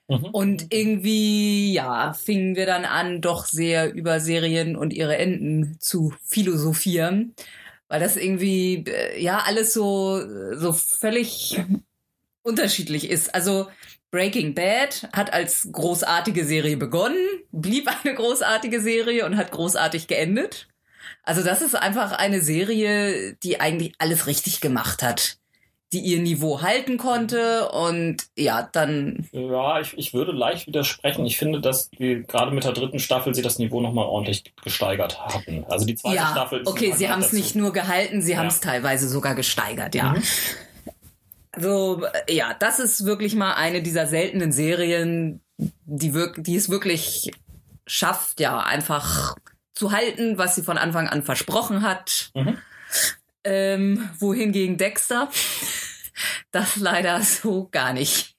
Mhm. 0.07 0.25
Und 0.25 0.73
irgendwie, 0.73 1.73
ja, 1.73 2.13
fingen 2.13 2.55
wir 2.55 2.65
dann 2.65 2.85
an, 2.85 3.19
doch 3.19 3.45
sehr 3.45 3.93
über 3.93 4.19
Serien 4.19 4.75
und 4.75 4.93
ihre 4.93 5.17
Enden 5.17 5.77
zu 5.79 6.13
philosophieren. 6.23 7.33
Weil 7.87 7.99
das 7.99 8.15
irgendwie, 8.17 8.83
äh, 8.87 9.21
ja, 9.21 9.39
alles 9.45 9.73
so, 9.73 10.21
so 10.55 10.73
völlig 10.73 11.61
unterschiedlich 12.41 13.09
ist. 13.09 13.33
Also 13.33 13.67
Breaking 14.11 14.53
Bad 14.55 15.09
hat 15.13 15.33
als 15.33 15.69
großartige 15.71 16.45
Serie 16.45 16.77
begonnen, 16.77 17.25
blieb 17.51 17.89
eine 18.03 18.15
großartige 18.15 18.81
Serie 18.81 19.25
und 19.25 19.37
hat 19.37 19.51
großartig 19.51 20.07
geendet. 20.07 20.67
Also 21.23 21.43
das 21.43 21.61
ist 21.61 21.75
einfach 21.75 22.13
eine 22.13 22.41
Serie, 22.41 23.33
die 23.43 23.59
eigentlich 23.59 23.93
alles 23.97 24.27
richtig 24.27 24.61
gemacht 24.61 25.03
hat, 25.03 25.37
die 25.93 25.99
ihr 25.99 26.19
Niveau 26.19 26.61
halten 26.61 26.97
konnte 26.97 27.69
und 27.69 28.17
ja, 28.37 28.67
dann 28.71 29.27
Ja, 29.31 29.79
ich, 29.79 29.97
ich 29.97 30.13
würde 30.13 30.33
leicht 30.33 30.67
widersprechen. 30.67 31.25
Ich 31.25 31.37
finde, 31.37 31.61
dass 31.61 31.89
wir 31.97 32.23
gerade 32.23 32.51
mit 32.51 32.65
der 32.65 32.73
dritten 32.73 32.99
Staffel 32.99 33.33
sie 33.33 33.41
das 33.41 33.57
Niveau 33.57 33.79
nochmal 33.79 34.05
ordentlich 34.05 34.53
gesteigert 34.63 35.19
hatten. 35.25 35.65
Also 35.69 35.85
die 35.85 35.95
zweite 35.95 36.15
ja, 36.17 36.27
Staffel 36.31 36.61
ist 36.61 36.67
okay, 36.67 36.93
sie 36.95 37.09
haben 37.09 37.21
es 37.21 37.31
nicht 37.31 37.55
nur 37.55 37.71
gehalten, 37.71 38.21
sie 38.21 38.33
Ja. 38.33 38.39
haben 38.39 38.47
es 38.47 38.59
teilweise 38.59 39.07
sogar 39.07 39.33
gesteigert, 39.35 39.95
ja. 39.95 40.13
Mhm. 40.13 40.23
Also 41.53 42.03
ja, 42.29 42.53
das 42.59 42.79
ist 42.79 43.05
wirklich 43.05 43.35
mal 43.35 43.53
eine 43.53 43.81
dieser 43.81 44.07
seltenen 44.07 44.51
Serien, 44.51 45.41
die, 45.57 46.13
wirk 46.13 46.43
die 46.43 46.55
es 46.55 46.69
wirklich 46.69 47.31
schafft, 47.87 48.39
ja, 48.39 48.59
einfach 48.59 49.35
zu 49.73 49.91
halten, 49.91 50.37
was 50.37 50.55
sie 50.55 50.63
von 50.63 50.77
Anfang 50.77 51.07
an 51.07 51.23
versprochen 51.23 51.81
hat. 51.81 52.31
Mhm. 52.35 52.57
Ähm, 53.49 54.09
wohingegen 54.19 54.77
Dexter 54.77 55.29
das 56.51 56.75
leider 56.75 57.21
so 57.21 57.69
gar 57.69 57.93
nicht 57.93 58.35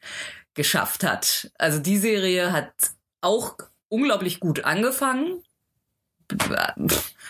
geschafft 0.55 1.03
hat. 1.05 1.51
Also 1.59 1.79
die 1.79 1.97
Serie 1.97 2.53
hat 2.53 2.73
auch 3.23 3.57
unglaublich 3.89 4.39
gut 4.41 4.65
angefangen. 4.65 5.43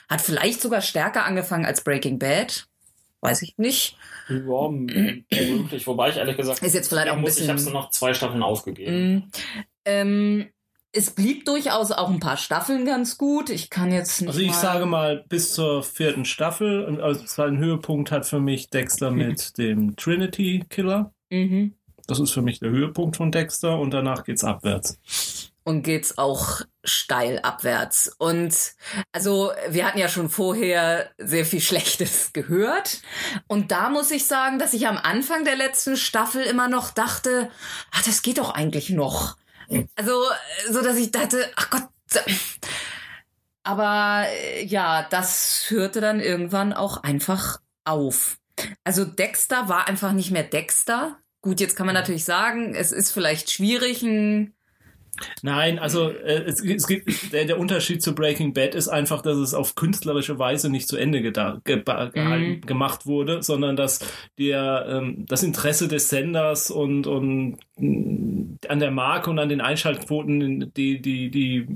Hat 0.09 0.21
vielleicht 0.21 0.61
sogar 0.61 0.81
stärker 0.81 1.25
angefangen 1.25 1.67
als 1.67 1.85
Breaking 1.85 2.19
Bad. 2.19 2.67
Weiß 3.21 3.43
ich 3.43 3.59
nicht. 3.59 3.97
Ja, 4.29 4.69
möglich. 4.71 5.87
Wobei 5.87 6.11
ich 6.11 6.17
ehrlich 6.17 6.37
gesagt, 6.37 6.63
Ist 6.63 6.75
jetzt 6.75 6.89
vielleicht 6.89 7.09
auch 7.11 7.15
ein 7.17 7.21
muss, 7.21 7.31
ich 7.39 7.47
bisschen- 7.47 7.51
habe 7.51 7.63
nur 7.63 7.73
noch 7.83 7.91
zwei 7.91 8.15
Staffeln 8.15 8.43
aufgegeben. 8.43 9.15
Mm, 9.17 9.31
ähm, 9.85 10.49
es 10.93 11.11
blieb 11.11 11.45
durchaus 11.45 11.93
auch 11.93 12.09
ein 12.09 12.21
paar 12.21 12.37
Staffeln 12.37 12.85
ganz 12.85 13.19
gut. 13.19 13.51
Ich 13.51 13.71
kann 13.71 13.93
jetzt 13.93 14.21
nicht 14.21 14.29
Also 14.29 14.41
ich 14.41 14.49
mal 14.49 14.55
sage 14.55 14.87
mal 14.87 15.25
bis 15.29 15.53
zur 15.53 15.83
vierten 15.83 16.25
Staffel. 16.25 16.85
Und 16.85 17.01
Also 17.01 17.25
es 17.25 17.37
war 17.37 17.47
ein 17.47 17.59
Höhepunkt 17.59 18.11
hat 18.11 18.27
für 18.27 18.41
mich 18.41 18.71
Dexter 18.71 19.11
mit 19.11 19.59
dem 19.59 19.97
Trinity 19.97 20.65
Killer. 20.69 21.13
Mhm. 21.31 21.75
Das 22.07 22.21
ist 22.21 22.33
für 22.33 22.41
mich 22.41 22.59
der 22.59 22.71
Höhepunkt 22.71 23.17
von 23.17 23.31
Dexter 23.31 23.79
und 23.79 23.91
danach 23.93 24.25
geht's 24.25 24.43
abwärts. 24.43 24.99
Und 25.63 25.83
geht's 25.83 26.17
auch 26.17 26.63
steil 26.83 27.41
abwärts. 27.41 28.11
Und 28.17 28.57
also 29.13 29.53
wir 29.69 29.87
hatten 29.87 29.99
ja 29.99 30.09
schon 30.09 30.31
vorher 30.31 31.11
sehr 31.19 31.45
viel 31.45 31.61
Schlechtes 31.61 32.33
gehört. 32.33 33.03
Und 33.47 33.71
da 33.73 33.91
muss 33.91 34.11
ich 34.11 34.25
sagen, 34.25 34.59
dass 34.59 34.73
ich 34.73 34.87
am 34.87 34.97
Anfang 34.97 35.45
der 35.45 35.57
letzten 35.57 35.99
Staffel 35.99 36.43
immer 36.45 36.69
noch 36.69 36.93
dachte, 36.93 37.51
ach, 37.91 38.03
das 38.03 38.23
geht 38.23 38.39
doch 38.39 38.55
eigentlich 38.55 38.89
noch. 38.89 39.37
Also, 39.97 40.25
so 40.71 40.83
dass 40.83 40.97
ich 40.97 41.11
dachte, 41.11 41.51
ach 41.57 41.71
Gott. 41.71 41.89
Aber 43.63 44.25
äh, 44.29 44.65
ja, 44.65 45.07
das 45.11 45.67
hörte 45.69 46.01
dann 46.01 46.21
irgendwann 46.21 46.73
auch 46.73 47.03
einfach 47.03 47.61
auf. 47.85 48.39
Also 48.85 49.05
Dexter 49.05 49.69
war 49.69 49.87
einfach 49.89 50.13
nicht 50.13 50.31
mehr 50.31 50.43
Dexter. 50.43 51.19
Gut, 51.43 51.61
jetzt 51.61 51.77
kann 51.77 51.87
man 51.87 51.95
natürlich 51.95 52.25
sagen, 52.25 52.75
es 52.75 52.93
ist 52.93 53.13
vielleicht 53.13 53.51
schwierig, 53.51 54.03
ein 54.03 54.55
Nein, 55.43 55.79
also 55.79 56.11
äh, 56.11 56.45
es, 56.47 56.61
es 56.65 56.87
gibt 56.87 57.33
der, 57.33 57.45
der 57.45 57.59
Unterschied 57.59 58.03
zu 58.03 58.15
Breaking 58.15 58.53
Bad 58.53 58.75
ist 58.75 58.89
einfach, 58.89 59.23
dass 59.23 59.37
es 59.39 59.55
auf 59.55 59.75
künstlerische 59.75 60.39
Weise 60.39 60.71
nicht 60.71 60.89
zu 60.89 60.97
Ende 60.97 61.19
geda- 61.21 61.61
ge 61.65 61.83
gehalten, 61.83 62.61
gemacht 62.67 63.07
wurde, 63.07 63.43
sondern 63.43 63.77
dass 63.77 64.01
der 64.39 64.87
ähm, 64.89 65.25
das 65.27 65.43
Interesse 65.43 65.89
des 65.89 66.09
Senders 66.09 66.71
und 66.71 67.07
und 67.07 67.59
mh, 67.77 68.59
an 68.69 68.79
der 68.81 68.91
Marke 68.91 69.31
und 69.31 69.39
an 69.39 69.49
den 69.49 69.61
Einschaltquoten 69.61 70.73
die 70.75 71.01
die 71.01 71.31
die 71.31 71.67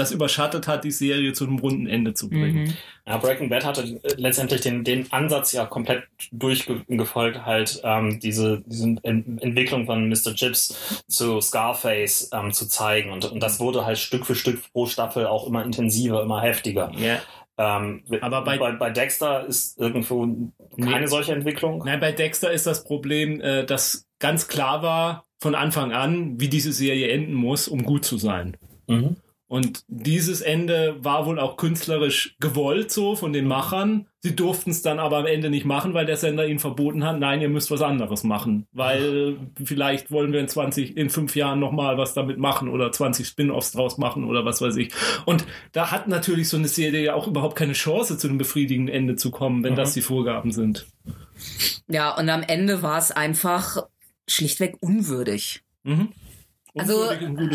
das 0.00 0.10
überschattet 0.12 0.66
hat, 0.66 0.84
die 0.84 0.90
Serie 0.90 1.32
zu 1.32 1.46
einem 1.46 1.58
runden 1.58 1.86
Ende 1.86 2.14
zu 2.14 2.28
bringen. 2.28 2.64
Mhm. 2.64 2.74
Ja, 3.06 3.16
Breaking 3.18 3.48
Bad 3.48 3.64
hatte 3.64 4.00
letztendlich 4.16 4.60
den, 4.60 4.84
den 4.84 5.10
Ansatz 5.12 5.52
ja 5.52 5.66
komplett 5.66 6.04
durchgefolgt, 6.32 7.44
halt 7.44 7.80
ähm, 7.84 8.20
diese, 8.20 8.62
diese 8.66 8.96
Ent 9.02 9.42
Entwicklung 9.42 9.86
von 9.86 10.08
Mr. 10.08 10.34
Chips 10.34 11.02
zu 11.08 11.40
Scarface 11.40 12.30
ähm, 12.32 12.52
zu 12.52 12.66
zeigen. 12.68 13.10
Und, 13.12 13.24
und 13.30 13.40
das 13.42 13.60
wurde 13.60 13.84
halt 13.84 13.98
Stück 13.98 14.26
für 14.26 14.34
Stück 14.34 14.60
pro 14.72 14.86
Staffel 14.86 15.26
auch 15.26 15.46
immer 15.46 15.64
intensiver, 15.64 16.22
immer 16.22 16.40
heftiger. 16.42 16.92
Ja. 16.96 17.18
Ähm, 17.58 18.04
Aber 18.22 18.42
bei- 18.42 18.58
bei, 18.58 18.72
bei 18.72 18.90
Dexter 18.90 19.46
ist 19.46 19.78
irgendwo 19.78 20.22
keine 20.80 21.00
Nee. 21.00 21.06
solche 21.06 21.32
Entwicklung. 21.32 21.82
Nein, 21.84 22.00
bei 22.00 22.12
Dexter 22.12 22.50
ist 22.52 22.66
das 22.66 22.84
Problem, 22.84 23.40
äh, 23.40 23.64
dass 23.66 24.06
ganz 24.18 24.48
klar 24.48 24.82
war 24.82 25.24
von 25.42 25.54
Anfang 25.54 25.92
an, 25.92 26.38
wie 26.40 26.48
diese 26.48 26.72
Serie 26.72 27.08
enden 27.08 27.34
muss, 27.34 27.66
um 27.68 27.82
gut 27.82 28.04
zu 28.04 28.18
sein. 28.18 28.56
Mhm. 28.86 29.16
Und 29.50 29.82
dieses 29.88 30.42
Ende 30.42 30.94
war 31.00 31.26
wohl 31.26 31.40
auch 31.40 31.56
künstlerisch 31.56 32.36
gewollt 32.38 32.92
so 32.92 33.16
von 33.16 33.32
den 33.32 33.48
Machern. 33.48 34.06
Sie 34.20 34.36
durften 34.36 34.70
es 34.70 34.82
dann 34.82 35.00
aber 35.00 35.16
am 35.18 35.26
Ende 35.26 35.50
nicht 35.50 35.64
machen, 35.64 35.92
weil 35.92 36.06
der 36.06 36.16
Sender 36.16 36.46
ihnen 36.46 36.60
verboten 36.60 37.04
hat, 37.04 37.18
nein, 37.18 37.40
ihr 37.40 37.48
müsst 37.48 37.68
was 37.72 37.82
anderes 37.82 38.22
machen. 38.22 38.68
Weil 38.70 39.38
vielleicht 39.64 40.12
wollen 40.12 40.32
wir 40.32 40.38
in 40.38 40.46
20, 40.46 40.96
in 40.96 41.10
fünf 41.10 41.34
Jahren 41.34 41.58
nochmal 41.58 41.98
was 41.98 42.14
damit 42.14 42.38
machen 42.38 42.68
oder 42.68 42.92
20 42.92 43.26
Spin-offs 43.26 43.72
draus 43.72 43.98
machen 43.98 44.22
oder 44.22 44.44
was 44.44 44.62
weiß 44.62 44.76
ich. 44.76 44.92
Und 45.26 45.44
da 45.72 45.90
hat 45.90 46.06
natürlich 46.06 46.48
so 46.48 46.56
eine 46.56 46.68
Serie 46.68 47.02
ja 47.02 47.14
auch 47.14 47.26
überhaupt 47.26 47.56
keine 47.56 47.72
Chance, 47.72 48.18
zu 48.18 48.28
einem 48.28 48.38
befriedigenden 48.38 48.94
Ende 48.94 49.16
zu 49.16 49.32
kommen, 49.32 49.64
wenn 49.64 49.72
Mhm. 49.72 49.78
das 49.78 49.94
die 49.94 50.02
Vorgaben 50.02 50.52
sind. 50.52 50.86
Ja, 51.88 52.16
und 52.16 52.28
am 52.28 52.44
Ende 52.44 52.82
war 52.82 52.98
es 52.98 53.10
einfach 53.10 53.78
schlichtweg 54.28 54.76
unwürdig. 54.80 55.62
Mhm. 55.82 56.10
Also, 56.78 57.10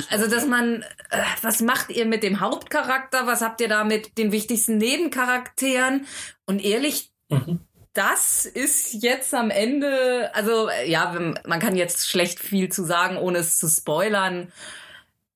also 0.09 0.29
dass 0.29 0.45
man, 0.45 0.81
äh, 1.09 1.21
was 1.41 1.61
macht 1.61 1.89
ihr 1.89 2.05
mit 2.05 2.21
dem 2.23 2.39
Hauptcharakter? 2.41 3.25
Was 3.27 3.41
habt 3.41 3.61
ihr 3.61 3.67
da 3.69 3.83
mit 3.83 4.17
den 4.17 4.31
wichtigsten 4.31 4.77
Nebencharakteren? 4.77 6.05
Und 6.45 6.63
ehrlich, 6.63 7.11
Mhm. 7.29 7.59
das 7.93 8.45
ist 8.45 8.93
jetzt 9.01 9.33
am 9.33 9.49
Ende, 9.49 10.29
also 10.35 10.67
äh, 10.69 10.89
ja, 10.89 11.11
man 11.45 11.59
kann 11.59 11.75
jetzt 11.75 12.07
schlecht 12.07 12.39
viel 12.39 12.69
zu 12.69 12.83
sagen, 12.83 13.17
ohne 13.17 13.39
es 13.39 13.57
zu 13.57 13.67
spoilern, 13.67 14.51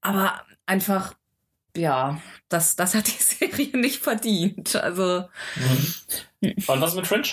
aber 0.02 0.46
einfach, 0.66 1.14
ja, 1.76 2.22
das, 2.50 2.76
das 2.76 2.94
hat 2.96 3.08
die 3.08 3.12
Serie 3.24 3.76
nicht 3.78 4.04
verdient. 4.04 4.76
Also 4.76 5.28
Mhm. 5.56 6.54
Und 6.68 6.82
was 6.82 6.96
mit 6.96 7.08
Fringe? 7.08 7.28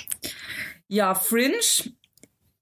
ja, 0.88 1.14
Fringe 1.14 1.58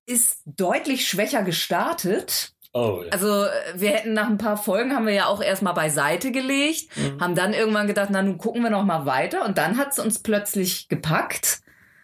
ist 0.06 0.38
deutlich 0.46 1.06
schwächer 1.08 1.42
gestartet. 1.42 2.53
Oh, 2.76 3.02
ja. 3.04 3.10
Also 3.12 3.44
äh, 3.44 3.50
wir 3.76 3.90
hätten 3.90 4.12
nach 4.14 4.28
ein 4.28 4.36
paar 4.36 4.56
Folgen 4.56 4.94
haben 4.94 5.06
wir 5.06 5.14
ja 5.14 5.26
auch 5.26 5.40
erstmal 5.40 5.74
beiseite 5.74 6.32
gelegt, 6.32 6.88
Mhm. 6.96 7.20
haben 7.20 7.34
dann 7.36 7.54
irgendwann 7.54 7.86
gedacht, 7.86 8.08
na 8.10 8.20
nun 8.20 8.36
gucken 8.36 8.62
wir 8.62 8.70
noch 8.70 8.84
mal 8.84 9.06
weiter 9.06 9.44
und 9.46 9.56
dann 9.58 9.78
hat 9.78 9.92
es 9.92 9.98
uns 10.00 10.18
plötzlich 10.22 10.88
gepackt. 10.88 11.60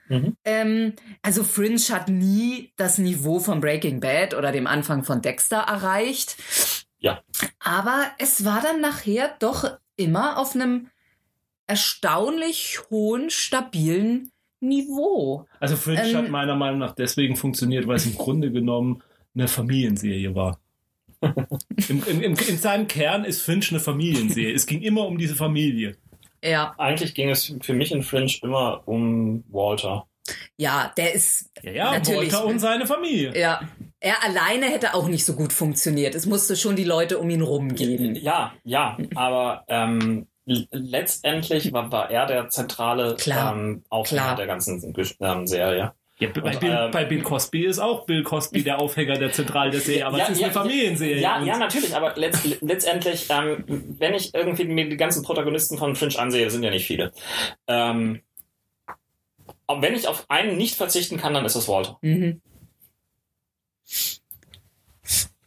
Mhm. 0.08 0.36
Ähm, 0.44 0.92
also 1.22 1.42
Fringe 1.44 1.80
hat 1.90 2.08
nie 2.08 2.72
das 2.76 2.98
Niveau 2.98 3.40
von 3.40 3.60
Breaking 3.60 3.98
Bad 4.00 4.34
oder 4.34 4.52
dem 4.52 4.66
Anfang 4.68 5.02
von 5.02 5.20
Dexter 5.22 5.58
erreicht. 5.58 6.36
Ja. 6.98 7.20
Aber 7.58 8.04
es 8.18 8.44
war 8.44 8.60
dann 8.62 8.80
nachher 8.80 9.34
doch 9.40 9.76
immer 9.96 10.38
auf 10.38 10.54
einem 10.54 10.88
erstaunlich 11.66 12.78
hohen, 12.90 13.30
stabilen 13.30 14.30
Niveau. 14.60 15.46
Also 15.58 15.76
Fringe 15.76 16.02
Ähm, 16.10 16.16
hat 16.16 16.28
meiner 16.28 16.54
Meinung 16.54 16.78
nach 16.78 16.94
deswegen 16.94 17.36
funktioniert, 17.36 17.86
weil 17.86 17.96
es 17.96 18.06
im 18.06 18.16
Grunde 18.16 18.52
genommen 18.52 19.02
eine 19.34 19.48
Familienserie 19.48 20.34
war. 20.34 20.59
Im, 21.88 22.02
im, 22.06 22.22
im, 22.22 22.34
in 22.34 22.58
seinem 22.58 22.86
Kern 22.88 23.24
ist 23.24 23.42
Fringe 23.42 23.64
eine 23.70 23.80
Familienserie. 23.80 24.54
Es 24.54 24.66
ging 24.66 24.80
immer 24.82 25.06
um 25.06 25.18
diese 25.18 25.34
Familie. 25.34 25.96
Ja, 26.42 26.74
Eigentlich 26.78 27.14
ging 27.14 27.28
es 27.30 27.54
für 27.60 27.74
mich 27.74 27.92
in 27.92 28.02
Fringe 28.02 28.32
immer 28.42 28.82
um 28.86 29.44
Walter. 29.50 30.06
ja, 30.56 30.92
der 30.96 31.14
ist 31.14 31.50
Ja, 31.62 31.72
ja, 31.72 31.90
Natürlich. 31.92 32.32
Walter 32.32 32.46
und 32.46 32.58
seine 32.58 32.86
Familie. 32.86 33.38
Ja. 33.38 33.60
Er 34.02 34.24
alleine 34.24 34.66
hätte 34.66 34.94
auch 34.94 35.08
nicht 35.08 35.26
so 35.26 35.34
gut 35.34 35.52
funktioniert. 35.52 36.14
Es 36.14 36.24
musste 36.24 36.56
schon 36.56 36.74
die 36.74 36.84
Leute 36.84 37.18
um 37.18 37.28
ihn 37.28 37.42
rum 37.42 37.74
geben. 37.74 38.14
Ja, 38.14 38.54
ja, 38.64 38.96
aber 39.14 39.64
ähm, 39.68 40.26
letztendlich 40.46 41.72
war, 41.72 41.92
war 41.92 42.10
er 42.10 42.26
der 42.26 42.48
zentrale 42.48 43.16
Klar, 43.16 43.54
ähm, 43.54 43.84
Aufhänger 43.90 44.36
der 44.36 44.46
ganzen 44.46 44.94
ähm, 45.20 45.46
Serie. 45.46 45.92
Ja, 46.20 46.28
bei, 46.28 46.42
Und, 46.42 46.60
Bill, 46.60 46.78
ähm, 46.78 46.90
bei 46.90 47.04
Bill 47.06 47.22
Cosby 47.22 47.64
ist 47.64 47.78
auch 47.78 48.04
Bill 48.04 48.22
Cosby 48.22 48.62
der 48.62 48.78
Aufhänger 48.78 49.14
der 49.14 49.32
Zentral 49.32 49.70
der 49.70 49.80
Serie, 49.80 50.06
aber 50.06 50.18
Ja, 50.18 50.24
es 50.24 50.30
ist 50.32 50.40
ja, 50.40 50.46
eine 50.48 50.52
Familienserie. 50.52 51.18
Ja, 51.18 51.42
ja, 51.42 51.56
natürlich, 51.56 51.96
aber 51.96 52.14
letzt, 52.14 52.60
letztendlich, 52.60 53.26
ähm, 53.30 53.64
wenn 53.98 54.12
ich 54.12 54.34
irgendwie 54.34 54.64
mir 54.64 54.86
die 54.86 54.98
ganzen 54.98 55.22
Protagonisten 55.22 55.78
von 55.78 55.96
Fringe 55.96 56.18
ansehe, 56.18 56.50
sind 56.50 56.62
ja 56.62 56.70
nicht 56.70 56.86
viele. 56.86 57.12
Ähm, 57.66 58.20
aber 59.66 59.80
wenn 59.80 59.94
ich 59.94 60.08
auf 60.08 60.26
einen 60.28 60.58
nicht 60.58 60.76
verzichten 60.76 61.16
kann, 61.16 61.32
dann 61.32 61.46
ist 61.46 61.54
es 61.54 61.68
Walter. 61.68 61.96
Mhm. 62.02 62.42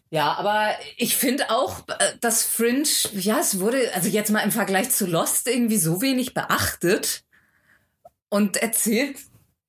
Ja, 0.09 0.33
aber 0.33 0.75
ich 0.97 1.15
finde 1.15 1.51
auch, 1.51 1.87
äh, 1.87 2.17
dass 2.19 2.43
Fringe, 2.43 2.87
ja, 3.13 3.39
es 3.39 3.59
wurde, 3.59 3.93
also 3.93 4.09
jetzt 4.09 4.31
mal 4.31 4.41
im 4.41 4.51
Vergleich 4.51 4.89
zu 4.89 5.05
Lost 5.05 5.47
irgendwie 5.47 5.77
so 5.77 6.01
wenig 6.01 6.33
beachtet 6.33 7.23
und 8.29 8.57
erzählt 8.57 9.17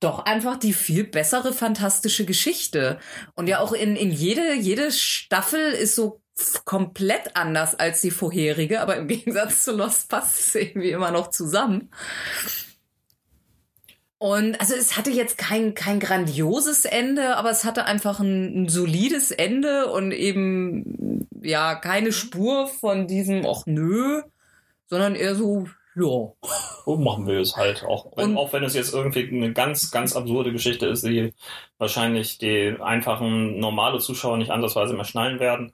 doch 0.00 0.26
einfach 0.26 0.56
die 0.58 0.72
viel 0.72 1.04
bessere 1.04 1.52
fantastische 1.52 2.24
Geschichte. 2.24 2.98
Und 3.34 3.46
ja 3.46 3.60
auch 3.60 3.72
in, 3.72 3.96
in 3.96 4.10
jede, 4.10 4.54
jede 4.54 4.92
Staffel 4.92 5.72
ist 5.72 5.94
so 5.94 6.20
komplett 6.64 7.36
anders 7.36 7.74
als 7.74 8.00
die 8.00 8.10
vorherige, 8.10 8.80
aber 8.80 8.96
im 8.96 9.08
Gegensatz 9.08 9.64
zu 9.64 9.72
Lost 9.72 10.08
passt 10.08 10.40
es 10.40 10.54
irgendwie 10.54 10.90
immer 10.90 11.10
noch 11.10 11.30
zusammen. 11.30 11.90
Und 14.18 14.58
also 14.58 14.74
es 14.74 14.96
hatte 14.96 15.10
jetzt 15.10 15.36
kein, 15.36 15.74
kein 15.74 16.00
grandioses 16.00 16.86
Ende, 16.86 17.36
aber 17.36 17.50
es 17.50 17.64
hatte 17.64 17.84
einfach 17.84 18.20
ein, 18.20 18.64
ein 18.64 18.68
solides 18.68 19.30
Ende 19.30 19.92
und 19.92 20.12
eben 20.12 21.28
ja 21.42 21.74
keine 21.74 22.10
Spur 22.10 22.66
von 22.68 23.06
diesem, 23.06 23.44
ach 23.44 23.66
nö, 23.66 24.22
sondern 24.86 25.14
eher 25.14 25.34
so, 25.34 25.66
ja. 25.96 26.32
So 26.86 26.96
machen 26.98 27.26
wir 27.26 27.40
es 27.40 27.56
halt. 27.56 27.82
Auch 27.84 28.06
wenn, 28.16 28.30
Und- 28.30 28.36
auch 28.36 28.52
wenn 28.52 28.62
es 28.64 28.74
jetzt 28.74 28.92
irgendwie 28.92 29.28
eine 29.28 29.52
ganz, 29.52 29.90
ganz 29.90 30.14
absurde 30.14 30.52
Geschichte 30.52 30.86
ist, 30.86 31.04
die 31.04 31.32
wahrscheinlich 31.78 32.38
die 32.38 32.76
einfachen, 32.80 33.58
normale 33.58 33.98
Zuschauer 34.00 34.36
nicht 34.36 34.50
ansatzweise 34.50 34.94
mehr 34.94 35.04
schnallen 35.04 35.40
werden. 35.40 35.72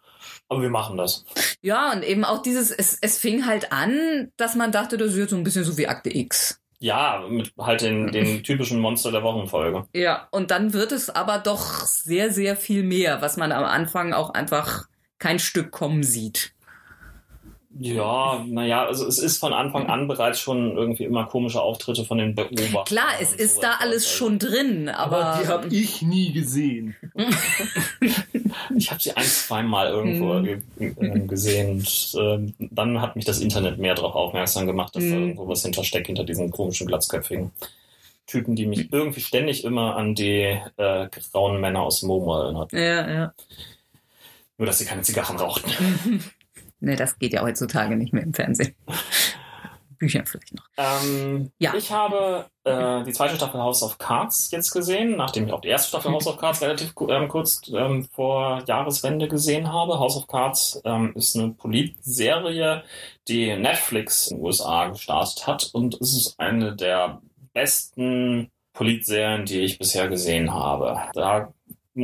Aber 0.48 0.62
wir 0.62 0.70
machen 0.70 0.96
das. 0.96 1.24
Ja, 1.62 1.92
und 1.92 2.02
eben 2.04 2.24
auch 2.24 2.42
dieses, 2.42 2.70
es, 2.70 2.98
es 3.00 3.18
fing 3.18 3.46
halt 3.46 3.72
an, 3.72 4.30
dass 4.36 4.54
man 4.54 4.72
dachte, 4.72 4.96
das 4.96 5.12
ist 5.12 5.16
jetzt 5.18 5.30
so 5.30 5.36
ein 5.36 5.44
bisschen 5.44 5.64
so 5.64 5.76
wie 5.78 5.88
Akte 5.88 6.14
X. 6.16 6.60
Ja, 6.78 7.24
mit 7.28 7.52
halt 7.58 7.82
den, 7.82 8.10
den 8.12 8.42
typischen 8.44 8.80
Monster 8.80 9.10
der 9.12 9.22
Wochenfolge. 9.22 9.86
Ja, 9.94 10.28
und 10.30 10.50
dann 10.50 10.72
wird 10.72 10.92
es 10.92 11.10
aber 11.10 11.38
doch 11.38 11.60
sehr, 11.86 12.32
sehr 12.32 12.56
viel 12.56 12.82
mehr, 12.84 13.20
was 13.20 13.36
man 13.36 13.52
am 13.52 13.64
Anfang 13.64 14.12
auch 14.12 14.30
einfach 14.30 14.84
kein 15.18 15.38
Stück 15.38 15.70
kommen 15.72 16.02
sieht. 16.02 16.52
Ja, 17.78 18.44
naja, 18.48 18.84
also 18.84 19.06
es 19.06 19.18
ist 19.18 19.38
von 19.38 19.52
Anfang 19.52 19.86
an 19.88 20.08
bereits 20.08 20.40
schon 20.40 20.76
irgendwie 20.76 21.04
immer 21.04 21.26
komische 21.26 21.62
Auftritte 21.62 22.04
von 22.04 22.18
den 22.18 22.34
Beobachtern. 22.34 22.84
Klar, 22.84 23.08
es 23.20 23.32
ist 23.32 23.62
da 23.62 23.74
alles 23.80 24.04
Also, 24.06 24.16
schon 24.16 24.38
drin, 24.40 24.88
aber, 24.88 25.24
Aber 25.24 25.40
die 25.42 25.48
habe 25.48 25.68
ich 25.68 26.02
nie 26.02 26.32
gesehen. 26.32 26.96
Ich 28.76 28.90
habe 28.90 29.00
sie 29.02 29.12
ein, 29.16 29.24
zweimal 29.24 29.88
irgendwo 29.88 30.34
Hm. 30.34 30.44
ge 30.44 30.60
äh, 30.78 31.20
gesehen 31.26 31.70
und 31.78 32.12
ähm, 32.18 32.54
dann 32.58 33.00
hat 33.00 33.16
mich 33.16 33.24
das 33.24 33.40
Internet 33.40 33.78
mehr 33.78 33.94
darauf 33.94 34.14
aufmerksam 34.14 34.66
gemacht, 34.66 34.94
dass 34.96 35.04
da 35.04 35.10
Hm. 35.10 35.20
irgendwo 35.22 35.48
was 35.48 35.62
hintersteckt 35.62 36.06
hinter 36.06 36.24
diesen 36.24 36.50
komischen 36.50 36.86
glatzköpfigen 36.86 37.50
Typen, 38.26 38.54
die 38.56 38.66
mich 38.66 38.92
irgendwie 38.92 39.20
ständig 39.20 39.64
immer 39.64 39.96
an 39.96 40.14
die 40.14 40.56
äh, 40.76 41.08
grauen 41.32 41.60
Männer 41.60 41.82
aus 41.82 42.02
Momo 42.02 42.40
erinnert. 42.40 42.72
ja, 42.72 43.10
ja. 43.10 43.34
Nur, 44.58 44.66
dass 44.66 44.78
sie 44.78 44.84
keine 44.84 45.02
Zigarren 45.02 45.36
rauchten. 45.36 45.70
Ne, 46.80 46.96
das 46.96 47.18
geht 47.18 47.32
ja 47.32 47.42
heutzutage 47.42 47.96
nicht 47.96 48.12
mehr 48.12 48.22
im 48.22 48.34
Fernsehen. 48.34 48.74
Büchern 50.00 50.24
vielleicht 50.26 50.54
noch. 50.54 50.64
Ähm, 50.78 51.52
Ja. 51.58 51.74
Ich 51.74 51.92
habe 51.92 52.46
äh, 52.64 53.04
die 53.04 53.12
zweite 53.12 53.36
Staffel 53.36 53.60
House 53.60 53.82
of 53.82 53.98
Cards 53.98 54.50
jetzt 54.50 54.70
gesehen, 54.72 55.16
nachdem 55.16 55.46
ich 55.46 55.52
auch 55.52 55.60
die 55.60 55.68
erste 55.68 55.90
Staffel 55.90 56.10
House 56.10 56.26
of 56.26 56.38
Cards 56.38 56.62
relativ 56.62 56.94
ähm, 57.08 57.28
kurz 57.28 57.60
ähm, 57.72 58.08
vor 58.10 58.64
Jahreswende 58.66 59.28
gesehen 59.28 59.70
habe. 59.70 60.00
House 60.00 60.16
of 60.16 60.26
Cards 60.26 60.80
ähm, 60.84 61.12
ist 61.14 61.36
eine 61.36 61.50
Politserie, 61.50 62.82
die 63.28 63.54
Netflix 63.54 64.28
in 64.28 64.38
den 64.38 64.46
USA 64.46 64.88
gestartet 64.88 65.46
hat 65.46 65.70
und 65.74 66.00
es 66.00 66.16
ist 66.16 66.40
eine 66.40 66.74
der 66.74 67.20
besten 67.52 68.50
Politserien, 68.72 69.44
die 69.44 69.60
ich 69.60 69.78
bisher 69.78 70.08
gesehen 70.08 70.54
habe. 70.54 70.98
Da 71.12 71.52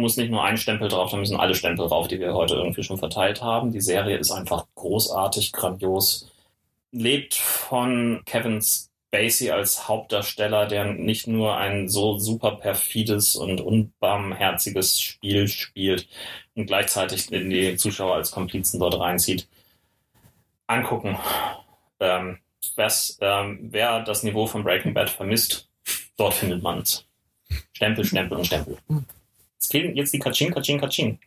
muss 0.01 0.17
nicht 0.17 0.31
nur 0.31 0.45
ein 0.45 0.57
Stempel 0.59 0.89
drauf, 0.89 1.11
da 1.11 1.17
müssen 1.17 1.37
alle 1.37 1.55
Stempel 1.55 1.89
drauf, 1.89 2.09
die 2.09 2.21
wir 2.21 2.35
heute 2.35 2.55
irgendwie 2.55 2.83
schon 2.83 2.99
verteilt 2.99 3.43
haben. 3.43 3.73
Die 3.73 3.81
Serie 3.81 4.17
ist 4.17 4.31
einfach 4.31 4.67
großartig, 4.75 5.53
grandios 5.53 6.31
lebt 6.97 7.35
von 7.35 8.23
Kevin 8.25 8.63
Spacey 8.63 9.51
als 9.51 9.89
Hauptdarsteller, 9.89 10.67
der 10.67 10.85
nicht 10.87 11.27
nur 11.27 11.57
ein 11.57 11.89
so 11.89 12.19
super 12.19 12.53
perfides 12.53 13.37
und 13.37 13.61
unbarmherziges 13.61 15.01
Spiel 15.01 15.49
spielt 15.49 16.09
und 16.55 16.67
gleichzeitig 16.67 17.31
in 17.31 17.51
die 17.51 17.77
Zuschauer 17.77 18.17
als 18.17 18.31
Komplizen 18.31 18.81
dort 18.81 18.99
reinzieht. 18.99 19.49
Angucken. 20.67 21.19
Ähm, 22.01 22.39
ähm, 23.21 23.59
wer 23.71 24.01
das 24.01 24.23
Niveau 24.23 24.47
von 24.47 24.65
Breaking 24.65 24.93
Bad 24.93 25.09
vermisst, 25.09 25.69
dort 26.17 26.35
findet 26.35 26.63
man 26.63 26.81
es. 26.81 27.07
Stempel, 27.73 28.05
Stempel 28.05 28.39
und 28.39 28.47
Stempel. 28.47 28.77
Es 29.67 29.73
fehlen 29.73 29.97
jetzt 29.97 30.15
die 30.15 30.21
Katsching, 30.21 30.53
Katsching, 30.53 30.79
Katsching. 30.79 31.19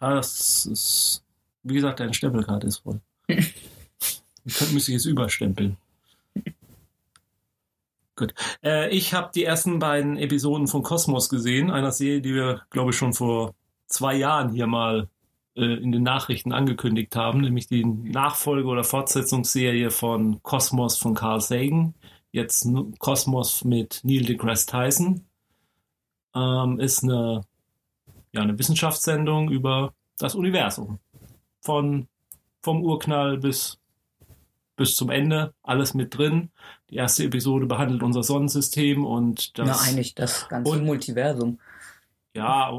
Ja, 0.00 0.14
das 0.16 0.66
ist, 0.66 1.22
wie 1.62 1.74
gesagt, 1.74 2.00
deine 2.00 2.12
Stempelkarte 2.12 2.66
ist 2.66 2.78
voll. 2.78 3.00
Ich 4.42 4.54
könnte, 4.54 4.72
müsste 4.72 4.90
ich 4.90 4.94
jetzt 4.94 5.04
überstempeln. 5.04 5.76
Gut. 8.16 8.32
Äh, 8.64 8.88
ich 8.88 9.12
habe 9.12 9.30
die 9.34 9.44
ersten 9.44 9.78
beiden 9.78 10.16
Episoden 10.16 10.66
von 10.66 10.82
Kosmos 10.82 11.28
gesehen, 11.28 11.70
einer 11.70 11.92
Serie, 11.92 12.22
die 12.22 12.34
wir, 12.34 12.62
glaube 12.70 12.90
ich, 12.90 12.96
schon 12.96 13.12
vor 13.12 13.54
zwei 13.86 14.16
Jahren 14.16 14.50
hier 14.50 14.66
mal 14.66 15.10
äh, 15.56 15.74
in 15.74 15.92
den 15.92 16.02
Nachrichten 16.02 16.52
angekündigt 16.52 17.14
haben, 17.14 17.42
nämlich 17.42 17.66
die 17.66 17.84
Nachfolge- 17.84 18.66
oder 18.66 18.82
Fortsetzungsserie 18.82 19.90
von 19.90 20.42
Kosmos 20.42 20.96
von 20.96 21.14
Carl 21.14 21.42
Sagan. 21.42 21.94
Jetzt 22.32 22.66
Kosmos 22.98 23.62
mit 23.62 24.00
Neil 24.04 24.24
deGrasse 24.24 24.66
Tyson. 24.66 25.26
Ähm, 26.34 26.78
ist 26.80 27.02
eine, 27.02 27.42
ja, 28.32 28.42
eine 28.42 28.58
Wissenschaftssendung 28.58 29.50
über 29.50 29.94
das 30.18 30.34
Universum. 30.34 30.98
Von, 31.62 32.06
vom 32.62 32.82
Urknall 32.82 33.38
bis, 33.38 33.78
bis 34.76 34.94
zum 34.96 35.10
Ende, 35.10 35.52
alles 35.62 35.94
mit 35.94 36.16
drin. 36.16 36.50
Die 36.90 36.96
erste 36.96 37.24
Episode 37.24 37.66
behandelt 37.66 38.02
unser 38.02 38.22
Sonnensystem 38.22 39.04
und 39.04 39.58
das. 39.58 39.66
Na, 39.68 39.88
eigentlich 39.90 40.14
das 40.14 40.48
ganze 40.48 40.72
Und- 40.72 40.84
Multiversum. 40.84 41.58
ja, 42.34 42.70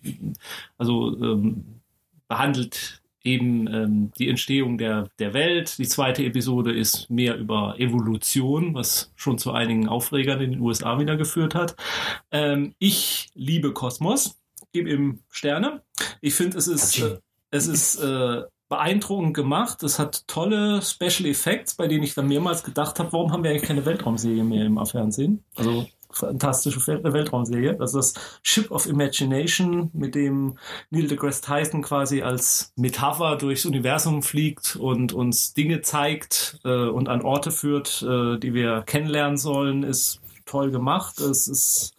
also 0.78 1.16
ähm, 1.22 1.80
behandelt 2.28 3.02
eben 3.28 3.66
ähm, 3.72 4.12
die 4.18 4.28
Entstehung 4.28 4.78
der, 4.78 5.08
der 5.18 5.34
Welt. 5.34 5.78
Die 5.78 5.86
zweite 5.86 6.24
Episode 6.24 6.72
ist 6.72 7.10
mehr 7.10 7.36
über 7.36 7.76
Evolution, 7.78 8.74
was 8.74 9.12
schon 9.16 9.38
zu 9.38 9.52
einigen 9.52 9.88
Aufregern 9.88 10.40
in 10.40 10.52
den 10.52 10.60
USA 10.60 10.98
wieder 10.98 11.16
geführt 11.16 11.54
hat. 11.54 11.76
Ähm, 12.30 12.74
ich 12.78 13.30
liebe 13.34 13.72
Kosmos, 13.72 14.38
gebe 14.72 14.90
ihm 14.90 15.20
Sterne. 15.30 15.82
Ich 16.20 16.34
finde, 16.34 16.58
es 16.58 16.68
ist, 16.68 16.98
äh, 17.00 17.18
es 17.50 17.66
ist 17.66 17.96
äh, 18.02 18.42
beeindruckend 18.68 19.34
gemacht. 19.34 19.82
Es 19.82 19.98
hat 19.98 20.26
tolle 20.26 20.82
Special 20.82 21.28
Effects, 21.28 21.74
bei 21.74 21.86
denen 21.88 22.04
ich 22.04 22.14
dann 22.14 22.28
mehrmals 22.28 22.62
gedacht 22.62 22.98
habe, 22.98 23.12
warum 23.12 23.32
haben 23.32 23.42
wir 23.42 23.50
eigentlich 23.50 23.68
keine 23.68 23.84
Weltraumserie 23.84 24.44
mehr 24.44 24.66
im 24.66 24.84
Fernsehen? 24.86 25.44
Also 25.54 25.86
fantastische 26.10 26.80
Weltraumserie. 26.86 27.76
Ist 27.82 27.94
das 27.94 28.14
Ship 28.42 28.70
of 28.70 28.86
Imagination, 28.86 29.90
mit 29.92 30.14
dem 30.14 30.58
Neil 30.90 31.06
deGrasse 31.06 31.42
Tyson 31.42 31.82
quasi 31.82 32.22
als 32.22 32.72
Metapher 32.76 33.36
durchs 33.36 33.66
Universum 33.66 34.22
fliegt 34.22 34.76
und 34.76 35.12
uns 35.12 35.54
Dinge 35.54 35.82
zeigt 35.82 36.60
äh, 36.64 36.88
und 36.88 37.08
an 37.08 37.22
Orte 37.22 37.50
führt, 37.50 38.02
äh, 38.02 38.38
die 38.38 38.54
wir 38.54 38.82
kennenlernen 38.82 39.36
sollen, 39.36 39.82
ist 39.82 40.20
toll 40.44 40.70
gemacht. 40.70 41.20
Es 41.20 41.46
ist 41.46 41.94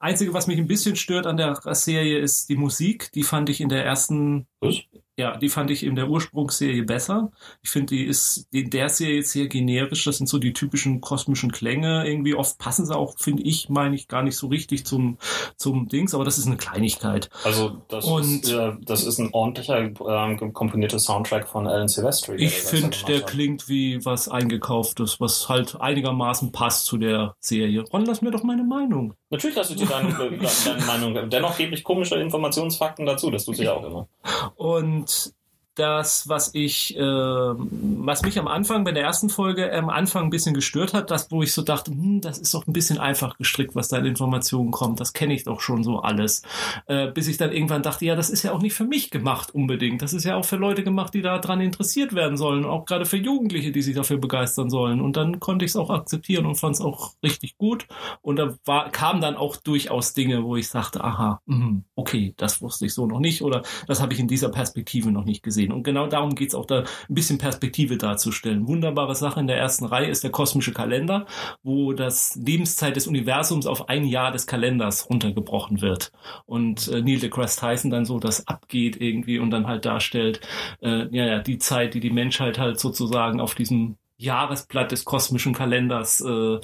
Einzige, 0.00 0.32
was 0.32 0.46
mich 0.46 0.58
ein 0.58 0.68
bisschen 0.68 0.94
stört 0.94 1.26
an 1.26 1.36
der 1.36 1.58
Serie, 1.74 2.18
ist 2.18 2.48
die 2.48 2.56
Musik. 2.56 3.10
Die 3.12 3.24
fand 3.24 3.48
ich 3.48 3.60
in 3.60 3.68
der 3.68 3.84
ersten, 3.84 4.46
Was? 4.60 4.76
ja, 5.18 5.36
die 5.36 5.48
fand 5.48 5.70
ich 5.72 5.82
in 5.82 5.96
der 5.96 6.08
Ursprungsserie 6.08 6.84
besser. 6.84 7.32
Ich 7.60 7.70
finde, 7.70 7.96
die 7.96 8.04
ist 8.04 8.46
in 8.52 8.70
der 8.70 8.88
Serie 8.88 9.16
jetzt 9.16 9.32
sehr 9.32 9.48
generisch. 9.48 10.04
Das 10.04 10.18
sind 10.18 10.28
so 10.28 10.38
die 10.38 10.52
typischen 10.52 11.00
kosmischen 11.00 11.50
Klänge. 11.50 12.06
Irgendwie 12.06 12.34
oft 12.36 12.56
passen 12.58 12.86
sie 12.86 12.96
auch, 12.96 13.18
finde 13.18 13.42
ich, 13.42 13.68
meine 13.68 13.96
ich, 13.96 14.06
gar 14.06 14.22
nicht 14.22 14.36
so 14.36 14.46
richtig 14.46 14.86
zum, 14.86 15.18
zum 15.56 15.88
Dings. 15.88 16.14
Aber 16.14 16.24
das 16.24 16.38
ist 16.38 16.46
eine 16.46 16.56
Kleinigkeit. 16.56 17.30
Also 17.42 17.78
das, 17.88 18.04
Und- 18.04 18.44
ist, 18.44 18.52
äh, 18.52 18.74
das 18.80 19.04
ist 19.04 19.18
ein 19.18 19.30
ordentlicher 19.32 19.78
ähm, 19.80 20.52
komponierter 20.52 21.00
Soundtrack 21.00 21.48
von 21.48 21.66
Alan 21.66 21.88
Silvestri. 21.88 22.36
Ich 22.36 22.54
finde, 22.54 22.96
der 23.08 23.22
klingt 23.22 23.68
wie 23.68 24.04
was 24.04 24.28
eingekauftes, 24.28 25.20
was 25.20 25.48
halt 25.48 25.80
einigermaßen 25.80 26.52
passt 26.52 26.86
zu 26.86 26.96
der 26.96 27.34
Serie. 27.40 27.82
Ron, 27.92 28.06
lass 28.06 28.22
mir 28.22 28.30
doch 28.30 28.44
meine 28.44 28.62
Meinung. 28.62 29.14
Natürlich 29.30 29.56
lasse 29.56 29.72
ich 29.72 29.80
dir 29.80 29.86
deine, 29.86 30.12
deine 30.64 30.84
Meinung. 30.86 31.28
Dennoch 31.28 31.58
gebe 31.58 31.74
ich 31.74 31.82
komische 31.82 32.14
Informationsfakten 32.14 33.04
dazu. 33.04 33.32
Das 33.32 33.44
tut 33.44 33.56
sie 33.56 33.64
ja 33.64 33.72
auch 33.72 33.84
immer. 33.84 34.08
Und 34.56 35.34
das, 35.78 36.28
was 36.28 36.54
ich, 36.54 36.96
äh, 36.96 37.00
was 37.00 38.22
mich 38.22 38.38
am 38.38 38.48
Anfang 38.48 38.84
bei 38.84 38.92
der 38.92 39.04
ersten 39.04 39.28
Folge 39.28 39.72
am 39.72 39.88
Anfang 39.90 40.24
ein 40.24 40.30
bisschen 40.30 40.54
gestört 40.54 40.94
hat, 40.94 41.10
das, 41.10 41.30
wo 41.30 41.42
ich 41.42 41.52
so 41.52 41.62
dachte, 41.62 41.90
hm, 41.90 42.20
das 42.20 42.38
ist 42.38 42.54
doch 42.54 42.66
ein 42.66 42.72
bisschen 42.72 42.98
einfach 42.98 43.36
gestrickt, 43.36 43.74
was 43.74 43.88
da 43.88 43.98
in 43.98 44.06
Informationen 44.06 44.70
kommt. 44.70 45.00
Das 45.00 45.12
kenne 45.12 45.34
ich 45.34 45.44
doch 45.44 45.60
schon 45.60 45.84
so 45.84 46.00
alles. 46.00 46.42
Äh, 46.86 47.10
bis 47.12 47.28
ich 47.28 47.36
dann 47.36 47.52
irgendwann 47.52 47.82
dachte, 47.82 48.04
ja, 48.04 48.16
das 48.16 48.30
ist 48.30 48.42
ja 48.42 48.52
auch 48.52 48.60
nicht 48.60 48.74
für 48.74 48.84
mich 48.84 49.10
gemacht 49.10 49.54
unbedingt. 49.54 50.02
Das 50.02 50.12
ist 50.12 50.24
ja 50.24 50.36
auch 50.36 50.44
für 50.44 50.56
Leute 50.56 50.82
gemacht, 50.82 51.14
die 51.14 51.22
daran 51.22 51.60
interessiert 51.60 52.14
werden 52.14 52.36
sollen. 52.36 52.64
Auch 52.64 52.84
gerade 52.84 53.06
für 53.06 53.16
Jugendliche, 53.16 53.72
die 53.72 53.82
sich 53.82 53.94
dafür 53.94 54.18
begeistern 54.18 54.70
sollen. 54.70 55.00
Und 55.00 55.16
dann 55.16 55.40
konnte 55.40 55.64
ich 55.64 55.70
es 55.72 55.76
auch 55.76 55.90
akzeptieren 55.90 56.46
und 56.46 56.56
fand 56.56 56.74
es 56.74 56.80
auch 56.80 57.12
richtig 57.22 57.56
gut. 57.58 57.86
Und 58.22 58.36
da 58.36 58.54
war, 58.64 58.90
kam 58.90 59.20
dann 59.20 59.36
auch 59.36 59.56
durchaus 59.56 60.12
Dinge, 60.12 60.44
wo 60.44 60.56
ich 60.56 60.68
sagte, 60.68 61.04
aha, 61.04 61.40
mh, 61.46 61.82
okay, 61.94 62.34
das 62.36 62.60
wusste 62.62 62.86
ich 62.86 62.94
so 62.94 63.06
noch 63.06 63.20
nicht 63.20 63.42
oder 63.42 63.62
das 63.86 64.00
habe 64.00 64.12
ich 64.12 64.20
in 64.20 64.28
dieser 64.28 64.48
Perspektive 64.48 65.10
noch 65.10 65.24
nicht 65.24 65.42
gesehen 65.42 65.67
sehen. 65.68 65.72
Und 65.72 65.82
genau 65.82 66.06
darum 66.06 66.34
geht 66.34 66.48
es 66.48 66.54
auch 66.54 66.66
da, 66.66 66.80
ein 66.80 67.14
bisschen 67.14 67.38
Perspektive 67.38 67.96
darzustellen. 67.96 68.66
Wunderbare 68.66 69.14
Sache 69.14 69.40
in 69.40 69.46
der 69.46 69.58
ersten 69.58 69.84
Reihe 69.84 70.08
ist 70.08 70.24
der 70.24 70.30
kosmische 70.30 70.72
Kalender, 70.72 71.26
wo 71.62 71.92
das 71.92 72.36
Lebenszeit 72.36 72.96
des 72.96 73.06
Universums 73.06 73.66
auf 73.66 73.88
ein 73.88 74.04
Jahr 74.04 74.32
des 74.32 74.46
Kalenders 74.46 75.08
runtergebrochen 75.08 75.80
wird. 75.80 76.12
Und 76.46 76.88
äh, 76.88 77.00
Neil 77.00 77.18
deGrasse 77.18 77.60
Tyson 77.60 77.90
dann 77.90 78.04
so 78.04 78.18
das 78.18 78.46
abgeht 78.46 79.00
irgendwie 79.00 79.38
und 79.38 79.50
dann 79.50 79.66
halt 79.66 79.84
darstellt, 79.84 80.40
äh, 80.82 81.06
ja, 81.14 81.26
ja, 81.26 81.38
die 81.38 81.58
Zeit, 81.58 81.94
die 81.94 82.00
die 82.00 82.10
Menschheit 82.10 82.58
halt 82.58 82.80
sozusagen 82.80 83.40
auf 83.40 83.54
diesem 83.54 83.96
Jahresblatt 84.16 84.90
des 84.90 85.04
kosmischen 85.04 85.54
Kalenders 85.54 86.20
äh, 86.20 86.58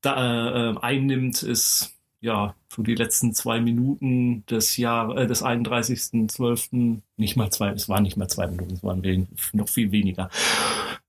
da, 0.00 0.70
äh, 0.72 0.78
einnimmt, 0.80 1.42
ist 1.42 1.97
ja, 2.20 2.54
so 2.68 2.82
die 2.82 2.94
letzten 2.94 3.32
zwei 3.32 3.60
Minuten 3.60 4.44
des 4.46 4.76
Jahr, 4.76 5.16
äh, 5.16 5.26
des 5.26 5.44
31.12. 5.44 7.00
nicht 7.16 7.36
mal 7.36 7.50
zwei, 7.50 7.70
es 7.70 7.88
waren 7.88 8.02
nicht 8.02 8.16
mal 8.16 8.28
zwei 8.28 8.46
Minuten, 8.46 8.74
es 8.74 8.82
waren 8.82 9.02
wenig, 9.02 9.28
noch 9.52 9.68
viel 9.68 9.92
weniger. 9.92 10.28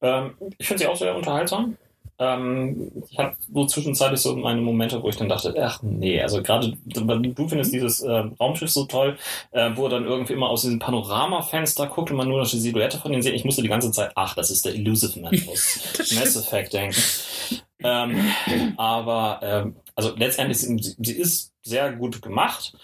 Ähm, 0.00 0.32
ich 0.58 0.66
finde 0.66 0.82
sie 0.82 0.88
auch 0.88 0.96
sehr 0.96 1.14
unterhaltsam. 1.16 1.76
Ähm, 2.22 2.92
ich 3.10 3.18
habe 3.18 3.36
so 3.52 3.66
zwischenzeitlich 3.66 4.20
so 4.20 4.36
meine 4.36 4.60
Momente, 4.60 5.02
wo 5.02 5.08
ich 5.08 5.16
dann 5.16 5.28
dachte, 5.28 5.54
ach 5.60 5.82
nee, 5.82 6.22
also 6.22 6.40
gerade 6.40 6.76
du 6.84 7.48
findest 7.48 7.72
dieses 7.72 8.00
äh, 8.00 8.10
Raumschiff 8.38 8.70
so 8.70 8.84
toll, 8.84 9.18
äh, 9.50 9.70
wo 9.74 9.84
er 9.84 9.90
dann 9.90 10.04
irgendwie 10.04 10.34
immer 10.34 10.48
aus 10.48 10.62
diesem 10.62 10.78
Panoramafenster 10.78 11.88
guckt 11.88 12.12
und 12.12 12.16
man 12.16 12.28
nur 12.28 12.40
noch 12.40 12.48
die 12.48 12.60
Silhouette 12.60 12.98
von 12.98 13.10
denen 13.10 13.22
sieht. 13.22 13.34
Ich 13.34 13.44
musste 13.44 13.62
die 13.62 13.68
ganze 13.68 13.90
Zeit, 13.90 14.12
ach, 14.14 14.34
das 14.34 14.50
ist 14.50 14.64
der 14.64 14.74
Illusive 14.74 15.18
Man 15.18 15.34
aus 15.48 15.80
Mass 16.14 16.36
Effect 16.36 16.72
denken. 16.72 17.02
Ähm, 17.82 18.32
aber 18.76 19.40
ähm, 19.42 19.76
also 19.96 20.14
letztendlich, 20.16 20.58
sie, 20.58 20.94
sie 20.96 21.12
ist 21.14 21.52
sehr 21.62 21.92
gut 21.92 22.22
gemacht. 22.22 22.76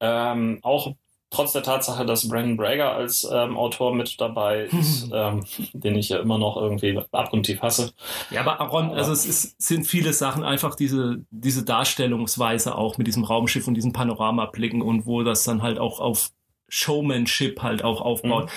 Ähm, 0.00 0.60
auch 0.62 0.94
trotz 1.36 1.52
der 1.52 1.62
Tatsache, 1.62 2.04
dass 2.06 2.28
Brandon 2.28 2.56
Brager 2.56 2.92
als 2.92 3.28
ähm, 3.30 3.56
Autor 3.56 3.94
mit 3.94 4.20
dabei 4.20 4.64
ist, 4.72 5.10
ähm, 5.12 5.44
den 5.72 5.96
ich 5.96 6.08
ja 6.08 6.18
immer 6.18 6.38
noch 6.38 6.56
irgendwie 6.56 6.98
abgrundtief 7.12 7.62
hasse. 7.62 7.92
Ja, 8.30 8.40
aber 8.40 8.60
Aaron, 8.60 8.90
also 8.90 9.12
es 9.12 9.26
ist, 9.26 9.60
sind 9.60 9.86
viele 9.86 10.12
Sachen 10.12 10.42
einfach 10.42 10.74
diese, 10.74 11.24
diese 11.30 11.64
Darstellungsweise 11.64 12.76
auch 12.76 12.98
mit 12.98 13.06
diesem 13.06 13.24
Raumschiff 13.24 13.68
und 13.68 13.74
diesen 13.74 13.92
Panoramablicken 13.92 14.82
und 14.82 15.06
wo 15.06 15.22
das 15.22 15.44
dann 15.44 15.62
halt 15.62 15.78
auch 15.78 16.00
auf 16.00 16.30
Showmanship 16.68 17.62
halt 17.62 17.84
auch 17.84 18.00
aufbaut. 18.00 18.46
Mhm. 18.46 18.50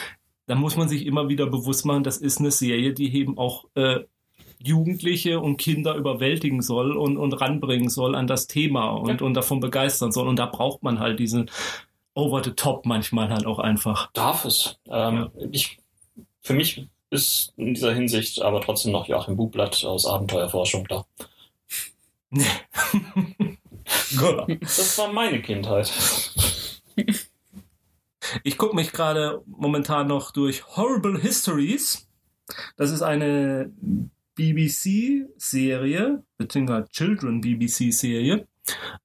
Da 0.47 0.55
muss 0.55 0.75
man 0.75 0.89
sich 0.89 1.05
immer 1.05 1.29
wieder 1.29 1.45
bewusst 1.45 1.85
machen, 1.85 2.03
das 2.03 2.17
ist 2.17 2.39
eine 2.39 2.49
Serie, 2.49 2.93
die 2.93 3.15
eben 3.15 3.37
auch 3.37 3.65
äh, 3.75 3.99
Jugendliche 4.61 5.39
und 5.39 5.57
Kinder 5.57 5.95
überwältigen 5.95 6.61
soll 6.61 6.97
und, 6.97 7.17
und 7.17 7.33
ranbringen 7.33 7.89
soll 7.89 8.13
an 8.15 8.27
das 8.27 8.47
Thema 8.47 8.89
und, 8.89 9.21
ja. 9.21 9.25
und 9.25 9.33
davon 9.33 9.61
begeistern 9.61 10.11
soll. 10.11 10.27
Und 10.27 10.37
da 10.37 10.47
braucht 10.47 10.83
man 10.83 10.99
halt 10.99 11.19
diesen 11.19 11.49
over 12.19 12.43
the 12.43 12.51
top 12.51 12.85
manchmal 12.85 13.29
halt 13.29 13.45
auch 13.45 13.59
einfach. 13.59 14.11
Darf 14.13 14.45
es. 14.45 14.77
Ähm, 14.89 15.29
ja. 15.37 15.47
ich, 15.51 15.77
für 16.41 16.53
mich 16.53 16.87
ist 17.09 17.53
in 17.57 17.73
dieser 17.73 17.93
Hinsicht 17.93 18.41
aber 18.41 18.61
trotzdem 18.61 18.91
noch 18.91 19.07
Joachim 19.07 19.35
Bubblatt 19.35 19.83
aus 19.85 20.05
Abenteuerforschung 20.05 20.87
da. 20.87 21.05
Nee. 22.31 22.45
das 24.61 24.97
war 24.99 25.11
meine 25.11 25.41
Kindheit. 25.41 25.91
Ich 28.43 28.57
gucke 28.57 28.75
mich 28.75 28.91
gerade 28.91 29.41
momentan 29.47 30.07
noch 30.07 30.31
durch 30.31 30.75
Horrible 30.77 31.19
Histories. 31.19 32.07
Das 32.77 32.91
ist 32.91 33.01
eine 33.01 33.71
BBC-Serie, 34.35 36.23
beziehungsweise 36.37 36.87
Children 36.89 37.41
BBC-Serie 37.41 38.47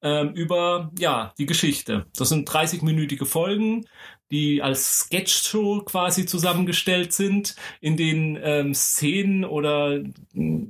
ähm, 0.03 0.33
über 0.35 0.91
ja 0.99 1.33
die 1.39 1.47
Geschichte. 1.47 2.07
Das 2.17 2.29
sind 2.29 2.49
30-minütige 2.49 3.27
Folgen, 3.27 3.87
die 4.31 4.63
als 4.63 5.01
Sketchshow 5.01 5.83
quasi 5.85 6.27
zusammengestellt 6.27 7.13
sind, 7.13 7.55
in 7.81 7.97
denen 7.97 8.39
ähm, 8.43 8.75
Szenen 8.75 9.45
oder 9.45 10.01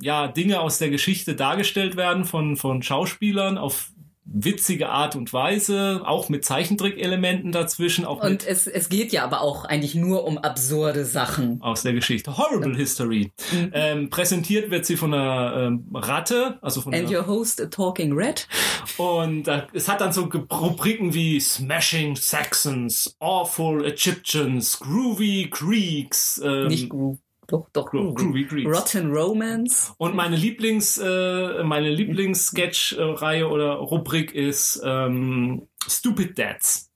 ja 0.02 0.28
Dinge 0.28 0.60
aus 0.60 0.78
der 0.78 0.90
Geschichte 0.90 1.34
dargestellt 1.34 1.96
werden 1.96 2.24
von 2.24 2.56
von 2.56 2.82
Schauspielern 2.82 3.58
auf 3.58 3.90
witzige 4.24 4.88
Art 4.88 5.16
und 5.16 5.32
Weise, 5.32 6.02
auch 6.04 6.28
mit 6.28 6.44
Zeichentrick-Elementen 6.44 7.52
dazwischen. 7.52 8.04
Auch 8.04 8.22
und 8.22 8.46
es, 8.46 8.66
es 8.66 8.88
geht 8.88 9.12
ja 9.12 9.24
aber 9.24 9.42
auch 9.42 9.64
eigentlich 9.64 9.94
nur 9.94 10.24
um 10.24 10.38
absurde 10.38 11.04
Sachen. 11.04 11.60
Aus 11.62 11.82
der 11.82 11.92
Geschichte. 11.92 12.36
Horrible 12.36 12.76
History. 12.76 13.32
Mhm. 13.52 13.70
Ähm, 13.72 14.10
präsentiert 14.10 14.70
wird 14.70 14.86
sie 14.86 14.96
von 14.96 15.12
einer 15.12 15.66
ähm, 15.66 15.88
Ratte, 15.92 16.58
also 16.62 16.80
von 16.80 16.94
And 16.94 17.10
your 17.10 17.26
host 17.26 17.60
a 17.60 17.66
talking 17.66 18.12
red. 18.12 18.48
Und 18.96 19.48
äh, 19.48 19.66
es 19.72 19.88
hat 19.88 20.00
dann 20.00 20.12
so 20.12 20.22
Rubriken 20.24 21.14
wie 21.14 21.40
Smashing 21.40 22.16
Saxons, 22.16 23.16
Awful 23.20 23.84
Egyptians, 23.84 24.78
Groovy 24.80 25.48
Greeks. 25.50 26.40
Ähm, 26.42 26.68
Nicht 26.68 26.88
groovy. 26.88 27.23
Doch, 27.72 27.90
doch. 27.90 28.14
Groovy 28.14 28.44
Greeks. 28.44 28.70
Rotten 28.70 29.12
Romance. 29.12 29.92
Und 29.98 30.14
meine 30.14 30.36
Lieblings, 30.36 30.98
äh, 30.98 31.62
meine 31.62 31.90
Lieblings-Sketch-Reihe 31.90 33.48
oder 33.48 33.74
Rubrik 33.74 34.34
ist 34.34 34.80
ähm, 34.84 35.68
Stupid 35.86 36.38
Dads. 36.38 36.93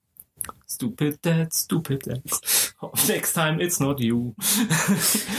Stupid 0.78 1.18
Dad, 1.26 1.52
Stupid 1.52 2.06
Dad. 2.06 2.22
Next 3.08 3.32
time 3.34 3.60
it's 3.60 3.80
not 3.80 3.98
you. 3.98 4.34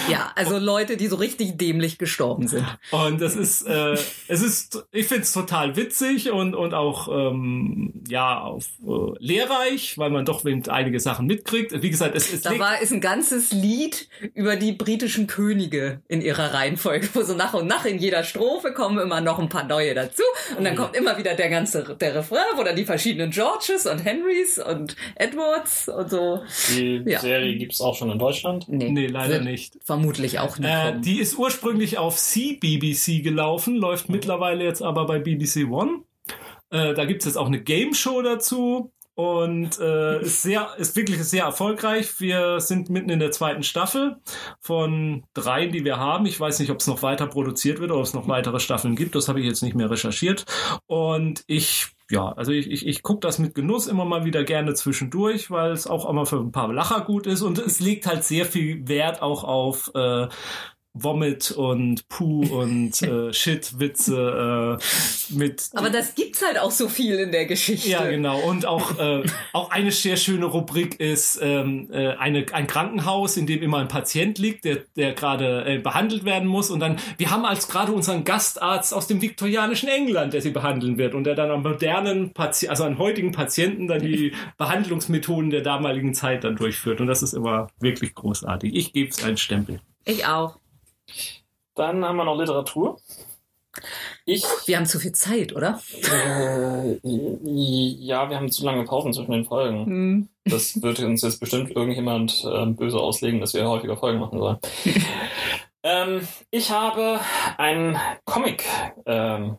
ja, 0.10 0.34
also 0.36 0.58
Leute, 0.58 0.98
die 0.98 1.08
so 1.08 1.16
richtig 1.16 1.58
dämlich 1.58 1.98
gestorben 1.98 2.50
sind. 2.50 2.66
Und 2.92 3.22
das 3.22 3.38
ist, 3.38 3.62
äh, 3.62 3.94
es 4.28 4.42
ist, 4.42 4.86
ich 4.92 5.08
finde 5.08 5.24
es 5.24 5.32
total 5.32 5.78
witzig 5.78 6.30
und, 6.30 6.56
und 6.56 6.74
auch, 6.74 7.08
ähm, 7.08 8.04
ja, 8.10 8.42
auf, 8.42 8.66
äh, 8.86 9.14
lehrreich, 9.20 9.98
weil 9.98 10.10
man 10.10 10.26
doch 10.26 10.44
einige 10.44 11.00
Sachen 11.00 11.26
mitkriegt. 11.26 11.82
Wie 11.82 11.90
gesagt, 11.90 12.18
es 12.18 12.34
ist. 12.34 12.46
Da 12.46 12.60
war, 12.60 12.82
ist 12.82 12.92
ein 12.92 13.00
ganzes 13.00 13.54
Lied 13.54 14.10
über 14.34 14.58
die 14.58 14.74
britischen 14.74 15.28
Könige 15.28 16.02
in 16.10 16.22
ihrer 16.22 16.54
Reihenfolge, 16.54 17.08
wo 17.14 17.22
so 17.22 17.34
nach 17.34 17.54
und 17.54 17.68
nach 17.68 17.86
in 17.86 18.00
jeder 18.00 18.26
Strophe 18.26 18.74
kommen 18.74 19.00
immer 19.00 19.22
noch 19.22 19.40
ein 19.40 19.48
paar 19.48 19.64
neue 19.64 19.94
dazu. 19.94 20.24
Und 20.58 20.66
dann 20.66 20.76
kommt 20.76 20.98
immer 20.98 21.18
wieder 21.18 21.36
der 21.36 21.50
ganze, 21.50 21.96
der 21.96 22.16
Refrain, 22.16 22.58
wo 22.58 22.64
dann 22.64 22.76
die 22.76 22.84
verschiedenen 22.84 23.32
Georges 23.32 23.86
und 23.86 24.00
Henrys 24.00 24.60
und 24.60 24.98
Edwards 25.30 25.88
und 25.90 26.10
so. 26.10 26.42
Die 26.76 27.04
ja. 27.06 27.20
Serie 27.20 27.56
gibt 27.58 27.74
es 27.74 27.82
auch 27.82 27.96
schon 27.96 28.12
in 28.12 28.20
Deutschland? 28.20 28.68
Nee, 28.68 28.90
nee 28.90 29.08
leider 29.08 29.42
nicht. 29.42 29.78
Vermutlich 29.84 30.40
auch 30.40 30.58
nicht. 30.58 30.70
Äh, 30.70 31.00
die 31.00 31.20
ist 31.20 31.38
ursprünglich 31.38 31.98
auf 31.98 32.18
CBBC 32.18 33.22
gelaufen, 33.22 33.76
läuft 33.76 34.10
mhm. 34.10 34.16
mittlerweile 34.16 34.64
jetzt 34.64 34.82
aber 34.82 35.06
bei 35.06 35.20
BBC 35.20 35.70
One. 35.70 36.04
Äh, 36.72 36.94
da 36.94 37.06
gibt 37.06 37.22
es 37.22 37.26
jetzt 37.26 37.38
auch 37.38 37.48
eine 37.48 37.62
Game 37.62 37.94
Show 37.94 38.22
dazu 38.22 38.92
und 39.16 39.78
äh, 39.80 40.22
ist 40.22 40.44
sehr 40.44 40.70
ist 40.78 40.96
wirklich 40.96 41.22
sehr 41.24 41.44
erfolgreich. 41.44 42.22
Wir 42.22 42.62
sind 42.62 42.90
mitten 42.90 43.10
in 43.10 43.20
der 43.20 43.32
zweiten 43.32 43.64
Staffel 43.64 44.18
von 44.62 45.26
drei, 45.34 45.66
die 45.66 45.84
wir 45.84 45.98
haben. 45.98 46.26
Ich 46.26 46.40
weiß 46.40 46.60
nicht, 46.60 46.70
ob 46.72 46.80
es 46.80 46.88
noch 46.88 47.04
weiter 47.04 47.28
produziert 47.28 47.80
wird 47.80 47.92
oder 47.92 48.00
ob 48.00 48.06
es 48.06 48.14
noch 48.14 48.30
weitere 48.30 48.62
Staffeln 48.62 48.96
gibt. 48.96 49.16
Das 49.16 49.28
habe 49.28 49.42
ich 49.42 49.46
jetzt 49.46 49.62
nicht 49.62 49.76
mehr 49.76 49.92
recherchiert. 49.92 50.46
Und 50.86 51.44
ich 51.48 51.88
ja, 52.10 52.32
also 52.32 52.52
ich, 52.52 52.70
ich, 52.72 52.88
ich 52.88 53.04
gucke 53.04 53.20
das 53.20 53.38
mit 53.38 53.54
Genuss 53.54 53.86
immer 53.88 54.04
mal 54.04 54.26
wieder 54.26 54.44
gerne 54.44 54.74
zwischendurch, 54.74 55.52
weil 55.52 55.72
es 55.72 55.86
auch 55.86 56.10
immer 56.10 56.26
für 56.26 56.38
ein 56.38 56.52
paar 56.52 56.74
Lacher 56.74 57.02
gut 57.02 57.28
ist. 57.28 57.44
Und 57.44 57.60
es 57.60 57.80
legt 57.80 58.08
halt 58.08 58.24
sehr 58.24 58.46
viel 58.46 58.88
Wert 58.88 59.22
auch 59.22 59.44
auf 59.44 59.92
äh, 59.94 60.28
Vomit 60.94 61.52
und 61.52 62.08
Puh 62.10 62.42
und 62.42 63.02
äh, 63.02 63.32
Shit-Witze 63.34 64.78
äh, 64.80 65.34
mit. 65.34 65.70
Aber 65.74 65.90
das 65.90 66.16
gibt's 66.16 66.44
halt 66.46 66.60
auch 66.60 66.72
so 66.72 66.90
viel 66.90 67.20
in 67.20 67.32
der 67.32 67.46
Geschichte. 67.46 67.90
Ja, 67.90 68.08
genau. 68.10 68.40
Und 68.42 68.66
auch, 68.66 68.98
äh, 68.98 69.24
auch 69.54 69.70
eine 69.72 69.92
sehr 69.92 70.18
schöne 70.18 70.46
Rubrik 70.46 71.00
ist 71.00 71.40
ähm, 71.42 71.90
äh, 71.92 72.16
eine, 72.16 72.46
ein 72.52 72.68
Krankenhaus, 72.68 73.38
in 73.38 73.46
dem 73.46 73.62
immer 73.62 73.78
ein 73.78 73.88
Patient 73.88 74.40
liegt, 74.40 74.66
der, 74.66 74.80
der 74.96 75.14
gerade 75.14 75.66
äh, 75.66 75.78
behandelt 75.78 76.26
werden 76.26 76.48
muss. 76.48 76.70
Und 76.72 76.80
dann, 76.80 76.98
wir 77.18 77.30
haben 77.30 77.46
als 77.46 77.68
gerade 77.68 77.92
unseren 77.92 78.24
Gastarzt 78.24 78.94
aus 78.94 79.08
dem 79.08 79.22
viktorianischen 79.22 79.90
England, 79.90 80.34
der 80.34 80.42
sie 80.42 80.52
behandeln 80.52 80.98
wird 80.98 81.14
und 81.14 81.24
der 81.24 81.36
dann 81.36 81.52
am 81.52 81.62
modernen 81.62 82.34
Patienten, 82.34 82.72
also 82.72 82.84
an 82.84 82.98
heutigen 82.98 83.32
Patienten 83.32 83.88
dann 83.88 84.02
die 84.02 84.34
Behandlungsmethoden 84.58 85.52
der 85.52 85.62
damaligen 85.62 86.14
Zeit 86.14 86.44
dann 86.44 86.56
durchführt. 86.56 87.00
Und 87.00 87.08
das 87.08 87.22
ist 87.22 87.34
immer 87.34 87.68
wirklich 87.80 88.16
großartig. 88.16 88.76
Ich 88.76 88.94
gebe 88.94 89.10
es 89.10 89.24
einen 89.24 89.38
Stempel. 89.38 89.82
Ich 90.06 90.26
auch. 90.26 90.58
Dann 91.76 92.04
haben 92.04 92.18
wir 92.18 92.26
noch 92.26 92.38
Literatur. 92.38 93.00
Ich, 94.26 94.44
Wir 94.66 94.78
haben 94.78 94.86
zu 94.86 95.00
viel 95.00 95.12
Zeit, 95.12 95.56
oder? 95.56 95.80
äh, 95.94 97.00
ja, 97.04 98.30
wir 98.30 98.38
haben 98.38 98.52
zu 98.52 98.66
lange 98.66 98.84
Pausen 98.84 99.14
zwischen 99.14 99.32
den 99.32 99.46
Folgen. 99.46 99.86
Hm. 99.86 100.30
Das 100.46 100.82
wird 100.82 101.00
uns 101.00 101.22
jetzt 101.22 101.40
bestimmt 101.40 101.72
irgendjemand 101.72 102.44
äh, 102.46 102.66
böse 102.68 103.00
auslegen, 103.00 103.40
dass 103.40 103.54
wir 103.54 103.68
häufiger 103.68 103.98
Folgen 103.98 104.20
machen 104.20 104.40
sollen. 104.40 104.58
ähm, 105.84 106.28
ich 106.52 106.72
habe 106.72 107.20
ein 107.58 107.98
Comic 108.26 108.66
ähm, 109.06 109.58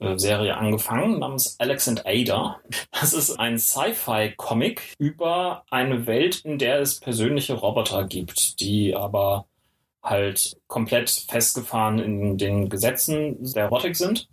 äh, 0.00 0.16
Serie 0.18 0.56
angefangen 0.56 1.18
namens 1.18 1.56
Alex 1.58 1.86
and 1.88 2.06
Ada. 2.06 2.60
Das 2.92 3.12
ist 3.12 3.38
ein 3.38 3.58
Sci-Fi-Comic 3.58 4.94
über 4.98 5.64
eine 5.70 6.06
Welt, 6.06 6.40
in 6.44 6.58
der 6.58 6.80
es 6.80 7.00
persönliche 7.00 7.54
Roboter 7.54 8.04
gibt, 8.06 8.60
die 8.60 8.94
aber 8.96 9.46
halt 10.02 10.56
komplett 10.66 11.10
festgefahren 11.28 11.98
in 11.98 12.38
den 12.38 12.68
Gesetzen 12.68 13.52
der 13.54 13.66
Robotik 13.66 13.96
sind 13.96 14.28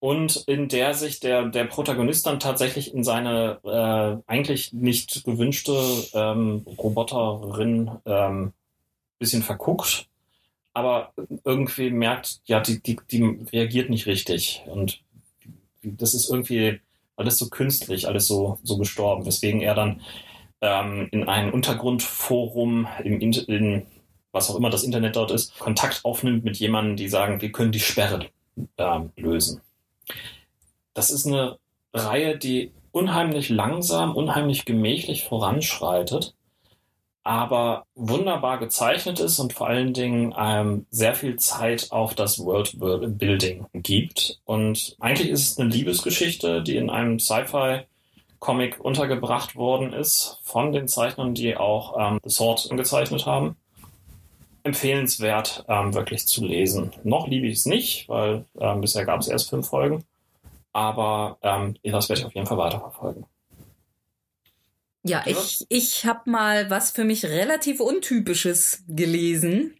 und 0.00 0.44
in 0.46 0.68
der 0.68 0.94
sich 0.94 1.20
der, 1.20 1.46
der 1.46 1.64
Protagonist 1.64 2.26
dann 2.26 2.40
tatsächlich 2.40 2.94
in 2.94 3.04
seine 3.04 3.58
äh, 3.64 4.30
eigentlich 4.30 4.72
nicht 4.72 5.24
gewünschte 5.24 5.72
ähm, 6.14 6.64
Roboterin 6.78 7.90
ähm, 8.04 8.52
bisschen 9.18 9.42
verguckt, 9.42 10.08
aber 10.74 11.12
irgendwie 11.44 11.90
merkt, 11.90 12.40
ja, 12.44 12.60
die, 12.60 12.82
die, 12.82 12.98
die 13.10 13.38
reagiert 13.52 13.88
nicht 13.88 14.06
richtig 14.06 14.62
und 14.66 15.00
das 15.82 16.14
ist 16.14 16.28
irgendwie 16.30 16.80
alles 17.16 17.38
so 17.38 17.48
künstlich, 17.48 18.06
alles 18.06 18.26
so, 18.26 18.58
so 18.62 18.76
gestorben, 18.76 19.24
weswegen 19.24 19.60
er 19.62 19.74
dann 19.74 20.02
ähm, 20.60 21.08
in 21.12 21.28
ein 21.28 21.52
Untergrundforum 21.52 22.86
im, 23.02 23.20
in, 23.20 23.86
was 24.36 24.50
auch 24.50 24.56
immer 24.56 24.70
das 24.70 24.84
Internet 24.84 25.16
dort 25.16 25.30
ist, 25.30 25.58
Kontakt 25.58 26.04
aufnimmt 26.04 26.44
mit 26.44 26.58
jemandem, 26.58 26.96
die 26.96 27.08
sagen, 27.08 27.40
wir 27.40 27.50
können 27.50 27.72
die 27.72 27.80
Sperre 27.80 28.26
ähm, 28.76 29.10
lösen. 29.16 29.62
Das 30.94 31.10
ist 31.10 31.26
eine 31.26 31.58
Reihe, 31.92 32.36
die 32.36 32.70
unheimlich 32.92 33.48
langsam, 33.48 34.14
unheimlich 34.14 34.64
gemächlich 34.64 35.24
voranschreitet, 35.24 36.34
aber 37.24 37.86
wunderbar 37.94 38.58
gezeichnet 38.58 39.18
ist 39.18 39.38
und 39.38 39.52
vor 39.52 39.68
allen 39.68 39.92
Dingen 39.92 40.34
ähm, 40.38 40.86
sehr 40.90 41.14
viel 41.14 41.36
Zeit 41.36 41.90
auf 41.90 42.14
das 42.14 42.38
Worldbuilding 42.38 43.66
gibt. 43.72 44.40
Und 44.44 44.96
eigentlich 45.00 45.30
ist 45.30 45.50
es 45.50 45.58
eine 45.58 45.70
Liebesgeschichte, 45.70 46.62
die 46.62 46.76
in 46.76 46.88
einem 46.88 47.18
Sci-Fi-Comic 47.18 48.80
untergebracht 48.80 49.56
worden 49.56 49.92
ist 49.92 50.38
von 50.42 50.72
den 50.72 50.88
Zeichnern, 50.88 51.34
die 51.34 51.56
auch 51.56 51.96
ähm, 51.98 52.20
The 52.22 52.30
Sword 52.30 52.68
gezeichnet 52.76 53.26
haben 53.26 53.56
empfehlenswert, 54.66 55.64
ähm, 55.68 55.94
wirklich 55.94 56.26
zu 56.26 56.44
lesen. 56.44 56.92
Noch 57.04 57.28
liebe 57.28 57.46
ich 57.46 57.58
es 57.58 57.66
nicht, 57.66 58.08
weil 58.08 58.44
ähm, 58.58 58.80
bisher 58.80 59.04
gab 59.04 59.20
es 59.20 59.28
erst 59.28 59.48
fünf 59.48 59.68
Folgen. 59.68 60.04
Aber 60.72 61.38
ähm, 61.42 61.76
das 61.82 62.08
werde 62.08 62.20
ich 62.20 62.26
auf 62.26 62.34
jeden 62.34 62.46
Fall 62.46 62.58
weiterverfolgen. 62.58 63.24
Ja, 65.04 65.22
ich, 65.24 65.64
ich 65.68 66.04
habe 66.04 66.28
mal 66.28 66.68
was 66.68 66.90
für 66.90 67.04
mich 67.04 67.24
relativ 67.24 67.80
Untypisches 67.80 68.82
gelesen, 68.88 69.76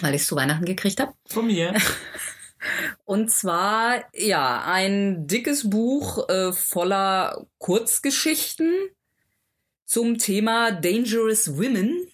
weil 0.00 0.14
ich 0.14 0.22
es 0.22 0.28
zu 0.28 0.36
Weihnachten 0.36 0.64
gekriegt 0.64 1.00
habe. 1.00 1.12
Von 1.26 1.48
mir. 1.48 1.74
Und 3.04 3.30
zwar, 3.30 4.04
ja, 4.14 4.62
ein 4.64 5.26
dickes 5.26 5.68
Buch 5.68 6.28
äh, 6.28 6.52
voller 6.52 7.46
Kurzgeschichten 7.58 8.72
zum 9.84 10.18
Thema 10.18 10.70
Dangerous 10.70 11.58
Women 11.58 12.06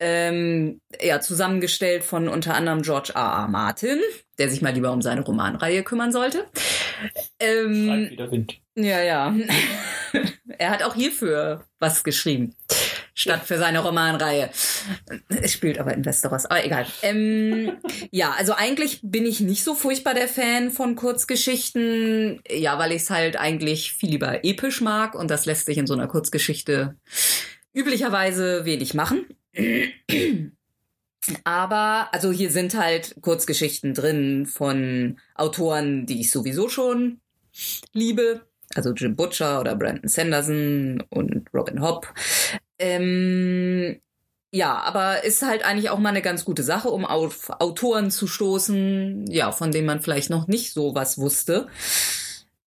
ähm, 0.00 0.80
ja, 1.00 1.20
zusammengestellt 1.20 2.04
von 2.04 2.28
unter 2.28 2.54
anderem 2.54 2.82
George 2.82 3.12
R. 3.14 3.20
R. 3.20 3.48
Martin, 3.48 4.00
der 4.38 4.50
sich 4.50 4.62
mal 4.62 4.72
lieber 4.72 4.92
um 4.92 5.02
seine 5.02 5.22
Romanreihe 5.22 5.82
kümmern 5.82 6.12
sollte. 6.12 6.46
Ähm, 7.40 8.10
wieder 8.10 8.30
Wind. 8.30 8.60
ja, 8.74 9.00
ja. 9.02 9.34
er 10.58 10.70
hat 10.70 10.82
auch 10.82 10.94
hierfür 10.94 11.64
was 11.78 12.04
geschrieben. 12.04 12.54
Statt 13.18 13.44
für 13.46 13.56
seine 13.56 13.78
Romanreihe. 13.78 14.50
Es 15.28 15.52
spielt 15.52 15.78
aber 15.78 15.94
in 15.94 16.04
Westeros, 16.04 16.44
aber 16.44 16.62
egal. 16.66 16.86
Ähm, 17.00 17.78
ja, 18.10 18.34
also 18.36 18.52
eigentlich 18.52 19.00
bin 19.02 19.24
ich 19.24 19.40
nicht 19.40 19.64
so 19.64 19.74
furchtbar 19.74 20.12
der 20.12 20.28
Fan 20.28 20.70
von 20.70 20.96
Kurzgeschichten. 20.96 22.42
Ja, 22.50 22.78
weil 22.78 22.92
ich 22.92 23.02
es 23.02 23.10
halt 23.10 23.36
eigentlich 23.36 23.94
viel 23.94 24.10
lieber 24.10 24.44
episch 24.44 24.82
mag 24.82 25.14
und 25.14 25.30
das 25.30 25.46
lässt 25.46 25.64
sich 25.64 25.78
in 25.78 25.86
so 25.86 25.94
einer 25.94 26.08
Kurzgeschichte 26.08 26.96
üblicherweise 27.72 28.66
wenig 28.66 28.92
machen. 28.92 29.26
Aber, 31.44 32.08
also 32.12 32.30
hier 32.30 32.50
sind 32.50 32.76
halt 32.76 33.16
Kurzgeschichten 33.20 33.94
drin 33.94 34.46
von 34.46 35.18
Autoren, 35.34 36.06
die 36.06 36.20
ich 36.20 36.30
sowieso 36.30 36.68
schon 36.68 37.20
liebe. 37.92 38.42
Also 38.74 38.92
Jim 38.92 39.16
Butcher 39.16 39.60
oder 39.60 39.76
Brandon 39.76 40.08
Sanderson 40.08 41.02
und 41.10 41.48
Robin 41.54 41.80
Hobb. 41.80 42.12
Ähm, 42.78 44.00
ja, 44.52 44.78
aber 44.78 45.24
ist 45.24 45.42
halt 45.42 45.64
eigentlich 45.64 45.90
auch 45.90 45.98
mal 45.98 46.10
eine 46.10 46.22
ganz 46.22 46.44
gute 46.44 46.62
Sache, 46.62 46.88
um 46.88 47.04
auf 47.04 47.50
Autoren 47.60 48.10
zu 48.10 48.26
stoßen, 48.26 49.26
ja, 49.30 49.52
von 49.52 49.70
denen 49.70 49.86
man 49.86 50.02
vielleicht 50.02 50.30
noch 50.30 50.46
nicht 50.46 50.72
so 50.72 50.94
was 50.94 51.18
wusste. 51.18 51.68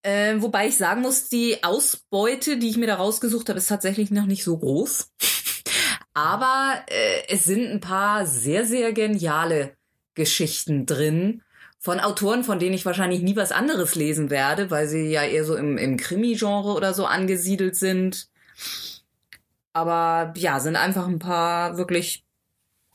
Äh, 0.02 0.36
wobei 0.38 0.68
ich 0.68 0.78
sagen 0.78 1.02
muss, 1.02 1.28
die 1.28 1.62
Ausbeute, 1.62 2.56
die 2.58 2.70
ich 2.70 2.78
mir 2.78 2.86
da 2.86 2.94
rausgesucht 2.94 3.48
habe, 3.48 3.58
ist 3.58 3.68
tatsächlich 3.68 4.10
noch 4.10 4.26
nicht 4.26 4.44
so 4.44 4.56
groß. 4.58 5.10
Aber 6.20 6.74
äh, 6.88 7.22
es 7.28 7.44
sind 7.44 7.70
ein 7.70 7.80
paar 7.80 8.26
sehr, 8.26 8.66
sehr 8.66 8.92
geniale 8.92 9.72
Geschichten 10.14 10.84
drin 10.84 11.40
von 11.78 11.98
Autoren, 11.98 12.44
von 12.44 12.58
denen 12.58 12.74
ich 12.74 12.84
wahrscheinlich 12.84 13.22
nie 13.22 13.36
was 13.36 13.52
anderes 13.52 13.94
lesen 13.94 14.28
werde, 14.28 14.70
weil 14.70 14.86
sie 14.86 15.10
ja 15.10 15.22
eher 15.24 15.46
so 15.46 15.56
im, 15.56 15.78
im 15.78 15.96
Krimi-Genre 15.96 16.74
oder 16.74 16.92
so 16.92 17.06
angesiedelt 17.06 17.74
sind. 17.74 18.28
Aber 19.72 20.34
ja, 20.36 20.60
sind 20.60 20.76
einfach 20.76 21.08
ein 21.08 21.20
paar 21.20 21.78
wirklich 21.78 22.22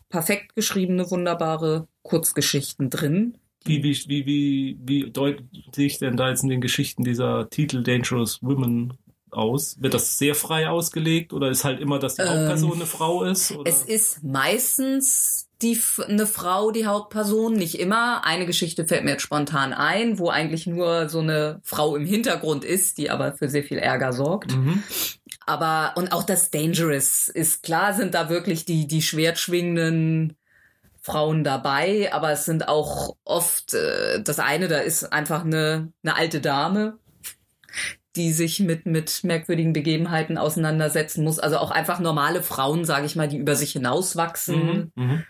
perfekt 0.10 0.54
geschriebene, 0.54 1.10
wunderbare 1.10 1.88
Kurzgeschichten 2.04 2.92
drin. 2.92 3.40
Wie, 3.64 3.82
wie, 3.82 4.06
wie, 4.08 4.78
wie, 4.84 5.10
deutet 5.10 5.48
sich 5.74 5.98
denn 5.98 6.16
da 6.16 6.30
jetzt 6.30 6.44
in 6.44 6.50
den 6.50 6.62
Geschichten 6.62 7.04
dieser 7.04 7.50
Titel 7.50 7.82
Dangerous 7.82 8.44
Women 8.44 8.94
aus? 9.36 9.82
Wird 9.82 9.94
das 9.94 10.18
sehr 10.18 10.36
frei 10.36 10.70
ausgelegt 10.70 11.34
oder 11.34 11.50
ist 11.50 11.64
halt 11.64 11.80
immer, 11.80 12.00
dass 12.00 12.16
die 12.16 12.22
Ähm, 12.22 12.30
Hauptperson 12.30 12.74
eine 12.74 12.86
Frau 12.86 13.24
ist? 13.24 13.52
Oder? 13.52 13.70
Es 13.70 13.84
ist 13.84 14.24
meistens 14.24 15.48
die, 15.62 15.80
eine 16.08 16.28
Frau 16.28 16.72
die 16.72 16.86
Hauptperson, 16.86 17.54
nicht 17.54 17.80
immer. 17.80 18.26
Eine 18.26 18.46
Geschichte 18.46 18.86
fällt 18.86 19.04
mir 19.04 19.12
jetzt 19.12 19.22
spontan 19.22 19.74
ein, 19.74 20.20
wo 20.20 20.30
eigentlich 20.30 20.68
nur 20.68 21.10
so 21.10 21.20
eine 21.20 21.60
Frau 21.64 21.96
im 21.96 22.06
Hintergrund 22.06 22.66
ist, 22.66 22.98
die 22.98 23.10
aber 23.10 23.34
für 23.34 23.50
sehr 23.50 23.64
viel 23.64 23.78
Ärger 23.78 24.14
sorgt. 24.14 24.56
mhm. 24.56 24.84
Aber, 25.48 25.94
und 25.96 26.12
auch 26.12 26.24
das 26.24 26.50
Dangerous 26.50 27.28
ist 27.28 27.62
klar, 27.62 27.94
sind 27.94 28.16
da 28.16 28.30
wirklich 28.30 28.66
die, 28.66 28.88
die 28.88 29.04
schwertschwingenden 29.04 30.36
Frauen 31.06 31.44
dabei, 31.44 32.12
aber 32.12 32.32
es 32.32 32.46
sind 32.46 32.68
auch 32.68 33.16
oft, 33.24 33.76
äh, 33.76 34.24
das 34.24 34.40
eine, 34.40 34.68
da 34.68 34.80
ist 34.80 35.14
einfach 35.14 35.46
eine, 35.46 35.94
eine 36.02 36.16
alte 36.16 36.42
Dame, 36.42 36.98
die 38.16 38.32
sich 38.32 38.60
mit, 38.60 38.86
mit 38.86 39.24
merkwürdigen 39.24 39.74
Begebenheiten 39.74 40.38
auseinandersetzen 40.38 41.24
muss. 41.24 41.40
Also 41.40 41.58
auch 41.58 41.72
einfach 41.72 42.00
normale 42.00 42.42
Frauen, 42.42 42.86
sage 42.86 43.06
ich 43.06 43.16
mal, 43.16 43.28
die 43.28 43.38
über 43.38 43.56
sich 43.56 43.74
hinauswachsen. 43.74 44.92
Mhm. 44.96 45.04
Mhm. 45.04 45.24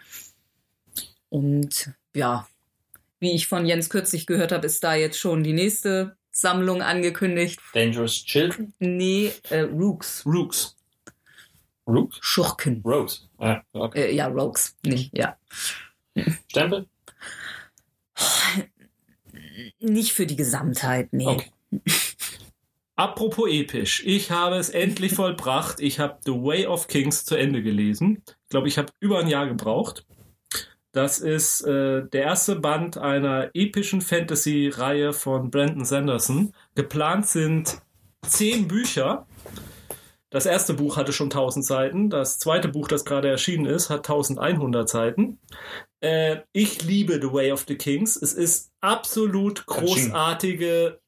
Und 1.30 1.92
ja, 2.16 2.48
wie 3.20 3.34
ich 3.34 3.48
von 3.48 3.66
Jens 3.66 3.90
kürzlich 3.90 4.26
gehört 4.26 4.52
habe, 4.52 4.66
ist 4.66 4.84
da 4.84 4.96
jetzt 4.96 5.20
schon 5.20 5.44
die 5.44 5.54
nächste 5.54 6.18
Sammlung 6.32 6.82
angekündigt. 6.82 7.60
Dangerous 7.74 8.24
Children? 8.26 8.74
Nee, 8.80 9.32
äh, 9.50 9.62
Rooks. 9.62 10.26
Rooks. 10.26 10.76
Rook? 11.88 12.14
Schurken. 12.20 12.82
Rose. 12.84 13.22
Ja, 13.40 13.64
okay. 13.74 14.10
Äh, 14.10 14.16
ja, 14.16 14.28
Rogues, 14.28 14.76
nicht, 14.84 15.16
ja. 15.16 15.38
Stempel? 16.48 16.88
Nicht 19.80 20.14
für 20.14 20.26
die 20.26 20.36
Gesamtheit, 20.36 21.14
nee. 21.14 21.28
Okay. 21.28 21.52
Apropos 22.98 23.50
episch, 23.50 24.04
ich 24.06 24.32
habe 24.32 24.56
es 24.56 24.70
endlich 24.70 25.14
vollbracht. 25.16 25.80
Ich 25.80 26.00
habe 26.00 26.18
The 26.26 26.32
Way 26.32 26.68
of 26.68 26.88
Kings 26.88 27.26
zu 27.26 27.36
Ende 27.36 27.62
gelesen. 27.62 28.24
Ich 28.28 28.50
glaube, 28.50 28.68
ich 28.68 28.78
habe 28.78 28.92
über 29.00 29.20
ein 29.20 29.28
Jahr 29.28 29.48
gebraucht. 29.48 30.06
Das 30.94 31.20
ist 31.20 31.62
äh, 31.64 32.08
der 32.08 32.24
erste 32.24 32.56
Band 32.56 32.98
einer 32.98 33.50
epischen 33.54 34.00
Fantasy-Reihe 34.00 35.12
von 35.12 35.52
Brandon 35.52 35.84
Sanderson. 35.84 36.54
Geplant 36.74 37.28
sind 37.28 37.82
zehn 38.26 38.70
Bücher. 38.70 39.28
Das 40.30 40.46
erste 40.46 40.74
Buch 40.74 40.96
hatte 40.96 41.12
schon 41.12 41.28
1000 41.28 41.66
Seiten. 41.66 42.10
Das 42.10 42.40
zweite 42.40 42.70
Buch, 42.70 42.88
das 42.88 43.04
gerade 43.04 43.28
erschienen 43.28 43.66
ist, 43.66 43.90
hat 43.90 44.10
1100 44.10 44.88
Seiten. 44.88 45.40
Äh, 46.00 46.38
ich 46.54 46.84
liebe 46.84 47.20
The 47.22 47.32
Way 47.32 47.52
of 47.52 47.66
the 47.68 47.76
Kings. 47.76 48.16
Es 48.16 48.34
ist 48.34 48.72
absolut 48.80 49.66
großartige 49.66 51.02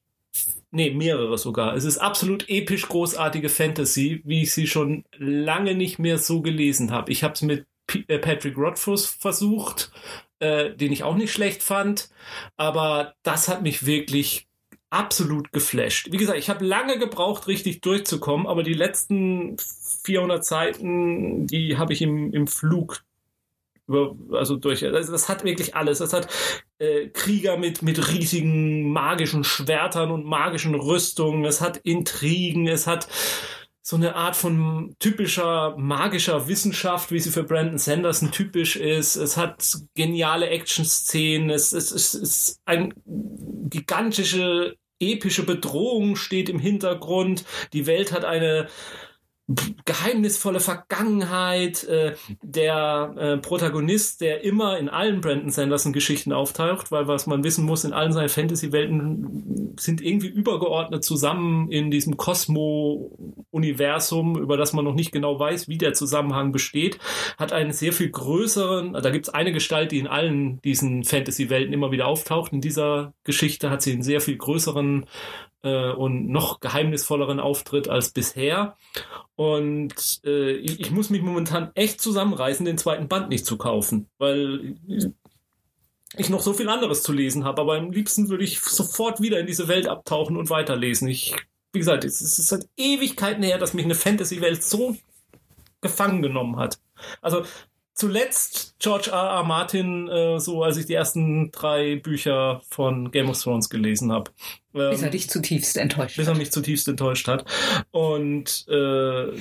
nee, 0.70 0.90
mehrere 0.90 1.38
sogar. 1.38 1.74
Es 1.74 1.84
ist 1.84 1.98
absolut 1.98 2.48
episch 2.48 2.88
großartige 2.88 3.48
Fantasy, 3.48 4.22
wie 4.24 4.42
ich 4.42 4.52
sie 4.52 4.66
schon 4.66 5.04
lange 5.16 5.74
nicht 5.74 5.98
mehr 5.98 6.18
so 6.18 6.42
gelesen 6.42 6.90
habe. 6.90 7.10
Ich 7.12 7.22
habe 7.22 7.34
es 7.34 7.42
mit 7.42 7.66
P 7.86 8.04
äh, 8.08 8.18
Patrick 8.18 8.56
Rothfuss 8.56 9.06
versucht, 9.06 9.90
äh, 10.40 10.74
den 10.74 10.92
ich 10.92 11.02
auch 11.02 11.16
nicht 11.16 11.32
schlecht 11.32 11.62
fand, 11.62 12.10
aber 12.56 13.14
das 13.22 13.48
hat 13.48 13.62
mich 13.62 13.86
wirklich 13.86 14.46
absolut 14.90 15.52
geflasht. 15.52 16.12
Wie 16.12 16.16
gesagt, 16.16 16.38
ich 16.38 16.48
habe 16.48 16.64
lange 16.64 16.98
gebraucht, 16.98 17.46
richtig 17.46 17.80
durchzukommen, 17.80 18.46
aber 18.46 18.62
die 18.62 18.74
letzten 18.74 19.56
400 20.04 20.44
Seiten, 20.44 21.46
die 21.46 21.76
habe 21.76 21.92
ich 21.92 22.02
im, 22.02 22.32
im 22.32 22.46
Flug 22.46 23.02
also 23.88 24.56
durch, 24.56 24.84
also 24.84 25.12
das 25.12 25.28
hat 25.28 25.44
wirklich 25.44 25.74
alles. 25.74 25.98
Das 25.98 26.12
hat 26.12 26.28
äh, 26.78 27.08
Krieger 27.08 27.56
mit, 27.56 27.82
mit 27.82 28.12
riesigen 28.12 28.92
magischen 28.92 29.44
Schwertern 29.44 30.10
und 30.10 30.24
magischen 30.24 30.74
Rüstungen. 30.74 31.44
Es 31.44 31.60
hat 31.60 31.78
Intrigen. 31.78 32.68
Es 32.68 32.86
hat 32.86 33.08
so 33.82 33.96
eine 33.96 34.16
Art 34.16 34.36
von 34.36 34.94
typischer 34.98 35.74
magischer 35.78 36.46
Wissenschaft, 36.46 37.10
wie 37.10 37.20
sie 37.20 37.30
für 37.30 37.44
Brandon 37.44 37.78
Sanderson 37.78 38.30
typisch 38.30 38.76
ist. 38.76 39.16
Es 39.16 39.36
hat 39.36 39.78
geniale 39.94 40.48
Action-Szenen. 40.48 41.48
Es, 41.48 41.72
es, 41.72 41.90
es 41.92 42.14
ist 42.14 42.60
ein 42.66 42.92
gigantische 43.70 44.76
epische 45.00 45.44
Bedrohung 45.44 46.16
steht 46.16 46.48
im 46.48 46.58
Hintergrund. 46.58 47.44
Die 47.72 47.86
Welt 47.86 48.12
hat 48.12 48.24
eine 48.24 48.68
geheimnisvolle 49.86 50.60
Vergangenheit, 50.60 51.82
äh, 51.84 52.14
der 52.42 53.14
äh, 53.16 53.38
Protagonist, 53.38 54.20
der 54.20 54.44
immer 54.44 54.78
in 54.78 54.90
allen 54.90 55.22
Brandon 55.22 55.50
Sanderson 55.50 55.94
Geschichten 55.94 56.34
auftaucht, 56.34 56.92
weil 56.92 57.08
was 57.08 57.26
man 57.26 57.42
wissen 57.44 57.64
muss, 57.64 57.84
in 57.84 57.94
allen 57.94 58.12
seinen 58.12 58.28
Fantasy-Welten 58.28 59.74
sind 59.80 60.02
irgendwie 60.02 60.28
übergeordnet 60.28 61.02
zusammen 61.02 61.70
in 61.70 61.90
diesem 61.90 62.18
Cosmo-Universum, 62.18 64.38
über 64.38 64.58
das 64.58 64.74
man 64.74 64.84
noch 64.84 64.94
nicht 64.94 65.12
genau 65.12 65.40
weiß, 65.40 65.66
wie 65.68 65.78
der 65.78 65.94
Zusammenhang 65.94 66.52
besteht, 66.52 66.98
hat 67.38 67.54
einen 67.54 67.72
sehr 67.72 67.94
viel 67.94 68.10
größeren, 68.10 68.92
da 68.92 69.08
gibt 69.10 69.28
es 69.28 69.34
eine 69.34 69.52
Gestalt, 69.52 69.92
die 69.92 69.98
in 69.98 70.08
allen 70.08 70.60
diesen 70.60 71.04
Fantasy-Welten 71.04 71.72
immer 71.72 71.90
wieder 71.90 72.06
auftaucht. 72.06 72.52
In 72.52 72.60
dieser 72.60 73.14
Geschichte 73.24 73.70
hat 73.70 73.80
sie 73.80 73.92
einen 73.92 74.02
sehr 74.02 74.20
viel 74.20 74.36
größeren 74.36 75.06
äh, 75.62 75.90
und 75.90 76.28
noch 76.28 76.60
geheimnisvolleren 76.60 77.40
Auftritt 77.40 77.88
als 77.88 78.10
bisher. 78.10 78.76
Und 79.34 80.20
äh, 80.24 80.52
ich, 80.52 80.80
ich, 80.80 80.90
muss 80.90 81.10
mich 81.10 81.22
momentan 81.22 81.70
echt 81.74 82.00
zusammenreißen, 82.00 82.64
den 82.64 82.78
zweiten 82.78 83.08
Band 83.08 83.28
nicht 83.28 83.46
zu 83.46 83.56
kaufen, 83.56 84.08
weil 84.18 84.76
ich 86.16 86.30
noch 86.30 86.40
so 86.40 86.52
viel 86.52 86.68
anderes 86.68 87.02
zu 87.02 87.12
lesen 87.12 87.44
habe. 87.44 87.60
Aber 87.60 87.76
am 87.76 87.92
liebsten 87.92 88.28
würde 88.28 88.44
ich 88.44 88.60
sofort 88.60 89.20
wieder 89.20 89.38
in 89.38 89.46
diese 89.46 89.68
Welt 89.68 89.88
abtauchen 89.88 90.36
und 90.36 90.50
weiterlesen. 90.50 91.08
Ich, 91.08 91.34
wie 91.72 91.78
gesagt, 91.78 92.04
es 92.04 92.20
ist 92.20 92.48
seit 92.48 92.68
Ewigkeiten 92.76 93.42
her, 93.42 93.58
dass 93.58 93.74
mich 93.74 93.84
eine 93.84 93.94
Fantasy-Welt 93.94 94.62
so 94.62 94.96
gefangen 95.80 96.22
genommen 96.22 96.56
hat. 96.56 96.78
Also 97.22 97.44
zuletzt 97.98 98.76
George 98.78 99.10
R. 99.10 99.16
R. 99.16 99.42
Martin, 99.42 100.08
äh, 100.08 100.38
so 100.38 100.62
als 100.62 100.76
ich 100.76 100.86
die 100.86 100.94
ersten 100.94 101.50
drei 101.50 101.96
Bücher 101.96 102.62
von 102.70 103.10
Game 103.10 103.28
of 103.28 103.42
Thrones 103.42 103.68
gelesen 103.68 104.12
habe. 104.12 104.30
Ähm, 104.72 104.90
bis 104.90 105.02
er 105.02 105.10
dich 105.10 105.28
zutiefst 105.28 105.76
enttäuscht 105.76 106.16
Bis 106.16 106.28
er 106.28 106.36
mich 106.36 106.52
zutiefst 106.52 106.86
enttäuscht 106.86 107.26
hat. 107.26 107.44
Und 107.90 108.66
äh, 108.68 109.36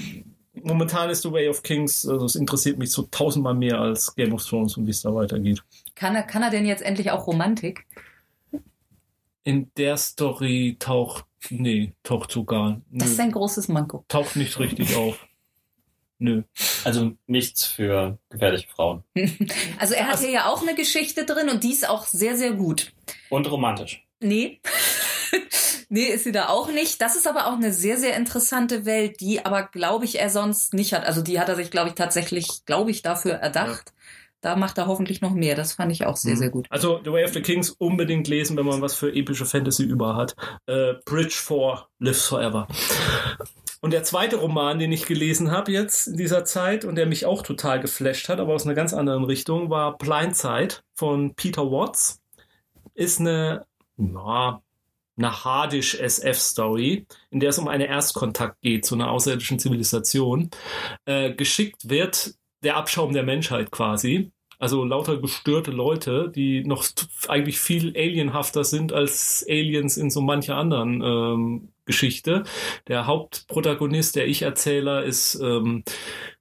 momentan 0.54 1.10
ist 1.12 1.22
The 1.22 1.32
Way 1.32 1.50
of 1.50 1.62
Kings, 1.62 2.08
also 2.08 2.26
es 2.26 2.36
interessiert 2.36 2.80
mich 2.80 2.92
so 2.92 3.04
tausendmal 3.04 3.54
mehr 3.54 3.80
als 3.80 4.16
Game 4.16 4.34
of 4.34 4.44
Thrones 4.44 4.76
und 4.76 4.88
wie 4.88 4.92
es 4.92 5.04
da 5.04 5.14
weitergeht. 5.14 5.64
Kann 5.94 6.16
er, 6.16 6.24
kann 6.24 6.42
er 6.42 6.50
denn 6.50 6.66
jetzt 6.66 6.82
endlich 6.82 7.12
auch 7.12 7.28
Romantik? 7.28 7.86
In 9.44 9.72
der 9.78 9.98
Story 9.98 10.78
taucht, 10.80 11.26
nee, 11.52 11.94
taucht 12.02 12.32
sogar. 12.32 12.82
Nö. 12.90 13.00
Das 13.00 13.12
ist 13.12 13.20
ein 13.20 13.32
großes 13.32 13.68
Manko. 13.68 14.04
Taucht 14.08 14.36
nicht 14.36 14.60
richtig 14.60 14.96
auf. 14.96 15.27
Nö. 16.20 16.44
Also 16.84 17.14
nichts 17.28 17.66
für 17.66 18.18
gefährliche 18.30 18.68
Frauen. 18.68 19.04
Also 19.80 19.94
er 19.94 20.08
hat 20.08 20.20
hier 20.20 20.32
ja 20.32 20.46
auch 20.48 20.62
eine 20.62 20.76
Geschichte 20.76 21.26
drin 21.26 21.50
und 21.50 21.64
die 21.64 21.72
ist 21.72 21.88
auch 21.88 22.06
sehr, 22.06 22.36
sehr 22.36 22.52
gut. 22.52 22.92
Und 23.30 23.50
romantisch. 23.50 24.06
Nee. 24.20 24.60
nee, 25.90 26.06
ist 26.06 26.24
sie 26.24 26.32
da 26.32 26.50
auch 26.50 26.72
nicht. 26.72 27.02
Das 27.02 27.16
ist 27.16 27.28
aber 27.28 27.48
auch 27.48 27.54
eine 27.54 27.72
sehr, 27.72 27.98
sehr 27.98 28.16
interessante 28.16 28.86
Welt, 28.86 29.20
die 29.20 29.46
aber, 29.46 29.64
glaube 29.64 30.06
ich, 30.06 30.20
er 30.20 30.30
sonst 30.30 30.74
nicht 30.74 30.94
hat. 30.94 31.06
Also 31.06 31.22
die 31.22 31.40
hat 31.40 31.50
er 31.50 31.56
sich, 31.56 31.70
glaube 31.70 31.90
ich, 31.90 31.96
tatsächlich, 31.96 32.66
glaube 32.66 32.90
ich, 32.92 33.02
dafür 33.04 33.34
erdacht. 33.34 33.90
Ja. 33.90 33.94
Da 34.42 34.56
macht 34.56 34.78
er 34.78 34.88
hoffentlich 34.88 35.22
noch 35.22 35.34
mehr. 35.34 35.56
Das 35.56 35.74
fand 35.74 35.92
ich 35.92 36.06
auch 36.06 36.16
sehr, 36.16 36.36
mhm. 36.36 36.40
sehr 36.40 36.50
gut. 36.50 36.68
Also 36.70 37.00
The 37.04 37.12
Way 37.12 37.26
of 37.26 37.34
the 37.34 37.42
Kings 37.42 37.72
unbedingt 37.72 38.28
lesen, 38.28 38.56
wenn 38.58 38.66
man 38.66 38.82
was 38.82 38.96
für 38.96 39.14
epische 39.14 39.46
Fantasy 39.46 39.84
über 39.84 40.16
hat. 40.16 40.36
Äh, 40.68 40.94
Bridge 41.06 41.36
4 41.36 41.88
Lives 42.00 42.26
Forever. 42.26 42.68
Und 43.88 43.92
der 43.92 44.04
zweite 44.04 44.36
Roman, 44.36 44.80
den 44.80 44.92
ich 44.92 45.06
gelesen 45.06 45.50
habe 45.50 45.72
jetzt 45.72 46.08
in 46.08 46.18
dieser 46.18 46.44
Zeit 46.44 46.84
und 46.84 46.96
der 46.96 47.06
mich 47.06 47.26
auch 47.26 47.42
total 47.42 47.80
geflasht 47.80 48.28
hat, 48.28 48.42
aber 48.42 48.54
aus 48.54 48.66
einer 48.66 48.76
ganz 48.76 48.94
anderen 48.94 49.24
Richtung, 49.24 49.70
war 49.70 49.98
Blindside 49.98 50.76
von 50.94 51.36
Peter 51.36 51.72
Watts. 51.72 52.22
Ist 52.96 53.22
eine, 53.22 53.66
na, 53.96 54.62
eine 55.16 55.46
hardisch 55.46 55.96
SF-Story, 55.96 57.06
in 57.30 57.40
der 57.40 57.52
es 57.52 57.60
um 57.60 57.70
einen 57.70 57.88
Erstkontakt 57.88 58.60
geht 58.60 58.86
zu 58.86 58.96
einer 58.96 59.10
außerirdischen 59.10 59.58
Zivilisation. 59.58 60.50
Äh, 61.06 61.32
geschickt 61.32 61.88
wird 61.88 62.34
der 62.64 62.76
Abschaum 62.76 63.14
der 63.14 63.24
Menschheit 63.24 63.72
quasi. 63.72 64.34
Also 64.60 64.84
lauter 64.84 65.16
gestörte 65.22 65.72
Leute, 65.72 66.30
die 66.36 66.66
noch 66.66 66.86
eigentlich 67.30 67.58
viel 67.58 67.96
alienhafter 67.96 68.66
sind 68.66 68.92
als 68.92 69.46
Aliens 69.48 69.96
in 69.96 70.10
so 70.10 70.20
mancher 70.20 70.58
anderen 70.58 71.02
ähm, 71.02 71.70
Geschichte. 71.88 72.44
Der 72.88 73.08
Hauptprotagonist, 73.08 74.16
der 74.16 74.28
Ich-Erzähler, 74.28 75.04
ist 75.04 75.36
ähm, 75.42 75.84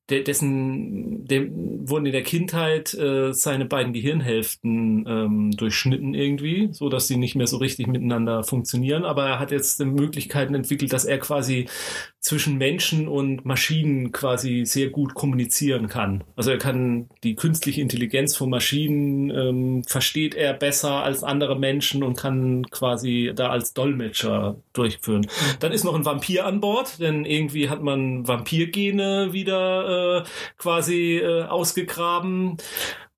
der, 0.08 0.22
dessen, 0.22 1.24
dem 1.24 1.88
wurden 1.88 2.06
in 2.06 2.12
der 2.12 2.22
Kindheit 2.22 2.94
äh, 2.94 3.32
seine 3.32 3.64
beiden 3.64 3.92
Gehirnhälften 3.92 5.04
ähm, 5.08 5.50
durchschnitten 5.52 6.14
irgendwie, 6.14 6.68
so 6.72 6.88
dass 6.88 7.08
sie 7.08 7.16
nicht 7.16 7.34
mehr 7.34 7.46
so 7.46 7.56
richtig 7.56 7.88
miteinander 7.88 8.44
funktionieren. 8.44 9.04
Aber 9.04 9.26
er 9.26 9.38
hat 9.38 9.50
jetzt 9.50 9.80
Möglichkeiten 9.80 10.54
entwickelt, 10.54 10.92
dass 10.92 11.04
er 11.04 11.18
quasi 11.18 11.66
zwischen 12.20 12.56
Menschen 12.56 13.06
und 13.06 13.44
Maschinen 13.44 14.10
quasi 14.10 14.64
sehr 14.64 14.90
gut 14.90 15.14
kommunizieren 15.14 15.88
kann. 15.88 16.24
Also 16.34 16.50
er 16.50 16.58
kann 16.58 17.08
die 17.22 17.36
künstliche 17.36 17.80
Intelligenz 17.80 18.36
von 18.36 18.50
Maschinen 18.50 19.30
ähm, 19.30 19.84
versteht 19.84 20.34
er 20.34 20.52
besser 20.52 21.04
als 21.04 21.22
andere 21.22 21.56
Menschen 21.56 22.02
und 22.02 22.16
kann 22.16 22.66
quasi 22.70 23.32
da 23.34 23.50
als 23.50 23.74
Dolmetscher 23.74 24.56
durchführen. 24.72 25.26
Dann 25.60 25.70
ist 25.70 25.84
noch 25.84 25.94
ein 25.94 26.04
Vampir 26.04 26.46
an 26.46 26.60
Bord, 26.60 27.00
denn 27.00 27.24
irgendwie 27.24 27.68
hat 27.68 27.82
man 27.82 28.26
Vampirgene 28.26 29.32
wieder 29.32 29.95
äh, 29.97 30.24
quasi 30.59 31.18
äh, 31.18 31.44
ausgegraben. 31.44 32.56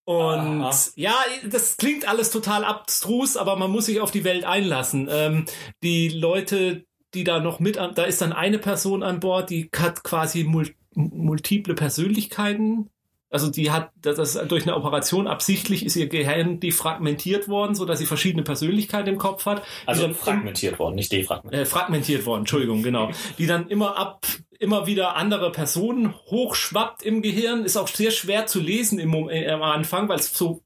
Und 0.05 0.63
Aha. 0.63 0.71
ja, 0.97 1.15
das 1.51 1.77
klingt 1.77 2.09
alles 2.09 2.31
total 2.31 2.65
abstrus, 2.65 3.37
aber 3.37 3.57
man 3.57 3.71
muss 3.71 3.87
sich 3.87 4.01
auf 4.01 4.11
die 4.11 4.25
Welt 4.25 4.45
einlassen. 4.45 5.07
Ähm, 5.11 5.45
die 5.83 6.09
Leute, 6.09 6.87
die 7.13 7.25
da 7.25 7.41
noch 7.41 7.61
mit 7.61 7.77
an, 7.77 7.95
da 7.95 8.05
ist 8.05 8.23
dann 8.23 8.33
eine 8.33 8.59
Person 8.59 9.03
an 9.03 9.21
Bord, 9.21 9.51
die 9.51 9.69
hat 9.77 10.05
quasi 10.05 10.45
mul 10.45 10.71
multiple 10.95 11.75
Persönlichkeiten 11.75 12.91
also 13.31 13.51
die 13.51 13.71
hat 13.71 13.91
das 14.01 14.35
durch 14.49 14.63
eine 14.65 14.77
Operation 14.77 15.27
absichtlich 15.27 15.85
ist 15.85 15.97
ihr 15.97 16.09
Gehirn 16.09 16.61
defragmentiert 16.61 17.49
worden, 17.49 17.75
so 17.75 17.85
dass 17.85 17.99
sie 17.99 18.07
verschiedene 18.07 18.43
Persönlichkeiten 18.43 19.09
im 19.09 19.19
Kopf 19.19 19.47
hat. 19.47 19.63
Also 19.87 20.13
fragmentiert 20.15 20.79
worden, 20.79 20.95
nicht 20.95 21.13
defragmentiert. 21.13 21.63
Äh, 21.63 21.67
fragmentiert 21.67 22.27
worden, 22.27 22.41
Entschuldigung, 22.41 22.83
genau. 22.83 23.11
Die 23.39 23.47
dann 23.47 23.69
immer 23.69 23.97
ab 23.97 24.27
immer 24.59 24.87
wieder 24.87 25.15
andere 25.15 25.53
Personen 25.53 26.15
hochschwappt 26.31 27.05
im 27.05 27.23
Gehirn, 27.23 27.65
ist 27.65 27.77
auch 27.77 27.87
sehr 27.87 28.11
schwer 28.11 28.47
zu 28.47 28.61
lesen 28.61 28.99
im, 28.99 29.13
äh, 29.29 29.49
am 29.49 29.63
Anfang, 29.63 30.09
weil 30.09 30.19
es 30.19 30.37
so 30.37 30.63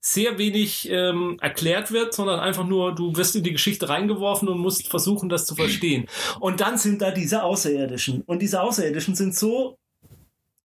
sehr 0.00 0.38
wenig 0.38 0.88
ähm, 0.90 1.36
erklärt 1.40 1.90
wird, 1.90 2.14
sondern 2.14 2.38
einfach 2.38 2.64
nur, 2.64 2.94
du 2.94 3.16
wirst 3.16 3.34
in 3.34 3.42
die 3.42 3.52
Geschichte 3.52 3.88
reingeworfen 3.88 4.48
und 4.48 4.58
musst 4.58 4.88
versuchen, 4.88 5.28
das 5.28 5.46
zu 5.46 5.56
verstehen. 5.56 6.06
Und 6.38 6.60
dann 6.60 6.78
sind 6.78 7.02
da 7.02 7.10
diese 7.10 7.42
Außerirdischen. 7.42 8.22
Und 8.22 8.40
diese 8.40 8.62
Außerirdischen 8.62 9.16
sind 9.16 9.34
so 9.34 9.78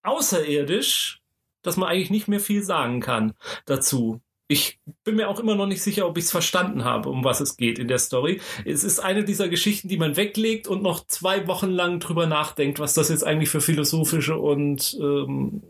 außerirdisch, 0.03 1.20
dass 1.61 1.77
man 1.77 1.89
eigentlich 1.89 2.09
nicht 2.11 2.27
mehr 2.27 2.39
viel 2.39 2.63
sagen 2.63 2.99
kann 2.99 3.33
dazu. 3.65 4.21
ich 4.51 4.79
bin 5.05 5.15
mir 5.15 5.29
auch 5.29 5.39
immer 5.39 5.55
noch 5.55 5.65
nicht 5.65 5.81
sicher, 5.81 6.05
ob 6.05 6.17
ich 6.17 6.25
es 6.25 6.31
verstanden 6.31 6.83
habe, 6.83 7.07
um 7.07 7.23
was 7.23 7.39
es 7.39 7.55
geht 7.55 7.79
in 7.79 7.88
der 7.88 7.99
Story. 7.99 8.41
Es 8.65 8.83
ist 8.83 8.99
eine 8.99 9.23
dieser 9.23 9.47
Geschichten, 9.47 9.88
die 9.88 9.97
man 9.97 10.17
weglegt 10.17 10.67
und 10.67 10.83
noch 10.83 11.07
zwei 11.07 11.47
Wochen 11.47 11.69
lang 11.69 12.01
drüber 12.01 12.27
nachdenkt, 12.27 12.79
was 12.79 12.93
das 12.93 13.07
jetzt 13.07 13.23
eigentlich 13.23 13.47
für 13.47 13.61
philosophische 13.61 14.38
und 14.38 14.97
ähm, 14.99 15.63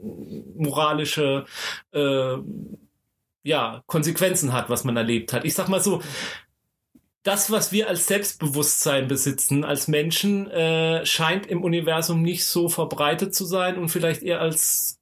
moralische 0.57 1.45
äh, 1.91 2.37
ja, 3.43 3.83
Konsequenzen 3.85 4.51
hat, 4.51 4.71
was 4.71 4.83
man 4.83 4.97
erlebt 4.97 5.31
hat. 5.31 5.45
Ich 5.45 5.53
sag 5.53 5.67
mal 5.67 5.81
so, 5.81 6.01
das, 7.23 7.51
was 7.51 7.71
wir 7.71 7.87
als 7.87 8.07
Selbstbewusstsein 8.07 9.07
besitzen, 9.07 9.63
als 9.63 9.87
Menschen, 9.87 10.49
äh, 10.49 11.05
scheint 11.05 11.45
im 11.45 11.63
Universum 11.63 12.23
nicht 12.23 12.45
so 12.45 12.67
verbreitet 12.67 13.35
zu 13.35 13.45
sein 13.45 13.77
und 13.77 13.89
vielleicht 13.89 14.23
eher 14.23 14.41
als 14.41 15.00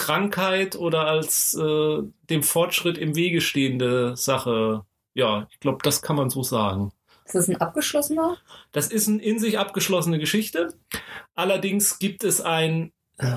Krankheit 0.00 0.76
oder 0.76 1.06
als 1.06 1.54
äh, 1.54 1.98
dem 2.30 2.42
Fortschritt 2.42 2.96
im 2.96 3.14
Wege 3.14 3.42
stehende 3.42 4.16
Sache. 4.16 4.86
Ja, 5.12 5.46
ich 5.50 5.60
glaube, 5.60 5.80
das 5.82 6.00
kann 6.00 6.16
man 6.16 6.30
so 6.30 6.42
sagen. 6.42 6.90
Ist 7.26 7.34
das 7.34 7.48
ein 7.48 7.60
abgeschlossener? 7.60 8.38
Das 8.72 8.88
ist 8.88 9.08
eine 9.08 9.22
in 9.22 9.38
sich 9.38 9.58
abgeschlossene 9.58 10.18
Geschichte. 10.18 10.72
Allerdings 11.34 11.98
gibt 11.98 12.24
es 12.24 12.40
ein, 12.40 12.92
äh, 13.18 13.36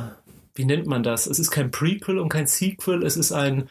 wie 0.55 0.63
nennt 0.63 0.87
man 0.87 1.03
das? 1.03 1.27
Es 1.27 1.37
ist 1.37 1.51
kein 1.51 1.69
Prequel 1.69 2.17
und 2.17 2.29
kein 2.29 2.47
Sequel, 2.47 3.03
es 3.03 3.17
ist 3.17 3.33
ein 3.33 3.69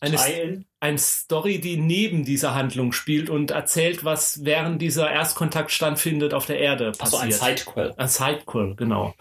eine, 0.00 0.64
eine 0.80 0.98
Story, 0.98 1.60
die 1.60 1.76
neben 1.76 2.24
dieser 2.24 2.54
Handlung 2.54 2.92
spielt 2.92 3.30
und 3.30 3.50
erzählt, 3.50 4.04
was 4.04 4.44
während 4.44 4.80
dieser 4.80 5.10
Erstkontakt 5.10 5.72
stattfindet 5.72 6.34
auf 6.34 6.46
der 6.46 6.60
Erde 6.60 6.92
Achso, 6.98 7.16
ein 7.16 7.30
passiert. 7.30 7.58
Sidequel. 7.58 7.94
Ein 7.96 8.08
Sidequel, 8.08 8.76
genau. 8.76 9.14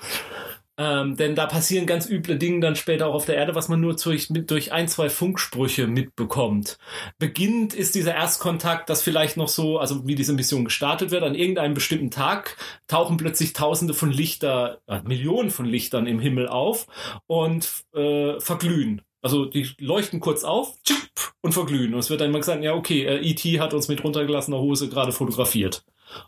Ähm, 0.78 1.16
denn 1.18 1.36
da 1.36 1.48
passieren 1.48 1.88
ganz 1.88 2.08
üble 2.08 2.38
Dinge 2.38 2.60
dann 2.60 2.76
später 2.76 3.08
auch 3.08 3.16
auf 3.16 3.26
der 3.26 3.36
Erde, 3.36 3.56
was 3.56 3.68
man 3.68 3.82
nur 3.82 3.96
durch, 3.96 4.28
durch 4.30 4.72
ein, 4.72 4.88
zwei 4.88 5.10
Funksprüche 5.10 5.88
mitbekommt. 5.88 6.78
Beginnend 7.18 7.74
ist 7.74 7.96
dieser 7.96 8.14
Erstkontakt, 8.14 8.90
das 8.90 9.02
vielleicht 9.02 9.38
noch 9.38 9.48
so, 9.48 9.80
also 9.80 10.06
wie 10.06 10.16
diese 10.16 10.34
Mission 10.34 10.66
gestartet 10.66 11.10
wird, 11.10 11.24
an 11.24 11.36
irgendeinem 11.36 11.74
bestimmten 11.74 12.12
Tag 12.12 12.58
tauchen 12.88 13.18
plötzlich 13.18 13.54
Tausende 13.54 13.96
von 13.96 14.12
Lichter, 14.12 14.80
äh, 14.88 15.02
Millionen 15.04 15.50
von 15.50 15.66
Lichtern 15.66 16.06
im 16.06 16.20
Himmel 16.20 16.48
auf 16.48 16.86
und 17.26 17.68
äh, 17.96 18.40
verglühen. 18.40 19.02
Also 19.24 19.46
die 19.46 19.70
leuchten 19.80 20.20
kurz 20.20 20.44
auf 20.44 20.76
tschupp, 20.84 21.34
und 21.42 21.54
verglühen. 21.54 21.94
Und 21.94 22.00
es 22.00 22.10
wird 22.10 22.22
dann 22.22 22.30
immer 22.30 22.40
gesagt, 22.40 22.64
ja 22.64 22.74
okay, 22.74 23.06
äh, 23.06 23.18
E.T. 23.20 23.60
hat 23.60 23.74
uns 23.74 23.88
mit 23.88 24.04
runtergelassener 24.04 24.60
Hose 24.60 24.90
gerade 24.90 25.12
fotografiert. 25.12 25.84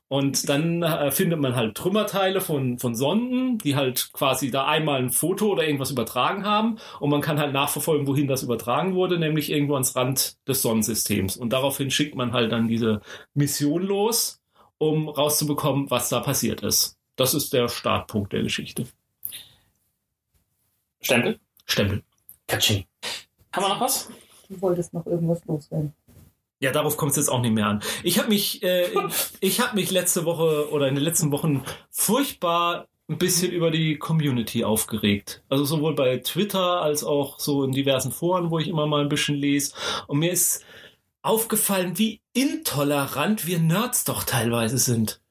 Und 0.07 0.49
dann 0.49 0.83
äh, 0.83 1.11
findet 1.11 1.39
man 1.39 1.55
halt 1.55 1.75
Trümmerteile 1.75 2.41
von, 2.41 2.79
von 2.79 2.95
Sonden, 2.95 3.57
die 3.57 3.75
halt 3.75 4.11
quasi 4.13 4.51
da 4.51 4.65
einmal 4.65 4.99
ein 4.99 5.09
Foto 5.09 5.51
oder 5.51 5.63
irgendwas 5.63 5.91
übertragen 5.91 6.45
haben. 6.45 6.77
Und 6.99 7.09
man 7.09 7.21
kann 7.21 7.39
halt 7.39 7.53
nachverfolgen, 7.53 8.07
wohin 8.07 8.27
das 8.27 8.43
übertragen 8.43 8.95
wurde, 8.95 9.19
nämlich 9.19 9.51
irgendwo 9.51 9.73
ans 9.73 9.95
Rand 9.95 10.37
des 10.47 10.61
Sonnensystems. 10.61 11.37
Und 11.37 11.53
daraufhin 11.53 11.91
schickt 11.91 12.15
man 12.15 12.33
halt 12.33 12.51
dann 12.51 12.67
diese 12.67 13.01
Mission 13.33 13.83
los, 13.83 14.41
um 14.77 15.09
rauszubekommen, 15.09 15.89
was 15.89 16.09
da 16.09 16.19
passiert 16.19 16.61
ist. 16.61 16.97
Das 17.15 17.33
ist 17.33 17.53
der 17.53 17.67
Startpunkt 17.67 18.33
der 18.33 18.43
Geschichte. 18.43 18.85
Stempel? 21.01 21.39
Stempel. 21.65 22.03
Katsching. 22.47 22.85
Haben 23.53 23.65
wir 23.65 23.69
noch 23.69 23.81
was? 23.81 24.09
Du 24.49 24.59
wolltest 24.61 24.93
noch 24.93 25.05
irgendwas 25.05 25.45
loswerden. 25.45 25.93
Ja, 26.59 26.71
darauf 26.71 26.97
kommt 26.97 27.11
es 27.11 27.17
jetzt 27.17 27.29
auch 27.29 27.41
nicht 27.41 27.53
mehr 27.53 27.67
an. 27.67 27.81
Ich 28.03 28.19
habe 28.19 28.29
mich, 28.29 28.63
äh, 28.63 28.87
ich 29.39 29.59
habe 29.61 29.75
mich 29.75 29.91
letzte 29.91 30.25
Woche 30.25 30.69
oder 30.71 30.87
in 30.87 30.95
den 30.95 31.03
letzten 31.03 31.31
Wochen 31.31 31.63
furchtbar 31.89 32.87
ein 33.09 33.17
bisschen 33.17 33.51
über 33.51 33.71
die 33.71 33.97
Community 33.97 34.63
aufgeregt. 34.63 35.41
Also 35.49 35.65
sowohl 35.65 35.95
bei 35.95 36.17
Twitter 36.17 36.81
als 36.81 37.03
auch 37.03 37.39
so 37.39 37.63
in 37.63 37.71
diversen 37.71 38.11
Foren, 38.11 38.51
wo 38.51 38.59
ich 38.59 38.67
immer 38.67 38.85
mal 38.85 39.01
ein 39.01 39.09
bisschen 39.09 39.35
lese. 39.35 39.73
Und 40.07 40.19
mir 40.19 40.31
ist 40.31 40.63
aufgefallen, 41.21 41.97
wie 41.97 42.21
intolerant 42.33 43.47
wir 43.47 43.59
Nerds 43.59 44.03
doch 44.03 44.23
teilweise 44.23 44.77
sind. 44.77 45.21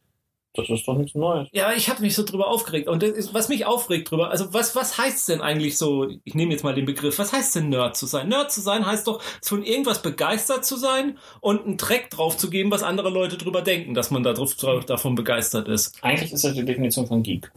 Das 0.59 0.69
ist 0.71 0.89
doch 0.89 0.99
nichts 0.99 1.15
Neues. 1.15 1.49
Ja, 1.53 1.73
ich 1.73 1.89
habe 1.89 2.03
mich 2.03 2.17
so 2.17 2.25
drüber 2.25 2.49
aufgeregt. 2.49 2.89
Und 2.89 3.05
ist, 3.05 3.33
was 3.33 3.49
mich 3.49 3.65
aufregt 3.65 4.11
drüber, 4.11 4.31
also 4.31 4.53
was, 4.53 4.75
was 4.75 4.99
heißt 4.99 5.29
denn 5.29 5.41
eigentlich 5.41 5.79
so, 5.79 6.09
ich 6.25 6.35
nehme 6.35 6.51
jetzt 6.51 6.65
mal 6.65 6.75
den 6.75 6.85
Begriff, 6.85 7.21
was 7.21 7.33
heißt 7.33 7.55
denn 7.55 7.69
Nerd 7.69 7.97
zu 7.97 8.07
sein? 8.07 8.29
Nerd 8.29 8.51
zu 8.51 8.61
sein 8.61 8.85
heißt 8.85 9.07
doch, 9.07 9.23
von 9.41 9.63
irgendwas 9.63 10.03
begeistert 10.03 10.65
zu 10.65 10.77
sein 10.77 11.17
und 11.41 11.65
einen 11.65 11.77
Dreck 11.77 12.11
drauf 12.11 12.37
zu 12.37 12.51
geben, 12.51 12.73
was 12.73 12.83
andere 12.83 13.09
Leute 13.09 13.39
drüber 13.39 13.63
denken, 13.63 13.95
dass 13.95 14.11
man 14.11 14.25
da 14.25 14.33
drauf, 14.33 14.57
davon 14.85 15.15
begeistert 15.15 15.69
ist. 15.69 15.97
Eigentlich 16.03 16.33
ist 16.33 16.43
das 16.43 16.55
die 16.55 16.65
Definition 16.65 17.07
von 17.07 17.23
Geek. 17.23 17.53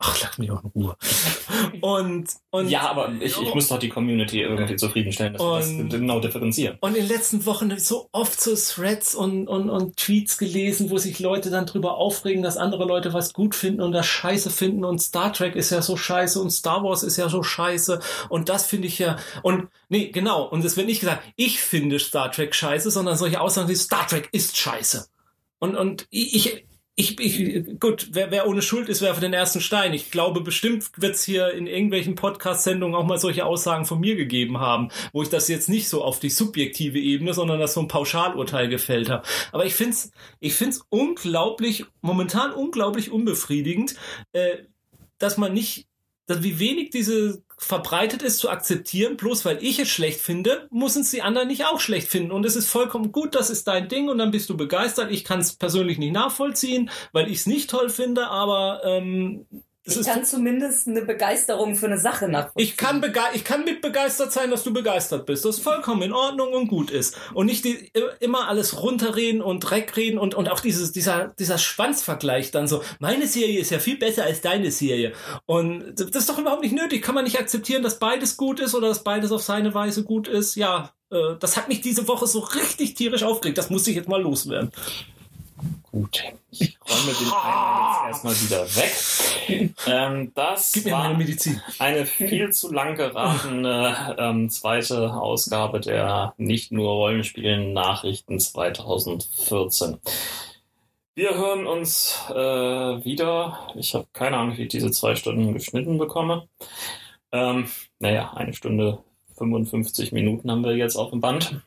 Ach, 0.00 0.16
lass 0.22 0.38
mich 0.38 0.48
auch 0.52 0.62
in 0.62 0.70
Ruhe. 0.70 0.96
Und, 1.80 2.28
und 2.50 2.68
Ja, 2.68 2.88
aber 2.88 3.12
ich, 3.20 3.36
ich 3.40 3.54
muss 3.54 3.66
doch 3.66 3.80
die 3.80 3.88
Community 3.88 4.42
irgendwie 4.42 4.76
zufriedenstellen, 4.76 5.32
dass 5.32 5.42
wir 5.42 5.56
das 5.58 5.68
Und- 5.68 5.88
genau 5.90 6.20
differenzieren. 6.20 6.78
Und 6.80 6.96
in 6.96 7.06
den 7.06 7.08
letzten 7.08 7.44
Wochen 7.46 7.76
so 7.78 8.08
oft 8.12 8.40
so 8.40 8.54
Threads 8.54 9.16
und, 9.16 9.48
und, 9.48 9.68
und 9.70 9.96
Tweets 9.96 10.38
gelesen, 10.38 10.90
wo 10.90 10.98
sich 10.98 11.18
Leute 11.18 11.50
dann 11.50 11.66
drüber 11.66 11.96
aufregen, 11.96 12.42
dass 12.44 12.56
andere 12.56 12.84
Leute 12.84 13.12
was 13.12 13.32
gut 13.32 13.56
finden 13.56 13.80
und 13.80 13.90
das 13.92 14.06
scheiße 14.06 14.50
finden 14.50 14.84
und 14.84 15.00
Star 15.00 15.32
Trek 15.32 15.56
ist 15.56 15.70
ja 15.70 15.82
so 15.82 15.96
scheiße 15.96 16.40
und 16.40 16.50
Star 16.50 16.84
Wars 16.84 17.02
ist 17.02 17.16
ja 17.16 17.28
so 17.28 17.42
scheiße 17.42 17.98
und 18.28 18.48
das 18.48 18.66
finde 18.66 18.86
ich 18.86 19.00
ja 19.00 19.16
und 19.42 19.68
nee, 19.88 20.10
genau, 20.10 20.44
und 20.44 20.64
es 20.64 20.76
wird 20.76 20.86
nicht 20.86 21.00
gesagt, 21.00 21.22
ich 21.34 21.60
finde 21.60 21.98
Star 21.98 22.30
Trek 22.30 22.54
scheiße, 22.54 22.90
sondern 22.92 23.16
solche 23.16 23.40
Aussagen 23.40 23.68
wie 23.68 23.74
Star 23.74 24.06
Trek 24.06 24.28
ist 24.32 24.56
scheiße. 24.56 25.08
Und, 25.58 25.74
und 25.74 26.06
ich, 26.10 26.64
ich, 26.98 27.20
ich, 27.20 27.78
gut, 27.78 28.08
wer, 28.10 28.32
wer 28.32 28.48
ohne 28.48 28.60
Schuld 28.60 28.88
ist, 28.88 29.02
werfe 29.02 29.20
den 29.20 29.32
ersten 29.32 29.60
Stein. 29.60 29.94
Ich 29.94 30.10
glaube, 30.10 30.40
bestimmt 30.40 30.90
wird 30.96 31.14
es 31.14 31.22
hier 31.22 31.52
in 31.52 31.68
irgendwelchen 31.68 32.16
Podcast-Sendungen 32.16 32.96
auch 32.96 33.06
mal 33.06 33.18
solche 33.18 33.46
Aussagen 33.46 33.84
von 33.84 34.00
mir 34.00 34.16
gegeben 34.16 34.58
haben, 34.58 34.88
wo 35.12 35.22
ich 35.22 35.28
das 35.28 35.46
jetzt 35.46 35.68
nicht 35.68 35.88
so 35.88 36.02
auf 36.02 36.18
die 36.18 36.28
subjektive 36.28 36.98
Ebene, 36.98 37.34
sondern 37.34 37.60
das 37.60 37.74
so 37.74 37.80
ein 37.80 37.86
Pauschalurteil 37.86 38.68
gefällt 38.68 39.10
habe. 39.10 39.22
Aber 39.52 39.64
ich 39.64 39.76
find's, 39.76 40.10
ich 40.40 40.54
find's 40.54 40.84
unglaublich, 40.88 41.84
momentan 42.00 42.52
unglaublich 42.52 43.12
unbefriedigend, 43.12 43.94
äh, 44.32 44.56
dass 45.18 45.36
man 45.36 45.54
nicht, 45.54 45.86
dass 46.28 46.42
wie 46.42 46.58
wenig 46.58 46.90
diese 46.90 47.42
verbreitet 47.56 48.22
ist 48.22 48.38
zu 48.38 48.50
akzeptieren, 48.50 49.16
bloß 49.16 49.44
weil 49.44 49.58
ich 49.62 49.80
es 49.80 49.88
schlecht 49.88 50.20
finde, 50.20 50.68
müssen 50.70 51.02
es 51.02 51.10
die 51.10 51.22
anderen 51.22 51.48
nicht 51.48 51.64
auch 51.64 51.80
schlecht 51.80 52.08
finden. 52.08 52.30
Und 52.30 52.46
es 52.46 52.54
ist 52.54 52.68
vollkommen 52.68 53.10
gut, 53.10 53.34
das 53.34 53.50
ist 53.50 53.66
dein 53.66 53.88
Ding 53.88 54.08
und 54.08 54.18
dann 54.18 54.30
bist 54.30 54.48
du 54.48 54.56
begeistert. 54.56 55.10
Ich 55.10 55.24
kann 55.24 55.40
es 55.40 55.54
persönlich 55.54 55.98
nicht 55.98 56.12
nachvollziehen, 56.12 56.90
weil 57.12 57.28
ich 57.28 57.38
es 57.38 57.46
nicht 57.46 57.68
toll 57.70 57.90
finde, 57.90 58.28
aber 58.28 58.82
ähm, 58.84 59.46
Ich 59.88 59.96
ist. 59.98 60.08
kann 60.08 60.24
zumindest 60.24 60.88
eine 60.88 61.02
Begeisterung 61.02 61.74
für 61.76 61.86
eine 61.86 61.98
Sache 61.98 62.28
nachvollziehen. 62.28 62.62
Ich 62.62 62.76
kann, 62.76 63.00
bege 63.00 63.20
ich 63.34 63.44
kann 63.44 63.64
mit 63.64 63.80
begeistert 63.80 64.32
sein, 64.32 64.50
dass 64.50 64.64
du 64.64 64.72
begeistert 64.72 65.26
bist. 65.26 65.44
Das 65.44 65.58
vollkommen 65.58 66.02
in 66.02 66.12
Ordnung 66.12 66.52
und 66.52 66.68
gut 66.68 66.90
ist. 66.90 67.16
Und 67.34 67.46
nicht 67.46 67.64
die, 67.64 67.90
immer 68.20 68.48
alles 68.48 68.82
runterreden 68.82 69.40
und 69.42 69.60
Dreckreden 69.60 70.18
und, 70.18 70.34
und 70.34 70.48
auch 70.50 70.60
dieses, 70.60 70.92
dieser, 70.92 71.34
dieser 71.38 71.58
Schwanzvergleich 71.58 72.50
dann 72.50 72.68
so, 72.68 72.82
meine 72.98 73.26
Serie 73.26 73.60
ist 73.60 73.70
ja 73.70 73.78
viel 73.78 73.98
besser 73.98 74.24
als 74.24 74.40
deine 74.40 74.70
Serie. 74.70 75.12
Und 75.46 75.94
das 75.96 76.10
ist 76.10 76.28
doch 76.28 76.38
überhaupt 76.38 76.62
nicht 76.62 76.74
nötig. 76.74 77.02
Kann 77.02 77.14
man 77.14 77.24
nicht 77.24 77.38
akzeptieren, 77.38 77.82
dass 77.82 77.98
beides 77.98 78.36
gut 78.36 78.60
ist 78.60 78.74
oder 78.74 78.88
dass 78.88 79.04
beides 79.04 79.32
auf 79.32 79.42
seine 79.42 79.74
Weise 79.74 80.04
gut 80.04 80.28
ist? 80.28 80.54
Ja, 80.54 80.92
äh, 81.10 81.36
das 81.38 81.56
hat 81.56 81.68
mich 81.68 81.80
diese 81.80 82.08
Woche 82.08 82.26
so 82.26 82.40
richtig 82.40 82.94
tierisch 82.94 83.22
aufgeregt. 83.22 83.58
Das 83.58 83.70
muss 83.70 83.86
ich 83.86 83.96
jetzt 83.96 84.08
mal 84.08 84.20
loswerden. 84.20 84.70
Gut. 85.90 86.24
Ich 86.50 86.78
räume 86.88 87.12
den 87.18 87.32
Eimer 87.32 88.06
jetzt 88.08 88.24
erstmal 88.24 88.34
wieder 88.34 88.76
weg. 88.76 89.74
Ähm, 89.86 90.32
das 90.34 90.72
Gib 90.72 90.84
mir 90.84 90.92
war 90.92 91.04
meine 91.04 91.18
Medizin. 91.18 91.60
eine 91.78 92.06
viel 92.06 92.50
zu 92.52 92.72
lang 92.72 92.96
geratene 92.96 94.16
ähm, 94.18 94.50
zweite 94.50 95.14
Ausgabe 95.14 95.80
der 95.80 96.34
nicht 96.36 96.70
nur 96.72 96.90
Rollenspielen 96.92 97.72
Nachrichten 97.72 98.38
2014. 98.38 99.98
Wir 101.14 101.34
hören 101.34 101.66
uns 101.66 102.16
äh, 102.30 102.34
wieder. 102.34 103.70
Ich 103.74 103.94
habe 103.94 104.06
keine 104.12 104.36
Ahnung, 104.36 104.56
wie 104.56 104.62
ich 104.62 104.68
diese 104.68 104.90
zwei 104.90 105.16
Stunden 105.16 105.52
geschnitten 105.52 105.98
bekomme. 105.98 106.48
Ähm, 107.32 107.68
naja, 107.98 108.32
eine 108.34 108.54
Stunde 108.54 108.98
55 109.36 110.12
Minuten 110.12 110.50
haben 110.50 110.64
wir 110.64 110.76
jetzt 110.76 110.96
auf 110.96 111.10
dem 111.10 111.20
Band. 111.20 111.60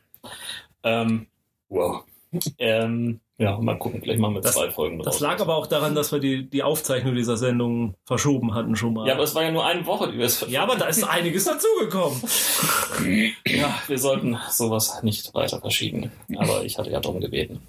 Ähm, 0.82 1.26
wow. 1.68 2.04
Ähm, 2.58 3.20
ja, 3.38 3.58
mal 3.58 3.76
gucken, 3.78 4.00
vielleicht 4.02 4.20
machen 4.20 4.34
wir 4.34 4.40
Das- 4.40 4.54
zwei 4.54 4.70
Folgen 4.70 4.98
Das 4.98 5.14
draus. 5.16 5.20
lag 5.20 5.40
aber 5.40 5.56
auch 5.56 5.66
daran, 5.66 5.94
dass 5.94 6.12
wir 6.12 6.20
die, 6.20 6.48
die 6.48 6.62
Aufzeichnung 6.62 7.14
dieser 7.14 7.36
Sendung 7.36 7.94
verschoben 8.04 8.54
hatten 8.54 8.76
schon 8.76 8.94
mal. 8.94 9.06
Ja, 9.08 9.14
aber 9.14 9.24
es 9.24 9.34
war 9.34 9.42
ja 9.42 9.50
nur 9.50 9.64
eine 9.66 9.84
Woche, 9.86 10.12
die 10.12 10.18
wir 10.18 10.26
es 10.26 10.44
Ja, 10.48 10.62
aber 10.62 10.76
da 10.76 10.84
ist 10.86 11.02
einiges 11.04 11.44
dazugekommen. 11.44 12.22
Ja, 13.46 13.74
wir 13.88 13.98
sollten 13.98 14.38
sowas 14.50 15.02
nicht 15.02 15.34
weiter 15.34 15.60
verschieben. 15.60 16.12
Aber 16.36 16.64
ich 16.64 16.78
hatte 16.78 16.90
ja 16.90 17.00
darum 17.00 17.20
gebeten. 17.20 17.60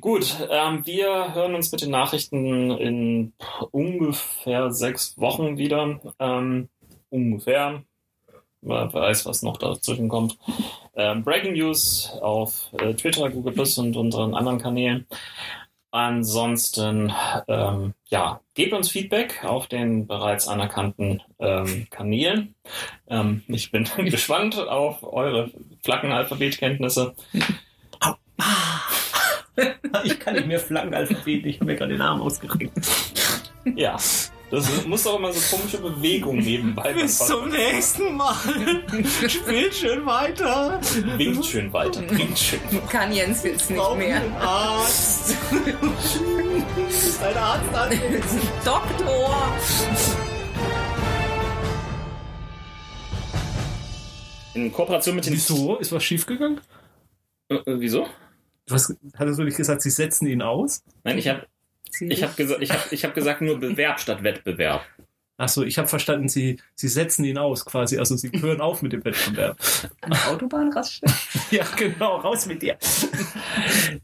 Gut, 0.00 0.36
ähm, 0.50 0.82
wir 0.86 1.34
hören 1.34 1.54
uns 1.54 1.72
mit 1.72 1.80
den 1.82 1.90
Nachrichten 1.90 2.70
in 2.70 3.32
ungefähr 3.72 4.70
sechs 4.70 5.18
Wochen 5.18 5.58
wieder. 5.58 6.00
Ähm, 6.18 6.68
ungefähr. 7.10 7.82
Wer 8.62 8.92
weiß, 8.92 9.26
was 9.26 9.42
noch 9.42 9.56
dazwischen 9.56 10.08
kommt. 10.08 10.38
Ähm, 10.94 11.24
Breaking 11.24 11.54
News 11.54 12.12
auf 12.22 12.68
äh, 12.78 12.94
Twitter, 12.94 13.28
Google 13.28 13.52
Plus 13.52 13.76
und 13.76 13.96
unseren 13.96 14.34
anderen 14.34 14.58
Kanälen. 14.60 15.06
Ansonsten, 15.90 17.12
ähm, 17.48 17.92
ja, 18.08 18.40
gebt 18.54 18.72
uns 18.72 18.88
Feedback 18.88 19.44
auf 19.44 19.66
den 19.66 20.06
bereits 20.06 20.48
anerkannten 20.48 21.20
ähm, 21.38 21.86
Kanälen. 21.90 22.54
Ähm, 23.08 23.42
ich 23.48 23.70
bin 23.70 23.86
gespannt 23.96 24.58
auf 24.58 25.02
eure 25.02 25.50
Flaggenalphabetkenntnisse. 25.82 27.14
Ich 30.04 30.18
kann 30.18 30.34
nicht 30.34 30.46
mehr 30.46 30.58
Flaggenalphabet, 30.58 31.44
ich 31.44 31.56
habe 31.56 31.66
mir 31.66 31.76
gerade 31.76 31.92
den 31.92 32.00
Arm 32.00 32.22
ausgekriegt. 32.22 32.72
Ja, 33.76 33.98
das 34.52 34.84
muss 34.84 35.02
doch 35.02 35.18
immer 35.18 35.32
so 35.32 35.56
komische 35.56 35.78
Bewegungen 35.78 36.44
nebenbei. 36.44 36.92
Bis 36.92 37.16
zum 37.16 37.48
nächsten 37.48 38.14
Mal. 38.14 38.36
Spielt 39.26 39.74
schön 39.74 40.04
weiter. 40.04 40.78
Winkt 41.16 41.46
schön 41.46 41.72
weiter, 41.72 42.02
winkt 42.10 42.38
schön. 42.38 42.60
Kann 42.90 43.10
Jens 43.14 43.42
jetzt 43.44 43.70
nicht 43.70 43.78
Brauchen 43.78 43.98
mehr. 43.98 44.20
einen 44.20 44.34
Arzt. 44.34 45.34
Ist 46.90 47.22
ein 47.22 47.36
Arzt 47.36 47.74
an? 47.74 47.90
Doktor! 48.62 49.52
In 54.52 54.70
Kooperation 54.70 55.16
mit 55.16 55.24
den... 55.24 55.32
Wieso? 55.32 55.76
Ist 55.78 55.92
was 55.92 56.04
schiefgegangen? 56.04 56.60
Äh, 57.48 57.54
äh, 57.54 57.80
wieso? 57.80 58.06
Was, 58.68 58.94
hattest 59.16 59.38
du 59.38 59.44
nicht 59.44 59.56
gesagt, 59.56 59.80
sie 59.80 59.88
setzen 59.88 60.26
ihn 60.26 60.42
aus? 60.42 60.84
Nein, 61.04 61.16
ich 61.16 61.26
habe 61.28 61.46
ich 62.00 62.22
hab 62.22 62.36
gesa 62.36 62.56
ich 62.60 62.70
hab, 62.70 62.92
ich 62.92 63.04
hab 63.04 63.14
gesagt 63.14 63.40
nur 63.40 63.58
Bewerb 63.58 64.00
statt 64.00 64.22
Wettbewerb. 64.22 64.84
Achso, 65.38 65.62
ich 65.62 65.78
habe 65.78 65.88
verstanden, 65.88 66.28
sie, 66.28 66.60
sie 66.74 66.88
setzen 66.88 67.24
ihn 67.24 67.38
aus 67.38 67.64
quasi. 67.64 67.98
Also 67.98 68.16
sie 68.16 68.30
hören 68.40 68.60
auf 68.60 68.82
mit 68.82 68.92
dem 68.92 69.04
Wettbewerb. 69.04 69.56
An 70.02 70.10
der 70.10 70.30
Autobahnraststätte? 70.30 71.12
ja, 71.50 71.64
genau, 71.76 72.16
raus 72.16 72.46
mit 72.46 72.62
dir. 72.62 72.76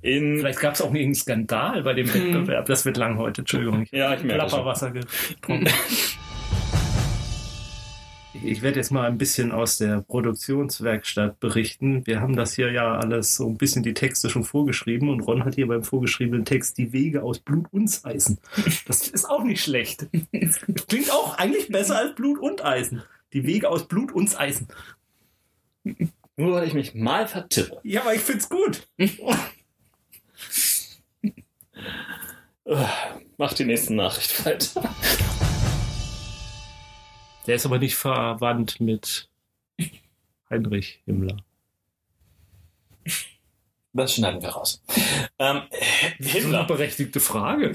In, 0.01 0.39
Vielleicht 0.39 0.59
gab 0.59 0.75
es 0.75 0.81
auch 0.81 0.87
irgendeinen 0.87 1.15
Skandal 1.15 1.83
bei 1.83 1.95
dem 1.95 2.13
Wettbewerb. 2.13 2.67
Das 2.67 2.85
wird 2.85 2.97
lang 2.97 3.19
heute, 3.19 3.43
Entschuldigung. 3.43 3.83
Ich 3.83 3.93
ja, 3.93 4.15
ich 4.15 4.25
merke 4.25 4.41
schon. 4.41 4.49
Plapperwasser 4.49 4.91
getrunken. 5.41 5.69
Ich 8.43 8.63
werde 8.63 8.79
jetzt 8.79 8.91
mal 8.91 9.07
ein 9.07 9.19
bisschen 9.19 9.53
aus 9.53 9.79
der 9.79 10.01
Produktionswerkstatt 10.03 11.39
berichten. 11.41 12.07
Wir 12.07 12.21
haben 12.21 12.37
das 12.37 12.55
hier 12.55 12.73
ja 12.73 12.97
alles 12.97 13.37
so 13.37 13.47
ein 13.47 13.57
bisschen 13.57 13.83
die 13.83 13.95
Texte 13.95 14.31
schon 14.31 14.45
vorgeschrieben 14.45 15.09
und 15.11 15.21
Ron 15.21 15.45
hat 15.45 15.55
hier 15.55 15.67
beim 15.67 15.83
vorgeschriebenen 15.83 16.45
Text 16.45 16.79
die 16.79 16.93
Wege 16.93 17.23
aus 17.23 17.41
Blut 17.41 17.67
und 17.73 18.01
Eisen. 18.05 18.39
Das 18.87 19.09
ist 19.09 19.25
auch 19.27 19.45
nicht 19.45 19.63
schlecht. 19.63 20.07
Klingt 20.89 21.11
auch 21.11 21.37
eigentlich 21.39 21.69
besser 21.69 21.99
als 21.99 22.15
Blut 22.15 22.39
und 22.39 22.65
Eisen. 22.65 23.03
Die 23.33 23.45
Wege 23.45 23.69
aus 23.69 23.87
Blut 23.87 24.13
und 24.13 24.39
Eisen. 24.39 24.69
Nur 26.37 26.55
weil 26.55 26.67
ich 26.67 26.75
mich 26.75 26.95
mal 26.95 27.27
vertippe. 27.29 27.81
Ja, 27.83 28.03
aber 28.03 28.15
ich 28.15 28.23
find's 28.23 28.49
gut. 28.49 28.89
Mach 33.37 33.53
die 33.55 33.65
nächste 33.65 33.95
Nachricht 33.95 34.45
weiter. 34.45 34.83
Der 37.49 37.57
ist 37.57 37.65
aber 37.65 37.79
nicht 37.79 37.97
verwandt 37.97 38.79
mit 38.79 39.29
Heinrich 40.51 41.01
Himmler. 41.07 41.39
Das 43.95 44.15
schneiden 44.15 44.43
wir 44.43 44.51
raus. 44.51 44.85
Ähm, 45.39 45.63
Himmler. 46.19 46.65
berechtigte 46.65 47.21
Frage. 47.21 47.75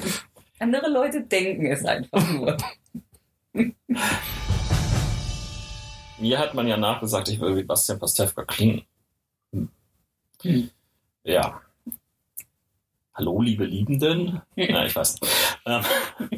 Andere 0.60 0.92
Leute 0.92 1.24
denken 1.24 1.66
es 1.66 1.84
einfach 1.86 2.30
nur. 2.30 2.56
Mir 6.20 6.38
hat 6.38 6.54
man 6.54 6.68
ja 6.68 6.78
nachgesagt, 6.78 7.30
ich 7.30 7.40
will 7.40 7.56
wie 7.58 7.64
Bastian 7.64 7.98
Pastewka 7.98 8.46
klingen. 8.46 8.84
Hm. 9.52 10.70
Ja. 11.24 11.64
Hallo, 13.16 13.42
liebe 13.42 13.66
Liebenden? 13.66 14.42
Ja, 14.56 14.86
ich 14.86 14.96
weiß 14.96 15.22
nicht. 15.22 15.34
Ähm, 15.66 15.82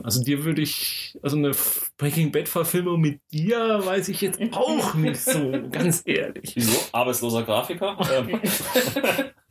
Also 0.03 0.21
dir 0.23 0.43
würde 0.43 0.61
ich, 0.61 1.17
also 1.23 1.37
eine 1.37 1.51
Breaking 1.97 2.31
Bad 2.31 2.49
Verfilmung 2.49 2.99
mit 2.99 3.21
dir 3.31 3.81
weiß 3.85 4.09
ich 4.09 4.21
jetzt 4.21 4.39
auch 4.51 4.93
nicht 4.93 5.19
so, 5.21 5.51
ganz 5.71 6.03
ehrlich. 6.05 6.55
wieso? 6.55 6.77
Arbeitsloser 6.91 7.43
Grafiker? 7.43 7.97
Ähm, 8.13 8.41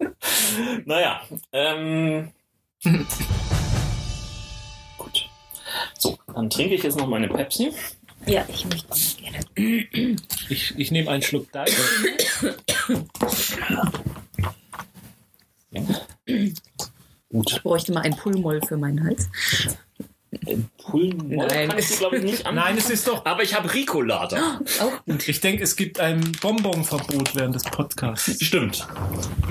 naja. 0.84 1.22
Ähm, 1.52 2.30
gut. 4.98 5.28
So, 5.98 6.18
dann 6.34 6.50
trinke 6.50 6.74
ich 6.74 6.82
jetzt 6.82 6.98
noch 6.98 7.08
meine 7.08 7.28
Pepsi. 7.28 7.72
Ja, 8.26 8.44
ich 8.48 8.64
möchte 8.66 8.92
auch 8.92 9.16
gerne. 9.18 10.16
Ich, 10.48 10.74
ich 10.78 10.90
nehme 10.90 11.10
einen 11.10 11.22
Schluck 11.22 11.50
Deine. 11.52 11.72
Gut. 17.34 17.50
Ich 17.52 17.62
bräuchte 17.64 17.92
mal 17.92 18.02
ein 18.02 18.16
Pullmoll 18.16 18.60
für 18.66 18.76
meinen 18.76 19.02
Hals. 19.04 19.28
Pullen 20.78 21.28
Nein. 21.28 21.68
kann 21.68 21.78
ich 21.78 21.88
sie, 21.88 21.96
glaube 21.98 22.18
ich, 22.18 22.22
nicht 22.22 22.46
an. 22.46 22.54
Nein, 22.54 22.76
es 22.76 22.90
ist 22.90 23.08
doch. 23.08 23.24
Aber 23.26 23.42
ich 23.42 23.54
habe 23.54 23.72
Ricola 23.74 24.26
da. 24.28 24.60
Auch 24.80 25.04
gut. 25.04 25.28
Ich 25.28 25.40
denke, 25.40 25.64
es 25.64 25.74
gibt 25.74 25.98
ein 25.98 26.20
Bonbonverbot 26.40 27.34
während 27.34 27.56
des 27.56 27.64
Podcasts. 27.64 28.44
Stimmt. 28.44 28.86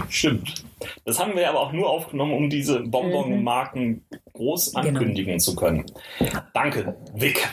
Stimmt. 0.07 0.63
Das 1.03 1.19
haben 1.19 1.35
wir 1.35 1.49
aber 1.49 1.59
auch 1.59 1.73
nur 1.73 1.89
aufgenommen, 1.89 2.33
um 2.33 2.49
diese 2.49 2.79
Bonbon-Marken 2.81 4.05
groß 4.33 4.73
Genau. 4.73 4.87
ankündigen 4.99 5.39
zu 5.41 5.55
können. 5.55 5.85
Danke, 6.53 6.95
Vic. 7.13 7.47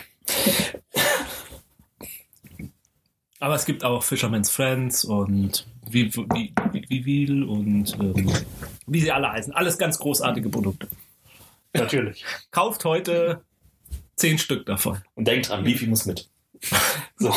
Aber 3.39 3.55
es 3.55 3.65
gibt 3.65 3.83
auch 3.83 4.03
Fisherman's 4.03 4.49
Friends 4.49 5.03
und 5.03 5.67
wie, 5.93 6.13
wie, 6.13 6.53
wie, 6.71 6.85
wie 6.87 7.05
Wiel 7.05 7.43
und 7.43 7.93
ähm, 7.99 8.31
wie 8.87 8.99
sie 9.01 9.11
alle 9.11 9.31
heißen. 9.31 9.53
Alles 9.53 9.77
ganz 9.77 9.97
großartige 9.99 10.49
Produkte. 10.49 10.87
Natürlich. 11.73 12.25
Kauft 12.51 12.85
heute 12.85 13.43
zehn 14.15 14.37
Stück 14.37 14.65
davon. 14.65 14.99
Und 15.15 15.27
denkt 15.27 15.49
dran, 15.49 15.63
Beefy 15.63 15.87
muss 15.87 16.05
mit. 16.05 16.29
So. 17.17 17.35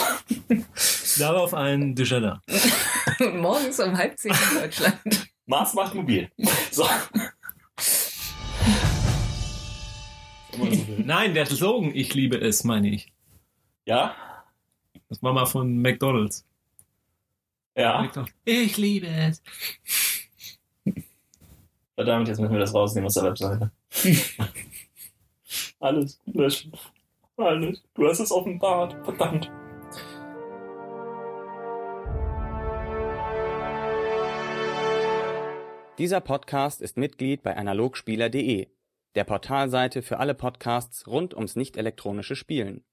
Darauf 1.19 1.53
ein 1.53 1.95
Dejeuner. 1.95 2.43
Morgens 3.35 3.79
um 3.81 3.97
halb 3.97 4.19
zehn 4.19 4.33
in 4.33 4.61
Deutschland. 4.61 4.97
Mars 5.47 5.75
macht 5.75 5.95
mobil. 5.95 6.31
So. 6.71 6.87
Nein, 10.99 11.35
der 11.35 11.47
Slogan, 11.47 11.95
ich 11.95 12.15
liebe 12.15 12.39
es, 12.39 12.65
meine 12.65 12.89
ich. 12.89 13.13
Ja? 13.85 14.15
Das 15.09 15.23
war 15.23 15.33
mal 15.33 15.47
von 15.47 15.83
McDonalds. 15.83 16.47
Ja. 17.77 18.09
Ich 18.45 18.77
liebe 18.77 19.09
es. 19.09 19.43
Verdammt, 21.97 22.29
jetzt 22.29 22.41
müssen 22.41 22.53
wir 22.53 22.61
das 22.61 22.75
rausnehmen 22.75 23.07
aus 23.07 23.15
der 23.15 23.25
Webseite. 23.25 23.71
Alles 25.81 26.21
löschen. 26.27 26.73
Alles. 27.37 27.83
Du 27.95 28.07
hast 28.09 28.21
es 28.21 28.31
offenbart. 28.31 28.97
Verdammt. 29.05 29.51
Dieser 35.99 36.21
Podcast 36.21 36.81
ist 36.81 36.97
Mitglied 36.97 37.43
bei 37.43 37.57
analogspieler.de, 37.57 38.69
der 39.15 39.25
Portalseite 39.25 40.03
für 40.03 40.19
alle 40.19 40.35
Podcasts 40.35 41.07
rund 41.07 41.35
ums 41.35 41.55
nicht 41.55 41.77
elektronische 41.77 42.35
Spielen. 42.35 42.85